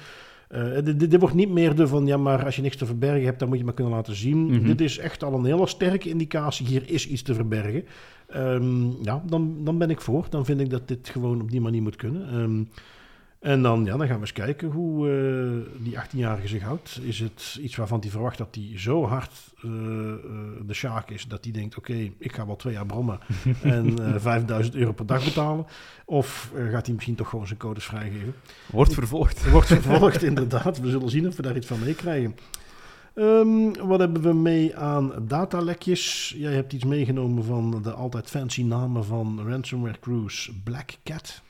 Eh, 0.51 0.73
dit, 0.83 0.99
dit- 0.99 1.11
dit 1.11 1.19
wordt 1.19 1.35
niet 1.35 1.49
meer 1.49 1.75
de 1.75 1.87
van, 1.87 2.05
ja, 2.05 2.17
maar 2.17 2.45
als 2.45 2.55
je 2.55 2.61
niks 2.61 2.75
te 2.75 2.85
verbergen 2.85 3.25
hebt, 3.25 3.39
dan 3.39 3.47
moet 3.49 3.57
je 3.57 3.63
maar 3.63 3.73
kunnen 3.73 3.93
laten 3.93 4.15
zien. 4.15 4.45
Mhm. 4.45 4.65
Dit 4.65 4.81
is 4.81 4.97
echt 4.97 5.23
al 5.23 5.33
een 5.33 5.45
hele 5.45 5.67
sterke 5.67 6.09
indicatie, 6.09 6.67
hier 6.67 6.83
is 6.85 7.07
iets 7.07 7.21
te 7.21 7.33
verbergen. 7.33 7.83
Ehm, 8.27 9.03
ja, 9.03 9.23
dan, 9.25 9.55
dan 9.63 9.77
ben 9.77 9.89
ik 9.89 10.01
voor. 10.01 10.25
Dan 10.29 10.45
vind 10.45 10.59
ik 10.59 10.69
dat 10.69 10.87
dit 10.87 11.09
gewoon 11.09 11.41
op 11.41 11.51
die 11.51 11.61
manier 11.61 11.81
moet 11.81 11.95
kunnen. 11.95 12.27
Ehm, 12.29 12.63
en 13.41 13.61
dan, 13.61 13.85
ja, 13.85 13.97
dan 13.97 14.07
gaan 14.07 14.15
we 14.15 14.21
eens 14.21 14.33
kijken 14.33 14.69
hoe 14.69 15.09
eh, 15.09 15.83
die 15.83 15.95
18-jarige 15.95 16.47
zich 16.47 16.61
houdt. 16.61 16.99
Is 17.03 17.19
het 17.19 17.57
iets 17.61 17.75
waarvan 17.75 17.99
hij 17.99 18.09
verwacht 18.09 18.37
dat 18.37 18.55
hij 18.55 18.71
zo 18.75 19.05
hard 19.05 19.31
eh, 19.61 19.69
eh, 19.69 20.15
de 20.65 20.73
sjaak 20.73 21.09
is... 21.09 21.27
dat 21.27 21.43
hij 21.43 21.53
denkt, 21.53 21.77
oké, 21.77 22.11
ik 22.17 22.33
ga 22.33 22.45
wel 22.45 22.55
twee 22.55 22.73
jaar 22.73 22.85
brommen 22.85 23.19
en 23.61 24.13
eh 24.13 24.19
5000 24.19 24.75
euro 24.75 24.91
per 24.91 25.05
dag 25.05 25.23
betalen? 25.23 25.65
Of 26.05 26.51
gaat 26.71 26.85
hij 26.85 26.95
misschien 26.95 27.15
toch 27.15 27.29
gewoon 27.29 27.47
zijn 27.47 27.59
codes 27.59 27.85
vrijgeven? 27.85 28.33
Wordt 28.71 28.93
vervolgd. 28.93 29.43
Er 29.43 29.51
wordt 29.57 29.67
vervolgd, 29.67 30.23
inderdaad. 30.33 30.79
We 30.79 30.89
zullen 30.89 31.09
zien 31.09 31.27
of 31.27 31.35
we 31.35 31.41
daar 31.41 31.55
iets 31.55 31.67
van 31.67 31.79
meekrijgen. 31.79 32.35
Ehm, 33.13 33.73
wat 33.87 33.99
hebben 33.99 34.21
we 34.21 34.33
mee 34.33 34.77
aan 34.77 35.13
datalekjes? 35.27 36.33
Jij 36.37 36.53
hebt 36.53 36.73
iets 36.73 36.85
meegenomen 36.85 37.43
van 37.43 37.81
de 37.83 37.91
altijd 37.91 38.29
fancy 38.29 38.63
namen 38.63 39.05
van 39.05 39.47
ransomware 39.47 39.99
crews 39.99 40.51
Black 40.63 40.97
Cat. 41.03 41.41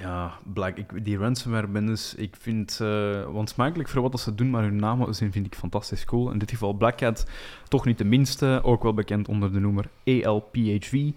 Ja, 0.00 0.38
Black, 0.52 1.04
die 1.04 1.18
ransomware-bendes, 1.18 2.14
ik 2.14 2.36
vind 2.36 2.78
uh, 2.82 3.24
wansmakelijk 3.24 3.88
voor 3.88 4.02
wat 4.02 4.20
ze 4.20 4.34
doen, 4.34 4.50
maar 4.50 4.62
hun 4.62 4.76
namen 4.76 5.14
zijn, 5.14 5.32
vind 5.32 5.46
ik 5.46 5.54
fantastisch 5.54 6.04
cool. 6.04 6.30
In 6.30 6.38
dit 6.38 6.50
geval 6.50 6.72
Black 6.72 6.96
Cat, 6.96 7.26
toch 7.68 7.84
niet 7.84 7.98
de 7.98 8.04
minste, 8.04 8.60
ook 8.62 8.82
wel 8.82 8.94
bekend 8.94 9.28
onder 9.28 9.52
de 9.52 9.60
noemer 9.60 9.88
ALPHV. 10.04 11.10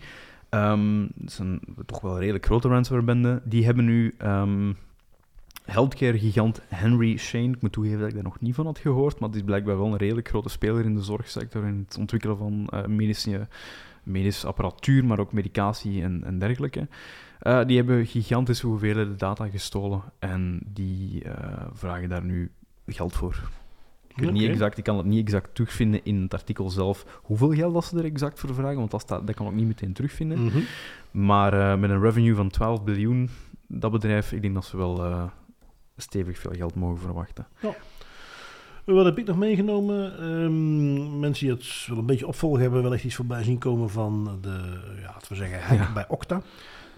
Um, 0.49 1.11
dat 1.15 1.29
is 1.29 1.39
een 1.39 1.61
toch 1.86 2.01
wel 2.01 2.19
redelijk 2.19 2.45
grote 2.45 2.67
ransomware-bende. 2.67 3.41
Die 3.43 3.65
hebben 3.65 3.86
nu 3.86 4.15
um, 4.21 4.77
healthcare-gigant 5.65 6.61
Henry 6.67 7.17
Shane, 7.17 7.49
ik 7.49 7.61
moet 7.61 7.71
toegeven 7.71 7.99
dat 7.99 8.07
ik 8.07 8.13
daar 8.13 8.23
nog 8.23 8.39
niet 8.39 8.55
van 8.55 8.65
had 8.65 8.79
gehoord, 8.79 9.19
maar 9.19 9.29
het 9.29 9.38
is 9.38 9.43
blijkbaar 9.43 9.77
wel 9.77 9.88
een 9.88 9.97
redelijk 9.97 10.27
grote 10.27 10.49
speler 10.49 10.86
in 10.86 10.95
de 10.95 11.03
zorgsector, 11.03 11.65
in 11.65 11.86
het 11.88 11.97
ontwikkelen 11.97 12.38
van 12.38 12.69
uh, 12.73 12.86
medische, 12.86 13.47
medische 14.03 14.47
apparatuur, 14.47 15.05
maar 15.05 15.19
ook 15.19 15.34
medicatie 15.34 16.03
en, 16.03 16.23
en 16.23 16.39
dergelijke. 16.39 16.88
Uh, 17.43 17.65
die 17.65 17.77
hebben 17.77 18.05
gigantische 18.05 18.67
hoeveelheden 18.67 19.17
data 19.17 19.47
gestolen 19.47 20.01
en 20.19 20.59
die 20.65 21.23
uh, 21.25 21.33
vragen 21.73 22.09
daar 22.09 22.23
nu 22.23 22.51
geld 22.87 23.13
voor. 23.13 23.35
Ik, 24.07 24.19
weet 24.19 24.29
okay. 24.29 24.41
niet 24.41 24.49
exact, 24.49 24.77
ik 24.77 24.83
kan 24.83 24.97
het 24.97 25.05
niet 25.05 25.19
exact 25.19 25.55
terugvinden 25.55 25.99
in 26.03 26.21
het 26.21 26.33
artikel 26.33 26.69
zelf 26.69 27.19
hoeveel 27.23 27.53
geld 27.53 27.73
dat 27.73 27.85
ze 27.85 27.97
er 27.97 28.05
exact 28.05 28.39
voor 28.39 28.53
vragen, 28.53 28.77
want 28.77 28.91
dat, 28.91 29.01
staat, 29.01 29.27
dat 29.27 29.35
kan 29.35 29.47
ik 29.47 29.53
niet 29.53 29.67
meteen 29.67 29.93
terugvinden. 29.93 30.39
Mm 30.39 30.49
-hmm. 30.49 30.63
Maar 31.11 31.53
uh, 31.53 31.75
met 31.75 31.89
een 31.89 32.01
revenue 32.01 32.35
van 32.35 32.49
12 32.49 32.83
biljoen, 32.83 33.29
dat 33.67 33.91
bedrijf, 33.91 34.31
ik 34.31 34.41
denk 34.41 34.53
dat 34.53 34.65
ze 34.65 34.77
wel 34.77 35.29
stevig 35.97 36.39
veel 36.39 36.53
geld 36.53 36.75
mogen 36.75 36.99
verwachten. 36.99 37.47
Ja. 37.59 37.75
Wat 38.85 39.05
heb 39.05 39.17
ik 39.17 39.25
nog 39.25 39.37
meegenomen? 39.37 40.23
Um, 40.23 41.19
mensen 41.19 41.45
die 41.45 41.55
het 41.55 41.85
wel 41.87 41.97
een 41.97 42.05
beetje 42.05 42.27
opvolgen 42.27 42.61
hebben, 42.61 42.83
wellicht 42.83 43.03
iets 43.03 43.15
voorbij 43.15 43.43
zien 43.43 43.57
komen 43.57 43.89
van 43.89 44.37
de, 44.41 44.79
ja, 45.01 45.05
laten 45.05 45.27
we 45.29 45.35
zeggen, 45.35 45.61
hack 45.61 45.77
ja. 45.77 45.93
bij 45.93 46.05
Okta. 46.07 46.41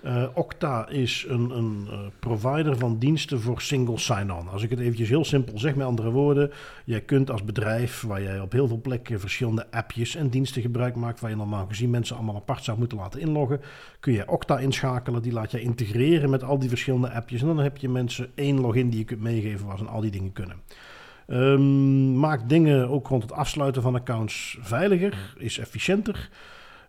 Uh, 0.05 0.23
Okta 0.33 0.89
is 0.89 1.25
een, 1.27 1.49
een 1.49 1.87
uh, 1.89 1.99
provider 2.19 2.77
van 2.77 2.97
diensten 2.97 3.41
voor 3.41 3.61
single 3.61 3.97
sign-on. 3.97 4.49
Als 4.49 4.63
ik 4.63 4.69
het 4.69 4.79
eventjes 4.79 5.09
heel 5.09 5.25
simpel 5.25 5.59
zeg, 5.59 5.75
met 5.75 5.87
andere 5.87 6.11
woorden. 6.11 6.51
Jij 6.83 7.01
kunt 7.01 7.31
als 7.31 7.43
bedrijf, 7.43 8.01
waar 8.01 8.21
jij 8.21 8.39
op 8.39 8.51
heel 8.51 8.67
veel 8.67 8.81
plekken 8.81 9.19
verschillende 9.19 9.71
appjes 9.71 10.15
en 10.15 10.29
diensten 10.29 10.61
gebruik 10.61 10.95
maakt, 10.95 11.19
waar 11.19 11.29
je 11.29 11.35
normaal 11.35 11.65
gezien 11.65 11.89
mensen 11.89 12.15
allemaal 12.15 12.35
apart 12.35 12.63
zou 12.63 12.77
moeten 12.77 12.97
laten 12.97 13.19
inloggen, 13.19 13.61
kun 13.99 14.13
je 14.13 14.29
Okta 14.29 14.59
inschakelen. 14.59 15.21
Die 15.21 15.31
laat 15.31 15.51
je 15.51 15.61
integreren 15.61 16.29
met 16.29 16.43
al 16.43 16.59
die 16.59 16.69
verschillende 16.69 17.11
appjes. 17.11 17.41
En 17.41 17.47
dan 17.47 17.59
heb 17.59 17.77
je 17.77 17.89
mensen 17.89 18.31
één 18.35 18.59
login 18.59 18.89
die 18.89 18.99
je 18.99 19.05
kunt 19.05 19.21
meegeven 19.21 19.65
waar 19.65 19.77
ze 19.77 19.85
al 19.85 20.01
die 20.01 20.11
dingen 20.11 20.33
kunnen. 20.33 20.55
Um, 21.27 22.17
maakt 22.17 22.49
dingen 22.49 22.89
ook 22.89 23.07
rond 23.07 23.23
het 23.23 23.31
afsluiten 23.31 23.81
van 23.81 23.95
accounts 23.95 24.57
veiliger, 24.61 25.33
is 25.37 25.57
efficiënter. 25.57 26.29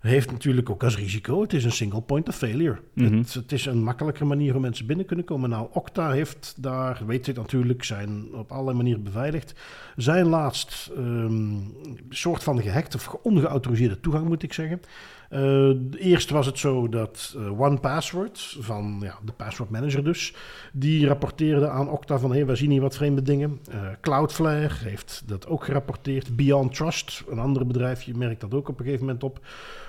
Heeft 0.00 0.30
natuurlijk 0.30 0.70
ook 0.70 0.84
als 0.84 0.96
risico, 0.96 1.40
het 1.42 1.52
is 1.52 1.64
een 1.64 1.72
single 1.72 2.00
point 2.00 2.28
of 2.28 2.36
failure. 2.36 2.78
Mm 2.92 3.06
-hmm. 3.06 3.18
het, 3.18 3.34
het, 3.34 3.52
is 3.52 3.66
een 3.66 3.82
makkelijkere 3.82 4.24
manier 4.24 4.52
hoe 4.52 4.60
mensen 4.60 4.86
binnen 4.86 5.06
kunnen 5.06 5.24
komen. 5.24 5.50
Nou, 5.50 5.68
Okta 5.72 6.10
heeft 6.10 6.54
daar, 6.56 7.02
weet 7.06 7.26
je 7.26 7.32
natuurlijk, 7.32 7.84
zijn 7.84 8.34
op 8.34 8.52
allerlei 8.52 8.76
manieren 8.76 9.02
beveiligd. 9.02 9.54
Zijn 9.96 10.26
laatst 10.26 10.90
um, 10.96 11.74
soort 12.08 12.42
van 12.42 12.62
gehackt 12.62 12.94
of 12.94 13.08
ongeautoriseerde 13.22 14.00
toegang, 14.00 14.26
moet 14.26 14.42
ik 14.42 14.52
zeggen. 14.52 14.80
Uh, 15.30 15.76
eerst 15.98 16.30
was 16.30 16.46
het 16.46 16.58
zo 16.58 16.88
dat 16.88 17.34
uh, 17.36 17.60
OnePassword, 17.60 18.56
van 18.60 18.98
ja, 19.00 19.18
de 19.24 19.32
password 19.32 19.70
manager 19.70 20.04
dus, 20.04 20.34
die 20.72 21.06
rapporteerde 21.06 21.68
aan 21.68 21.90
Okta 21.90 22.18
van 22.18 22.30
hé, 22.30 22.36
hey, 22.36 22.46
wij 22.46 22.56
zien 22.56 22.70
hier 22.70 22.80
wat 22.80 22.96
vreemde 22.96 23.22
dingen. 23.22 23.60
Uh, 23.68 23.74
Cloudflare 24.00 24.74
heeft 24.74 25.22
dat 25.26 25.46
ook 25.46 25.64
gerapporteerd. 25.64 26.36
Beyond 26.36 26.74
Trust, 26.74 27.24
een 27.28 27.38
ander 27.38 27.66
bedrijfje, 27.66 28.16
merkt 28.16 28.40
dat 28.40 28.54
ook 28.54 28.68
op 28.68 28.78
een 28.78 28.84
gegeven 28.84 29.06
moment 29.06 29.24
op. 29.24 29.40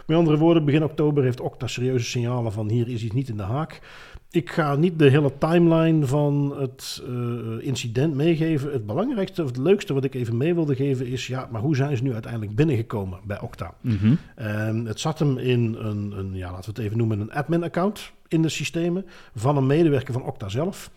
Met 0.05 0.17
andere 0.17 0.37
woorden, 0.37 0.65
begin 0.65 0.83
oktober 0.83 1.23
heeft 1.23 1.39
Okta 1.39 1.67
serieuze 1.67 2.05
signalen 2.05 2.51
van 2.51 2.69
hier 2.69 2.89
is 2.89 3.03
iets 3.03 3.13
niet 3.13 3.29
in 3.29 3.37
de 3.37 3.43
haak. 3.43 3.81
Ik 4.31 4.51
ga 4.51 4.75
niet 4.75 4.99
de 4.99 5.09
hele 5.09 5.37
timeline 5.37 6.05
van 6.05 6.55
het 6.59 7.03
uh, 7.09 7.65
incident 7.65 8.15
meegeven. 8.15 8.71
Het 8.71 8.85
belangrijkste 8.85 9.43
of 9.43 9.47
het 9.47 9.57
leukste 9.57 9.93
wat 9.93 10.03
ik 10.03 10.15
even 10.15 10.37
mee 10.37 10.53
wilde 10.53 10.75
geven 10.75 11.07
is... 11.07 11.27
ja, 11.27 11.47
maar 11.51 11.61
hoe 11.61 11.75
zijn 11.75 11.97
ze 11.97 12.03
nu 12.03 12.13
uiteindelijk 12.13 12.55
binnengekomen 12.55 13.19
bij 13.23 13.41
Okta? 13.41 13.73
Mm 13.81 13.97
-hmm. 13.97 14.17
um, 14.45 14.85
het 14.85 14.99
zat 14.99 15.19
hem 15.19 15.37
in 15.37 15.75
een, 15.79 16.11
een, 16.17 16.33
ja, 16.33 16.51
laten 16.51 16.73
we 16.73 16.75
het 16.75 16.85
even 16.85 16.97
noemen, 16.97 17.19
een 17.19 17.31
admin-account 17.31 18.11
in 18.27 18.41
de 18.41 18.49
systemen... 18.49 19.05
van 19.35 19.57
een 19.57 19.67
medewerker 19.67 20.13
van 20.13 20.23
Okta 20.23 20.49
zelf. 20.49 20.91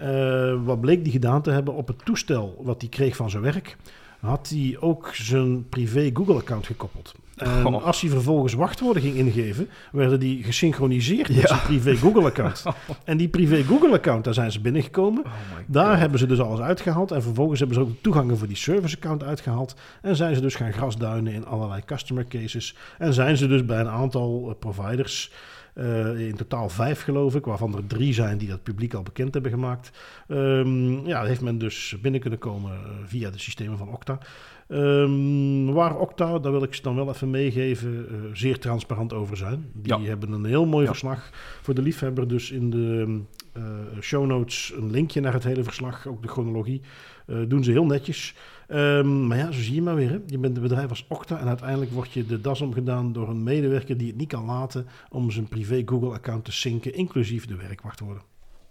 Uh, 0.00 0.64
wat 0.64 0.80
bleek 0.80 1.02
die 1.04 1.12
gedaan 1.12 1.42
te 1.42 1.50
hebben 1.50 1.74
op 1.74 1.86
het 1.86 2.04
toestel 2.04 2.60
wat 2.62 2.80
hij 2.80 2.90
kreeg 2.90 3.16
van 3.16 3.30
zijn 3.30 3.42
werk... 3.42 3.76
had 4.20 4.48
hij 4.48 4.76
ook 4.80 5.14
zijn 5.14 5.68
privé 5.68 6.10
Google-account 6.12 6.66
gekoppeld. 6.66 7.14
En 7.44 7.66
oh. 7.66 7.84
als 7.84 8.00
hij 8.00 8.10
vervolgens 8.10 8.54
wachtwoorden 8.54 9.02
ging 9.02 9.14
ingeven, 9.14 9.68
werden 9.92 10.20
die 10.20 10.44
gesynchroniseerd 10.44 11.36
met 11.36 11.48
zijn 11.48 11.62
privé 11.62 11.96
Google-account. 11.96 12.62
en 13.04 13.16
die 13.16 13.28
privé 13.28 13.62
Google-account, 13.62 14.24
daar 14.24 14.34
zijn 14.34 14.52
ze 14.52 14.60
binnengekomen. 14.60 15.24
Oh 15.24 15.30
daar 15.66 15.98
hebben 15.98 16.18
ze 16.18 16.26
dus 16.26 16.40
alles 16.40 16.60
uitgehaald. 16.60 17.10
En 17.10 17.22
vervolgens 17.22 17.58
hebben 17.58 17.76
ze 17.76 17.82
ook 17.82 17.88
de 17.88 18.00
toegangen 18.00 18.38
voor 18.38 18.46
die 18.46 18.56
service-account 18.56 19.22
uitgehaald. 19.22 19.74
En 20.02 20.16
zijn 20.16 20.34
ze 20.34 20.40
dus 20.40 20.54
gaan 20.54 20.72
grasduinen 20.72 21.32
in 21.32 21.46
allerlei 21.46 21.82
customer 21.84 22.26
cases. 22.28 22.76
En 22.98 23.12
zijn 23.12 23.36
ze 23.36 23.46
dus 23.46 23.64
bij 23.64 23.80
een 23.80 23.88
aantal 23.88 24.48
uh, 24.48 24.54
providers 24.58 25.32
Uh, 25.74 26.18
in 26.18 26.36
totaal 26.36 26.68
vijf, 26.68 27.02
geloof 27.02 27.34
ik, 27.34 27.44
waarvan 27.44 27.76
er 27.76 27.86
drie 27.86 28.14
zijn 28.14 28.38
die 28.38 28.48
dat 28.48 28.62
publiek 28.62 28.94
al 28.94 29.02
bekend 29.02 29.34
hebben 29.34 29.52
gemaakt. 29.52 29.90
Um, 30.28 31.06
ja, 31.06 31.24
heeft 31.24 31.40
men 31.40 31.58
dus 31.58 31.96
binnen 32.02 32.20
kunnen 32.20 32.38
komen 32.38 32.78
via 33.06 33.30
de 33.30 33.38
systemen 33.38 33.78
van 33.78 33.88
Okta. 33.88 34.18
Um, 34.72 35.72
waar 35.72 35.98
Okta, 35.98 36.38
daar 36.38 36.52
wil 36.52 36.62
ik 36.62 36.74
ze 36.74 36.82
dan 36.82 36.94
wel 36.94 37.08
even 37.08 37.30
meegeven, 37.30 38.06
uh, 38.10 38.18
zeer 38.32 38.58
transparant 38.58 39.12
over 39.12 39.36
zijn. 39.36 39.70
Die 39.72 39.98
ja. 39.98 40.00
hebben 40.00 40.32
een 40.32 40.44
heel 40.44 40.66
mooi 40.66 40.84
ja. 40.84 40.90
verslag 40.90 41.30
voor 41.62 41.74
de 41.74 41.82
liefhebber. 41.82 42.28
Dus 42.28 42.50
in 42.50 42.70
de 42.70 43.20
uh, 43.56 43.64
show 44.00 44.26
notes 44.26 44.72
een 44.76 44.90
linkje 44.90 45.20
naar 45.20 45.32
het 45.32 45.44
hele 45.44 45.64
verslag, 45.64 46.06
ook 46.06 46.22
de 46.22 46.28
chronologie. 46.28 46.80
Uh, 47.26 47.38
doen 47.48 47.64
ze 47.64 47.70
heel 47.70 47.84
netjes. 47.84 48.34
Um, 48.68 49.26
maar 49.26 49.38
ja, 49.38 49.52
zo 49.52 49.60
zie 49.60 49.74
je 49.74 49.82
maar 49.82 49.94
weer. 49.94 50.10
Hè. 50.10 50.18
Je 50.26 50.38
bent 50.38 50.56
een 50.56 50.62
bedrijf 50.62 50.88
als 50.88 51.04
Okta 51.08 51.40
en 51.40 51.48
uiteindelijk 51.48 51.90
word 51.90 52.12
je 52.12 52.26
de 52.26 52.40
das 52.40 52.60
omgedaan 52.60 53.12
door 53.12 53.28
een 53.28 53.42
medewerker 53.42 53.96
die 53.96 54.06
het 54.06 54.16
niet 54.16 54.28
kan 54.28 54.44
laten 54.44 54.86
om 55.10 55.30
zijn 55.30 55.48
privé 55.48 55.82
Google-account 55.86 56.44
te 56.44 56.52
synken, 56.52 56.94
inclusief 56.94 57.46
de 57.46 57.56
werkwachtwoorden. 57.56 58.22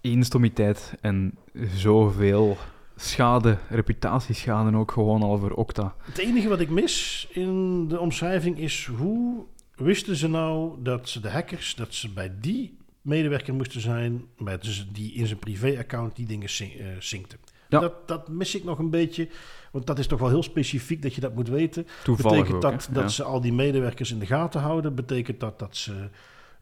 Instamiteit 0.02 0.98
en 1.02 1.38
zoveel 1.76 2.58
schade, 3.02 3.58
reputatieschade 3.70 4.78
ook 4.78 4.92
gewoon 4.92 5.22
al 5.22 5.38
voor 5.38 5.52
Okta. 5.52 5.96
Het 6.02 6.18
enige 6.18 6.48
wat 6.48 6.60
ik 6.60 6.70
mis 6.70 7.28
in 7.32 7.88
de 7.88 8.00
omschrijving 8.00 8.60
is 8.60 8.86
hoe 8.86 9.46
wisten 9.76 10.16
ze 10.16 10.28
nou 10.28 10.76
dat 10.84 11.10
ze 11.10 11.20
de 11.20 11.30
hackers, 11.30 11.76
dat 11.76 11.94
ze 11.94 12.10
bij 12.10 12.32
die 12.40 12.78
medewerker 13.02 13.54
moesten 13.54 13.82
zijn, 13.82 14.26
bij 14.38 14.58
dus 14.58 14.88
die 14.92 15.14
in 15.14 15.28
zijn 15.28 15.40
privé-account 15.40 16.16
die 16.16 16.26
dingen 16.26 16.50
uh, 16.62 16.86
synkte. 17.00 17.38
Ja. 17.70 17.80
Dat, 17.80 18.08
dat 18.08 18.30
mis 18.30 18.56
ik 18.56 18.64
nog 18.64 18.80
een 18.80 18.90
beetje. 18.90 19.28
Want 19.72 19.88
dat 19.88 20.00
is 20.00 20.08
toch 20.08 20.20
wel 20.20 20.30
heel 20.30 20.44
specifiek 20.44 21.02
dat 21.02 21.16
je 21.16 21.22
dat 21.22 21.36
moet 21.36 21.48
weten. 21.48 21.88
Toevallig 22.04 22.38
Betekent 22.38 22.62
dat 22.62 22.90
dat 22.92 23.12
ze 23.12 23.24
al 23.24 23.42
die 23.42 23.54
medewerkers 23.54 24.12
in 24.12 24.20
de 24.20 24.26
gaten 24.26 24.62
houden? 24.62 24.96
Betekent 24.96 25.40
dat 25.40 25.60
dat 25.60 25.78
ze 25.78 26.10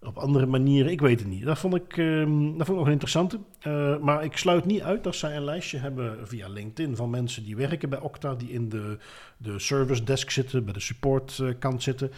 op 0.02 0.18
andere 0.18 0.45
manieren? 0.45 0.91
Ik 0.91 1.02
weet 1.02 1.20
het 1.20 1.30
niet. 1.30 1.45
Dat 1.45 1.60
vond 1.60 1.76
ik, 1.76 1.97
um, 1.97 2.52
vond 2.52 2.70
ik 2.70 2.76
nog 2.76 2.86
een 2.86 2.91
interessante. 2.91 3.39
Uh, 3.68 3.97
maar 3.97 4.24
ik 4.24 4.38
sluit 4.38 4.66
niet 4.66 4.82
uit 4.82 5.04
dat 5.04 5.16
zij 5.16 5.36
een 5.36 5.43
lijstje 5.43 5.78
hebben 5.78 6.28
via 6.28 6.47
LinkedIn 6.47 6.95
van 6.95 7.10
mensen 7.10 7.43
die 7.43 7.56
werken 7.56 7.89
bij 7.89 8.00
Okta, 8.00 8.36
die 8.36 8.50
in 8.52 8.70
de, 8.70 8.97
de 9.38 9.60
service 9.60 10.04
desk 10.04 10.30
zitten, 10.30 10.64
bij 10.64 10.74
de 10.74 10.80
support 10.80 11.43
kant 11.60 11.84
zitten. 11.84 12.12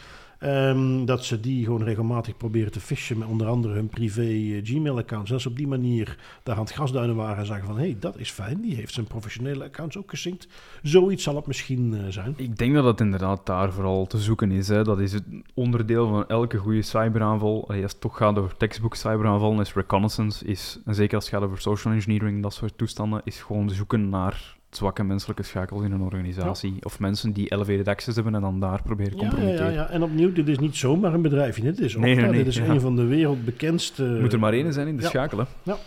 Um, 0.44 1.06
dat 1.06 1.26
ze 1.26 1.40
die 1.40 1.64
gewoon 1.66 1.84
regelmatig 1.84 2.38
proberen 2.38 2.72
te 2.72 2.80
fishen 2.80 3.18
met 3.18 3.28
onder 3.28 3.48
andere 3.48 3.74
hun 3.74 3.88
privé 3.88 4.22
uh, 4.22 4.60
Gmail-accounts. 4.64 5.32
En 5.32 5.42
ze 5.42 5.50
op 5.50 5.58
die 5.58 5.68
manier 5.68 6.18
daar 6.44 6.56
aan 6.56 6.62
het 6.62 6.74
grasduinen 6.74 7.16
waren 7.16 7.38
en 7.38 7.46
zeggen 7.46 7.66
van... 7.66 7.76
hé, 7.76 7.82
hey, 7.82 7.98
dat 8.00 8.18
is 8.18 8.32
fijn, 8.32 8.62
die 8.62 8.76
heeft 8.76 8.94
zijn 8.94 9.06
professionele 9.06 9.64
accounts 9.64 9.98
ook 9.98 10.10
gesynct. 10.10 10.48
Zoiets 10.82 11.24
zal 11.24 11.36
het 11.36 11.48
misschien 11.48 11.94
uh, 11.94 12.00
zijn. 12.10 12.34
Ik 12.38 12.58
denk 12.58 12.74
dat 12.74 12.86
het 12.86 13.00
inderdaad 13.00 13.46
daar 13.46 13.74
vooral 13.74 14.08
te 14.08 14.18
zoeken 14.18 14.52
is. 14.52 14.68
Hè. 14.68 14.84
Dat 14.84 15.00
is 15.00 15.14
het 15.14 15.24
onderdeel 15.54 16.08
van 16.08 16.28
elke 16.28 16.58
goede 16.58 16.82
cyberaanval. 16.82 17.68
Als 17.68 17.78
het 17.78 18.02
toch 18.02 18.18
gaat 18.18 18.38
over 18.38 18.58
textbook 18.58 18.96
cyberaanvallen, 18.96 19.60
is 19.60 19.74
reconnaissance. 19.74 20.46
Is, 20.46 20.80
en 20.86 20.96
zeker 20.96 21.16
als 21.16 21.26
het 21.26 21.34
gaat 21.34 21.44
over 21.44 21.62
social 21.62 21.94
engineering, 21.94 22.42
dat 22.42 22.54
soort 22.54 22.78
toestanden, 22.78 23.22
is 23.24 23.42
gewoon 23.42 23.70
zoeken 23.70 24.10
naar 24.10 24.60
zwakke 24.76 25.04
menselijke 25.04 25.44
schakels 25.44 25.84
in 25.84 25.92
een 25.92 26.02
organisatie. 26.02 26.72
Ja. 26.72 26.80
Of 26.82 27.00
mensen 27.00 27.32
die 27.32 27.52
elevated 27.52 27.88
access 27.88 28.16
hebben 28.16 28.36
en 28.36 28.42
dan 28.42 28.60
daar 28.60 28.82
proberen 28.82 29.12
ja, 29.12 29.18
compromitteren. 29.18 29.74
Ja, 29.74 29.82
ja, 29.82 29.90
en 29.90 30.04
opnieuw, 30.04 30.34
dit 30.34 30.48
is 30.48 30.60
niet 30.60 30.76
zomaar 30.76 31.14
een 31.14 31.22
bedrijfje. 31.22 31.62
Dit 31.62 31.80
is, 31.80 31.96
nee, 31.96 32.16
nee, 32.16 32.26
nee, 32.26 32.34
dit 32.34 32.48
is 32.48 32.58
een 32.58 32.82
van 32.82 32.96
de 32.96 33.06
wereldbekendste... 33.06 34.18
Moet 34.22 34.34
er 34.34 34.40
maar 34.40 34.54
één 34.54 34.74
zijn 34.74 34.88
in 34.88 34.98
de 34.98 35.04
schakelen. 35.04 35.48
Ja. 35.64 35.78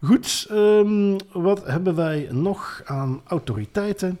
Goed, 0.00 0.48
um, 0.50 1.16
wat 1.32 1.66
hebben 1.66 1.94
wij 1.94 2.28
nog 2.30 2.82
aan 2.84 3.20
autoriteiten? 3.26 4.18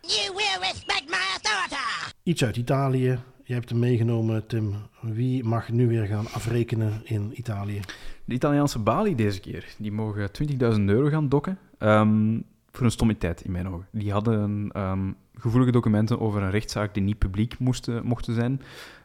You 0.00 0.34
will 0.36 0.68
respect 0.68 1.04
my 1.06 1.16
authority. 1.32 2.12
Iets 2.22 2.44
uit 2.44 2.56
Italië. 2.56 3.18
Je 3.44 3.52
hebt 3.52 3.68
hem 3.68 3.78
meegenomen, 3.78 4.46
Tim. 4.46 4.74
Wie 5.00 5.44
mag 5.44 5.68
nu 5.68 5.88
weer 5.88 6.06
gaan 6.06 6.26
afrekenen 6.32 7.00
in 7.04 7.32
Italië? 7.34 7.80
De 8.24 8.34
Italiaanse 8.34 8.78
Bali 8.78 9.14
deze 9.14 9.40
keer. 9.40 9.64
Die 9.78 9.92
mogen 9.92 10.30
20.000 10.42 10.84
euro 10.84 11.08
gaan 11.08 11.28
dokken. 11.28 11.58
Um, 11.78 12.44
voor 12.72 12.84
een 12.84 12.90
stommiteit 12.90 13.40
in 13.40 13.52
mijn 13.52 13.68
ogen. 13.68 13.86
Die 13.92 14.12
hadden 14.12 14.70
um, 14.76 15.16
gevoelige 15.34 15.72
documenten 15.72 16.20
over 16.20 16.42
een 16.42 16.50
rechtszaak 16.50 16.94
die 16.94 17.02
niet 17.02 17.18
publiek 17.18 17.58
moesten, 17.58 18.06
mochten 18.06 18.34
zijn. 18.34 18.62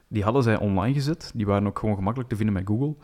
Die 0.07 0.23
hadden 0.23 0.43
zij 0.43 0.57
online 0.57 0.93
gezet. 0.93 1.31
Die 1.35 1.45
waren 1.45 1.67
ook 1.67 1.79
gewoon 1.79 1.95
gemakkelijk 1.95 2.29
te 2.29 2.35
vinden 2.35 2.53
met 2.53 2.67
Google. 2.67 2.95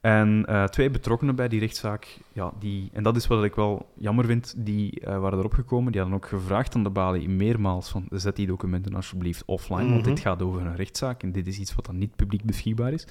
En 0.00 0.46
uh, 0.48 0.64
twee 0.64 0.90
betrokkenen 0.90 1.36
bij 1.36 1.48
die 1.48 1.60
rechtszaak, 1.60 2.18
ja, 2.32 2.52
die, 2.58 2.90
en 2.92 3.02
dat 3.02 3.16
is 3.16 3.26
wat 3.26 3.44
ik 3.44 3.54
wel 3.54 3.92
jammer 3.98 4.24
vind, 4.24 4.54
die 4.56 5.00
uh, 5.00 5.18
waren 5.18 5.38
erop 5.38 5.52
gekomen. 5.52 5.92
Die 5.92 6.00
hadden 6.00 6.18
ook 6.18 6.28
gevraagd 6.28 6.74
aan 6.74 6.82
de 6.82 6.90
balie 6.90 7.28
meermaals 7.28 7.88
van 7.88 8.06
zet 8.10 8.36
die 8.36 8.46
documenten 8.46 8.94
alsjeblieft 8.94 9.42
offline, 9.44 9.80
mm 9.80 9.86
-hmm. 9.86 9.94
want 9.94 10.04
dit 10.04 10.20
gaat 10.20 10.42
over 10.42 10.66
een 10.66 10.76
rechtszaak 10.76 11.22
en 11.22 11.32
dit 11.32 11.46
is 11.46 11.58
iets 11.58 11.74
wat 11.74 11.86
dan 11.86 11.98
niet 11.98 12.16
publiek 12.16 12.44
beschikbaar 12.44 12.92
is. 12.92 13.06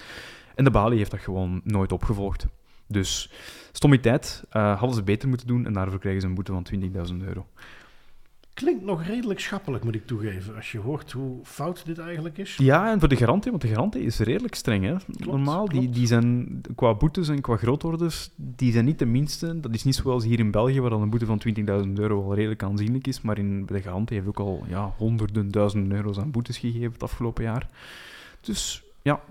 En 0.56 0.64
de 0.64 0.72
balie 0.72 0.98
heeft 0.98 1.12
dat 1.12 1.20
gewoon 1.20 1.62
nooit 1.64 1.92
opgevolgd. 1.92 2.48
Dus 2.88 3.32
stommiteit 3.72 4.44
uh, 4.54 4.78
hadden 4.80 4.96
ze 4.96 5.04
beter 5.04 5.30
moeten 5.30 5.48
doen 5.48 5.66
en 5.66 5.74
daarvoor 5.74 6.00
krijgen 6.00 6.22
ze 6.22 6.28
een 6.28 6.34
boete 6.34 6.52
van 6.52 6.68
20.000 6.74 7.26
euro. 7.26 7.48
Klinkt 8.54 8.84
nog 8.84 9.06
redelijk 9.06 9.40
schappelijk, 9.40 9.84
moet 9.84 9.96
ik 9.96 10.06
toegeven, 10.06 10.56
als 10.56 10.72
je 10.72 10.80
hoort 10.80 11.12
hoe 11.12 11.40
fout 11.44 11.86
dit 11.86 11.98
eigenlijk 11.98 12.38
is. 12.38 12.56
Ja, 12.58 12.92
en 12.92 13.00
voor 13.00 13.10
de 13.10 13.16
garantie, 13.16 13.52
want 13.52 13.64
de 13.64 13.70
garantie 13.70 14.02
is 14.02 14.20
redelijk 14.20 14.56
streng. 14.56 14.84
Hè? 14.84 14.96
Klopt, 14.96 15.26
Normaal, 15.26 15.66
klopt. 15.66 15.72
Die, 15.72 15.90
die 15.90 16.08
zijn 16.08 16.62
qua 16.76 16.94
boetes 16.94 17.28
en 17.28 17.42
qua 17.42 17.58
grootorders, 17.58 18.30
die 18.36 18.72
zijn 18.72 18.86
niet 18.86 19.00
de 19.00 19.06
minste. 19.06 19.60
Dat 19.60 19.74
is 19.74 19.84
niet 19.84 19.96
zoals 19.96 20.24
hier 20.24 20.40
in 20.40 20.52
België, 20.52 20.82
waar 20.82 20.90
dan 20.90 21.02
een 21.02 21.10
boete 21.10 21.26
van 21.26 21.42
20.000 21.86 21.94
euro 21.94 22.24
wel 22.24 22.36
redelijk 22.36 22.64
aanzienlijk 22.64 23.08
is. 23.08 23.22
Maar 23.22 23.38
in 23.38 23.66
de 23.66 23.82
garantie 23.82 24.16
heeft 24.16 24.28
ook 24.28 24.40
al 24.40 24.64
ja, 24.68 24.94
honderden 24.98 25.52
duizenden 25.52 25.98
euro's 25.98 26.20
aan 26.20 26.32
boetes 26.32 26.58
gegeven 26.58 26.92
het 26.92 27.04
afgelopen 27.04 27.44
jaar. 27.44 27.70
Dus 28.42 28.84
ja, 29.02 29.22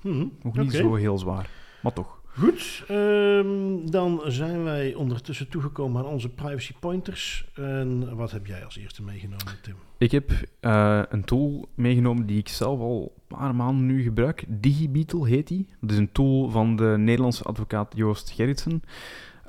mm 0.00 0.12
-hmm. 0.12 0.32
nog 0.42 0.56
niet 0.56 0.68
okay. 0.68 0.80
zo 0.80 0.94
heel 0.94 1.18
zwaar, 1.18 1.48
maar 1.82 1.92
toch. 1.92 2.22
Goed, 2.38 2.84
um, 2.90 3.90
dan 3.90 4.20
zijn 4.26 4.64
wij 4.64 4.94
ondertussen 4.94 5.48
toegekomen 5.48 6.04
aan 6.04 6.10
onze 6.10 6.28
privacy 6.28 6.72
pointers. 6.80 7.48
En 7.54 8.16
wat 8.16 8.30
heb 8.30 8.46
jij 8.46 8.64
als 8.64 8.76
eerste 8.76 9.02
meegenomen, 9.02 9.60
Tim? 9.62 9.74
Ik 9.98 10.10
heb 10.10 10.30
uh, 10.60 11.02
een 11.08 11.24
tool 11.24 11.68
meegenomen 11.74 12.26
die 12.26 12.38
ik 12.38 12.48
zelf 12.48 12.80
al 12.80 13.12
een 13.14 13.36
paar 13.36 13.54
maanden 13.54 13.86
nu 13.86 14.02
gebruik. 14.02 14.44
DigiBeetle 14.48 15.28
heet 15.28 15.48
die. 15.48 15.68
Dat 15.80 15.90
is 15.90 15.96
een 15.96 16.12
tool 16.12 16.50
van 16.50 16.76
de 16.76 16.94
Nederlandse 16.98 17.44
advocaat 17.44 17.92
Joost 17.96 18.30
Gerritsen. 18.30 18.82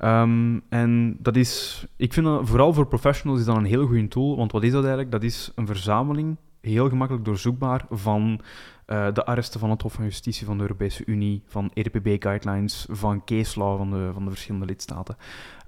Um, 0.04 0.62
en 0.68 1.16
dat 1.18 1.36
is, 1.36 1.84
ik 1.96 2.12
vind 2.12 2.26
dat 2.26 2.48
vooral 2.48 2.72
voor 2.72 2.86
professionals 2.86 3.40
is 3.40 3.46
dat 3.46 3.56
een 3.56 3.64
heel 3.64 3.86
goede 3.86 4.08
tool. 4.08 4.36
Want 4.36 4.52
wat 4.52 4.62
is 4.62 4.72
dat 4.72 4.80
eigenlijk? 4.80 5.12
Dat 5.12 5.22
is 5.22 5.52
een 5.54 5.66
verzameling, 5.66 6.36
heel 6.66 6.88
gemakkelijk 6.88 7.24
doorzoekbaar, 7.24 7.84
van 7.90 8.40
uh, 8.86 9.12
de 9.12 9.24
arresten 9.24 9.60
van 9.60 9.70
het 9.70 9.82
Hof 9.82 9.92
van 9.92 10.04
Justitie 10.04 10.46
van 10.46 10.56
de 10.56 10.62
Europese 10.62 11.02
Unie, 11.06 11.42
van 11.46 11.70
EDPB-guidelines, 11.74 12.86
van 12.90 13.24
case 13.24 13.58
law 13.58 13.76
van 13.76 13.90
de, 13.90 14.10
van 14.12 14.24
de 14.24 14.30
verschillende 14.30 14.66
lidstaten. 14.66 15.16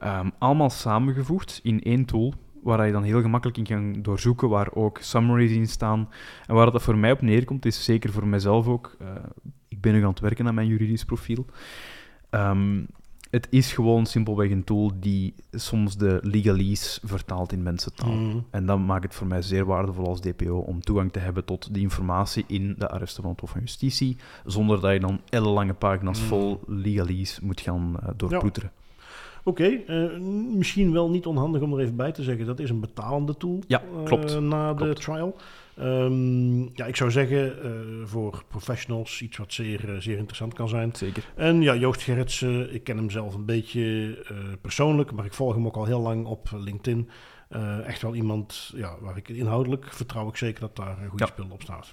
Um, 0.05 0.33
allemaal 0.39 0.71
samengevoegd 0.71 1.61
in 1.63 1.83
één 1.83 2.05
tool, 2.05 2.35
waar 2.63 2.87
je 2.87 2.93
dan 2.93 3.03
heel 3.03 3.21
gemakkelijk 3.21 3.59
in 3.59 3.65
kan 3.65 4.03
doorzoeken, 4.03 4.49
waar 4.49 4.75
ook 4.75 4.99
summaries 4.99 5.53
in 5.53 5.69
staan. 5.69 6.09
En 6.47 6.55
waar 6.55 6.71
dat 6.71 6.83
voor 6.83 6.97
mij 6.97 7.13
op 7.13 7.21
neerkomt, 7.21 7.67
is 7.67 7.85
zeker 7.85 8.13
voor 8.13 8.27
mijzelf 8.27 8.67
ook, 8.67 8.97
uh, 9.03 9.09
ik 9.69 9.81
ben 9.81 9.93
nu 9.93 10.03
aan 10.03 10.11
het 10.11 10.21
werken 10.21 10.47
aan 10.47 10.55
mijn 10.55 10.67
juridisch 10.67 11.05
profiel, 11.05 11.47
um, 12.31 12.87
het 13.31 13.47
is 13.51 13.73
gewoon 13.73 14.07
simpelweg 14.07 14.51
een 14.51 14.65
tool 14.65 14.91
die 15.01 15.35
soms 15.51 15.97
de 15.97 16.19
legalese 16.23 17.01
vertaalt 17.03 17.53
in 17.53 17.63
mensentaal. 17.63 18.13
Mm. 18.13 18.45
En 18.51 18.67
dat 18.67 18.79
maakt 18.79 19.05
het 19.05 19.15
voor 19.15 19.27
mij 19.27 19.43
zeer 19.43 19.65
waardevol 19.65 20.07
als 20.07 20.21
DPO 20.21 20.59
om 20.59 20.81
toegang 20.81 21.13
te 21.13 21.19
hebben 21.19 21.45
tot 21.45 21.75
die 21.75 21.83
informatie 21.83 22.45
in 22.47 22.75
de 22.79 22.89
arresten 22.89 23.23
van 23.23 23.33
het 23.33 23.41
Hof 23.41 23.51
van 23.51 23.61
Justitie, 23.61 24.17
zonder 24.45 24.81
dat 24.81 24.93
je 24.93 25.01
dan 25.01 25.21
ellenlange 25.29 25.75
pagina's 25.75 26.21
mm. 26.21 26.27
vol 26.27 26.61
legalese 26.67 27.45
moet 27.45 27.61
gaan 27.61 27.97
uh, 28.03 28.09
doorploeteren. 28.17 28.71
Ja. 28.75 28.87
Oké, 29.43 29.63
okay, 29.63 30.05
uh, 30.13 30.21
misschien 30.57 30.93
wel 30.93 31.11
niet 31.11 31.27
onhandig 31.27 31.63
om 31.63 31.73
er 31.73 31.81
even 31.81 31.97
bij 31.97 32.13
te 32.13 32.23
zeggen. 32.23 32.47
Dat 32.47 32.59
is 32.59 32.71
een 32.71 32.81
betalende 32.81 33.37
tool 33.37 33.63
ja, 33.67 33.83
klopt. 34.05 34.35
Uh, 34.35 34.39
na 34.39 34.75
klopt. 34.75 34.97
de 34.97 35.01
trial. 35.01 35.37
Um, 35.81 36.77
ja, 36.77 36.87
ik 36.87 36.97
zou 36.97 37.11
zeggen 37.11 37.57
uh, 37.65 38.07
voor 38.07 38.45
professionals 38.49 39.23
iets 39.23 39.37
wat 39.37 39.53
zeer, 39.53 39.97
zeer 39.99 40.17
interessant 40.17 40.55
kan 40.55 40.69
zijn. 40.69 40.95
Zeker. 40.95 41.25
En 41.35 41.63
ja, 41.63 41.75
Joost 41.75 42.03
Gerritsen, 42.03 42.75
ik 42.75 42.85
ken 42.85 42.97
hem 42.97 43.11
zelf 43.11 43.35
een 43.35 43.45
beetje 43.45 44.17
persoonlijk, 44.61 45.13
maar 45.13 45.25
ik 45.25 45.35
volg 45.35 45.55
hem 45.55 45.67
ook 45.67 45.77
al 45.77 45.85
heel 45.85 46.01
lang 46.01 46.27
op 46.27 46.49
LinkedIn. 46.53 47.11
echt 47.85 48.03
wel 48.03 48.15
iemand 48.15 48.73
ja, 48.75 48.97
waar 49.01 49.17
ik 49.17 49.29
inhoudelijk 49.29 49.93
vertrouw 49.93 50.29
ik 50.29 50.37
zeker 50.37 50.61
dat 50.61 50.77
daar 50.77 50.99
een 51.03 51.09
goede 51.09 51.25
ja. 51.25 51.31
spul 51.31 51.51
op 51.51 51.63
staat. 51.63 51.93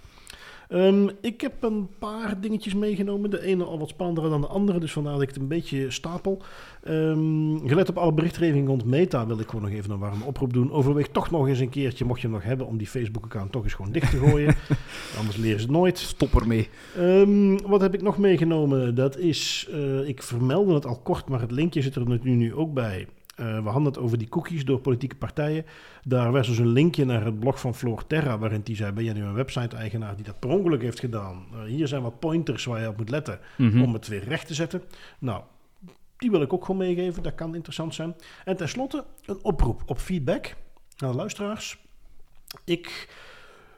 Um, 0.69 1.09
ik 1.21 1.41
heb 1.41 1.63
een 1.63 1.89
paar 1.99 2.41
dingetjes 2.41 2.73
meegenomen. 2.73 3.29
De 3.29 3.41
ene 3.41 3.63
al 3.63 3.79
wat 3.79 3.89
spannender 3.89 4.29
dan 4.29 4.41
de 4.41 4.47
andere, 4.47 4.79
dus 4.79 4.91
vandaar 4.91 5.13
dat 5.13 5.21
ik 5.21 5.27
het 5.27 5.37
een 5.37 5.47
beetje 5.47 5.91
stapel. 5.91 6.41
Um, 6.87 7.67
gelet 7.67 7.89
op 7.89 7.97
alle 7.97 8.13
berichtgeving 8.13 8.67
rond 8.67 8.85
Meta 8.85 9.27
wil 9.27 9.39
ik 9.39 9.47
gewoon 9.49 9.61
nog 9.61 9.71
even 9.71 9.91
een 9.91 9.99
warme 9.99 10.25
oproep 10.25 10.53
doen. 10.53 10.71
Overweeg 10.71 11.07
toch 11.07 11.31
nog 11.31 11.47
eens 11.47 11.59
een 11.59 11.69
keertje, 11.69 12.05
mocht 12.05 12.21
je 12.21 12.27
hem 12.27 12.35
nog 12.35 12.45
hebben, 12.45 12.67
om 12.67 12.77
die 12.77 12.87
Facebook-account 12.87 13.51
toch 13.51 13.63
eens 13.63 13.73
gewoon 13.73 13.91
dicht 13.91 14.11
te 14.11 14.17
gooien. 14.17 14.55
Anders 15.19 15.37
leren 15.37 15.59
ze 15.59 15.65
het 15.65 15.75
nooit. 15.75 15.97
Stop 15.97 16.35
ermee. 16.35 16.69
Um, 16.97 17.61
wat 17.61 17.81
heb 17.81 17.93
ik 17.93 18.01
nog 18.01 18.17
meegenomen? 18.17 18.95
Dat 18.95 19.17
is, 19.17 19.67
uh, 19.71 20.07
ik 20.07 20.23
vermeldde 20.23 20.73
het 20.73 20.85
al 20.85 20.99
kort, 21.03 21.29
maar 21.29 21.41
het 21.41 21.51
linkje 21.51 21.81
zit 21.81 21.95
er 21.95 22.07
nu, 22.07 22.35
nu 22.35 22.53
ook 22.53 22.73
bij. 22.73 23.07
Uh, 23.35 23.63
we 23.63 23.69
hadden 23.69 23.85
het 23.85 23.97
over 23.97 24.17
die 24.17 24.29
cookies 24.29 24.65
door 24.65 24.79
politieke 24.79 25.15
partijen. 25.15 25.65
Daar 26.03 26.31
was 26.31 26.47
dus 26.47 26.57
een 26.57 26.67
linkje 26.71 27.05
naar 27.05 27.25
het 27.25 27.39
blog 27.39 27.59
van 27.59 27.75
Floor 27.75 28.07
Terra, 28.07 28.37
waarin 28.37 28.61
die 28.61 28.75
zei: 28.75 28.91
Ben 28.91 29.03
jij 29.03 29.13
nu 29.13 29.23
een 29.23 29.33
website-eigenaar 29.33 30.15
die 30.15 30.25
dat 30.25 30.39
per 30.39 30.49
ongeluk 30.49 30.81
heeft 30.81 30.99
gedaan? 30.99 31.45
Uh, 31.53 31.63
hier 31.63 31.87
zijn 31.87 32.01
wat 32.01 32.19
pointers 32.19 32.65
waar 32.65 32.81
je 32.81 32.87
op 32.87 32.97
moet 32.97 33.09
letten 33.09 33.39
mm 33.57 33.69
-hmm. 33.69 33.83
om 33.83 33.93
het 33.93 34.07
weer 34.07 34.23
recht 34.23 34.47
te 34.47 34.53
zetten. 34.53 34.83
Nou, 35.19 35.43
die 36.17 36.31
wil 36.31 36.41
ik 36.41 36.53
ook 36.53 36.65
gewoon 36.65 36.81
meegeven. 36.81 37.23
Dat 37.23 37.35
kan 37.35 37.55
interessant 37.55 37.95
zijn. 37.95 38.15
En 38.45 38.55
tenslotte 38.55 39.05
een 39.25 39.39
oproep 39.41 39.81
op 39.85 39.99
feedback 39.99 40.55
aan 40.97 41.09
de 41.09 41.15
luisteraars. 41.15 41.77
Ik 42.63 43.09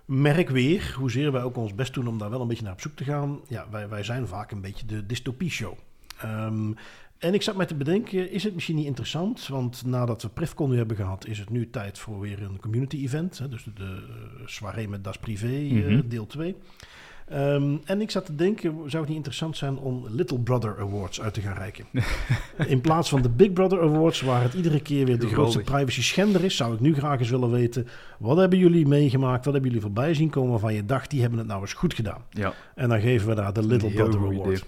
merk 0.06 0.50
weer, 0.50 0.96
hoezeer 0.98 1.32
wij 1.32 1.44
ook 1.44 1.58
ons 1.58 1.76
best 1.76 1.94
doen 1.94 2.08
om 2.08 2.18
daar 2.18 2.30
wel 2.30 2.42
een 2.42 2.48
beetje 2.48 2.64
naar 2.64 2.74
op 2.74 2.82
zoek 2.82 2.96
te 2.96 3.04
gaan. 3.04 3.40
Ja, 3.48 3.66
wij, 3.70 3.90
wij 3.90 4.04
zijn 4.04 4.28
vaak 4.28 4.52
een 4.52 4.62
beetje 4.62 4.86
de 4.86 5.06
dystopie-show. 5.06 5.78
Um, 6.26 6.76
en 7.20 7.34
ik 7.34 7.42
zat 7.42 7.56
me 7.56 7.66
te 7.66 7.76
bedenken, 7.76 8.32
is 8.32 8.44
het 8.44 8.54
misschien 8.54 8.76
niet 8.76 8.86
interessant? 8.86 9.48
Want 9.48 9.86
nadat 9.86 10.22
we 10.22 10.30
Prefcon 10.30 10.70
nu 10.70 10.78
hebben 10.78 10.98
gehad, 10.98 11.28
is 11.28 11.40
het 11.40 11.50
nu 11.50 11.70
tijd 11.70 12.00
voor 12.00 12.20
weer 12.20 12.42
een 12.42 12.60
community 12.60 12.98
event. 12.98 13.38
Hè, 13.38 13.48
dus 13.48 13.64
de, 13.64 13.74
de 13.74 14.04
soirée 14.46 14.88
met 14.88 15.04
Das 15.04 15.18
Privé, 15.18 15.48
mm 15.48 15.82
-hmm. 15.82 15.92
uh, 15.92 16.02
deel 16.06 16.26
2. 16.26 16.56
Um, 17.34 17.82
en 17.86 18.02
ik 18.02 18.12
zat 18.12 18.26
te 18.26 18.36
denken, 18.36 18.72
zou 18.72 18.98
het 18.98 19.08
niet 19.08 19.16
interessant 19.16 19.58
zijn 19.58 19.78
om 19.78 20.06
Little 20.10 20.40
Brother 20.40 20.80
Awards 20.80 21.22
uit 21.22 21.34
te 21.34 21.42
gaan 21.42 21.58
reiken? 21.58 21.86
In 22.74 22.82
plaats 22.82 23.10
van 23.10 23.22
de 23.22 23.30
Big 23.30 23.54
Brother 23.54 23.82
Awards, 23.82 24.22
waar 24.22 24.44
het 24.44 24.54
iedere 24.54 24.82
keer 24.82 25.06
weer 25.06 25.20
de 25.20 25.28
grootste 25.28 25.62
privacy 25.62 26.02
schender 26.02 26.44
is, 26.44 26.56
zou 26.56 26.74
ik 26.74 26.80
nu 26.80 26.96
graag 26.96 27.20
eens 27.20 27.30
willen 27.30 27.52
weten, 27.52 27.88
wat 28.20 28.38
hebben 28.38 28.60
jullie 28.60 28.88
meegemaakt, 28.88 29.46
wat 29.46 29.54
hebben 29.54 29.72
jullie 29.72 29.86
voorbij 29.86 30.14
zien 30.14 30.30
komen 30.30 30.50
waarvan 30.50 30.74
je 30.74 30.86
dacht, 30.86 31.10
die 31.10 31.22
hebben 31.22 31.40
het 31.40 31.48
nou 31.48 31.62
eens 31.62 31.74
goed 31.74 31.94
gedaan? 31.94 32.22
Ja. 32.30 32.54
En 32.76 32.90
dan 32.90 33.02
geven 33.02 33.28
we 33.28 33.36
daar 33.36 33.54
de 33.54 33.66
Little 33.66 33.92
Brother 33.92 34.20
Award. 34.20 34.66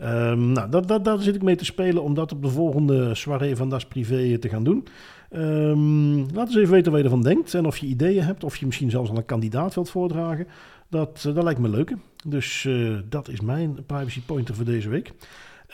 Um, 0.00 0.52
nou, 0.52 0.70
dat, 0.70 0.88
dat, 0.88 1.04
daar 1.04 1.18
zit 1.18 1.34
ik 1.34 1.42
mee 1.42 1.56
te 1.56 1.64
spelen 1.64 2.02
om 2.02 2.14
dat 2.14 2.32
op 2.32 2.42
de 2.42 2.48
volgende 2.48 3.14
soirée 3.14 3.56
van 3.56 3.68
Das 3.68 3.86
Privé 3.86 4.38
te 4.38 4.48
gaan 4.48 4.64
doen. 4.64 4.86
Um, 5.36 6.34
laat 6.34 6.46
eens 6.46 6.56
even 6.56 6.72
weten 6.72 6.92
wat 6.92 7.00
je 7.00 7.06
ervan 7.06 7.22
denkt 7.22 7.54
en 7.54 7.66
of 7.66 7.76
je 7.76 7.86
ideeën 7.86 8.24
hebt, 8.24 8.44
of 8.44 8.56
je 8.56 8.66
misschien 8.66 8.90
zelfs 8.90 9.10
al 9.10 9.16
een 9.16 9.24
kandidaat 9.24 9.74
wilt 9.74 9.90
voordragen. 9.90 10.46
Dat, 10.88 11.24
uh, 11.26 11.34
dat 11.34 11.44
lijkt 11.44 11.60
me 11.60 11.68
leuk. 11.68 11.94
Dus 12.26 12.64
uh, 12.64 12.98
dat 13.08 13.28
is 13.28 13.40
mijn 13.40 13.84
privacy 13.86 14.22
pointer 14.26 14.54
voor 14.54 14.64
deze 14.64 14.88
week. 14.88 15.12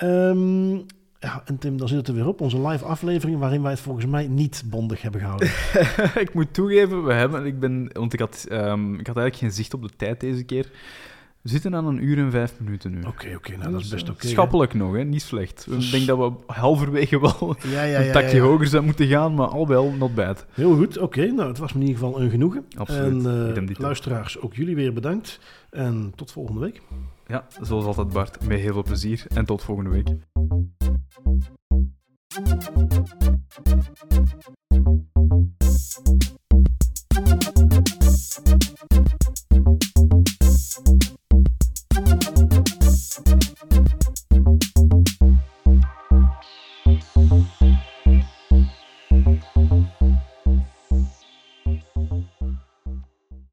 Um, 0.03 0.85
ja, 1.21 1.43
en 1.45 1.59
Tim, 1.59 1.77
dan 1.77 1.89
zit 1.89 1.97
het 1.97 2.09
er 2.09 2.15
weer 2.15 2.27
op. 2.27 2.41
Onze 2.41 2.67
live 2.69 2.85
aflevering 2.85 3.39
waarin 3.39 3.63
wij 3.63 3.71
het 3.71 3.81
volgens 3.81 4.07
mij 4.07 4.27
niet 4.27 4.63
bondig 4.67 5.03
hebben 5.03 5.21
gehouden. 5.21 5.49
ik 6.25 6.35
moet 6.35 6.55
toegeven, 6.55 7.05
we 7.05 7.13
hebben, 7.13 7.47
ik 7.47 7.61
ben, 7.61 7.91
want 7.93 8.13
ik 8.13 8.21
had, 8.21 8.45
ik 8.45 8.53
had 9.07 9.17
eigenlijk 9.17 9.37
geen 9.37 9.53
zicht 9.53 9.75
op 9.75 9.83
de 9.83 9.97
tijd 9.97 10.21
deze 10.21 10.45
keer. 10.45 10.71
We 11.49 11.55
zitten 11.55 11.75
aan 11.75 11.87
een 11.87 12.05
uur 12.05 12.19
en 12.19 12.31
vijf 12.31 12.61
minuten 12.61 12.91
nu. 12.91 12.99
Oké, 12.99 13.09
okay, 13.09 13.35
oké, 13.35 13.37
okay, 13.37 13.61
nou 13.61 13.73
dat 13.73 13.81
is 13.81 13.89
best 13.89 14.09
oké. 14.09 14.13
Okay, 14.13 14.31
schappelijk 14.31 14.73
hè? 14.73 14.79
nog, 14.79 14.95
hè? 14.95 15.05
niet 15.05 15.23
slecht. 15.23 15.67
Ik 15.71 15.91
denk 15.91 16.07
dat 16.07 16.19
we 16.19 16.53
halverwege 16.53 17.21
wel 17.21 17.57
ja, 17.67 17.83
ja, 17.83 18.05
een 18.05 18.13
takje 18.13 18.37
ja, 18.37 18.43
hoger 18.43 18.67
zijn 18.67 18.85
moeten 18.85 19.07
gaan, 19.07 19.35
maar 19.35 19.47
al 19.47 19.67
wel 19.67 19.93
not 19.93 20.15
bad. 20.15 20.47
Heel 20.51 20.77
goed, 20.77 20.99
oké. 20.99 21.27
nou, 21.27 21.49
het 21.49 21.59
was 21.59 21.73
me 21.73 21.81
in 21.81 21.87
ieder 21.87 22.03
geval 22.03 22.21
een 22.21 22.31
genoegen. 22.31 22.65
Absoluut. 22.77 23.25
En 23.25 23.65
uh, 23.69 23.77
luisteraars, 23.79 24.41
ook 24.41 24.55
jullie 24.55 24.75
weer 24.75 24.93
bedankt. 24.93 25.41
En 25.71 26.13
tot 26.15 26.33
volgende 26.33 26.61
week. 26.61 26.83
Ja, 27.27 27.47
zoals 27.61 27.85
altijd 27.85 28.13
Bart, 28.13 28.47
met 28.47 28.61
heel 28.61 28.73
veel 28.73 28.83
plezier. 28.83 29.25
En 29.29 29.45
tot 29.45 29.63
volgende 29.63 29.91
week. 29.91 30.09